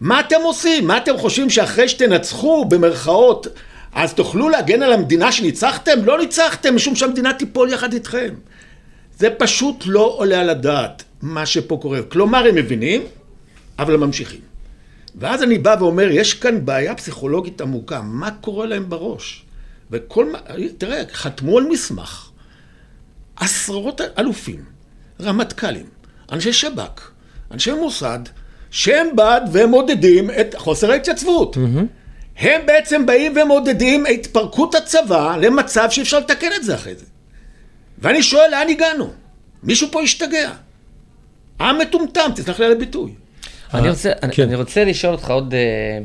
מה 0.00 0.20
אתם 0.20 0.40
עושים? 0.42 0.86
מה 0.86 0.96
אתם 0.96 1.18
חושבים 1.18 1.50
שאחרי 1.50 1.88
שתנצחו, 1.88 2.64
במרכאות, 2.64 3.46
אז 3.92 4.14
תוכלו 4.14 4.48
להגן 4.48 4.82
על 4.82 4.92
המדינה 4.92 5.32
שניצחתם? 5.32 6.04
לא 6.04 6.18
ניצחתם, 6.18 6.74
משום 6.74 6.96
שהמדינה 6.96 7.32
תיפול 7.32 7.72
יחד 7.72 7.92
איתכם. 7.92 8.34
זה 9.18 9.30
פשוט 9.38 9.84
לא 9.86 10.14
עולה 10.16 10.40
על 10.40 10.50
הדעת, 10.50 11.04
מה 11.22 11.46
שפה 11.46 11.78
קורה. 11.82 12.02
כלומר, 12.02 12.48
הם 12.48 12.54
מבינים, 12.54 13.02
אבל 13.78 13.94
הם 13.94 14.00
ממשיכים. 14.00 14.40
ואז 15.14 15.42
אני 15.42 15.58
בא 15.58 15.76
ואומר, 15.80 16.08
יש 16.10 16.34
כאן 16.34 16.64
בעיה 16.64 16.94
פסיכולוגית 16.94 17.60
עמוקה, 17.60 18.00
מה 18.02 18.30
קורה 18.30 18.66
להם 18.66 18.88
בראש? 18.88 19.44
וכל 19.90 20.32
מה, 20.32 20.38
תראה, 20.78 21.02
חתמו 21.12 21.58
על 21.58 21.64
מסמך, 21.64 22.30
עשרות 23.36 24.00
אלופים, 24.18 24.64
רמטכ"לים, 25.20 25.86
אנשי 26.32 26.52
שב"כ, 26.52 27.10
אנשי 27.50 27.72
מוסד, 27.72 28.18
שהם 28.70 29.06
בעד 29.16 29.48
והם 29.52 29.68
מודדים 29.68 30.30
את 30.30 30.54
חוסר 30.58 30.90
ההתייצבות. 30.90 31.56
Mm-hmm. 31.56 31.99
הם 32.40 32.66
בעצם 32.66 33.06
באים 33.06 33.32
ומעודדים 33.36 34.06
התפרקות 34.06 34.74
הצבא 34.74 35.36
למצב 35.40 35.86
שאי 35.90 36.02
אפשר 36.02 36.18
לתקן 36.18 36.48
את 36.56 36.64
זה 36.64 36.74
אחרי 36.74 36.94
זה. 36.94 37.04
ואני 37.98 38.22
שואל, 38.22 38.50
לאן 38.50 38.68
הגענו? 38.68 39.10
מישהו 39.62 39.88
פה 39.90 40.02
השתגע. 40.02 40.50
עם 41.60 41.78
מטומטם, 41.78 42.30
תסלח 42.34 42.60
לי 42.60 42.66
על 42.66 42.72
הביטוי. 42.72 43.12
אני 43.74 43.84
אה, 43.84 43.90
רוצה, 43.90 44.12
כן. 44.32 44.42
אני 44.42 44.54
רוצה 44.54 44.84
לשאול 44.84 45.12
אותך 45.12 45.30
עוד, 45.30 45.54
אה, 45.54 45.98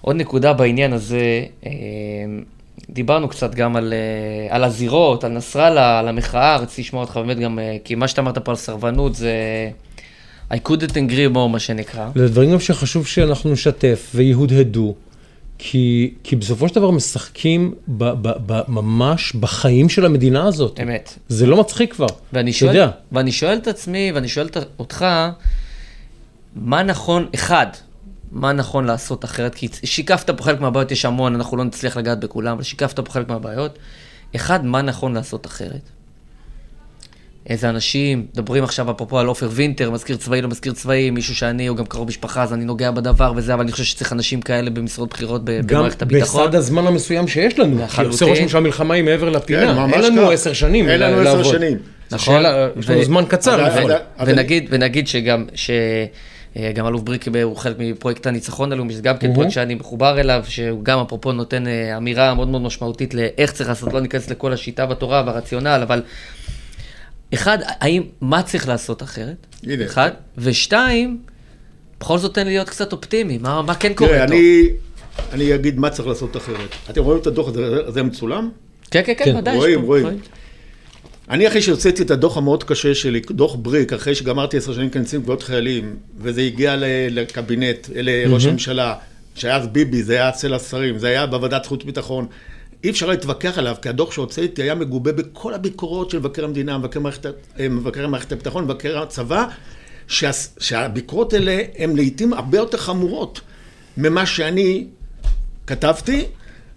עוד 0.00 0.16
נקודה 0.16 0.52
בעניין 0.52 0.92
הזה. 0.92 1.44
אה, 1.66 1.70
דיברנו 2.90 3.28
קצת 3.28 3.54
גם 3.54 3.76
על, 3.76 3.94
על 4.50 4.64
הזירות, 4.64 5.24
על 5.24 5.32
נסראללה, 5.32 5.98
על 5.98 6.08
המחאה, 6.08 6.56
רציתי 6.56 6.82
לשמוע 6.82 7.02
אותך 7.02 7.16
באמת 7.16 7.38
גם, 7.38 7.58
כי 7.84 7.94
מה 7.94 8.08
שאתה 8.08 8.20
אמרת 8.20 8.38
פה 8.38 8.52
על 8.52 8.56
סרבנות 8.56 9.14
זה... 9.14 9.34
I 10.52 10.68
couldn't 10.68 10.92
agree 10.92 11.34
more, 11.34 11.48
מה 11.48 11.58
שנקרא. 11.58 12.10
זה 12.14 12.28
דברים 12.28 12.52
גם 12.52 12.60
שחשוב 12.60 13.06
שאנחנו 13.06 13.52
נשתף 13.52 14.10
ויהודהדו, 14.14 14.94
כי, 15.58 16.14
כי 16.22 16.36
בסופו 16.36 16.68
של 16.68 16.74
דבר 16.74 16.90
משחקים 16.90 17.74
ב, 17.88 18.04
ב, 18.04 18.28
ב, 18.46 18.60
ממש 18.68 19.32
בחיים 19.34 19.88
של 19.88 20.06
המדינה 20.06 20.46
הזאת. 20.46 20.80
אמת. 20.82 21.18
זה 21.28 21.46
לא 21.46 21.60
מצחיק 21.60 21.92
כבר, 21.92 22.06
ואני 22.32 22.52
שואל, 22.52 22.74
יודע. 22.74 22.90
ואני 23.12 23.32
שואל 23.32 23.56
את 23.56 23.66
עצמי, 23.66 24.12
ואני 24.14 24.28
שואל 24.28 24.48
אותך, 24.78 25.06
מה 26.56 26.82
נכון, 26.82 27.26
אחד, 27.34 27.66
מה 28.32 28.52
נכון 28.52 28.84
לעשות 28.84 29.24
אחרת? 29.24 29.54
כי 29.54 29.68
שיקפת 29.84 30.30
פה 30.30 30.44
חלק 30.44 30.60
מהבעיות, 30.60 30.90
יש 30.90 31.04
המון, 31.04 31.34
אנחנו 31.34 31.56
לא 31.56 31.64
נצליח 31.64 31.96
לגעת 31.96 32.20
בכולם, 32.20 32.52
אבל 32.52 32.62
שיקפת 32.62 33.00
פה 33.00 33.12
חלק 33.12 33.28
מהבעיות. 33.28 33.78
אחד, 34.36 34.64
מה 34.64 34.82
נכון 34.82 35.14
לעשות 35.14 35.46
אחרת? 35.46 35.88
איזה 37.46 37.68
אנשים, 37.68 38.26
מדברים 38.34 38.64
עכשיו 38.64 38.90
אפרופו 38.90 39.18
על 39.18 39.26
עופר 39.26 39.48
וינטר, 39.52 39.90
מזכיר 39.90 40.16
צבאי, 40.16 40.42
לא 40.42 40.48
מזכיר 40.48 40.72
צבאי, 40.72 41.10
מישהו 41.10 41.34
שאני, 41.36 41.66
הוא 41.66 41.76
גם 41.76 41.86
קרוב 41.86 42.08
משפחה, 42.08 42.42
אז 42.42 42.52
אני 42.52 42.64
נוגע 42.64 42.90
בדבר 42.90 43.32
וזה, 43.36 43.54
אבל 43.54 43.62
אני 43.62 43.72
חושב 43.72 43.84
שצריך 43.84 44.12
אנשים 44.12 44.42
כאלה 44.42 44.70
במשרות 44.70 45.10
בכירות 45.10 45.44
ב- 45.44 45.50
גם 45.66 45.78
במערכת 45.78 46.02
הביטחון. 46.02 46.44
בסד 46.46 46.54
הזמן 46.54 46.86
המסוים 46.86 47.28
שיש 47.28 47.58
לנו. 47.58 47.76
כי 47.76 47.82
לחלוטין. 47.84 48.12
עושה 48.12 48.24
רושם 48.24 48.48
שהמלחמה 48.48 48.94
היא 48.94 49.04
מעבר 49.04 49.26
כן, 49.26 49.32
לפינה. 49.36 49.72
ממש 49.86 49.94
אין 49.94 50.16
לנו. 50.16 50.30
עשר 50.30 50.52
שנים 50.52 50.88
אין 50.88 51.00
לנו 51.00 51.20
עשר. 51.28 51.42
שנים. 51.42 51.78
נכון. 52.10 52.42
יש 52.76 52.88
לנו 52.90 53.00
ו- 53.00 53.04
זמן 53.04 53.24
קצר 53.28 53.54
אבל- 53.54 53.66
לפעול. 53.68 53.92
אבל- 53.92 54.00
אבל- 54.18 54.32
ונגיד, 54.32 54.66
ונגיד 54.70 55.08
שגם, 55.08 55.44
ש... 55.54 55.70
אה, 56.56 56.72
גם 56.74 56.86
אלוף 56.86 57.02
בריק 57.02 57.24
הוא 57.42 57.56
חלק 57.56 57.76
מפרויקט 57.78 58.26
הניצחון 58.26 58.72
הלאומי, 58.72 58.92
שזה 58.92 59.02
גם 59.02 59.16
כן 59.18 59.34
פרויקט 59.34 59.52
שאני 59.52 59.74
מחובר 59.74 60.20
אליו, 60.20 60.44
שהוא 60.48 60.84
גם 60.84 60.98
אפרופו 61.00 61.32
נותן 61.32 61.66
אה, 61.66 61.96
אמירה 61.96 62.34
מאוד 62.34 62.48
מאוד 62.48 62.62
משמעותית 62.62 63.14
לאיך 63.14 63.52
צריך 63.52 63.68
לעשות, 63.68 63.92
לא 63.92 64.00
ניכנס 64.00 64.30
לכל 64.30 64.52
השיטה 64.52 64.86
והתורה 64.88 65.22
והרציונל, 65.26 65.80
אבל 65.82 66.02
אחד, 67.34 67.58
האם, 67.66 68.02
מה 68.20 68.42
צריך 68.42 68.68
לעשות 68.68 69.02
אחרת? 69.02 69.46
הנה. 69.66 69.84
אחד, 69.84 70.10
ושתיים, 70.38 71.18
בכל 72.00 72.18
זאת 72.18 72.34
תן 72.34 72.46
לי 72.46 72.52
להיות 72.52 72.68
קצת 72.68 72.92
אופטימי, 72.92 73.38
מה, 73.38 73.62
מה 73.62 73.74
כן 73.74 73.92
קורה 73.94 74.10
תראה, 74.10 74.26
טוב? 74.26 74.36
אני, 74.36 74.68
אני 75.32 75.54
אגיד 75.54 75.78
מה 75.78 75.90
צריך 75.90 76.08
לעשות 76.08 76.36
אחרת. 76.36 76.68
אתם 76.90 77.02
רואים 77.02 77.20
את 77.20 77.26
הדוח 77.26 77.48
הזה, 77.48 77.60
זה 77.92 78.02
מצולם? 78.02 78.50
כן, 78.90 79.02
כן, 79.06 79.12
כן, 79.18 79.24
כן, 79.24 79.36
ודאי. 79.36 79.56
רואים, 79.56 79.82
רואים. 79.82 80.06
אני 81.30 81.48
אחרי 81.48 81.62
שהוצאתי 81.62 82.02
את 82.02 82.10
הדוח 82.10 82.36
המאוד 82.36 82.64
קשה 82.64 82.94
שלי, 82.94 83.20
דוח 83.30 83.54
בריק, 83.54 83.92
אחרי 83.92 84.14
שגמרתי 84.14 84.56
עשר 84.56 84.74
שנים 84.74 84.90
כנציב 84.90 85.22
גבוהות 85.22 85.42
חיילים, 85.42 85.96
וזה 86.18 86.40
הגיע 86.40 86.76
ל- 86.76 86.84
לקבינט, 87.10 87.88
לראש 87.94 88.46
הממשלה, 88.46 88.94
שהיה 89.34 89.56
אז 89.56 89.66
ביבי, 89.68 90.02
זה 90.02 90.12
היה 90.14 90.28
אצל 90.28 90.54
השרים, 90.54 90.98
זה 90.98 91.08
היה 91.08 91.26
בוועדת 91.26 91.66
חוץ 91.66 91.82
וביטחון. 91.82 92.26
אי 92.84 92.90
אפשר 92.90 93.06
להתווכח 93.06 93.58
עליו, 93.58 93.76
כי 93.82 93.88
הדוח 93.88 94.12
שהוצאתי 94.12 94.62
היה 94.62 94.74
מגובה 94.74 95.12
בכל 95.12 95.54
הביקורות 95.54 96.10
של 96.10 96.18
מבקר 96.18 96.44
המדינה, 96.44 96.78
מבקר 96.78 97.00
מערכת, 97.00 97.26
ה- 97.26 97.68
מבקר 97.68 98.08
מערכת 98.08 98.32
הביטחון, 98.32 98.64
מבקר 98.64 99.02
הצבא, 99.02 99.46
שה, 100.08 100.30
שהביקורות 100.60 101.32
האלה 101.32 101.62
הן 101.78 101.96
לעיתים 101.96 102.32
הרבה 102.32 102.58
יותר 102.58 102.78
חמורות 102.78 103.40
ממה 103.96 104.26
שאני 104.26 104.86
כתבתי, 105.66 106.24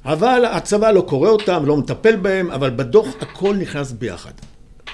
אבל 0.06 0.45
הצבא 0.45 0.91
לא 0.91 1.01
קורא 1.01 1.30
אותם, 1.30 1.66
לא 1.66 1.78
מטפל 1.78 2.16
בהם, 2.16 2.51
אבל 2.51 2.70
בדוח 2.70 3.08
הכל 3.22 3.56
נכנס 3.56 3.91
ביחד. 3.91 4.32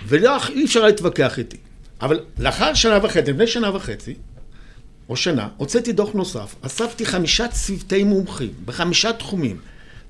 ואי 0.07 0.65
אפשר 0.65 0.85
להתווכח 0.85 1.39
איתי. 1.39 1.57
אבל 2.01 2.19
לאחר 2.39 2.73
שנה 2.73 2.99
וחצי, 3.03 3.31
לפני 3.31 3.47
שנה 3.47 3.75
וחצי, 3.75 4.13
או 5.09 5.15
שנה, 5.15 5.47
הוצאתי 5.57 5.91
דוח 5.91 6.13
נוסף, 6.13 6.55
אספתי 6.61 7.05
חמישה 7.05 7.47
צוותי 7.47 8.03
מומחים 8.03 8.53
בחמישה 8.65 9.13
תחומים. 9.13 9.57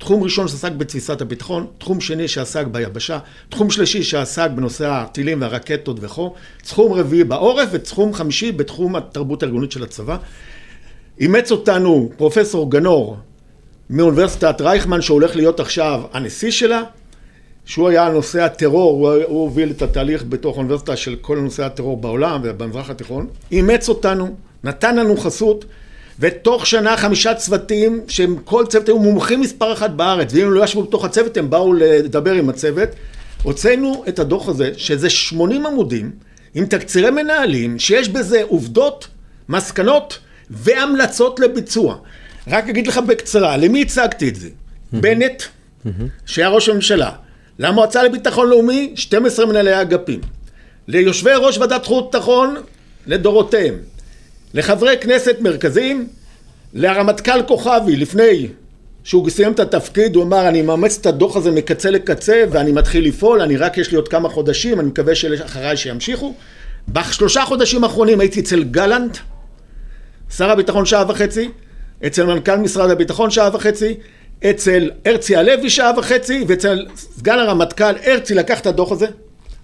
תחום 0.02 0.24
ראשון 0.24 0.47
שעסק 0.47 0.72
בתפיסת 0.72 1.22
הביטחון, 1.22 1.68
תחום 1.78 2.02
שני 2.02 2.28
שעסק 2.28 2.66
ביבשה, 2.68 3.20
תחום 3.49 3.70
שלישי 3.70 4.04
שעסק 4.04 4.49
בנושא 4.56 4.88
הטילים 4.88 5.41
והרקטות 5.41 5.97
וכו', 6.02 6.34
תחום 6.64 6.93
רביעי 6.93 7.24
בעורף 7.24 7.70
ותחום 7.72 8.14
חמישי 8.14 8.52
בתחום 8.52 8.95
התרבות 8.95 9.43
הארגונית 9.43 9.72
של 9.72 9.84
הצבא. 9.84 10.18
אימץ 11.20 11.52
אותנו 11.52 12.10
פרופסור 12.18 12.72
גנור 12.72 13.18
מאוניברסיטת 13.89 14.62
רייכמן 14.62 15.02
שהולך 15.02 15.36
להיות 15.36 15.60
עכשיו 15.60 16.02
הנשיא 16.14 16.52
שלה, 16.52 16.84
שהוא 17.66 17.89
היה 17.89 18.10
נושא 18.10 18.43
הטרור, 18.43 19.08
הוא, 19.08 19.24
הוא 19.28 19.41
הוביל 19.41 19.72
את 19.72 19.82
התהליך 19.82 20.24
בתוך 20.30 20.56
האוניברסיטה 20.56 20.95
של 20.95 21.16
כל 21.22 21.38
נושא 21.38 21.66
הטרור 21.66 21.97
בעולם 21.97 22.41
ובמזרח 22.43 22.89
התיכון, 22.89 23.28
אימץ 23.52 23.89
אותנו, 23.89 24.36
נתן 24.64 24.95
לנו 24.95 25.18
חסות, 25.18 25.66
ותוך 26.22 26.67
שנה 26.67 26.97
חמישה 26.97 27.34
צוותים, 27.34 28.01
שהם 28.07 28.36
כל 28.43 28.65
צוות 28.69 28.88
היו 28.88 28.99
מומחים 28.99 29.41
מספר 29.41 29.74
אחת 29.74 29.89
בארץ, 29.89 30.34
ואם 30.34 30.45
הם 30.45 30.53
לא 30.53 30.63
ישבו 30.63 30.84
בתוך 30.84 31.05
הצוות, 31.05 31.38
הם 31.38 31.49
באו 31.49 31.74
לדבר 31.74 32.34
עם 32.34 32.49
הצוות. 32.49 32.89
הוצאנו 33.43 34.03
את 34.07 34.19
הדוח 34.19 34.49
הזה, 34.49 34.72
שזה 34.78 35.09
80 35.09 35.65
עמודים, 35.65 36.11
עם 36.53 36.65
תקצירי 36.65 37.11
מנהלים, 37.11 37.80
שיש 37.80 38.09
בזה 38.09 38.43
עובדות, 38.47 39.07
מסקנות 39.49 40.19
והמלצות 40.49 41.39
לביצוע. 41.39 41.97
רק 42.47 42.69
אגיד 42.69 42.88
לך 42.88 42.97
בקצרה, 42.97 43.57
למי 43.57 43.82
הצגתי 43.82 44.30
את 44.30 44.36
זה? 44.36 44.49
בנט, 44.93 45.43
שהיה 46.26 46.49
ראש 46.49 46.69
הממשלה, 46.69 47.11
למועצה 47.59 48.03
לביטחון 48.03 48.49
לאומי, 48.49 48.91
12 48.95 49.45
מנהלי 49.45 49.82
אגפים, 49.82 50.22
ליושבי 50.88 51.32
ראש 51.36 51.57
ועדת 51.57 51.86
חוץ 51.86 52.03
וביטחון 52.03 52.55
לדורותיהם, 53.07 53.76
לחברי 54.54 54.97
כנסת 55.02 55.36
מרכזיים, 55.39 56.08
לרמטכ"ל 56.74 57.43
כוכבי 57.47 57.95
לפני 57.95 58.47
שהוא 59.04 59.30
סיים 59.30 59.52
את 59.52 59.60
התפקיד, 59.60 60.16
הוא 60.16 60.24
אמר 60.24 60.47
אני 60.47 60.62
מאמץ 60.62 60.97
את 61.02 61.06
הדוח 61.06 61.38
הזה 61.38 61.52
מקצה 61.52 61.89
לקצה 61.89 62.43
ואני 62.52 62.72
מתחיל 62.72 63.08
לפעול, 63.08 63.41
אני 63.41 63.58
רק 63.58 63.78
יש 63.78 63.91
לי 63.91 63.97
עוד 63.97 64.08
כמה 64.08 64.30
חודשים, 64.30 64.80
אני 64.80 64.88
מקווה 64.88 65.16
שאחריי 65.16 65.78
שימשיכו. 65.78 66.34
בשלושה 66.88 67.41
חודשים 67.45 67.84
האחרונים 67.84 68.20
הייתי 68.20 68.39
אצל 68.39 68.64
גלנט, 68.64 69.18
שר 70.38 70.52
הביטחון 70.52 70.86
שעה 70.86 71.06
וחצי, 71.08 71.49
אצל 72.08 72.26
מנכ"ל 72.26 72.56
משרד 72.56 72.89
הביטחון 72.89 73.32
שעה 73.32 73.49
וחצי, 73.54 73.95
אצל 74.49 74.91
הרצי 75.06 75.36
הלוי 75.36 75.70
שעה 75.70 75.91
וחצי, 75.97 76.45
ואצל 76.47 76.86
סגן 76.95 77.39
הרמטכ"ל 77.39 77.93
הרצי 78.04 78.34
לקח 78.34 78.60
את 78.60 78.68
הדוח 78.68 78.91
הזה, 78.91 79.08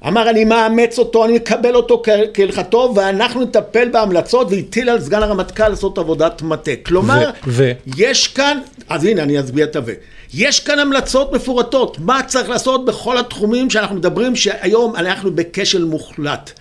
אמר 0.07 0.29
אני 0.29 0.45
מאמץ 0.45 0.99
אותו, 0.99 1.25
אני 1.25 1.33
מקבל 1.33 1.75
אותו 1.75 2.01
כהלכתו 2.33 2.93
ואנחנו 2.95 3.41
נטפל 3.41 3.89
בהמלצות 3.89 4.47
והטיל 4.51 4.89
על 4.89 5.01
סגן 5.01 5.23
הרמטכ"ל 5.23 5.67
לעשות 5.67 5.97
עבודת 5.97 6.41
מטה. 6.41 6.71
כלומר, 6.85 7.29
ו- 7.47 7.71
יש 7.97 8.27
כאן, 8.27 8.59
אז 8.89 9.03
הנה 9.03 9.23
אני 9.23 9.39
אצביע 9.39 9.65
את 9.65 9.75
ה"ו", 9.75 9.91
יש 10.33 10.59
כאן 10.59 10.79
המלצות 10.79 11.33
מפורטות, 11.33 11.99
מה 11.99 12.23
צריך 12.27 12.49
לעשות 12.49 12.85
בכל 12.85 13.17
התחומים 13.17 13.69
שאנחנו 13.69 13.95
מדברים 13.95 14.35
שהיום 14.35 14.95
אנחנו 14.95 15.35
בכשל 15.35 15.83
מוחלט. 15.83 16.51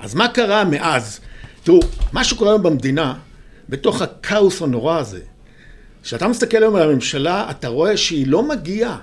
אז 0.00 0.14
מה 0.14 0.28
קרה 0.28 0.64
מאז? 0.64 1.20
תראו, 1.64 1.80
מה 2.12 2.24
שקורה 2.24 2.50
היום 2.50 2.62
במדינה, 2.62 3.14
בתוך 3.68 4.02
הכאוס 4.02 4.62
הנורא 4.62 4.98
הזה, 4.98 5.20
כשאתה 6.02 6.28
מסתכל 6.28 6.56
היום 6.56 6.76
על 6.76 6.90
הממשלה, 6.90 7.46
אתה 7.50 7.68
רואה 7.68 7.96
שהיא 7.96 8.26
לא 8.26 8.42
מגיעה 8.42 8.98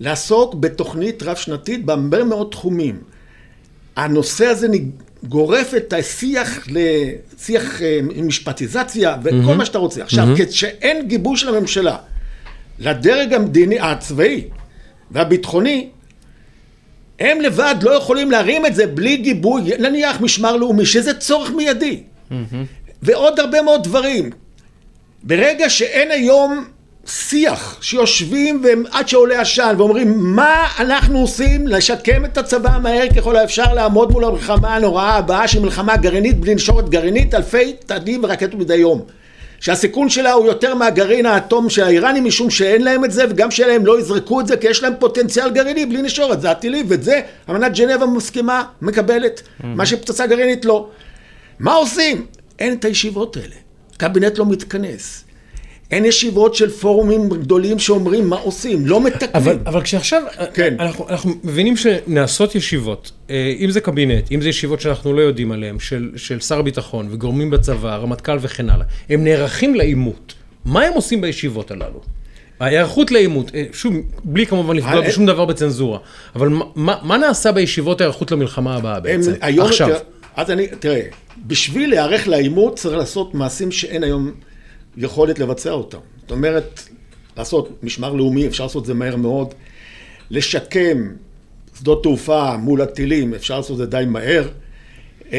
לעסוק 0.00 0.54
בתוכנית 0.54 1.22
רב-שנתית 1.22 1.84
בהרבה 1.84 2.24
מאוד 2.24 2.48
תחומים. 2.50 3.17
הנושא 3.98 4.46
הזה 4.46 4.68
גורף 5.24 5.74
את 5.74 5.92
השיח 5.92 6.66
לשיח 6.68 7.82
אה, 7.82 8.00
משפטיזציה 8.22 9.16
וכל 9.22 9.54
מה 9.54 9.64
שאתה 9.64 9.78
רוצה. 9.78 10.02
עכשיו, 10.02 10.28
כשאין 10.36 11.08
גיבוי 11.08 11.36
של 11.36 11.48
הממשלה 11.48 11.96
לדרג 12.78 13.32
המדיני, 13.32 13.80
הצבאי 13.80 14.44
והביטחוני, 15.10 15.88
הם 17.20 17.40
לבד 17.40 17.74
לא 17.82 17.90
יכולים 17.90 18.30
להרים 18.30 18.66
את 18.66 18.74
זה 18.74 18.86
בלי 18.86 19.16
גיבוי, 19.16 19.62
נניח 19.78 20.20
משמר 20.20 20.56
לאומי, 20.56 20.86
שזה 20.86 21.14
צורך 21.14 21.50
מיידי. 21.50 22.02
ועוד 23.02 23.40
הרבה 23.40 23.62
מאוד 23.62 23.84
דברים. 23.84 24.30
ברגע 25.22 25.70
שאין 25.70 26.10
היום 26.10 26.64
שיח 27.08 27.78
שיושבים 27.80 28.60
והם 28.64 28.84
עד 28.90 29.08
שעולה 29.08 29.40
עשן 29.40 29.74
ואומרים 29.78 30.14
מה 30.18 30.66
אנחנו 30.78 31.18
עושים? 31.18 31.66
לשקם 31.66 32.24
את 32.24 32.38
הצבא 32.38 32.78
מהר 32.82 33.06
ככל 33.16 33.36
האפשר 33.36 33.74
לעמוד 33.74 34.12
מול 34.12 34.24
המלחמה 34.24 34.76
הנוראה 34.76 35.14
הבאה 35.14 35.48
שהיא 35.48 35.62
מלחמה 35.62 35.96
גרעינית 35.96 36.40
בלי 36.40 36.54
נשורת 36.54 36.88
גרעינית? 36.88 37.34
אלפי 37.34 37.72
תדים 37.86 38.24
ורקטות 38.24 38.54
מדי 38.54 38.76
יום. 38.76 39.02
שהסיכון 39.60 40.08
שלה 40.08 40.32
הוא 40.32 40.46
יותר 40.46 40.74
מהגרעין 40.74 41.26
האטום 41.26 41.70
של 41.70 41.82
האיראנים 41.82 42.24
משום 42.24 42.50
שאין 42.50 42.84
להם 42.84 43.04
את 43.04 43.12
זה 43.12 43.24
וגם 43.30 43.50
שלהם 43.50 43.86
לא 43.86 44.00
יזרקו 44.00 44.40
את 44.40 44.46
זה 44.46 44.56
כי 44.56 44.66
יש 44.66 44.82
להם 44.82 44.92
פוטנציאל 44.98 45.50
גרעיני 45.50 45.86
בלי 45.86 46.02
נשורת 46.02 46.40
זה 46.40 46.50
הטילים 46.50 46.86
ואת 46.88 47.02
זה 47.02 47.20
אמנת 47.50 47.74
ג'נבה 47.74 48.06
מסכימה 48.06 48.64
מקבלת. 48.82 49.42
מה 49.64 49.86
שפצצה 49.86 50.26
גרעינית 50.26 50.64
לא. 50.64 50.88
מה 51.58 51.72
עושים? 51.72 52.26
אין 52.58 52.72
את 52.72 52.84
הישיבות 52.84 53.36
האלה. 53.36 53.54
קבינט 53.96 54.38
לא 54.38 54.46
מתכנס 54.46 55.27
אין 55.90 56.04
ישיבות 56.04 56.54
של 56.54 56.70
פורומים 56.70 57.28
גדולים 57.28 57.78
שאומרים 57.78 58.28
מה 58.28 58.36
עושים, 58.36 58.86
לא 58.86 59.00
מתקנים. 59.00 59.30
אבל, 59.34 59.58
אבל 59.66 59.82
כשעכשיו, 59.82 60.22
כן. 60.54 60.74
אנחנו, 60.80 61.08
אנחנו 61.08 61.34
מבינים 61.44 61.76
שנעשות 61.76 62.54
ישיבות, 62.54 63.12
אה, 63.30 63.54
אם 63.58 63.70
זה 63.70 63.80
קבינט, 63.80 64.32
אם 64.32 64.40
זה 64.40 64.48
ישיבות 64.48 64.80
שאנחנו 64.80 65.12
לא 65.12 65.20
יודעים 65.20 65.52
עליהן, 65.52 65.78
של, 65.78 66.10
של 66.16 66.40
שר 66.40 66.58
הביטחון 66.58 67.08
וגורמים 67.10 67.50
בצבא, 67.50 67.96
רמטכ"ל 67.96 68.38
וכן 68.40 68.70
הלאה, 68.70 68.86
הם 69.08 69.24
נערכים 69.24 69.74
לעימות. 69.74 70.34
מה 70.64 70.82
הם 70.82 70.92
עושים 70.92 71.20
בישיבות 71.20 71.70
הללו? 71.70 72.00
ההיערכות 72.60 73.10
לעימות, 73.10 73.54
אה, 73.54 73.64
שוב, 73.72 73.94
בלי 74.24 74.46
כמובן 74.46 74.76
לפגוע 74.76 75.02
אה, 75.02 75.08
בשום 75.08 75.26
דבר 75.26 75.44
בצנזורה, 75.44 75.98
אבל 76.36 76.48
מה, 76.48 76.94
מה, 77.02 77.16
נעשה 77.16 77.52
בישיבות 77.52 78.00
ההיערכות 78.00 78.32
למלחמה 78.32 78.76
הבאה 78.76 79.00
בעצם? 79.00 79.32
היום, 79.40 79.66
עכשיו. 79.66 79.88
אז 80.36 80.50
אני, 80.50 80.66
תראה, 80.66 81.02
בשביל 81.46 81.90
להיערך 81.90 82.28
לעימות 82.28 82.76
צריך 82.76 82.96
לעשות 82.96 83.34
מעשים 83.34 83.72
שאין 83.72 84.04
היום 84.04 84.32
יכולת 84.96 85.38
לבצע 85.38 85.70
אותם. 85.70 85.98
זאת 86.20 86.30
אומרת, 86.30 86.80
לעשות 87.36 87.68
משמר 87.82 88.12
לאומי, 88.12 88.46
אפשר 88.46 88.64
לעשות 88.64 88.82
את 88.82 88.86
זה 88.86 88.94
מהר 88.94 89.16
מאוד. 89.16 89.54
לשקם 90.30 91.08
שדות 91.78 92.02
תעופה 92.02 92.56
מול 92.56 92.82
הטילים, 92.82 93.34
אפשר 93.34 93.56
לעשות 93.56 93.72
את 93.72 93.76
זה 93.76 93.86
די 93.86 94.04
מהר. 94.06 94.48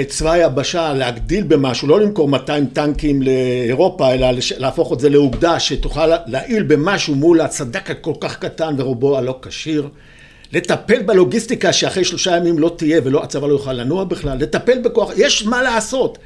את 0.02 0.08
צבא 0.08 0.32
היבשה, 0.32 0.94
להגדיל 0.94 1.44
במשהו, 1.44 1.88
לא 1.88 2.02
למכור 2.02 2.28
200 2.28 2.66
טנקים 2.66 3.22
לאירופה, 3.22 4.14
אלא 4.14 4.28
להפוך 4.58 4.94
את 4.94 5.00
זה 5.00 5.10
לאוגדה 5.10 5.60
שתוכל 5.60 6.08
להעיל 6.28 6.64
במשהו 6.64 7.16
מול 7.16 7.42
הסדק 7.42 7.92
הכל 7.92 8.14
כך 8.20 8.40
קטן 8.40 8.76
ורובו 8.78 9.18
הלא 9.18 9.40
כשיר. 9.42 9.90
לטפל 10.54 11.02
בלוגיסטיקה 11.02 11.74
שאחרי 11.74 12.04
שלושה 12.04 12.38
ימים 12.38 12.60
לא 12.60 12.76
תהיה 12.78 13.02
ולא 13.04 13.24
הצבא 13.24 13.48
לא 13.48 13.54
יוכל 13.54 13.74
לנוע 13.74 14.04
בכלל, 14.04 14.38
לטפל 14.38 14.80
בכוח, 14.82 15.12
יש 15.18 15.46
מה 15.46 15.64
לעשות. 15.64 16.18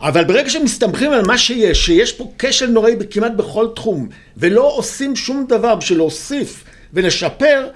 אבל 0.00 0.24
ברגע 0.24 0.50
שמסתמכים 0.50 1.12
על 1.12 1.26
מה 1.26 1.38
שיש, 1.38 1.86
שיש 1.86 2.12
פה 2.12 2.32
כשל 2.38 2.70
נוראי 2.70 2.94
כמעט 3.10 3.32
בכל 3.32 3.68
תחום, 3.74 4.08
ולא 4.36 4.72
עושים 4.76 5.16
שום 5.16 5.46
דבר 5.48 5.74
בשביל 5.74 5.98
להוסיף 5.98 6.64
ולשפר, 6.92 7.68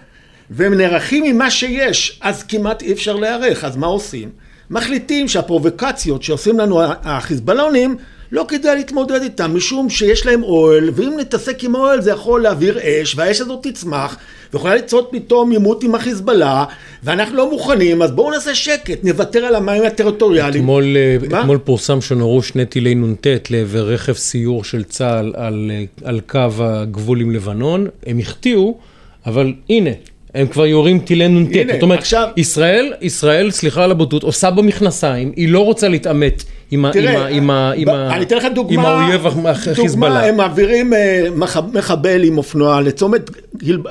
והם 0.50 0.74
נערכים 0.74 1.24
ממה 1.24 1.50
שיש, 1.50 2.18
אז 2.20 2.42
כמעט 2.42 2.82
אי 2.82 2.92
אפשר 2.92 3.16
להיערך. 3.16 3.64
אז 3.64 3.76
מה 3.76 3.86
עושים? 3.86 4.30
מחליטים 4.70 5.28
שהפרובוקציות 5.28 6.22
שעושים 6.22 6.58
לנו 6.58 6.82
החיזבאלונים, 7.02 7.96
לא 8.32 8.44
כדאי 8.48 8.76
להתמודד 8.76 9.22
איתם, 9.22 9.56
משום 9.56 9.90
שיש 9.90 10.26
להם 10.26 10.42
אוהל, 10.42 10.90
ואם 10.94 11.16
נתעסק 11.20 11.64
עם 11.64 11.74
אוהל 11.74 12.00
זה 12.00 12.10
יכול 12.10 12.42
להעביר 12.42 12.78
אש, 12.82 13.14
והאש 13.16 13.40
הזאת 13.40 13.66
תצמח, 13.66 14.16
ויכולה 14.52 14.74
ליצור 14.74 15.08
פתאום 15.12 15.50
עימות 15.50 15.82
עם 15.82 15.94
החיזבאללה, 15.94 16.64
ואנחנו 17.02 17.36
לא 17.36 17.50
מוכנים, 17.50 18.02
אז 18.02 18.10
בואו 18.10 18.30
נעשה 18.30 18.54
שקט, 18.54 19.04
נוותר 19.04 19.44
על 19.44 19.54
המים 19.54 19.82
הטריטוריאליים. 19.82 20.62
אתמול, 20.64 20.96
אה, 20.96 21.40
אתמול 21.40 21.58
פורסם 21.58 22.00
שנורו 22.00 22.42
שני 22.42 22.66
טילי 22.66 22.94
נ"ט 22.94 23.26
לעבר 23.50 23.88
רכב 23.88 24.12
סיור 24.12 24.64
של 24.64 24.84
צה"ל 24.84 25.32
על, 25.36 25.70
אה, 25.74 25.84
על 26.04 26.20
קו 26.20 26.48
הגבול 26.58 27.20
עם 27.20 27.30
לבנון, 27.30 27.86
הם 28.06 28.18
החטיאו, 28.18 28.78
אבל 29.26 29.52
הנה, 29.70 29.90
הם 30.34 30.46
כבר 30.46 30.66
יורים 30.66 30.98
טילי 30.98 31.28
נ"ט. 31.28 31.52
זאת 31.72 31.82
אומרת, 31.82 31.98
עכשיו... 31.98 32.28
ישראל, 32.36 32.92
ישראל, 33.00 33.50
סליחה 33.50 33.84
על 33.84 33.90
הבוטות, 33.90 34.22
עושה 34.22 34.50
במכנסיים, 34.50 35.32
היא 35.36 35.48
לא 35.48 35.64
רוצה 35.64 35.88
להתעמת 35.88 36.44
עם, 36.70 36.92
תראה, 36.92 37.26
עם, 37.26 37.50
עם, 37.50 37.86
ב... 37.86 37.90
עם, 37.90 37.96
אני 38.10 38.24
אתן 38.24 38.36
לך 38.36 38.44
דוגמה, 38.54 38.94
עם 38.94 39.02
האויב 39.02 39.26
החיזבאללה. 39.46 40.14
דוגמה, 40.14 40.22
הם 40.22 40.36
מעבירים 40.36 40.94
אה, 40.94 41.26
מחבל 41.72 42.24
עם 42.24 42.38
אופנוע 42.38 42.80
לצומת 42.80 43.30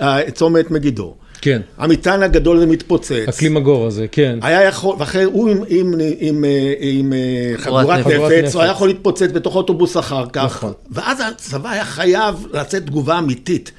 אה, 0.01 0.19
מגידו. 0.69 1.13
כן. 1.41 1.61
המטען 1.77 2.23
הגדול 2.23 2.57
הזה 2.57 2.65
מתפוצץ. 2.65 3.11
הקלימגור 3.27 3.87
הזה, 3.87 4.05
כן. 4.11 4.39
היה 4.41 4.63
יכול, 4.63 4.95
ואחרי, 4.99 5.23
הוא 5.23 5.49
עם, 5.49 5.57
עם, 5.67 5.93
עם, 6.19 6.43
אה, 6.43 6.73
עם 6.79 7.13
חגורת 7.57 8.07
נפץ, 8.07 8.55
הוא 8.55 8.61
היה 8.61 8.71
יכול 8.71 8.87
להתפוצץ 8.87 9.29
בתוך 9.33 9.55
אוטובוס 9.55 9.97
אחר 9.97 10.25
כך. 10.33 10.43
נכון. 10.43 10.73
ואז 10.91 11.23
הצבא 11.27 11.69
היה 11.69 11.85
חייב 11.85 12.47
לצאת 12.53 12.85
תגובה 12.85 13.17
אמיתית. 13.19 13.71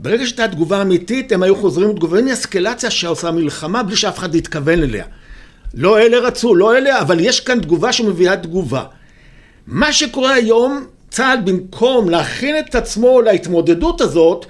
ברגע 0.00 0.26
שהייתה 0.26 0.48
תגובה 0.48 0.82
אמיתית, 0.82 1.32
הם 1.32 1.42
היו 1.42 1.56
חוזרים. 1.56 1.90
הנה 2.18 2.32
אסקלציה 2.32 2.90
שעושה 2.90 3.30
מלחמה 3.30 3.82
בלי 3.82 3.96
שאף 3.96 4.18
אחד 4.18 4.34
יתכוון 4.34 4.82
אליה. 4.82 5.04
לא 5.74 5.98
אלה 5.98 6.18
רצו, 6.18 6.54
לא 6.54 6.76
אלה, 6.76 7.00
אבל 7.00 7.20
יש 7.20 7.40
כאן 7.40 7.60
תגובה 7.60 7.92
שמביאה 7.92 8.36
תגובה. 8.36 8.84
מה 9.66 9.92
שקורה 9.92 10.32
היום, 10.34 10.86
צה"ל 11.10 11.38
במקום 11.44 12.08
להכין 12.08 12.58
את 12.58 12.74
עצמו 12.74 13.22
להתמודדות 13.22 14.00
הזאת, 14.00 14.46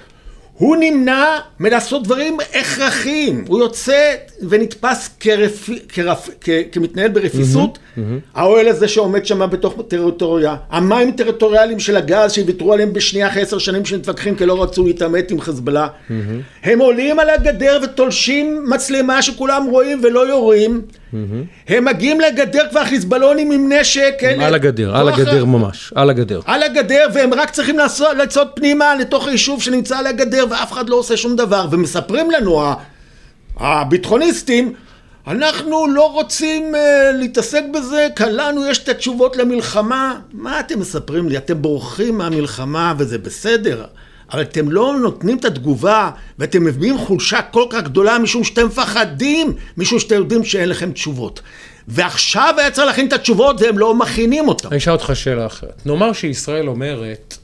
הוא 0.59 0.77
נמנע 0.79 1.25
מלעשות 1.59 2.03
דברים 2.03 2.37
הכרחיים, 2.55 3.45
הוא 3.47 3.59
יוצא 3.59 4.15
ונתפס 4.49 5.09
כרפ... 5.19 5.69
כרפ... 5.89 6.29
כ... 6.41 6.49
כמתנהל 6.71 7.07
ברפיסות, 7.07 7.77
mm-hmm, 7.77 7.99
mm-hmm. 7.99 8.39
האוהל 8.39 8.67
הזה 8.67 8.87
שעומד 8.87 9.25
שם 9.25 9.49
בתוך 9.51 9.75
טריטוריה, 9.87 10.55
המים 10.69 11.09
הטריטוריאליים 11.09 11.79
של 11.79 11.97
הגז 11.97 12.31
שוויתרו 12.31 12.73
עליהם 12.73 12.93
בשנייה 12.93 13.27
אחרי 13.27 13.41
עשר 13.41 13.57
שנים 13.57 13.85
שמתווכחים 13.85 14.35
כי 14.35 14.45
לא 14.45 14.63
רצו 14.63 14.87
להתעמת 14.87 15.31
עם 15.31 15.41
חזבאללה, 15.41 15.87
mm-hmm. 15.87 16.13
הם 16.63 16.79
עולים 16.79 17.19
על 17.19 17.29
הגדר 17.29 17.79
ותולשים 17.83 18.65
מצלמה 18.69 19.21
שכולם 19.21 19.65
רואים 19.65 20.01
ולא 20.03 20.27
יורים. 20.27 20.81
הם 21.67 21.85
מגיעים 21.85 22.19
לגדר 22.21 22.63
כבר 22.69 22.85
חיזבאלונים 22.85 23.51
עם 23.51 23.71
נשק, 23.73 24.13
על 24.41 24.55
הגדר, 24.55 24.97
על 24.97 25.09
הגדר 25.09 25.45
ממש, 25.45 25.93
על 25.95 26.09
הגדר, 26.09 26.41
על 26.45 26.63
הגדר 26.63 27.07
והם 27.13 27.33
רק 27.33 27.49
צריכים 27.49 27.77
לצאת 28.17 28.47
פנימה 28.55 28.95
לתוך 28.95 29.27
היישוב 29.27 29.61
שנמצא 29.61 29.97
על 29.97 30.07
הגדר 30.07 30.45
ואף 30.49 30.71
אחד 30.71 30.89
לא 30.89 30.95
עושה 30.95 31.17
שום 31.17 31.35
דבר 31.35 31.67
ומספרים 31.71 32.31
לנו 32.31 32.61
הביטחוניסטים, 33.57 34.73
אנחנו 35.27 35.87
לא 35.87 36.11
רוצים 36.11 36.75
uh, 36.75 36.77
להתעסק 37.17 37.63
בזה, 37.73 38.07
כי 38.15 38.23
לנו 38.27 38.65
יש 38.65 38.83
את 38.83 38.89
התשובות 38.89 39.37
למלחמה. 39.37 40.19
מה 40.33 40.59
אתם 40.59 40.79
מספרים 40.79 41.29
לי? 41.29 41.37
אתם 41.37 41.61
בורחים 41.61 42.17
מהמלחמה 42.17 42.93
וזה 42.97 43.17
בסדר, 43.17 43.85
אבל 44.31 44.41
אתם 44.41 44.71
לא 44.71 44.95
נותנים 45.01 45.37
את 45.37 45.45
התגובה 45.45 46.09
ואתם 46.39 46.63
מביאים 46.63 46.97
חולשה 46.97 47.41
כל 47.41 47.63
כך 47.69 47.83
גדולה 47.83 48.19
משום 48.19 48.43
שאתם 48.43 48.65
מפחדים, 48.65 49.53
משום 49.77 49.99
שאתם 49.99 50.15
יודעים 50.15 50.43
שאין 50.43 50.69
לכם 50.69 50.91
תשובות. 50.91 51.41
ועכשיו 51.87 52.53
היה 52.57 52.71
צריך 52.71 52.87
להכין 52.87 53.07
את 53.07 53.13
התשובות 53.13 53.61
והם 53.61 53.77
לא 53.77 53.95
מכינים 53.95 54.47
אותן. 54.47 54.67
אני 54.67 54.77
אשאל 54.77 54.93
אותך 54.93 55.11
שאלה 55.13 55.45
אחרת. 55.45 55.81
נאמר 55.85 56.13
שישראל 56.13 56.69
אומרת, 56.69 57.37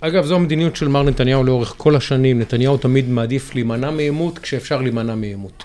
אגב, 0.00 0.24
זו 0.26 0.34
המדיניות 0.34 0.76
של 0.76 0.88
מר 0.88 1.02
נתניהו 1.02 1.44
לאורך 1.44 1.74
כל 1.76 1.96
השנים. 1.96 2.38
נתניהו 2.38 2.76
תמיד 2.76 3.08
מעדיף 3.08 3.54
להימנע 3.54 3.90
מעימות 3.90 4.38
כשאפשר 4.38 4.80
להימנע 4.80 5.14
מעימות. 5.14 5.64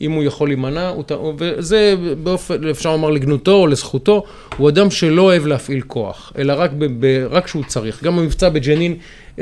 אם 0.00 0.12
הוא 0.12 0.24
יכול 0.24 0.48
להימנע, 0.48 0.92
וזה 1.38 1.94
באופן, 2.22 2.68
אפשר 2.68 2.92
לומר 2.92 3.10
לגנותו 3.10 3.52
או 3.52 3.66
לזכותו, 3.66 4.24
הוא 4.56 4.68
אדם 4.68 4.90
שלא 4.90 5.22
אוהב 5.22 5.46
להפעיל 5.46 5.80
כוח, 5.80 6.32
אלא 6.38 6.52
רק, 6.56 6.70
ב, 6.78 7.06
ב, 7.06 7.26
רק 7.30 7.44
כשהוא 7.44 7.64
צריך. 7.66 8.04
גם 8.04 8.16
במבצע 8.16 8.48
בג'נין, 8.48 8.96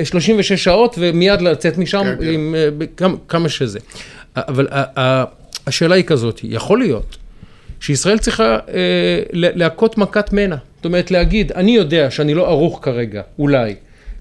36 0.05 0.53
אה, 0.53 0.57
שעות 0.57 0.97
ומיד 0.99 1.43
לצאת 1.43 1.79
משם 1.79 2.05
כן, 2.05 2.17
כן. 2.21 2.33
עם 2.33 2.55
כן. 2.79 2.87
כמה, 2.97 3.17
כמה 3.29 3.49
שזה. 3.49 3.79
אבל 4.37 4.69
השאלה 5.67 5.95
היא 5.95 6.05
כזאת, 6.05 6.41
יכול 6.43 6.79
להיות 6.79 7.17
שישראל 7.81 8.19
צריכה 8.19 8.59
אה, 8.75 9.23
להכות 9.33 9.99
מכת 9.99 10.33
מנע. 10.33 10.57
זאת 10.77 10.85
אומרת, 10.85 11.11
להגיד, 11.11 11.53
אני 11.53 11.77
יודע 11.77 12.11
שאני 12.11 12.35
לא 12.35 12.49
ערוך 12.49 12.79
כרגע, 12.83 13.23
אולי. 13.39 13.75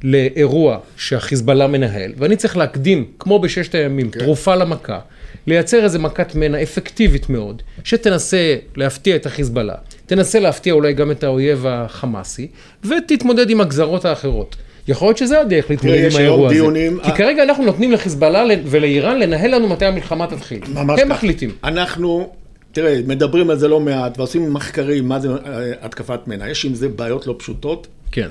לאירוע 0.04 0.80
שהחיזבאללה 0.98 1.68
מנהל, 1.68 2.12
ואני 2.18 2.36
צריך 2.36 2.58
להקדים, 2.58 3.06
כמו 3.20 3.40
בששת 3.40 3.76
הימים, 3.76 4.12
כן. 4.12 4.20
תרופה 4.20 4.56
למכה, 4.56 5.00
לייצר 5.48 5.84
איזה 5.84 6.00
מכת 6.00 6.36
מנע 6.36 6.64
אפקטיבית 6.64 7.30
מאוד, 7.30 7.62
שתנסה 7.84 8.56
להפתיע 8.76 9.16
את 9.16 9.26
החיזבאללה, 9.26 9.76
תנסה 10.06 10.40
להפתיע 10.40 10.74
אולי 10.74 10.94
גם 10.94 11.12
את 11.12 11.24
האויב 11.24 11.66
החמאסי, 11.68 12.48
ותתמודד 12.84 13.50
עם 13.50 13.62
הגזרות 13.62 14.06
האחרות. 14.06 14.56
יכול 14.90 15.08
להיות 15.08 15.18
שזה 15.18 15.42
הדרך 15.42 15.70
להתמודד 15.70 16.12
עם 16.12 16.18
האירוע 16.18 16.48
הזה. 16.48 16.56
דיונים... 16.56 17.00
כי 17.04 17.12
כרגע 17.12 17.44
אנחנו 17.44 17.66
נותנים 17.66 17.92
לחיזבאללה 17.92 18.56
ולאיראן 18.66 19.20
לנהל 19.20 19.56
לנו 19.56 19.70
מתי 19.70 19.86
המלחמה 19.86 20.28
תתחיל. 20.28 20.60
ממש 20.74 21.00
הם 21.00 21.10
מחליטים. 21.10 21.52
אנחנו, 21.64 22.34
תראה, 22.72 23.00
מדברים 23.08 23.50
על 23.50 23.58
זה 23.58 23.68
לא 23.68 23.80
מעט, 23.80 24.18
ועושים 24.18 24.54
מחקרים 24.54 25.08
מה 25.08 25.20
זה 25.20 25.30
אה, 25.30 25.72
התקפת 25.82 26.20
מנע. 26.28 26.50
יש 26.50 26.66
עם 26.66 26.74
זה 26.74 26.90
בעיות 26.90 27.28
לא 27.28 27.36
פשוטות. 27.38 27.88
כן. 28.12 28.30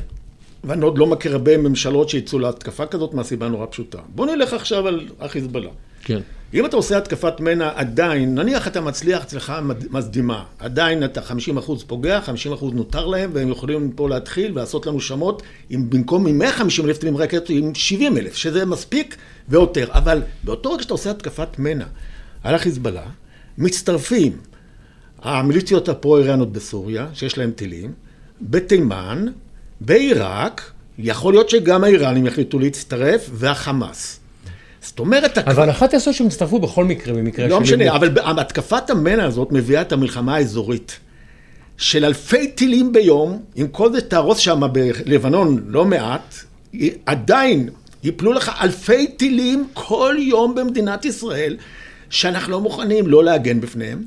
ואני 0.64 0.82
עוד 0.82 0.98
לא 0.98 1.06
מכיר 1.06 1.32
הרבה 1.32 1.56
ממשלות 1.56 2.08
שיצאו 2.08 2.38
להתקפה 2.38 2.86
כזאת 2.86 3.14
מהסיבה 3.14 3.48
נורא 3.48 3.66
פשוטה. 3.70 3.98
בוא 4.14 4.26
נלך 4.26 4.52
עכשיו 4.52 4.88
על 4.88 5.06
החיזבאללה. 5.20 5.70
כן. 6.04 6.20
אם 6.54 6.66
אתה 6.66 6.76
עושה 6.76 6.98
התקפת 6.98 7.40
מנע, 7.40 7.70
עדיין, 7.74 8.34
נניח 8.34 8.66
אתה 8.66 8.80
מצליח 8.80 9.22
אצלך 9.22 9.52
מזדימה, 9.90 10.44
עדיין 10.58 11.04
אתה 11.04 11.20
50% 11.20 11.24
פוגע, 11.86 12.20
50% 12.60 12.64
נותר 12.72 13.06
להם, 13.06 13.30
והם 13.32 13.48
יכולים 13.48 13.92
פה 13.92 14.08
להתחיל 14.08 14.52
ולעשות 14.52 14.86
לנו 14.86 15.00
שמות, 15.00 15.42
עם, 15.70 15.90
במקום 15.90 16.26
עם 16.26 16.38
150 16.38 16.84
אלף 16.84 16.98
טילים 16.98 17.16
רקטות, 17.16 17.50
עם 17.50 17.74
70 17.74 18.18
אלף, 18.18 18.36
שזה 18.36 18.66
מספיק 18.66 19.16
ויותר. 19.48 19.88
אבל 19.90 20.22
באותו 20.44 20.72
רגע 20.72 20.82
שאתה 20.82 20.94
עושה 20.94 21.10
התקפת 21.10 21.58
מנע 21.58 21.84
על 22.42 22.54
החיזבאללה, 22.54 23.06
מצטרפים 23.58 24.36
המיליציות 25.22 25.88
הפרו-איראנות 25.88 26.52
בסוריה, 26.52 27.06
שיש 27.14 27.38
להם 27.38 27.50
טילים, 27.50 27.92
בתימן, 28.40 29.26
בעיראק, 29.80 30.72
יכול 30.98 31.32
להיות 31.32 31.50
שגם 31.50 31.84
האיראנים 31.84 32.26
יחליטו 32.26 32.58
להצטרף, 32.58 33.30
והחמאס. 33.32 34.20
זאת 34.88 34.98
אומרת... 34.98 35.38
אבל 35.38 35.70
אחת 35.70 35.92
יעשו 35.92 36.12
שהם 36.12 36.26
יצטרפו 36.26 36.58
בכל 36.58 36.84
מקרה, 36.84 37.14
במקרה 37.14 37.44
של... 37.44 37.50
לא 37.50 37.60
משנה, 37.60 37.96
אבל 37.96 38.40
התקפת 38.40 38.90
המנע 38.90 39.24
הזאת 39.24 39.52
מביאה 39.52 39.80
את 39.80 39.92
המלחמה 39.92 40.36
האזורית. 40.36 40.98
של 41.76 42.04
אלפי 42.04 42.48
טילים 42.48 42.92
ביום, 42.92 43.42
עם 43.54 43.68
כל 43.68 43.92
זה 43.92 44.00
תהרוס 44.00 44.38
שם 44.38 44.62
בלבנון 44.72 45.64
לא 45.66 45.84
מעט, 45.84 46.34
עדיין 47.06 47.68
יפלו 48.02 48.32
לך 48.32 48.52
אלפי 48.60 49.06
טילים 49.06 49.68
כל 49.74 50.16
יום 50.18 50.54
במדינת 50.54 51.04
ישראל, 51.04 51.56
שאנחנו 52.10 52.52
לא 52.52 52.60
מוכנים 52.60 53.06
לא 53.06 53.24
להגן 53.24 53.60
בפניהם. 53.60 54.02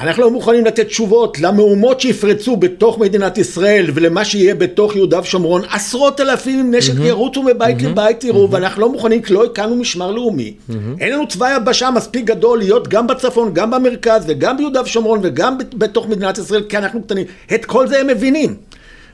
אנחנו 0.00 0.22
לא 0.22 0.30
מוכנים 0.30 0.64
לתת 0.64 0.86
תשובות 0.86 1.40
למהומות 1.40 2.00
שיפרצו 2.00 2.56
בתוך 2.56 2.98
מדינת 2.98 3.38
ישראל 3.38 3.90
ולמה 3.94 4.24
שיהיה 4.24 4.54
בתוך 4.54 4.96
יהודה 4.96 5.20
ושומרון. 5.20 5.62
עשרות 5.70 6.20
אלפים 6.20 6.58
עם 6.58 6.74
נשק 6.74 6.92
mm-hmm. 6.92 7.02
ירוצו 7.02 7.42
מבית 7.42 7.80
mm-hmm. 7.80 7.84
לבית 7.86 8.24
יראו, 8.24 8.46
mm-hmm. 8.46 8.52
ואנחנו 8.52 8.82
לא 8.82 8.92
מוכנים, 8.92 9.22
כי 9.22 9.34
לא 9.34 9.44
הקמנו 9.44 9.76
משמר 9.76 10.10
לאומי. 10.10 10.54
Mm-hmm. 10.70 10.72
אין 11.00 11.12
לנו 11.12 11.28
צבא 11.28 11.56
יבשה 11.56 11.90
מספיק 11.90 12.24
גדול 12.24 12.58
להיות 12.58 12.88
גם 12.88 13.06
בצפון, 13.06 13.54
גם 13.54 13.70
במרכז 13.70 14.24
וגם 14.26 14.56
ביהודה 14.56 14.82
ושומרון 14.82 15.20
וגם 15.22 15.58
בתוך 15.74 16.08
מדינת 16.08 16.38
ישראל, 16.38 16.62
כי 16.68 16.78
אנחנו 16.78 17.02
קטנים. 17.02 17.26
את 17.54 17.64
כל 17.64 17.88
זה 17.88 18.00
הם 18.00 18.06
מבינים. 18.06 18.54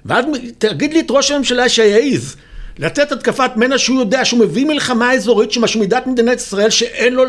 ואז 0.07 0.25
תגיד 0.59 0.93
לי 0.93 1.01
את 1.01 1.11
ראש 1.11 1.31
הממשלה 1.31 1.69
שיעז. 1.69 2.37
לתת 2.79 3.13
התקפת 3.13 3.51
מנע 3.57 3.79
שהוא 3.79 3.99
יודע 3.99 4.25
שהוא 4.25 4.41
מביא 4.41 4.67
מלחמה 4.67 5.13
אזורית 5.13 5.53
שמשמידה 5.53 5.99
את 5.99 6.07
מדינת 6.07 6.39
ישראל 6.39 6.71
שאין 6.71 7.15
לו 7.15 7.25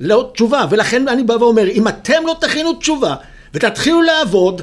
לא 0.00 0.30
תשובה 0.34 0.66
ולכן 0.70 1.08
אני 1.08 1.22
בא 1.22 1.32
ואומר 1.32 1.68
אם 1.68 1.88
אתם 1.88 2.26
לא 2.26 2.36
תכינו 2.40 2.72
תשובה 2.72 3.14
ותתחילו 3.54 4.02
לעבוד 4.02 4.62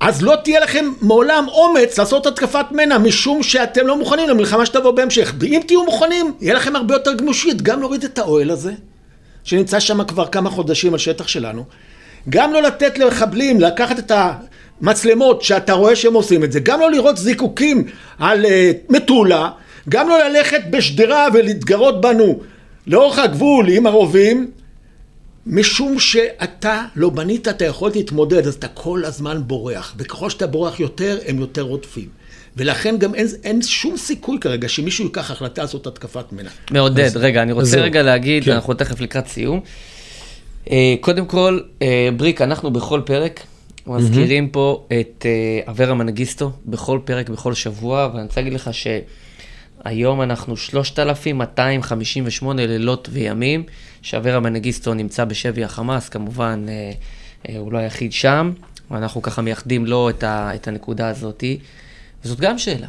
אז 0.00 0.22
לא 0.22 0.36
תהיה 0.44 0.60
לכם 0.60 0.92
מעולם 1.00 1.44
אומץ 1.48 1.98
לעשות 1.98 2.26
התקפת 2.26 2.66
מנע, 2.70 2.98
משום 2.98 3.42
שאתם 3.42 3.86
לא 3.86 3.98
מוכנים 3.98 4.28
למלחמה 4.28 4.66
שתבוא 4.66 4.90
בהמשך. 4.90 5.34
ואם 5.38 5.60
תהיו 5.66 5.84
מוכנים, 5.84 6.34
יהיה 6.40 6.54
לכם 6.54 6.76
הרבה 6.76 6.94
יותר 6.94 7.12
גמושית, 7.12 7.62
גם 7.62 7.80
להוריד 7.80 8.04
את 8.04 8.18
האוהל 8.18 8.50
הזה, 8.50 8.72
שנמצא 9.44 9.80
שם 9.80 10.04
כבר 10.04 10.26
כמה 10.26 10.50
חודשים 10.50 10.92
על 10.92 10.98
שטח 10.98 11.28
שלנו, 11.28 11.64
גם 12.28 12.52
לא 12.52 12.62
לתת 12.62 12.98
למחבלים 12.98 13.60
לקחת 13.60 13.98
את 13.98 14.10
המצלמות 14.82 15.42
שאתה 15.42 15.72
רואה 15.72 15.96
שהם 15.96 16.14
עושים 16.14 16.44
את 16.44 16.52
זה, 16.52 16.60
גם 16.60 16.80
לא 16.80 16.90
לראות 16.90 17.16
זיקוקים 17.16 17.84
על 18.18 18.44
uh, 18.44 18.48
מטולה, 18.92 19.50
גם 19.88 20.08
לא 20.08 20.28
ללכת 20.28 20.60
בשדרה 20.70 21.26
ולהתגרות 21.34 22.00
בנו 22.00 22.40
לאורך 22.86 23.18
הגבול 23.18 23.68
עם 23.68 23.86
הרובים, 23.86 24.50
משום 25.46 25.98
שאתה 25.98 26.84
לא 26.96 27.10
בנית 27.10 27.48
את 27.48 27.62
היכולת 27.62 27.96
להתמודד, 27.96 28.46
אז 28.46 28.54
אתה 28.54 28.68
כל 28.68 29.04
הזמן 29.04 29.42
בורח, 29.46 29.94
וככל 29.98 30.30
שאתה 30.30 30.46
בורח 30.46 30.80
יותר, 30.80 31.18
הם 31.26 31.38
יותר 31.38 31.62
רודפים. 31.62 32.08
ולכן 32.56 32.98
גם 32.98 33.14
אין, 33.14 33.26
אין 33.44 33.62
שום 33.62 33.96
סיכוי 33.96 34.38
כרגע 34.40 34.68
שמישהו 34.68 35.04
ייקח 35.04 35.30
החלטה 35.30 35.62
לעשות 35.62 35.86
התקפת 35.86 36.32
מנע. 36.32 36.50
מעודד, 36.70 37.04
אז- 37.04 37.16
רגע, 37.16 37.42
אני 37.42 37.52
רוצה. 37.52 37.80
רגע 37.80 38.02
להגיד, 38.02 38.44
כן. 38.44 38.52
אנחנו 38.52 38.74
תכף 38.74 39.00
לקראת 39.00 39.26
סיום. 39.26 39.60
אה, 40.70 40.94
קודם 41.00 41.26
כל, 41.26 41.60
אה, 41.82 42.08
בריק, 42.16 42.40
אנחנו 42.42 42.70
בכל 42.70 43.00
פרק 43.04 43.40
מזכירים 43.86 44.48
פה 44.48 44.86
את 45.00 45.26
אה, 45.26 45.60
אברה 45.70 45.94
מנגיסטו, 45.94 46.50
בכל 46.66 46.98
פרק, 47.04 47.28
בכל 47.28 47.54
שבוע, 47.54 48.10
ואני 48.12 48.22
רוצה 48.26 48.40
להגיד 48.40 48.52
לך 48.52 48.70
שהיום 48.72 50.22
אנחנו 50.22 50.56
3,258 50.56 52.66
לילות 52.66 53.08
וימים, 53.12 53.62
שאברה 54.02 54.40
מנגיסטו 54.40 54.94
נמצא 54.94 55.24
בשבי 55.24 55.64
החמאס, 55.64 56.08
כמובן, 56.08 56.66
אה, 56.68 56.92
אה, 57.48 57.58
הוא 57.58 57.72
לא 57.72 57.78
היחיד 57.78 58.12
שם, 58.12 58.52
ואנחנו 58.90 59.22
ככה 59.22 59.42
מייחדים 59.42 59.86
לו 59.86 60.10
את, 60.10 60.22
ה, 60.22 60.54
את 60.54 60.68
הנקודה 60.68 61.08
הזאתי, 61.08 61.58
וזאת 62.24 62.40
גם 62.40 62.58
שאלה. 62.58 62.88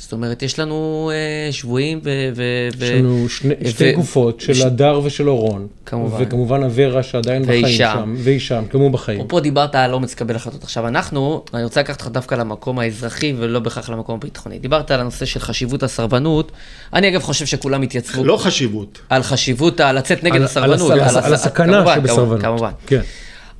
זאת 0.00 0.12
אומרת, 0.12 0.42
יש 0.42 0.58
לנו 0.58 1.10
אה, 1.14 1.52
שבויים 1.52 2.00
ו... 2.04 2.10
ו- 2.36 2.68
יש 2.84 2.90
לנו 2.90 3.28
שני, 3.28 3.54
שתי 3.70 3.90
ו- 3.92 3.96
גופות 3.96 4.40
של 4.40 4.54
ש- 4.54 4.60
הדר 4.60 5.00
ושל 5.04 5.28
אורון. 5.28 5.66
כמובן. 5.86 6.22
וכמובן 6.22 6.62
אברה 6.62 7.02
שעדיין 7.02 7.42
בחיים. 7.42 7.66
שם. 7.78 8.14
והישאם, 8.18 8.64
כמו 8.66 8.82
הוא 8.82 8.90
בחיים. 8.90 9.18
אפרופו 9.18 9.40
דיברת 9.40 9.74
על 9.74 9.92
אומץ 9.94 10.12
לקבל 10.14 10.36
החלטות. 10.36 10.62
עכשיו, 10.62 10.86
אנחנו, 10.88 11.42
אני 11.54 11.64
רוצה 11.64 11.80
לקחת 11.80 11.96
אותך 12.00 12.08
דווקא 12.12 12.34
למקום 12.34 12.78
האזרחי 12.78 13.34
ולא 13.38 13.60
בהכרח 13.60 13.90
למקום 13.90 14.14
הביטחוני. 14.14 14.58
דיברת 14.58 14.90
על 14.90 15.00
הנושא 15.00 15.24
של 15.26 15.40
חשיבות 15.40 15.82
הסרבנות. 15.82 16.52
אני 16.94 17.08
אגב 17.08 17.22
חושב 17.22 17.46
שכולם 17.46 17.82
התייצבו 17.82 18.24
לא 18.24 18.36
חשיבות. 18.36 18.98
על 19.08 19.22
חשיבות 19.22 19.80
ה- 19.80 19.92
לצאת 19.92 20.24
נגד 20.24 20.36
על- 20.36 20.44
הסרבנות. 20.44 20.90
על 20.90 21.00
הס- 21.00 21.16
הס- 21.16 21.24
על 21.24 21.34
הסכנה 21.34 21.72
כמובן, 21.76 21.94
שבסרבנות. 21.96 22.40
כמובן. 22.42 22.70
כן. 22.86 23.00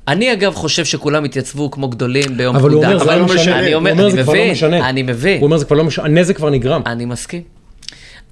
אני 0.09 0.33
אגב 0.33 0.53
חושב 0.55 0.85
שכולם 0.85 1.23
התייצבו 1.23 1.71
כמו 1.71 1.87
גדולים 1.87 2.37
ביום 2.37 2.55
אבל 2.55 2.69
הוא 2.69 2.83
פקודה. 2.83 2.87
אומר, 2.87 3.05
זה 3.05 3.11
אבל 3.11 3.19
לא 3.19 3.27
לא 3.27 3.35
משנה. 3.35 3.59
אני 3.59 3.73
אומר, 3.73 3.91
הוא 3.91 3.99
אומר, 3.99 4.07
אני 4.07 4.11
זה 4.11 4.23
כבר 4.23 4.33
לא 4.33 4.39
מבין, 4.39 4.51
משנה. 4.51 4.89
אני 4.89 5.03
מבין. 5.03 5.39
הוא 5.39 5.45
אומר, 5.45 5.57
זה 5.57 5.65
כבר 5.65 5.75
לא 5.75 5.83
משנה, 5.83 6.05
הנזק 6.05 6.35
כבר 6.35 6.49
נגרם. 6.49 6.81
אני 6.85 7.05
מסכים. 7.05 7.41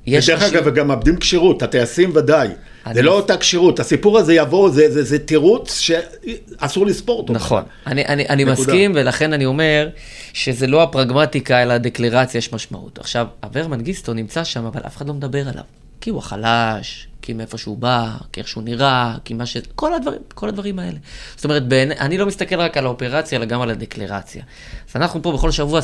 יש 0.07 0.29
ודרך 0.29 0.43
אגב, 0.43 0.75
גם 0.75 0.87
מאבדים 0.87 1.17
כשירות, 1.17 1.63
הטייסים 1.63 2.11
ודאי. 2.15 2.47
זה 2.93 3.01
לא 3.01 3.11
אותה 3.11 3.37
כשירות, 3.37 3.79
הסיפור 3.79 4.17
הזה 4.17 4.33
יבוא, 4.33 4.69
זה, 4.69 4.91
זה, 4.91 5.03
זה 5.03 5.19
תירוץ 5.19 5.79
שאסור 5.79 6.85
לספור 6.85 7.19
אותו. 7.19 7.33
נכון, 7.33 7.63
אני, 7.87 8.05
אני, 8.05 8.27
אני 8.29 8.45
נקודה. 8.45 8.61
מסכים, 8.61 8.91
ולכן 8.95 9.33
אני 9.33 9.45
אומר 9.45 9.89
שזה 10.33 10.67
לא 10.67 10.83
הפרגמטיקה, 10.83 11.63
אלא 11.63 11.73
הדקלרציה 11.73 12.37
יש 12.37 12.53
משמעות. 12.53 12.99
עכשיו, 12.99 13.27
אבר 13.43 13.67
מנגיסטו 13.67 14.13
נמצא 14.13 14.43
שם, 14.43 14.65
אבל 14.65 14.81
אף 14.87 14.97
אחד 14.97 15.07
לא 15.07 15.13
מדבר 15.13 15.47
עליו. 15.47 15.63
כי 16.01 16.09
הוא 16.09 16.19
החלש, 16.19 17.07
כי 17.27 17.33
מאיפה 17.33 17.57
שהוא 17.57 17.77
בא, 17.77 18.11
כי 18.31 18.39
איך 18.39 18.47
שהוא 18.47 18.63
נראה, 18.63 19.15
כי 19.25 19.33
מה 19.33 19.45
ש... 19.45 19.57
כל 19.75 19.93
הדברים, 19.93 20.19
כל 20.33 20.49
הדברים 20.49 20.79
האלה. 20.79 20.97
זאת 21.35 21.45
אומרת, 21.45 21.67
בעיני, 21.67 21.99
אני 21.99 22.17
לא 22.17 22.25
מסתכל 22.25 22.55
רק 22.55 22.77
על 22.77 22.85
האופרציה, 22.85 23.37
אלא 23.37 23.45
גם 23.45 23.61
על 23.61 23.69
הדקלרציה. 23.69 24.43
אז 24.89 24.95
אנחנו 24.95 25.21
פה 25.21 25.31
בכל 25.31 25.51
שבוע 25.51 25.79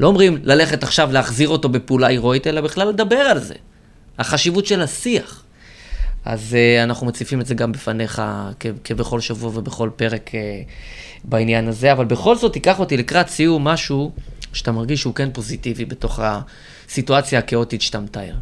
לא 0.00 0.06
אומרים 0.06 0.38
ללכת 0.42 0.82
עכשיו 0.82 1.12
להחזיר 1.12 1.48
אותו 1.48 1.68
בפעולה 1.68 2.06
הירואית, 2.06 2.46
אלא 2.46 2.60
בכלל 2.60 2.88
לדבר 2.88 3.16
על 3.16 3.38
זה. 3.38 3.54
החשיבות 4.18 4.66
של 4.66 4.82
השיח. 4.82 5.42
אז 6.24 6.56
uh, 6.56 6.84
אנחנו 6.84 7.06
מציפים 7.06 7.40
את 7.40 7.46
זה 7.46 7.54
גם 7.54 7.72
בפניך 7.72 8.22
כ- 8.60 8.66
כבכל 8.84 9.20
שבוע 9.20 9.50
ובכל 9.54 9.90
פרק 9.96 10.30
uh, 10.30 10.34
בעניין 11.24 11.68
הזה, 11.68 11.92
אבל 11.92 12.04
בכל 12.04 12.36
זאת 12.36 12.52
תיקח 12.52 12.78
אותי 12.78 12.96
לקראת 12.96 13.28
סיום 13.28 13.64
משהו 13.64 14.12
שאתה 14.52 14.72
מרגיש 14.72 15.00
שהוא 15.00 15.14
כן 15.14 15.28
פוזיטיבי 15.32 15.84
בתוך 15.84 16.20
הסיטואציה 16.22 17.38
הכאוטית 17.38 17.82
שאתה 17.82 18.00
מתאר. 18.00 18.34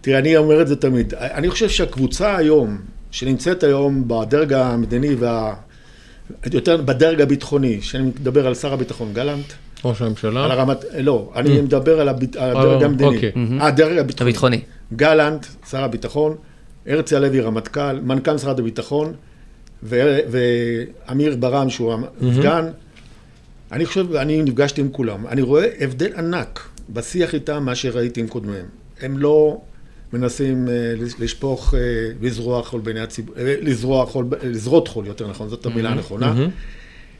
תראה, 0.00 0.18
אני 0.18 0.36
אומר 0.36 0.62
את 0.62 0.68
זה 0.68 0.76
תמיד. 0.76 1.14
אני 1.14 1.50
חושב 1.50 1.68
שהקבוצה 1.68 2.36
היום, 2.36 2.78
שנמצאת 3.10 3.62
היום 3.62 4.04
בדרג 4.08 4.52
המדיני 4.52 5.14
וה... 5.14 5.54
יותר 6.52 6.76
בדרג 6.76 7.20
הביטחוני, 7.20 7.82
שאני 7.82 8.02
מדבר 8.04 8.46
על 8.46 8.54
שר 8.54 8.72
הביטחון 8.72 9.12
גלנט, 9.12 9.44
ראש 9.84 10.02
הממשלה. 10.02 10.44
על 10.44 10.50
הרמת... 10.50 10.84
לא, 10.98 11.32
אני 11.36 11.60
מדבר 11.60 12.00
על 12.00 12.08
הביט- 12.08 12.36
על 12.36 12.50
הדרג 12.56 12.80
אה, 12.82 12.86
המדיני. 12.88 13.14
אוקיי. 13.16 13.32
אה, 13.60 13.66
הדרג 13.66 13.98
הביטחוני. 13.98 14.30
הביטחוני. 14.30 14.60
גלנט, 14.96 15.46
שר 15.70 15.84
הביטחון, 15.84 16.36
הרצי 16.86 17.16
הלוי, 17.16 17.40
רמטכ"ל, 17.40 18.00
מנכ"ל 18.02 18.34
משרד 18.34 18.58
הביטחון, 18.58 19.12
ו- 19.82 20.18
ואמיר 20.30 21.36
ברם, 21.36 21.70
שהוא 21.70 21.94
הסגן. 22.30 22.64
אני 23.72 23.86
חושב, 23.86 24.14
אני 24.14 24.42
נפגשתי 24.42 24.80
עם 24.80 24.88
כולם. 24.92 25.26
אני 25.26 25.42
רואה 25.42 25.66
הבדל 25.80 26.10
ענק 26.16 26.68
בשיח 26.90 27.34
איתם 27.34 27.62
מה 27.64 27.74
שראיתי 27.74 28.20
עם 28.20 28.26
קודמיהם. 28.26 28.66
הם 29.00 29.18
לא 29.18 29.60
מנסים 30.12 30.68
אה, 30.68 30.94
לשפוך, 31.18 31.74
אה, 31.74 31.80
לזרוע 32.22 32.62
חול 32.62 32.80
בעיני 32.80 33.00
הציבור, 33.00 33.34
אה, 33.38 33.54
לזרוע 33.60 34.06
חול, 34.06 34.26
לזרות 34.42 34.88
חול, 34.88 35.06
יותר 35.06 35.28
נכון, 35.28 35.48
זאת 35.48 35.66
המילה 35.66 35.90
הנכונה. 35.90 36.34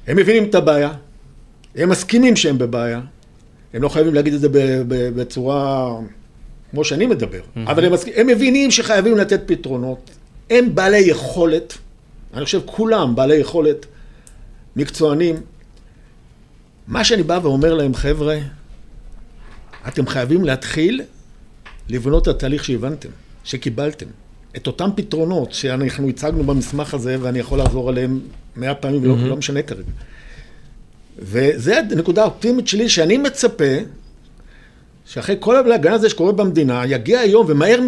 הם 0.07 0.17
מבינים 0.17 0.45
את 0.45 0.55
הבעיה, 0.55 0.93
הם 1.77 1.89
מסכימים 1.89 2.37
שהם 2.37 2.59
בבעיה, 2.59 3.01
הם 3.75 3.83
לא 3.83 3.89
חייבים 3.89 4.15
להגיד 4.15 4.35
את 4.35 4.41
זה 4.41 4.49
בצורה 4.89 5.91
כמו 6.71 6.85
שאני 6.85 7.07
מדבר, 7.07 7.41
אבל 7.67 7.85
הם, 7.85 7.93
מסכימים, 7.93 8.21
הם 8.21 8.27
מבינים 8.27 8.71
שחייבים 8.71 9.17
לתת 9.17 9.41
פתרונות, 9.47 10.11
הם 10.51 10.75
בעלי 10.75 10.99
יכולת, 10.99 11.79
אני 12.35 12.45
חושב 12.45 12.61
כולם 12.67 13.15
בעלי 13.15 13.37
יכולת, 13.37 13.87
מקצוענים. 14.77 15.37
מה 16.89 17.05
שאני 17.05 17.23
בא 17.23 17.41
ואומר 17.43 17.75
להם, 17.75 17.95
חבר'ה, 17.95 18.39
אתם 19.89 20.07
חייבים 20.07 20.45
להתחיל 20.45 21.03
לבנות 21.89 22.23
את 22.23 22.29
התהליך 22.29 22.65
שהבנתם, 22.65 23.09
שקיבלתם. 23.45 24.07
את 24.57 24.67
אותם 24.67 24.91
פתרונות 24.95 25.53
שאנחנו 25.53 26.09
הצגנו 26.09 26.45
במסמך 26.45 26.95
הזה, 26.95 27.17
ואני 27.21 27.39
יכול 27.39 27.59
לעזור 27.59 27.89
עליהם 27.89 28.21
מאה 28.57 28.75
פעמים, 28.75 29.03
ולא 29.03 29.29
לא 29.29 29.37
משנה 29.37 29.63
כרגע. 29.63 29.91
וזה 31.19 31.79
הנקודה 31.79 32.23
האופטימית 32.23 32.69
שלי, 32.69 32.89
שאני 32.89 33.19
מצפה 33.19 33.75
שאחרי 35.07 35.37
כל 35.41 35.57
הבלאגן 35.57 35.93
הזה 35.93 36.11
שקורה 36.11 36.33
במדינה, 36.33 36.83
יגיע 36.87 37.21
היום 37.21 37.47
ומהר 37.49 37.81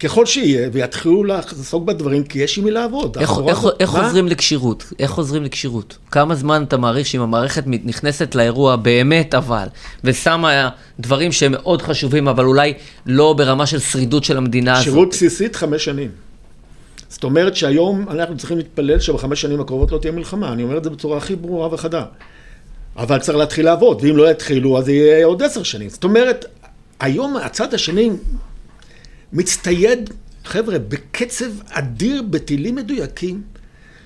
ככל 0.00 0.26
שיהיה, 0.26 0.68
ויתחילו 0.72 1.24
לעסוק 1.24 1.84
בדברים, 1.84 2.24
כי 2.24 2.38
יש 2.38 2.58
עם 2.58 2.64
מי 2.64 2.70
לעבוד. 2.70 3.18
איך, 3.18 3.30
איך, 3.48 3.58
הזאת- 3.58 3.74
איך? 3.80 3.90
חוזרים 3.90 4.28
לכשירות? 4.28 4.84
איך 4.98 5.10
חוזרים 5.10 5.44
לכשירות? 5.44 5.98
כמה 6.10 6.34
זמן 6.34 6.62
אתה 6.68 6.76
מעריך 6.76 7.06
שאם 7.06 7.20
המערכת 7.20 7.64
נכנסת 7.66 8.34
לאירוע 8.34 8.76
באמת 8.76 9.34
אבל, 9.34 9.66
ושמה 10.04 10.68
דברים 11.00 11.32
שהם 11.32 11.52
מאוד 11.52 11.82
חשובים, 11.82 12.28
אבל 12.28 12.44
אולי 12.44 12.74
לא 13.06 13.32
ברמה 13.32 13.66
של 13.66 13.78
שרידות 13.78 14.24
של 14.24 14.36
המדינה 14.36 14.72
הזאת? 14.72 14.84
שירות 14.84 15.10
בסיסית 15.10 15.56
חמש 15.56 15.84
שנים. 15.84 16.10
זאת 17.08 17.24
אומרת 17.24 17.56
שהיום 17.56 18.06
אנחנו 18.10 18.36
צריכים 18.36 18.56
להתפלל 18.56 19.00
שבחמש 19.00 19.40
שנים 19.40 19.60
הקרובות 19.60 19.92
לא 19.92 19.98
תהיה 19.98 20.12
מלחמה. 20.12 20.52
אני 20.52 20.62
אומר 20.62 20.78
את 20.78 20.84
זה 20.84 20.90
בצורה 20.90 21.16
הכי 21.16 21.36
ברורה 21.36 21.74
וחדה. 21.74 22.04
אבל 22.96 23.18
צריך 23.18 23.38
להתחיל 23.38 23.64
לעבוד, 23.64 24.00
ואם 24.02 24.16
לא 24.16 24.30
יתחילו 24.30 24.78
אז 24.78 24.88
יהיה 24.88 25.26
עוד 25.26 25.42
עשר 25.42 25.62
שנים. 25.62 25.88
זאת 25.88 26.04
אומרת, 26.04 26.44
היום 27.00 27.36
הצד 27.36 27.74
השני 27.74 28.10
מצטייד, 29.32 30.10
חבר'ה, 30.44 30.78
בקצב 30.78 31.50
אדיר 31.70 32.22
בטילים 32.30 32.74
מדויקים, 32.74 33.42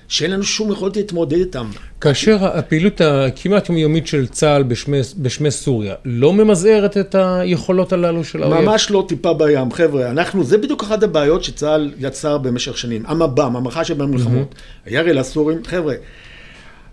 שאין 0.07 0.31
לנו 0.31 0.43
שום 0.43 0.71
יכולת 0.71 0.97
להתמודד 0.97 1.37
איתם. 1.37 1.67
כאשר 2.01 2.45
הפעילות 2.45 3.01
הכמעט 3.01 3.69
יומיומית 3.69 4.07
של 4.07 4.27
צה"ל 4.27 4.63
בשמי, 4.63 4.99
בשמי 5.17 5.51
סוריה 5.51 5.93
לא 6.05 6.33
ממזערת 6.33 6.97
את 6.97 7.15
היכולות 7.19 7.93
הללו 7.93 8.23
של 8.23 8.43
האויב? 8.43 8.61
ממש 8.61 8.91
לא 8.91 9.05
טיפה 9.07 9.33
בים, 9.33 9.71
חבר'ה. 9.71 10.09
אנחנו, 10.09 10.43
זה 10.43 10.57
בדיוק 10.57 10.83
אחת 10.83 11.03
הבעיות 11.03 11.43
שצה"ל 11.43 11.91
יצר 11.99 12.37
במשך 12.37 12.77
שנים. 12.77 13.03
המב"ם, 13.07 13.55
המערכה 13.55 13.83
שבמלחמות, 13.83 14.55
הירי 14.85 15.13
לסורים, 15.13 15.57
חבר'ה, 15.65 15.95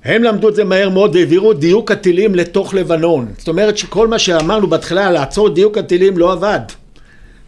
הם 0.04 0.22
למדו 0.22 0.48
את 0.48 0.54
זה 0.54 0.64
מהר 0.64 0.88
מאוד 0.88 1.16
והעבירו 1.16 1.52
את 1.52 1.58
דיוק 1.58 1.90
הטילים 1.90 2.34
לתוך 2.34 2.74
לבנון. 2.74 3.26
זאת 3.38 3.48
אומרת 3.48 3.78
שכל 3.78 4.08
מה 4.08 4.18
שאמרנו 4.18 4.66
בהתחלה, 4.66 5.10
לעצור 5.10 5.48
את 5.48 5.54
דיוק 5.54 5.78
הטילים, 5.78 6.18
לא 6.18 6.32
עבד. 6.32 6.60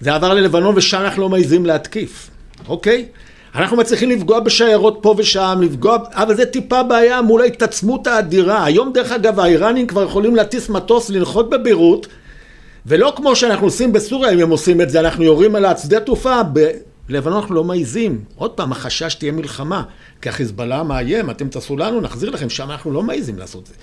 זה 0.04 0.14
עבר 0.14 0.34
ללבנון 0.34 0.74
ושם 0.76 1.00
אנחנו 1.00 1.22
לא 1.22 1.28
מעזים 1.28 1.66
להתקיף, 1.66 2.30
אוקיי? 2.68 3.06
אנחנו 3.54 3.76
מצליחים 3.76 4.10
לפגוע 4.10 4.40
בשיירות 4.40 4.98
פה 5.02 5.14
ושם, 5.18 5.58
לפגוע, 5.62 5.98
אבל 6.12 6.36
זה 6.36 6.46
טיפה 6.46 6.82
בעיה 6.82 7.22
מול 7.22 7.40
ההתעצמות 7.40 8.06
האדירה. 8.06 8.64
היום 8.64 8.92
דרך 8.92 9.12
אגב 9.12 9.40
האיראנים 9.40 9.86
כבר 9.86 10.02
יכולים 10.02 10.36
להטיס 10.36 10.68
מטוס, 10.68 11.10
לנחות 11.10 11.50
בביירות, 11.50 12.06
ולא 12.86 13.12
כמו 13.16 13.36
שאנחנו 13.36 13.66
עושים 13.66 13.92
בסוריה, 13.92 14.32
אם 14.32 14.38
הם 14.38 14.50
עושים 14.50 14.80
את 14.80 14.90
זה, 14.90 15.00
אנחנו 15.00 15.24
יורים 15.24 15.54
על 15.54 15.64
השדה 15.64 16.00
תעופה, 16.00 16.40
בלבנון 17.08 17.36
אנחנו 17.36 17.54
לא 17.54 17.64
מעיזים. 17.64 18.24
עוד 18.36 18.50
פעם, 18.50 18.72
החשש 18.72 19.14
תהיה 19.14 19.32
מלחמה, 19.32 19.82
כי 20.22 20.28
החיזבאללה 20.28 20.82
מאיים, 20.82 21.30
אתם 21.30 21.48
תעשו 21.48 21.76
לנו, 21.76 22.00
נחזיר 22.00 22.30
לכם, 22.30 22.50
שם 22.50 22.70
אנחנו 22.70 22.92
לא 22.92 23.02
מעיזים 23.02 23.38
לעשות 23.38 23.62
את 23.62 23.66
זה. 23.66 23.74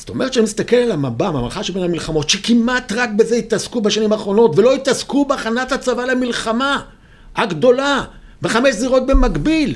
זאת 0.00 0.08
אומרת 0.08 0.32
שאני 0.32 0.44
מסתכל 0.44 0.76
על 0.76 0.92
המבע, 0.92 1.26
המערכה 1.26 1.62
שבין 1.62 1.82
המלחמות, 1.82 2.30
שכמעט 2.30 2.92
רק 2.92 3.10
בזה 3.16 3.36
התעסקו 3.36 3.80
בשנים 3.80 4.12
האחרונות, 4.12 4.58
ולא 4.58 4.74
התעסקו 4.74 5.24
בהכנת 5.24 5.72
הצבא 5.72 6.04
למלחמה 6.04 6.82
הגדולה, 7.36 8.04
בחמש 8.42 8.74
זירות 8.74 9.06
במקביל. 9.06 9.74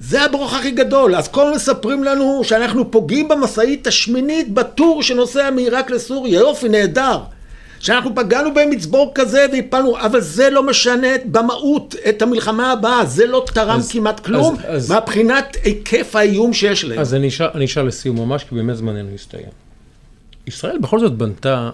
זה 0.00 0.22
הברוך 0.22 0.54
הכי 0.54 0.70
גדול. 0.70 1.16
אז 1.16 1.28
כל 1.28 1.40
הזמן 1.40 1.54
מספרים 1.54 2.04
לנו 2.04 2.40
שאנחנו 2.44 2.90
פוגעים 2.90 3.28
במשאית 3.28 3.86
השמינית 3.86 4.54
בטור 4.54 5.02
שנוסע 5.02 5.50
מעיראק 5.50 5.90
לסוריה. 5.90 6.40
יופי, 6.40 6.68
נהדר. 6.68 7.18
שאנחנו 7.82 8.14
פגענו 8.14 8.50
במצבור 8.54 9.12
כזה 9.14 9.46
והפלנו, 9.52 9.98
אבל 10.00 10.20
זה 10.20 10.50
לא 10.50 10.66
משנה 10.66 11.08
במהות 11.24 11.94
את 12.08 12.22
המלחמה 12.22 12.72
הבאה, 12.72 13.04
זה 13.06 13.26
לא 13.26 13.44
תרם 13.54 13.78
אז- 13.78 13.90
כמעט 13.92 14.20
כלום, 14.20 14.56
אז- 14.64 14.84
אז- 14.84 14.92
מבחינת 14.92 15.56
היקף 15.64 16.16
האיום 16.16 16.52
שיש 16.52 16.84
להם. 16.84 16.98
אז 16.98 17.14
אני 17.14 17.28
אשאל, 17.28 17.46
אני 17.54 17.64
אשאל 17.64 17.86
לסיום 17.86 18.16
ממש, 18.20 18.44
כי 18.44 18.54
באמת 18.54 18.76
זמננו 18.76 19.14
הסתיים. 19.14 19.46
ישראל 20.46 20.78
בכל 20.78 21.00
זאת 21.00 21.12
בנתה 21.12 21.70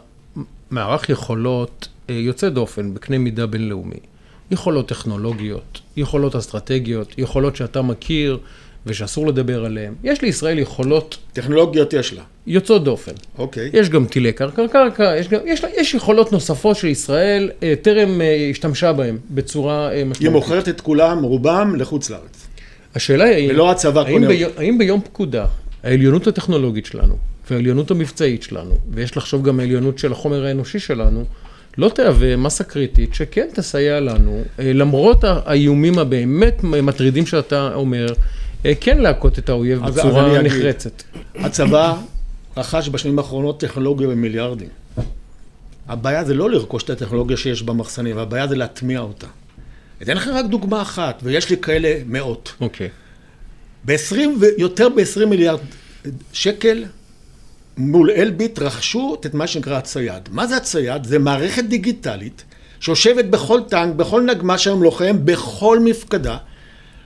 מערך 0.71 1.09
יכולות 1.09 1.89
אה, 2.11 2.15
יוצא 2.15 2.49
דופן 2.49 2.95
בקנה 2.95 3.19
מידה 3.19 3.47
בינלאומי. 3.47 3.97
יכולות 4.51 4.89
טכנולוגיות, 4.89 5.81
יכולות 5.97 6.37
אסטרטגיות, 6.37 7.15
יכולות 7.19 7.57
שאתה 7.57 7.83
מכיר 7.83 8.39
ושאסור 8.89 9.27
לדבר 9.27 9.65
עליהן. 9.65 9.93
יש 10.05 10.23
לישראל 10.23 10.59
יכולות 10.59 11.17
טכנולוגיות 11.33 11.93
יש 11.93 12.13
לה, 12.15 12.23
יוצאות 12.47 12.85
דופן. 12.85 13.13
אוקיי. 13.39 13.71
יש 13.73 13.89
גם 13.89 14.05
טילי 14.07 14.33
קרקע-קרקע, 14.33 15.15
יש, 15.19 15.29
גם- 15.29 15.41
יש, 15.47 15.65
לה- 15.65 15.71
יש 15.77 15.95
יכולות 15.95 16.33
נוספות 16.33 16.77
שישראל 16.77 17.51
אה, 17.63 17.75
טרם 17.83 18.21
אה, 18.21 18.49
השתמשה 18.51 18.93
בהן 18.93 19.17
בצורה 19.31 19.89
אה, 19.89 19.95
היא 19.95 20.05
משמעותית. 20.05 20.33
מוכרת 20.33 20.69
את 20.69 20.81
כולם, 20.81 21.23
רובם, 21.23 21.75
לחוץ 21.77 22.11
לארץ. 22.11 22.47
השאלה 22.95 23.25
היא, 23.25 23.51
ולא 23.51 23.71
הצבא 23.71 24.01
האם, 24.01 24.13
קונה 24.13 24.29
בי, 24.29 24.45
האם 24.57 24.79
ביום 24.79 25.01
פקודה, 25.01 25.47
העליונות 25.83 26.27
הטכנולוגית 26.27 26.87
שלנו, 26.87 27.15
והעליונות 27.51 27.91
המבצעית 27.91 28.43
שלנו, 28.43 28.75
ויש 28.95 29.17
לחשוב 29.17 29.43
גם 29.49 29.61
העליונות 29.61 29.99
של 29.99 30.13
החומר 30.13 30.45
האנושי 30.45 30.79
שלנו, 30.79 31.25
לא 31.79 31.89
תהווה 31.89 32.37
מסה 32.37 32.65
קריטית 32.65 33.15
שכן 33.15 33.47
תסייע 33.55 34.01
לנו, 34.01 34.43
למרות 34.59 35.25
האיומים 35.25 35.99
הבאמת 35.99 36.65
מטרידים 36.65 37.27
שאתה 37.27 37.71
אומר, 37.75 38.07
כן 38.81 38.99
להכות 38.99 39.39
את 39.39 39.49
האויב 39.49 39.85
אז- 39.85 39.91
אז 39.91 39.99
בצורה 39.99 40.41
אגיד. 40.41 40.53
נחרצת. 40.53 41.03
הצבא 41.35 41.97
רכש 42.57 42.89
בשנים 42.89 43.19
האחרונות 43.19 43.61
טכנולוגיה 43.61 44.09
במיליארדים. 44.09 44.69
הבעיה 45.89 46.25
זה 46.25 46.35
לא 46.35 46.51
לרכוש 46.51 46.83
את 46.83 46.91
הטכנולוגיה 46.91 47.37
שיש 47.37 47.63
במחסנים, 47.63 48.19
הבעיה 48.19 48.49
זה 48.49 48.57
להטמיע 48.57 49.01
אותה. 49.01 49.27
אתן 50.03 50.17
לכם 50.17 50.31
רק 50.31 50.45
דוגמה 50.47 50.83
אחת, 50.83 51.21
ויש 51.23 51.51
לי 51.51 51.57
כאלה 51.57 51.95
מאות. 52.07 52.53
אוקיי. 52.61 52.89
ב-20 53.85 54.15
ויותר 54.41 54.89
ב-20 54.89 55.25
מיליארד 55.27 55.59
שקל 56.33 56.85
מול 57.77 58.11
אלביט 58.11 58.59
רכשו 58.59 59.17
את 59.27 59.35
מה 59.35 59.47
שנקרא 59.47 59.77
הצייד. 59.79 60.23
מה 60.31 60.47
זה 60.47 60.57
הצייד? 60.57 61.05
זה 61.05 61.19
מערכת 61.19 61.65
דיגיטלית 61.65 62.45
שיושבת 62.81 63.25
בכל 63.25 63.61
טנק, 63.69 63.95
בכל 63.95 64.23
נגמ"ש 64.23 64.67
היום 64.67 64.83
לוחם, 64.83 65.17
בכל 65.25 65.79
מפקדה, 65.81 66.37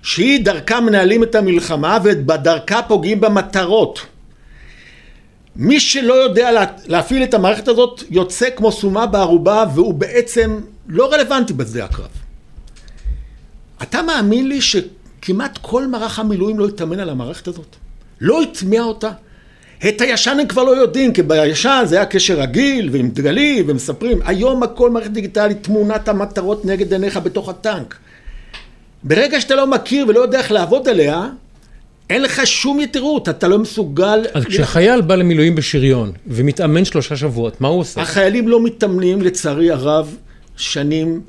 שהיא 0.03 0.45
דרכה 0.45 0.81
מנהלים 0.81 1.23
את 1.23 1.35
המלחמה 1.35 1.99
ובדרכה 2.05 2.83
פוגעים 2.83 3.21
במטרות. 3.21 4.01
מי 5.57 5.81
שלא 5.81 6.15
יודע 6.15 6.53
לה, 6.53 6.65
להפעיל 6.87 7.23
את 7.23 7.35
המערכת 7.35 7.69
הזאת 7.69 8.03
יוצא 8.11 8.49
כמו 8.57 8.73
סומה 8.73 9.07
בערובה 9.07 9.65
והוא 9.75 9.95
בעצם 9.95 10.61
לא 10.89 11.13
רלוונטי 11.13 11.53
בשדה 11.53 11.85
הקרב. 11.85 12.09
אתה 13.83 14.03
מאמין 14.03 14.49
לי 14.49 14.61
שכמעט 14.61 15.59
כל 15.63 15.87
מערך 15.87 16.19
המילואים 16.19 16.59
לא 16.59 16.69
התאמן 16.69 17.01
על 17.01 17.11
המערכת 17.11 17.49
הזאת? 17.49 17.77
לא 18.21 18.43
הטמיע 18.43 18.83
אותה? 18.83 19.11
את 19.89 20.01
הישן 20.01 20.37
הם 20.41 20.47
כבר 20.47 20.63
לא 20.63 20.71
יודעים, 20.71 21.13
כי 21.13 21.23
בישן 21.23 21.83
זה 21.87 21.97
היה 21.97 22.07
קשר 22.07 22.41
רגיל 22.41 22.89
ועם 22.93 23.09
דגלים 23.09 23.65
ומספרים. 23.69 24.21
היום 24.25 24.63
הכל 24.63 24.91
מערכת 24.91 25.11
דיגיטלית, 25.11 25.63
תמונת 25.63 26.09
המטרות 26.09 26.65
נגד 26.65 26.93
עיניך 26.93 27.17
בתוך 27.17 27.49
הטנק. 27.49 27.97
ברגע 29.05 29.41
שאתה 29.41 29.55
לא 29.55 29.67
מכיר 29.67 30.07
ולא 30.09 30.21
יודע 30.21 30.39
איך 30.39 30.53
לעבוד 30.53 30.89
עליה, 30.89 31.29
אין 32.11 32.23
לך 32.23 32.47
שום 32.47 32.81
יתירות, 32.81 33.29
אתה 33.29 33.49
לא 33.49 33.59
מסוגל... 33.59 34.25
אז 34.35 34.45
כשחייל 34.45 35.01
בא 35.01 35.15
למילואים 35.15 35.55
בשריון 35.55 36.13
ומתאמן 36.27 36.85
שלושה 36.85 37.17
שבועות, 37.17 37.61
מה 37.61 37.69
הוא 37.69 37.81
עושה? 37.81 38.01
החיילים 38.01 38.49
לא 38.49 38.65
מתאמנים, 38.65 39.23
לצערי 39.23 39.71
הרב, 39.71 40.17
שנים. 40.57 41.21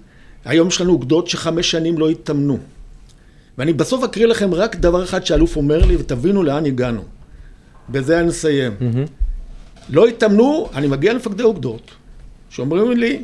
היום 0.45 0.67
יש 0.67 0.81
לנו 0.81 0.91
אוגדות 0.93 1.27
שחמש 1.27 1.71
שנים 1.71 1.97
לא 1.97 2.09
התאמנו. 2.09 2.57
ואני 3.57 3.73
בסוף 3.73 4.03
אקריא 4.03 4.25
לכם 4.25 4.53
רק 4.53 4.75
דבר 4.75 5.03
אחד 5.03 5.25
שאלוף 5.25 5.55
אומר 5.55 5.85
לי, 5.85 5.95
ותבינו 5.95 6.43
לאן 6.43 6.65
הגענו. 6.65 7.01
בזה 7.89 8.19
אני 8.19 8.29
אסיים. 8.29 8.71
לא 9.89 10.07
התאמנו, 10.07 10.69
אני 10.73 10.87
מגיע 10.87 11.13
למפקדי 11.13 11.43
אוגדות, 11.43 11.91
שאומרים 12.49 12.91
לי, 12.91 13.23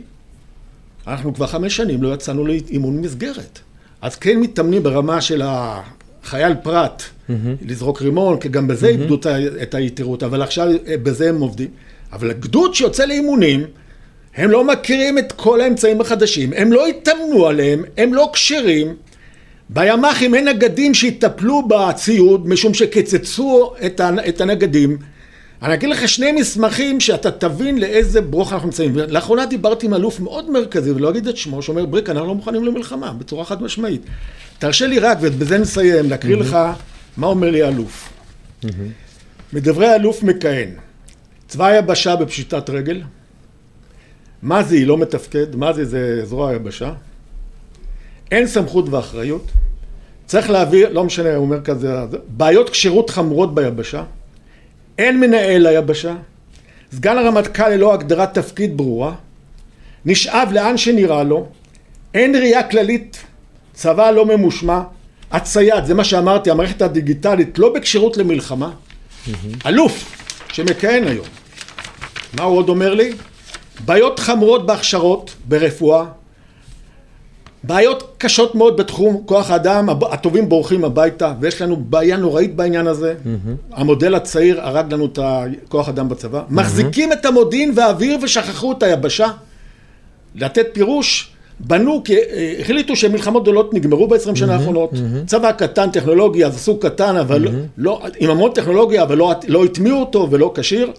אנחנו 1.07 1.33
כבר 1.33 1.47
חמש 1.47 1.75
שנים 1.75 2.03
לא 2.03 2.13
יצאנו 2.13 2.45
לאימון 2.45 3.01
מסגרת. 3.01 3.59
אז 4.01 4.15
כן 4.15 4.39
מתאמנים 4.39 4.83
ברמה 4.83 5.21
של 5.21 5.41
החייל 5.45 6.53
פרט, 6.63 7.03
לזרוק 7.65 8.01
רימון, 8.01 8.39
כי 8.39 8.49
גם 8.49 8.67
בזה 8.67 8.87
איבדו 8.87 9.19
את 9.61 9.75
היתירות, 9.75 10.23
אבל 10.23 10.41
עכשיו 10.41 10.67
אה, 10.87 10.97
בזה 10.97 11.29
הם 11.29 11.41
עובדים. 11.41 11.67
אבל 12.13 12.29
הגדוד 12.29 12.75
שיוצא 12.75 13.05
לאימונים, 13.05 13.65
הם 14.35 14.51
לא 14.51 14.63
מכירים 14.63 15.17
את 15.17 15.31
כל 15.31 15.61
האמצעים 15.61 16.01
החדשים, 16.01 16.53
הם 16.55 16.71
לא 16.71 16.87
התאמנו 16.87 17.47
עליהם, 17.47 17.83
הם 17.97 18.13
לא 18.13 18.29
כשרים. 18.33 18.95
בימ"חים 19.69 20.35
אין 20.35 20.47
נגדים 20.47 20.93
שיטפלו 20.93 21.67
בציוד, 21.67 22.47
משום 22.47 22.73
שקיצצו 22.73 23.73
את 24.27 24.41
הנגדים. 24.41 24.97
אני 25.61 25.73
אגיד 25.73 25.89
לך 25.89 26.09
שני 26.09 26.31
מסמכים 26.31 26.99
שאתה 26.99 27.31
תבין 27.31 27.77
לאיזה 27.77 28.21
ברוך 28.21 28.53
אנחנו 28.53 28.67
נמצאים. 28.67 28.95
לאחרונה 28.95 29.45
דיברתי 29.45 29.85
עם 29.85 29.93
אלוף 29.93 30.19
מאוד 30.19 30.51
מרכזי, 30.51 30.91
ולא 30.91 31.09
אגיד 31.09 31.27
את 31.27 31.37
שמו, 31.37 31.61
שאומר, 31.61 31.85
בריק, 31.85 32.09
אנחנו 32.09 32.27
לא 32.27 32.35
מוכנים 32.35 32.63
למלחמה, 32.63 33.13
בצורה 33.13 33.45
חד 33.45 33.63
משמעית. 33.63 34.01
תרשה 34.59 34.87
לי 34.87 34.99
רק, 34.99 35.17
ובזה 35.21 35.57
נסיים, 35.57 36.09
להקריא 36.09 36.35
לך 36.35 36.57
מה 37.17 37.27
אומר 37.27 37.51
לי 37.51 37.63
האלוף. 37.63 38.13
מדברי 39.53 39.87
האלוף 39.87 40.23
מכהן, 40.23 40.69
צבא 41.47 41.65
היבשה 41.65 42.15
בפשיטת 42.15 42.69
רגל, 42.69 43.01
מה 44.41 44.63
זה 44.63 44.75
היא 44.75 44.87
לא 44.87 44.97
מתפקד, 44.97 45.55
מה 45.55 45.73
זה 45.73 45.85
זה 45.85 46.25
זרוע 46.25 46.49
היבשה, 46.49 46.93
אין 48.31 48.47
סמכות 48.47 48.89
ואחריות, 48.89 49.51
צריך 50.25 50.49
להעביר, 50.49 50.89
לא 50.89 51.03
משנה, 51.03 51.35
הוא 51.35 51.45
אומר 51.45 51.61
כזה, 51.61 51.89
בעיות 52.27 52.69
כשירות 52.69 53.09
חמורות 53.09 53.55
ביבשה, 53.55 54.03
אין 54.99 55.19
מנהל 55.19 55.67
ליבשה, 55.67 56.15
סגן 56.91 57.17
הרמטכ"ל 57.17 57.69
ללא 57.69 57.93
הגדרת 57.93 58.33
תפקיד 58.33 58.77
ברורה, 58.77 59.13
נשאב 60.05 60.49
לאן 60.51 60.77
שנראה 60.77 61.23
לו, 61.23 61.47
אין 62.13 62.35
ראייה 62.35 62.63
כללית, 62.63 63.23
צבא 63.73 64.11
לא 64.11 64.25
ממושמע, 64.25 64.81
הצייד, 65.31 65.85
זה 65.85 65.93
מה 65.93 66.03
שאמרתי, 66.03 66.51
המערכת 66.51 66.81
הדיגיטלית 66.81 67.59
לא 67.59 67.73
בכשירות 67.73 68.17
למלחמה, 68.17 68.71
אלוף 69.65 70.25
שמכהן 70.53 71.07
היום, 71.07 71.25
מה 72.33 72.43
הוא 72.43 72.57
עוד 72.57 72.69
אומר 72.69 72.93
לי? 72.93 73.13
בעיות 73.85 74.19
חמורות 74.19 74.65
בהכשרות, 74.65 75.35
ברפואה, 75.45 76.05
בעיות 77.63 78.15
קשות 78.17 78.55
מאוד 78.55 78.77
בתחום 78.77 79.21
כוח 79.25 79.51
האדם, 79.51 79.89
הטובים 80.11 80.49
בורחים 80.49 80.83
הביתה, 80.83 81.33
ויש 81.39 81.61
לנו 81.61 81.75
בעיה 81.75 82.17
נוראית 82.17 82.55
בעניין 82.55 82.87
הזה. 82.87 83.15
המודל 83.71 84.15
הצעיר 84.15 84.61
הרג 84.61 84.93
לנו 84.93 85.05
את 85.05 85.19
כוח 85.69 85.87
האדם 85.87 86.09
בצבא. 86.09 86.41
מחזיקים 86.49 87.13
את 87.13 87.25
המודיעין 87.25 87.71
והאוויר 87.75 88.17
ושכחו 88.21 88.71
את 88.71 88.83
היבשה. 88.83 89.27
לתת 90.35 90.67
פירוש, 90.73 91.31
בנו, 91.59 92.01
כי 92.03 92.15
אה, 92.17 92.53
החליטו 92.59 92.95
שמלחמות 92.95 93.43
גדולות 93.43 93.73
נגמרו 93.73 94.07
ב-20 94.07 94.35
שנה 94.35 94.53
האחרונות. 94.55 94.91
צבא 95.25 95.51
קטן, 95.51 95.89
טכנולוגי, 95.89 96.45
אז 96.45 96.55
עשו 96.55 96.79
קטן, 96.79 97.15
אבל 97.15 97.47
לא, 97.77 98.01
עם 98.19 98.29
המון 98.29 98.51
טכנולוגיה, 98.51 99.03
אבל 99.03 99.17
לא, 99.17 99.33
לא 99.47 99.65
הטמיעו 99.65 99.99
אותו 99.99 100.27
ולא 100.31 100.51
כשיר. 100.55 100.91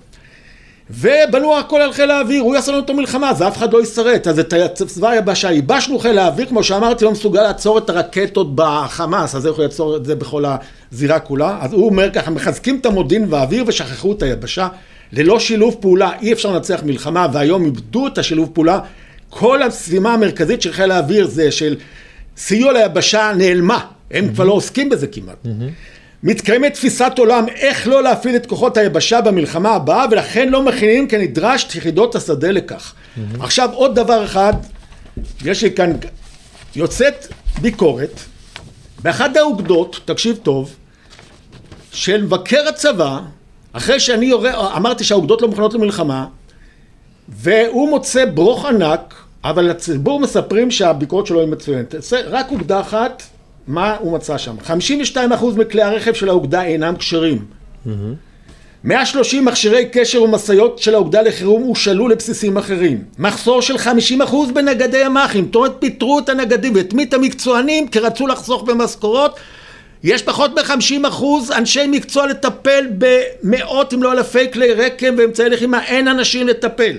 ובנו 0.91 1.59
הכל 1.59 1.81
על 1.81 1.93
חיל 1.93 2.11
האוויר, 2.11 2.43
הוא 2.43 2.55
יעשה 2.55 2.73
לנו 2.73 2.81
את 2.81 2.91
המלחמה, 2.91 3.31
אז 3.31 3.43
אף 3.43 3.57
אחד 3.57 3.73
לא 3.73 3.83
ישרט. 3.83 4.27
אז 4.27 4.39
את 4.39 4.55
צבא 4.87 5.09
היבשה, 5.09 5.51
ייבשנו 5.51 5.99
חיל 5.99 6.19
האוויר, 6.19 6.47
כמו 6.47 6.63
שאמרתי, 6.65 7.05
לא 7.05 7.13
מסוגל 7.13 7.43
לעצור 7.43 7.79
את 7.79 7.91
הרקטות 7.91 8.55
בחמאס, 8.55 9.35
אז 9.35 9.47
איך 9.47 9.57
הוא 9.57 9.63
יעצור 9.63 9.97
את 9.97 10.05
זה 10.05 10.15
בכל 10.15 10.45
הזירה 10.93 11.19
כולה? 11.19 11.59
אז 11.61 11.73
הוא 11.73 11.87
אומר 11.87 12.11
ככה, 12.11 12.31
מחזקים 12.31 12.79
את 12.81 12.87
המודיעין 12.87 13.27
והאוויר 13.29 13.65
ושכחו 13.67 14.13
את 14.13 14.23
היבשה. 14.23 14.69
ללא 15.13 15.41
שילוב 15.41 15.77
פעולה 15.81 16.11
אי 16.21 16.33
אפשר 16.33 16.53
לנצח 16.53 16.81
מלחמה, 16.85 17.27
והיום 17.33 17.65
איבדו 17.65 18.07
את 18.07 18.19
השילוב 18.19 18.51
פעולה. 18.53 18.79
כל 19.31 19.63
המשימה 19.63 20.15
המרכזית 20.15 20.63
של 20.63 20.73
חיל 20.73 20.91
האוויר 20.91 21.27
זה 21.27 21.53
של 21.53 21.77
סיוע 22.37 22.73
ליבשה 22.73 23.33
נעלמה, 23.37 23.79
הם 24.11 24.29
כבר 24.35 24.45
לא 24.45 24.53
עוסקים 24.53 24.89
בזה 24.89 25.07
כמעט. 25.07 25.47
מתקיימת 26.23 26.75
תפיסת 26.75 27.13
עולם 27.19 27.45
איך 27.49 27.89
לא 27.89 28.03
להפעיל 28.03 28.37
את 28.37 28.47
כוחות 28.47 28.77
היבשה 28.77 29.21
במלחמה 29.21 29.71
הבאה 29.71 30.07
ולכן 30.11 30.49
לא 30.49 30.63
מכינים 30.63 31.09
כנדרש 31.09 31.65
את 31.65 31.75
יחידות 31.75 32.15
השדה 32.15 32.51
לכך. 32.51 32.95
עכשיו 33.41 33.71
עוד 33.73 33.95
דבר 33.95 34.25
אחד, 34.25 34.53
יש 35.45 35.63
לי 35.63 35.73
כאן, 35.73 35.93
יוצאת 36.77 37.27
ביקורת 37.61 38.21
באחת 39.03 39.37
האוגדות, 39.37 40.01
תקשיב 40.05 40.39
טוב, 40.43 40.77
של 41.93 42.23
מבקר 42.23 42.69
הצבא 42.69 43.21
אחרי 43.73 44.01
שאני 44.01 44.27
יורה, 44.27 44.77
אמרתי 44.77 45.05
שהאוגדות 45.05 45.43
לא 45.43 45.49
מוכנות 45.49 45.75
למלחמה, 45.75 46.27
והוא 47.29 47.91
מוצא 47.91 48.25
ברוך 48.25 48.65
ענק, 48.65 49.15
אבל 49.45 49.65
לציבור 49.65 50.21
מספרים 50.21 50.71
שהביקורת 50.71 51.27
שלו 51.27 51.41
היא 51.41 51.49
מצוינת. 51.49 51.95
רק 52.27 52.51
אוגדה 52.51 52.81
אחת, 52.81 53.23
מה 53.71 53.97
הוא 54.01 54.13
מצא 54.13 54.39
שם? 54.39 54.55
52% 55.17 55.21
מכלי 55.57 55.83
הרכב 55.83 56.13
של 56.13 56.29
האוגדה 56.29 56.63
אינם 56.63 56.97
כשרים. 56.97 57.45
130 58.85 59.45
מכשירי 59.45 59.89
קשר 59.93 60.23
ומשאיות 60.23 60.79
של 60.79 60.95
האוגדה 60.95 61.23
לחירום 61.23 61.63
הושאלו 61.63 62.09
לבסיסים 62.09 62.57
אחרים. 62.57 63.05
מחסור 63.19 63.63
של 63.63 63.77
50% 63.77 63.83
בנגדי 64.55 65.05
ימ"חים. 65.05 65.45
זאת 65.45 65.55
אומרת, 65.55 65.73
פיטרו 65.79 66.19
את 66.19 66.29
הנגדים 66.29 66.75
ואת 66.75 66.93
מי 66.93 67.03
את 67.03 67.15
המקצוענים 67.15 67.89
כי 67.89 67.99
רצו 67.99 68.27
לחסוך 68.27 68.63
במשכורות. 68.63 69.37
יש 70.03 70.23
פחות 70.23 70.59
מ-50% 70.59 71.25
אנשי 71.57 71.87
מקצוע 71.87 72.27
לטפל 72.27 72.87
במאות 72.99 73.95
אם 73.95 74.03
לא 74.03 74.13
אלפי 74.13 74.53
כלי 74.53 74.73
רקם 74.73 75.15
ואמצעי 75.19 75.51
לחימה. 75.51 75.85
אין 75.85 76.09
אנשים 76.09 76.49
לטפל. 76.49 76.97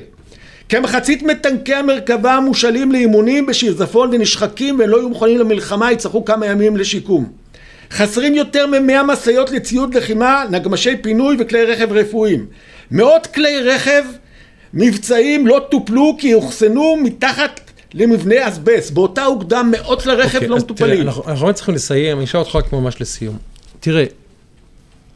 כמחצית 0.71 1.23
מטנקי 1.23 1.73
המרכבה 1.73 2.39
מושאלים 2.39 2.91
לאימונים 2.91 3.45
בשיזפון 3.45 4.09
ונשחקים 4.13 4.79
והם 4.79 4.89
לא 4.89 4.97
יהיו 4.97 5.09
מוכנים 5.09 5.37
למלחמה, 5.37 5.91
יצטרכו 5.91 6.25
כמה 6.25 6.45
ימים 6.45 6.77
לשיקום. 6.77 7.31
חסרים 7.91 8.35
יותר 8.35 8.67
ממאה 8.67 9.03
משאיות 9.03 9.51
לציוד 9.51 9.93
לחימה, 9.93 10.45
נגמשי 10.51 10.97
פינוי 11.01 11.35
וכלי 11.39 11.63
רכב 11.63 11.91
רפואיים. 11.91 12.45
מאות 12.91 13.27
כלי 13.27 13.61
רכב 13.61 14.03
מבצעיים 14.73 15.47
לא 15.47 15.61
טופלו 15.71 16.15
כי 16.19 16.33
אוחסנו 16.33 16.95
מתחת 17.03 17.59
למבנה 17.93 18.47
אסבסט. 18.47 18.91
באותה 18.91 19.25
אוגדה 19.25 19.63
מאות 19.63 20.01
כלי 20.01 20.13
רכב 20.13 20.35
אוקיי, 20.35 20.47
לא 20.47 20.57
מטופלים. 20.57 20.95
תראה, 20.95 21.05
אנחנו 21.05 21.23
אנחנו 21.27 21.53
צריכים 21.53 21.75
לסיים, 21.75 22.17
אני 22.17 22.25
אשאל 22.25 22.39
אותך 22.39 22.55
רק 22.55 22.73
ממש 22.73 23.01
לסיום. 23.01 23.37
תראה, 23.79 24.05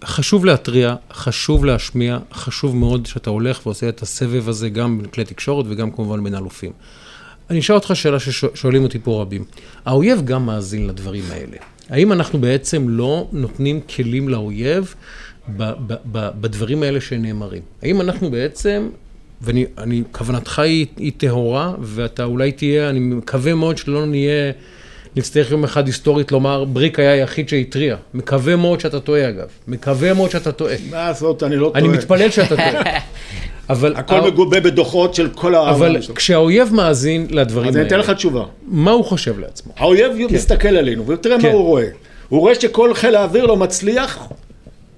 חשוב 0.03 0.45
להתריע, 0.45 0.95
חשוב 1.13 1.65
להשמיע, 1.65 2.19
חשוב 2.33 2.75
מאוד 2.75 3.05
שאתה 3.05 3.29
הולך 3.29 3.65
ועושה 3.65 3.89
את 3.89 4.01
הסבב 4.01 4.49
הזה 4.49 4.69
גם 4.69 4.97
בין 4.97 5.07
כלי 5.07 5.25
תקשורת 5.25 5.65
וגם 5.69 5.91
כמובן 5.91 6.23
בין 6.23 6.35
אלופים. 6.35 6.71
אני 7.49 7.59
אשאל 7.59 7.75
אותך 7.75 7.91
שאלה 7.93 8.19
ששואלים 8.19 8.83
אותי 8.83 8.99
פה 9.03 9.21
רבים. 9.21 9.43
האויב 9.85 10.21
גם 10.25 10.45
מאזין 10.45 10.87
לדברים 10.87 11.23
האלה. 11.31 11.57
האם 11.89 12.11
אנחנו 12.11 12.39
בעצם 12.39 12.89
לא 12.89 13.27
נותנים 13.31 13.81
כלים 13.95 14.29
לאויב 14.29 14.95
ב- 15.57 15.63
ב- 15.87 15.93
ב- 16.11 16.29
בדברים 16.41 16.83
האלה 16.83 17.01
שנאמרים? 17.01 17.61
האם 17.81 18.01
אנחנו 18.01 18.31
בעצם, 18.31 18.89
ואני, 19.41 19.65
אני, 19.77 20.03
כוונתך 20.11 20.59
היא, 20.59 20.85
היא 20.97 21.11
טהורה, 21.17 21.73
ואתה 21.81 22.23
אולי 22.23 22.51
תהיה, 22.51 22.89
אני 22.89 22.99
מקווה 22.99 23.53
מאוד 23.53 23.77
שלא 23.77 24.05
נהיה, 24.05 24.51
נצטרך 25.15 25.51
יום 25.51 25.63
אחד 25.63 25.87
היסטורית 25.87 26.31
לומר, 26.31 26.63
בריק 26.63 26.99
היה 26.99 27.11
היחיד 27.11 27.49
שהתריע. 27.49 27.95
מקווה 28.13 28.55
מאוד 28.55 28.79
שאתה 28.79 28.99
טועה 28.99 29.29
אגב. 29.29 29.47
מקווה 29.67 30.13
מאוד 30.13 30.31
שאתה 30.31 30.51
טועה. 30.51 30.75
מה 30.89 31.07
לעשות, 31.07 31.43
אני 31.43 31.55
לא 31.55 31.67
טועה. 31.67 31.79
אני 31.79 31.87
מתפלל 31.87 32.29
שאתה 32.29 32.55
טועה. 32.55 32.81
אבל, 33.69 33.95
הכל 33.95 34.21
מגובה 34.21 34.59
בדוחות 34.59 35.15
של 35.15 35.29
כל 35.29 35.55
העם. 35.55 35.67
אבל 35.67 35.97
כשהאויב 36.15 36.73
מאזין 36.73 37.27
לדברים 37.29 37.69
אז 37.69 37.75
האלה, 37.75 37.87
אני 37.87 37.95
אתן 37.95 37.99
לך 37.99 38.09
תשובה. 38.09 38.43
מה 38.67 38.91
הוא 38.91 39.05
חושב 39.05 39.39
לעצמו? 39.39 39.73
האויב 39.77 40.11
מסתכל 40.31 40.67
עלינו, 40.67 41.07
ותראה 41.07 41.39
כן. 41.39 41.47
מה 41.47 41.53
הוא 41.53 41.63
רואה. 41.63 41.85
הוא 42.29 42.39
רואה 42.39 42.55
שכל 42.55 42.93
חיל 42.93 43.15
האוויר 43.15 43.45
לא 43.45 43.57
מצליח 43.57 44.19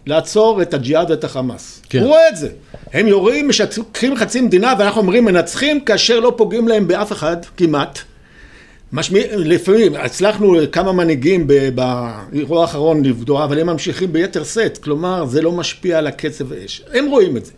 לעצור 0.06 0.62
את 0.62 0.74
הג'יהאד 0.74 1.12
ואת 1.12 1.24
החמאס. 1.24 1.82
כן. 1.90 2.00
הוא 2.00 2.08
רואה 2.08 2.30
את 2.30 2.38
זה. 2.38 2.50
הם 2.94 3.08
יורים, 3.08 3.50
משטחים 3.50 4.18
חצי 4.18 4.42
מדינה, 4.42 4.74
ואנחנו 4.80 5.02
אומרים 5.02 5.26
מנצחים 5.26 5.80
כאשר 5.80 6.20
לא 6.20 6.34
פוגעים 6.38 6.68
להם 6.68 6.88
באף 6.88 7.12
אחד, 7.12 7.38
כמעט. 7.58 8.00
משמיע, 8.94 9.24
לפעמים 9.38 9.96
הצלחנו 9.96 10.56
כמה 10.72 10.92
מנהיגים 10.92 11.48
באירוע 11.76 12.62
האחרון 12.62 13.06
לבדוע, 13.06 13.44
אבל 13.44 13.60
הם 13.60 13.68
ממשיכים 13.68 14.14
ביתר 14.14 14.44
שאת, 14.44 14.78
כלומר 14.78 15.26
זה 15.26 15.42
לא 15.42 15.52
משפיע 15.52 15.98
על 15.98 16.08
הקצב 16.08 16.54
האש. 16.54 16.82
הם 16.94 17.06
רואים 17.10 17.38
את 17.38 17.46
זה. 17.46 17.52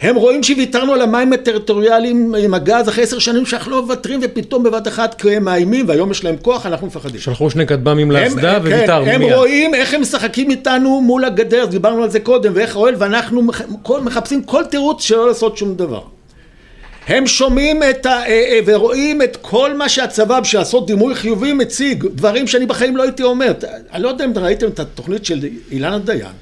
הם 0.00 0.16
רואים 0.16 0.42
שוויתרנו 0.42 0.92
על 0.92 1.00
המים 1.02 1.32
הטריטוריאליים 1.32 2.34
עם 2.38 2.54
הגז 2.54 2.88
אחרי 2.88 3.04
עשר 3.04 3.18
שנים 3.18 3.46
שאנחנו 3.46 3.70
לא 3.70 3.82
מוותרים 3.82 4.20
ופתאום 4.22 4.62
בבת 4.62 4.88
אחת 4.88 5.20
כי 5.20 5.36
הם 5.36 5.44
מאיימים 5.44 5.88
והיום 5.88 6.10
יש 6.10 6.24
להם 6.24 6.36
כוח 6.42 6.66
אנחנו 6.66 6.86
מפחדים. 6.86 7.20
שלחו 7.20 7.50
שני 7.50 7.66
כטב"מים 7.66 8.10
הם- 8.10 8.16
לאסדה 8.24 8.60
כן, 8.60 8.66
וויתרנו 8.66 9.06
הם 9.10 9.20
מיד. 9.20 9.32
רואים 9.32 9.74
איך 9.74 9.94
הם 9.94 10.00
משחקים 10.00 10.50
איתנו 10.50 11.00
מול 11.00 11.24
הגדר, 11.24 11.64
דיברנו 11.66 12.02
על 12.02 12.10
זה 12.10 12.20
קודם, 12.20 12.52
ואיך 12.54 12.76
אוהל, 12.76 12.94
ואנחנו 12.98 13.42
מחפשים 14.02 14.42
כל 14.42 14.64
תירוץ 14.70 15.02
שלא 15.02 15.26
לעשות 15.28 15.56
שום 15.56 15.74
דבר. 15.74 16.00
הם 17.08 17.26
שומעים 17.26 17.82
את 17.90 18.06
ה... 18.06 18.10
אה, 18.10 18.26
אה, 18.26 18.58
ורואים 18.66 19.22
את 19.22 19.36
כל 19.40 19.76
מה 19.76 19.88
שהצבא 19.88 20.40
בשביל 20.40 20.60
לעשות 20.60 20.86
דימוי 20.86 21.14
חיובי 21.14 21.52
מציג, 21.52 22.06
דברים 22.14 22.46
שאני 22.46 22.66
בחיים 22.66 22.96
לא 22.96 23.02
הייתי 23.02 23.22
אומר. 23.22 23.52
אני 23.92 24.02
לא 24.02 24.08
יודע 24.08 24.24
אם 24.24 24.32
ראיתם 24.36 24.66
את 24.66 24.80
התוכנית 24.80 25.24
של 25.24 25.40
אילנה 25.70 25.98
דיין. 25.98 26.32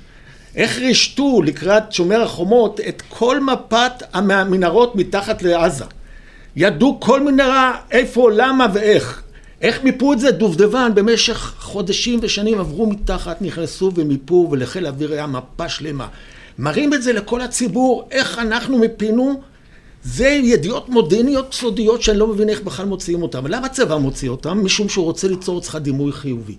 איך 0.57 0.79
רישתו 0.79 1.43
לקראת 1.43 1.93
שומר 1.93 2.23
החומות 2.23 2.81
את 2.89 3.03
כל 3.09 3.41
מפת 3.41 3.93
המנהרות 4.13 4.97
מתחת 4.97 5.43
לעזה. 5.43 5.85
ידעו 6.57 7.01
כל 7.01 7.21
מנהרה 7.21 7.77
איפה, 7.91 8.31
למה 8.31 8.67
ואיך. 8.73 9.23
איך 9.63 9.85
מיפו 9.85 10.13
את 10.13 10.21
זה? 10.21 10.31
דובדבן 10.31 10.93
במשך 10.95 11.55
חודשים 11.59 12.19
ושנים 12.23 12.59
עברו 12.59 12.87
מתחת, 12.87 13.43
נכנסו 13.43 13.93
ומיפו 13.95 14.49
ולחיל 14.51 14.87
האוויר 14.87 15.13
היה 15.13 15.27
מפה 15.27 15.69
שלמה. 15.69 16.07
מראים 16.59 16.95
את 16.95 17.03
זה 17.03 17.13
לכל 17.13 17.41
הציבור, 17.41 18.09
איך 18.11 18.39
אנחנו 18.39 18.79
מיפינו. 18.79 19.50
זה 20.05 20.29
ידיעות 20.29 20.89
מודיעיניות 20.89 21.55
סודיות 21.55 22.03
שאני 22.03 22.19
לא 22.19 22.27
מבין 22.27 22.49
איך 22.49 22.61
בכלל 22.61 22.87
מוציאים 22.87 23.23
אותן. 23.23 23.39
למה 23.47 23.67
הצבא 23.67 23.97
מוציא 23.97 24.29
אותן? 24.29 24.53
משום 24.53 24.89
שהוא 24.89 25.05
רוצה 25.05 25.29
ליצור 25.29 25.59
אצלך 25.59 25.77
דימוי 25.77 26.13
חיובי. 26.13 26.57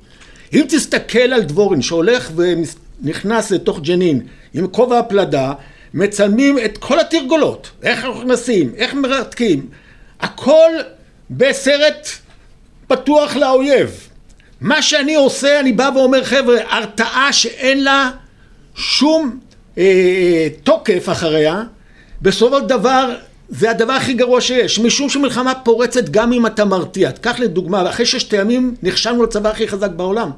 אם 0.53 0.65
תסתכל 0.69 1.19
על 1.19 1.41
דבורין 1.41 1.81
שהולך 1.81 2.31
ונכנס 2.35 3.51
לתוך 3.51 3.79
ג'נין 3.79 4.21
עם 4.53 4.67
כובע 4.67 4.99
הפלדה, 4.99 5.53
מצלמים 5.93 6.57
את 6.65 6.77
כל 6.77 6.99
התרגולות, 6.99 7.69
איך 7.83 8.05
נכנסים, 8.05 8.71
איך 8.75 8.93
מרתקים, 8.93 9.67
הכל 10.19 10.71
בסרט 11.29 12.09
פתוח 12.87 13.35
לאויב. 13.35 14.07
מה 14.61 14.81
שאני 14.81 15.15
עושה, 15.15 15.59
אני 15.59 15.71
בא 15.71 15.89
ואומר, 15.95 16.23
חבר'ה, 16.23 16.57
הרתעה 16.69 17.33
שאין 17.33 17.83
לה 17.83 18.11
שום 18.75 19.39
אה, 19.77 20.47
תוקף 20.63 21.09
אחריה, 21.09 21.63
בסופו 22.21 22.59
של 22.59 22.65
דבר 22.65 23.15
זה 23.51 23.71
הדבר 23.71 23.93
הכי 23.93 24.13
גרוע 24.13 24.41
שיש, 24.41 24.79
משום 24.79 25.09
שמלחמה 25.09 25.55
פורצת 25.55 26.09
גם 26.09 26.33
אם 26.33 26.45
אתה 26.45 26.65
מרתיע. 26.65 27.11
קח 27.11 27.39
לדוגמה, 27.39 27.89
אחרי 27.89 28.05
ששת 28.05 28.33
הימים 28.33 28.75
נכשלנו 28.83 29.23
לצבא 29.23 29.49
הכי 29.49 29.67
חזק 29.67 29.89
בעולם. 29.89 30.31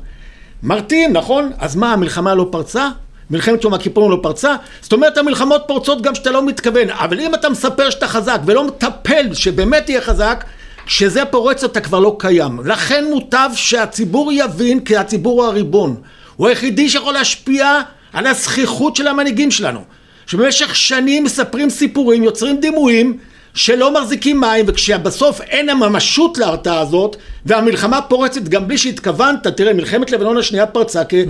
מרתיעים, 0.64 1.14
נכון? 1.14 1.52
אז 1.57 1.76
מה, 1.76 1.94
המלחמה 1.94 2.35
לא 2.35 2.48
פרצה? 2.52 2.90
מלחמת 3.30 3.64
יום 3.64 3.73
הכיפורים 3.73 4.11
לא 4.11 4.19
פרצה? 4.23 4.56
זאת 4.81 4.94
אומרת, 4.94 5.18
המלחמות 5.18 5.64
פורצות 5.68 6.02
גם 6.02 6.14
כשאתה 6.14 6.31
לא 6.31 6.45
מתכוון. 6.45 6.90
אבל 6.90 7.19
אם 7.19 7.35
אתה 7.35 7.49
מספר 7.49 7.90
שאתה 7.90 8.07
חזק 8.07 8.40
ולא 8.45 8.68
מטפל 8.68 9.34
שבאמת 9.34 9.85
תהיה 9.85 10.02
חזק, 10.02 10.44
כשזה 10.85 11.26
פורץ 11.26 11.64
אתה 11.64 11.81
כבר 11.81 11.99
לא 11.99 12.15
קיים. 12.19 12.60
לכן 12.65 13.06
מוטב 13.10 13.49
שהציבור 13.56 14.31
יבין, 14.31 14.80
כי 14.80 14.98
הציבור 14.98 15.41
הוא 15.41 15.49
הריבון. 15.49 15.95
הוא 16.35 16.48
היחידי 16.48 16.90
שיכול 16.90 17.14
להשפיע 17.14 17.81
על 18.14 18.27
הזכיחות 18.27 18.95
של 18.95 19.07
המנהיגים 19.07 19.52
שלנו. 19.52 19.80
שבמשך 20.28 20.76
שנים 20.76 21.24
מספרים 21.24 21.70
סיפורים, 21.70 22.24
יוצרים 22.24 22.60
דימויים 22.60 23.18
שלא 23.54 23.94
מחזיקים 24.02 24.40
מים, 24.41 24.66
וכשבסוף 24.68 25.41
אין 25.41 25.70
הממשות 25.70 26.38
להרתעה 26.38 26.80
הזאת, 26.80 27.16
והמלחמה 27.45 28.02
פורצת 28.02 28.41
גם 28.44 28.68
בלי 28.68 28.78
שהתכוונת, 28.78 29.48
תראה, 29.48 29.74
מלחמת 29.74 30.12
לבנון 30.12 30.38
השנייה 30.38 30.66
פרצה, 30.66 31.04
כי 31.06 31.24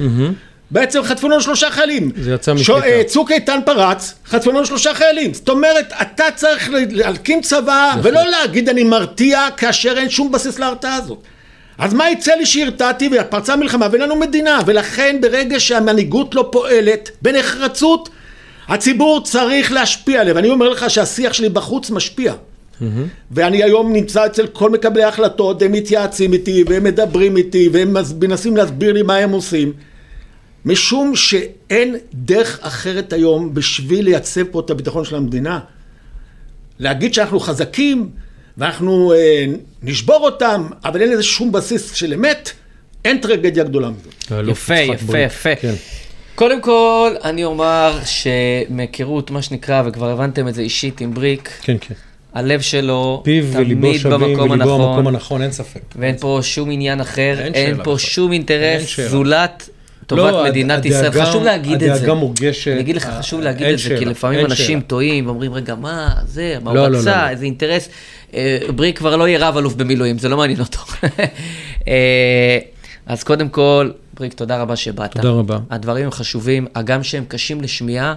בעצם 0.72 1.03
חטפו 1.03 1.30
לנו 1.30 1.41
שלושה 1.41 1.72
חיילים. 1.72 2.11
זה 2.22 2.34
יצא 2.34 2.52
שו- 2.57 2.74
משליטה. 2.74 2.88
אה, 2.88 3.03
צוק 3.03 3.32
איתן 3.32 3.60
פרץ, 3.65 4.14
חטפו 4.28 4.52
לנו 4.52 4.65
שלושה 4.65 4.94
חיילים. 4.94 5.34
זאת 5.34 5.49
אומרת, 5.49 5.94
אתה 6.02 6.24
צריך 6.36 6.70
להקים 6.91 7.41
צבא, 7.41 7.94
ולא 8.03 8.22
להגיד 8.30 8.70
אני 8.70 8.84
מרתיע, 8.84 9.48
כאשר 9.57 9.98
אין 9.98 10.10
שום 10.10 10.32
בסיס 10.32 10.60
להרתעה 10.60 10.95
הזאת. 10.95 11.20
אז 11.78 11.94
מה 11.94 12.10
יצא 12.10 12.34
לי 12.36 12.45
שהרתעתי 12.45 13.10
ופרצה 13.11 13.56
מלחמה 13.56 13.88
ואין 13.91 14.02
לנו 14.02 14.15
מדינה 14.15 14.60
ולכן 14.65 15.15
ברגע 15.22 15.60
שהמנהיגות 15.60 16.36
לא 16.36 16.49
פועלת 16.52 17.10
בנחרצות 17.22 18.10
הציבור 18.68 19.23
צריך 19.23 19.72
להשפיע 19.72 20.22
עליה 20.22 20.35
ואני 20.35 20.49
אומר 20.49 20.69
לך 20.69 20.90
שהשיח 20.90 21.34
שלי 21.34 21.49
בחוץ 21.49 21.90
משפיע 21.90 22.34
ואני 23.31 23.64
היום 23.64 23.94
נמצא 23.94 24.26
אצל 24.26 24.48
כל 24.48 24.69
מקבלי 24.69 25.03
ההחלטות 25.03 25.61
הם 25.61 25.72
מתייעצים 25.72 26.34
איתי 26.34 26.64
והם 26.68 26.84
מדברים 26.84 27.38
איתי 27.38 27.69
והם 27.73 27.95
מנסים 28.22 28.57
להסביר 28.57 28.94
לי 28.94 29.02
מה 29.02 29.15
הם 29.15 29.31
עושים 29.31 29.73
משום 30.65 31.15
שאין 31.15 31.95
דרך 32.14 32.60
אחרת 32.61 33.14
היום 33.14 33.53
בשביל 33.53 34.06
לייצב 34.06 34.44
פה 34.44 34.60
את 34.60 34.69
הביטחון 34.69 35.06
של 35.06 35.15
המדינה 35.15 35.60
להגיד 36.80 37.14
שאנחנו 37.14 37.40
חזקים 37.40 38.10
ואנחנו 38.57 39.14
אה, 39.14 39.45
נשבור 39.84 40.19
אותם, 40.26 40.68
אבל 40.85 41.02
אין 41.02 41.11
לזה 41.11 41.23
שום 41.23 41.52
בסיס 41.52 41.94
של 41.94 42.14
אמת, 42.14 42.52
אין 43.06 43.18
טרגדיה 43.18 43.64
גדולה 43.64 43.90
מזאת. 43.90 44.49
יפה, 44.49 44.76
יפה. 44.76 45.19
יפה. 45.19 45.56
כן. 45.56 45.73
קודם 46.35 46.61
כל, 46.61 47.15
אני 47.23 47.43
אומר 47.43 47.99
שמהיכרות, 48.05 49.31
מה 49.31 49.41
שנקרא, 49.41 49.84
וכבר 49.85 50.10
הבנתם 50.10 50.47
את 50.47 50.53
זה 50.53 50.61
אישית 50.61 51.01
עם 51.01 51.14
בריק, 51.14 51.49
כן, 51.61 51.76
כן. 51.81 51.93
הלב 52.34 52.61
שלו 52.61 53.22
פיו 53.23 53.45
וליבו 53.53 53.81
תמיד 53.88 53.99
שווים, 54.01 54.19
במקום 54.19 54.49
וליבו 54.51 54.73
המקום 54.73 54.89
הנכון, 54.91 55.07
הנכון, 55.07 55.41
אין 55.41 55.51
ספק. 55.51 55.81
ואין 55.95 56.18
פה 56.18 56.39
שום 56.41 56.72
עניין 56.72 57.01
אחר, 57.01 57.35
אין 57.39 57.53
אין 57.53 57.76
פה 57.76 57.81
בכלל. 57.81 57.97
שום 57.97 58.31
אינטרס. 58.31 58.99
זולת 58.99 59.69
טובת 60.07 60.31
לא, 60.34 60.43
מדינת 60.43 60.80
הדאגה- 60.85 60.88
ישראל, 61.07 61.26
חשוב 61.26 61.43
להגיד 61.43 61.73
את 61.73 61.80
זה. 61.80 61.93
הדאגה 61.93 62.14
מורגשת. 62.14 62.72
אני 62.72 62.80
אגיד 62.80 62.95
לך, 62.95 63.05
אה, 63.05 63.19
חשוב 63.19 63.41
להגיד 63.41 63.68
את 63.68 63.80
זה, 63.80 63.89
כי 63.89 63.97
שאלה, 63.97 64.11
לפעמים 64.11 64.39
אין 64.39 64.45
אנשים 64.45 64.65
שאלה. 64.80 64.88
טועים 64.89 65.26
ואומרים, 65.27 65.53
רגע, 65.53 65.76
מה 65.76 66.10
זה, 66.26 66.57
מה 66.64 66.73
לא, 66.73 66.80
הוא 66.80 66.88
לא, 66.89 66.97
רצה, 66.97 67.15
לא, 67.18 67.23
לא. 67.23 67.30
איזה 67.30 67.45
אינטרס. 67.45 67.89
אה, 68.34 68.57
בריק 68.76 68.97
כבר 68.97 69.15
לא 69.15 69.27
יהיה 69.27 69.47
רב 69.47 69.57
אלוף 69.57 69.73
במילואים, 69.73 70.18
זה 70.18 70.30
לא 70.30 70.38
מעניין 70.38 70.60
אותו. 70.60 70.80
אה, 71.88 72.57
אז 73.05 73.23
קודם 73.23 73.49
כל, 73.49 73.89
בריק, 74.14 74.34
תודה 74.34 74.61
רבה 74.61 74.76
שבאת. 74.76 75.11
תודה 75.11 75.30
רבה. 75.30 75.60
הדברים 75.69 76.06
הם 76.06 76.11
חשובים, 76.11 76.68
הגם 76.76 77.03
שהם 77.03 77.26
קשים 77.27 77.61
לשמיעה. 77.61 78.15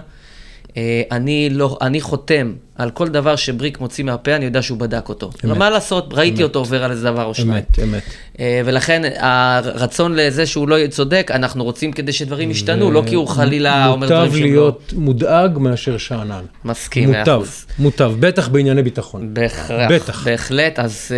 אה, 0.77 1.01
אני, 1.11 1.49
לא, 1.49 1.77
אני 1.81 2.01
חותם 2.01 2.53
על 2.77 2.89
כל 2.89 3.07
דבר 3.07 3.35
שבריק 3.35 3.79
מוציא 3.79 4.03
מהפה, 4.03 4.35
אני 4.35 4.45
יודע 4.45 4.61
שהוא 4.61 4.77
בדק 4.77 5.09
אותו. 5.09 5.29
אמת. 5.45 5.57
מה 5.57 5.69
לעשות, 5.69 6.13
ראיתי 6.13 6.43
אותו 6.43 6.59
עובר 6.59 6.83
על 6.83 6.91
איזה 6.91 7.11
דבר 7.11 7.25
או 7.25 7.33
שניים. 7.33 7.51
אמת, 7.51 7.79
אמת. 7.83 8.03
אה, 8.39 8.61
ולכן 8.65 9.01
הרצון 9.17 10.15
לזה 10.15 10.45
שהוא 10.45 10.67
לא 10.67 10.75
יהיה 10.75 10.87
צודק, 10.87 11.31
אנחנו 11.33 11.63
רוצים 11.63 11.91
כדי 11.91 12.13
שדברים 12.13 12.51
ישתנו, 12.51 12.91
לא 12.91 13.03
כי 13.07 13.15
הוא 13.15 13.27
חלילה 13.27 13.87
אומר 13.87 14.07
דברים 14.07 14.21
מוטב 14.23 14.37
שהם 14.37 14.43
לא... 14.43 14.49
להיות 14.49 14.93
מודאג 14.95 15.57
מאשר 15.57 15.97
שאנן. 15.97 16.43
מסכים, 16.65 17.11
מאה 17.11 17.19
מוטב, 17.19 17.31
אחוז. 17.31 17.65
מוטב, 17.79 18.11
בטח 18.19 18.47
בענייני 18.47 18.83
ביטחון. 18.83 19.33
בהכרח, 19.33 19.91
בטח. 19.91 20.25
בהחלט, 20.25 20.79
אז, 20.79 21.11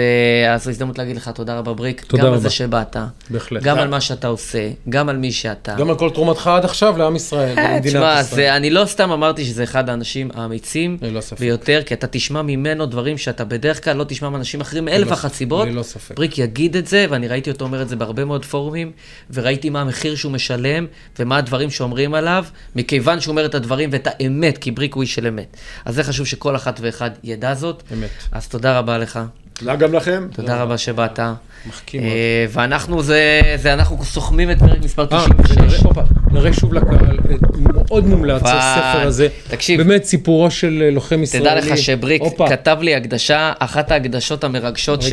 אה, 0.52 0.57
זו 0.57 0.69
הזדמנות 0.69 0.98
להגיד 0.98 1.15
לך 1.18 1.30
תודה 1.30 1.57
רבה 1.57 1.73
בריק, 1.73 2.02
תודה 2.02 2.23
גם 2.23 2.27
על 2.27 2.34
רבה. 2.34 2.41
זה 2.41 2.49
שבאת, 2.49 2.95
בהחלט. 3.30 3.64
גם 3.64 3.77
על 3.77 3.88
מה 3.88 4.02
שאתה 4.02 4.27
עושה, 4.27 4.69
גם 4.90 5.10
על 5.10 5.18
מי 5.18 5.31
שאתה. 5.31 5.76
גם 5.76 5.90
על 5.90 5.95
כל 5.95 6.10
תרומתך 6.10 6.48
עד 6.48 6.65
עכשיו 6.65 6.98
לעם 6.98 7.15
ישראל, 7.15 7.60
אה, 7.60 7.64
למדינת 7.64 7.86
תשמע, 7.86 8.18
ישראל. 8.22 8.23
זה, 8.23 8.56
אני 8.56 8.69
לא 8.69 8.86
סתם 8.86 9.11
אמרתי 9.11 9.45
שזה 9.45 9.64
אחד 9.64 9.90
האנשים 9.90 10.30
האמיצים 10.34 10.98
ללא 11.02 11.22
ספק. 11.22 11.48
ביותר, 11.49 11.81
כי 11.85 11.93
אתה 11.93 12.07
תשמע 12.07 12.41
ממנו 12.41 12.85
דברים 12.85 13.17
שאתה 13.17 13.45
בדרך 13.45 13.84
כלל 13.84 13.97
לא 13.97 14.03
תשמע 14.03 14.30
מאנשים 14.30 14.61
אחרים 14.61 14.85
מאלף 14.85 15.07
ללא- 15.07 15.11
ואחת 15.11 15.34
סיבות. 15.34 15.67
ללא 15.67 15.84
ספק. 15.84 16.15
בריק 16.15 16.38
יגיד 16.38 16.76
את 16.76 16.88
זה, 16.88 17.05
ואני 17.09 17.27
ראיתי 17.27 17.51
אותו 17.51 17.65
אומר 17.65 17.81
את 17.81 17.89
זה 17.89 17.95
בהרבה 17.95 18.26
מאוד 18.26 18.45
פורומים, 18.45 18.91
וראיתי 19.34 19.69
מה 19.69 19.81
המחיר 19.81 20.15
שהוא 20.15 20.31
משלם, 20.31 20.85
ומה 21.19 21.38
הדברים 21.38 21.69
שאומרים 21.69 22.13
עליו, 22.13 22.45
מכיוון 22.76 23.19
שהוא 23.21 23.31
אומר 23.31 23.45
את 23.45 23.55
הדברים 23.55 23.89
ואת 23.93 24.07
האמת, 24.11 24.57
כי 24.57 24.71
בריק 24.71 24.93
הוא 24.93 25.01
איש 25.01 25.15
של 25.15 25.27
אמת. 25.27 25.57
אז 25.85 25.95
זה 25.95 26.03
חשוב 26.03 26.26
שכל 26.26 26.55
אחת 26.55 26.80
ואחד 26.84 27.11
ידע 27.23 27.53
זאת. 27.53 27.84
אמת. 27.93 28.09
אז 28.31 28.47
תודה 28.47 28.77
רבה 28.80 28.97
לך, 28.97 29.19
תודה 29.53 29.76
גם 29.76 29.93
לכם. 29.93 30.27
תודה 30.34 30.61
רבה 30.61 30.77
שבאת. 30.77 31.19
מחכים 31.65 32.02
מאוד. 32.02 32.11
אה, 32.14 32.45
ואנחנו 32.49 33.03
זה, 33.03 33.41
זה 33.56 33.73
אנחנו 33.73 34.06
סוכמים 34.06 34.52
את 34.52 34.60
פרק 34.60 34.84
מספר 34.84 35.07
אה, 35.11 35.26
96. 35.44 35.57
ונראה- 35.57 35.77
הופה, 35.84 36.02
נראה 36.31 36.53
שוב 36.53 36.73
לקהל, 36.73 36.94
אה, 37.30 37.36
מאוד 37.64 38.06
מומלץ 38.07 38.41
הספר 38.45 39.07
הזה. 39.07 39.27
תקשיב. 39.49 39.81
באמת 39.81 40.03
סיפורו 40.03 40.52
של 40.52 40.84
אה, 40.86 40.91
לוחם 40.91 41.23
ישראלי. 41.23 41.45
תדע 41.45 41.56
לך 41.56 41.77
שבריק 41.77 42.22
כתב 42.49 42.77
לי 42.81 42.95
הקדשה, 42.95 43.53
אחת 43.60 43.91
ההקדשות 43.91 44.44
המרגשות. 44.44 45.03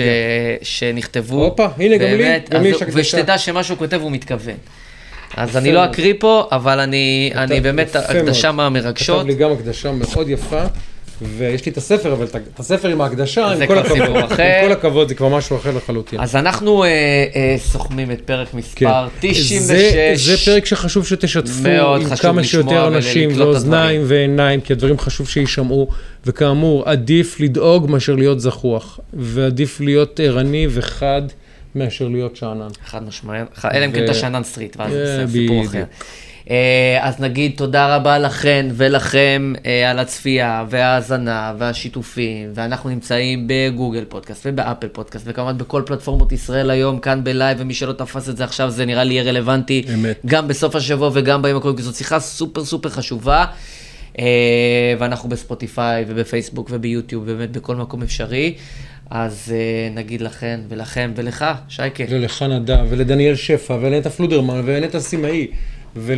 שנכתבו. 0.63 1.45
הופה, 1.45 1.67
הנה, 1.79 1.97
גם 1.97 2.07
לי, 2.09 2.25
גם 2.51 2.63
לי 2.63 2.69
יש 2.69 2.83
הקדשה. 2.83 2.99
ושתדע 3.01 3.39
שמה 3.39 3.63
שהוא 3.63 3.79
כותב 3.79 4.01
הוא 4.03 4.11
מתכוון. 4.13 4.55
אז 5.37 5.57
אני 5.57 5.73
לא. 5.73 5.85
אקריא 5.85 6.15
פה, 6.19 6.49
אבל 6.53 6.81
אני, 6.81 7.33
באמת, 7.63 7.97
הקדשה. 7.97 8.53
מהמרגשות. 8.53 9.19
כתב 9.19 9.27
לי 9.27 9.35
גם 9.35 9.53
הקדשה 9.53 9.91
מאוד 9.93 10.29
יפה, 10.29 10.63
ויש 11.23 11.67
לי 11.67 11.73
את 11.73 11.77
הספר, 11.77 12.13
אבל 12.13 12.27
את 12.55 12.61
הספר 12.61 12.89
עם 12.89 13.01
ההקדשה, 13.01 13.53
עם 13.53 13.67
כל 13.67 13.79
הכבוד. 13.79 14.01
עם 14.01 14.67
כל 14.67 14.73
הכבוד, 14.73 15.09
זה 15.09 15.15
כבר 15.15 15.29
משהו 15.29 15.57
אחר 15.57 15.77
לחלוטין. 15.77 16.21
אז 16.21 16.37
אנחנו 16.37 16.85
אה, 16.85 16.89
אה, 16.89 17.57
סוכמים 17.59 18.11
את 18.11 18.21
פרק 18.21 18.49
כן. 18.49 18.59
מספר 18.59 19.09
96. 19.21 19.53
זה, 19.53 20.13
זה 20.15 20.37
פרק 20.45 20.67
שחשוב 20.67 21.07
שתשתפו 21.07 21.95
עם 22.01 22.17
כמה 22.17 22.45
שיותר 22.45 22.89
אנשים, 22.89 23.31
ואוזניים 23.37 24.03
ועיניים, 24.05 24.61
כי 24.61 24.73
הדברים 24.73 24.99
חשוב 24.99 25.29
שיישמעו. 25.29 25.89
וכאמור, 26.27 26.89
עדיף 26.89 27.41
לדאוג 27.41 27.91
מאשר 27.91 28.15
להיות 28.15 28.41
זחוח, 28.41 29.01
ועדיף 29.13 29.81
להיות 29.81 30.21
ערני 30.21 30.67
וחד 30.71 31.23
מאשר 31.75 32.09
להיות 32.09 32.37
שאנן. 32.37 32.69
חד 32.87 33.03
משמעית, 33.03 33.45
אלא 33.75 33.87
אם 33.87 33.93
כן 33.93 34.05
אתה 34.05 34.15
שאנן 34.15 34.43
סטריט, 34.43 34.77
ואז 34.79 34.93
אה, 34.93 35.27
זה 35.27 35.33
סיפור 35.33 35.65
אחר. 35.65 35.85
אה, 36.51 36.99
אז 37.01 37.21
נגיד 37.21 37.53
תודה 37.57 37.97
רבה 37.97 38.19
לכן 38.19 38.67
ולכם 38.73 39.53
אה, 39.67 39.91
על 39.91 39.99
הצפייה 39.99 40.65
וההאזנה 40.71 41.53
והשיתופים, 41.59 42.51
ואנחנו 42.55 42.91
נמצאים 42.91 43.47
בגוגל 43.47 44.05
פודקאסט 44.09 44.47
ובאפל 44.47 44.89
פודקאסט, 44.89 45.25
וכמובן 45.29 45.59
בכל 45.59 45.83
פלטפורמות 45.87 46.33
ישראל 46.33 46.71
היום, 46.71 46.99
כאן 46.99 47.25
בלייב, 47.25 47.59
ומי 47.61 47.75
שלא 47.75 47.93
תפס 47.93 48.29
את 48.29 48.37
זה 48.37 48.45
עכשיו, 48.45 48.71
זה 48.71 48.85
נראה 48.85 49.05
לי 49.05 49.15
יהיה 49.15 49.25
רלוונטי, 49.25 49.85
אמת. 49.95 50.21
גם 50.27 50.49
בסוף 50.49 50.77
השבוע 50.77 51.11
וגם 51.15 51.43
בימים 51.43 51.57
הקרובים, 51.57 51.77
כי 51.77 51.83
זו 51.83 51.93
שיחה 51.93 52.21
סופר 52.21 52.65
סופר 52.65 52.89
חשובה. 52.89 53.45
אה, 54.19 54.95
ואנחנו 54.99 55.29
בספוטיפיי 55.29 56.05
ובפייסבוק 56.09 56.69
וביוטיוב, 56.73 57.27
באמת 57.27 57.53
בכל 57.53 57.77
מקום 57.77 58.03
אפשרי. 58.03 58.55
אז 59.11 59.53
אה, 59.55 59.95
נגיד 59.95 60.21
לכן 60.21 60.61
ולכם 60.69 61.13
ולך, 61.17 61.45
שייקה. 61.69 62.05
ולך 62.09 62.43
נדב, 62.43 62.87
ולדניאל 62.89 63.35
שפע, 63.35 63.75
ולנטע 63.81 64.11
פלודרמן, 64.11 64.61
ולנטע 64.65 65.01
סימאי. 65.01 65.47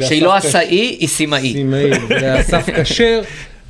שהיא 0.02 0.22
לא 0.22 0.34
קש- 0.38 0.44
עשאי, 0.46 0.66
היא 1.00 1.08
סימאי. 1.08 1.52
סימאי, 1.52 1.90
ולאסף 2.08 2.66
כשר, 2.82 3.20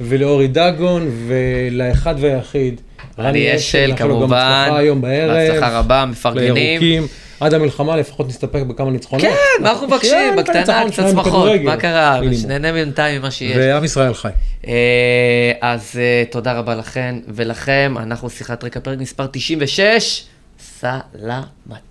ולאורי 0.00 0.48
דגון, 0.48 1.10
ולאחד 1.26 2.14
והיחיד. 2.20 2.80
רני 3.18 3.56
אשל, 3.56 3.92
כמובן. 3.96 4.36
הצלחה 4.36 4.78
היום 4.78 5.00
בערב. 5.00 5.32
בהצלחה 5.36 5.78
רבה, 5.78 6.04
מפרגנים. 6.06 6.54
לירוקים. 6.54 7.06
עד 7.40 7.54
המלחמה 7.54 7.96
לפחות 7.96 8.28
נסתפק 8.28 8.62
בכמה 8.62 8.90
ניצחונות. 8.90 9.22
כן, 9.24 9.32
מה 9.62 9.70
אנחנו 9.70 9.86
מבקשים? 9.86 10.12
כן, 10.12 10.36
בקטנה 10.36 10.84
ניצחון 10.84 10.90
קצת 10.90 11.14
בכדורגל. 11.14 11.64
מה 11.64 11.76
קרה? 11.76 12.20
שנהנה 12.42 12.72
בינתיים 12.72 13.20
ממה 13.20 13.30
שיש. 13.30 13.56
ועם 13.56 13.84
ישראל 13.84 14.14
חי. 14.14 14.28
אה, 14.66 14.72
אז 15.60 15.92
אה, 15.98 16.22
תודה 16.30 16.52
רבה 16.52 16.74
לכן 16.74 17.14
ולכם, 17.28 17.94
אנחנו 17.98 18.30
שיחת 18.30 18.64
רקע 18.64 18.80
פרק 18.80 18.98
מספר 18.98 19.26
96, 19.32 20.24
סלמת. 20.80 21.87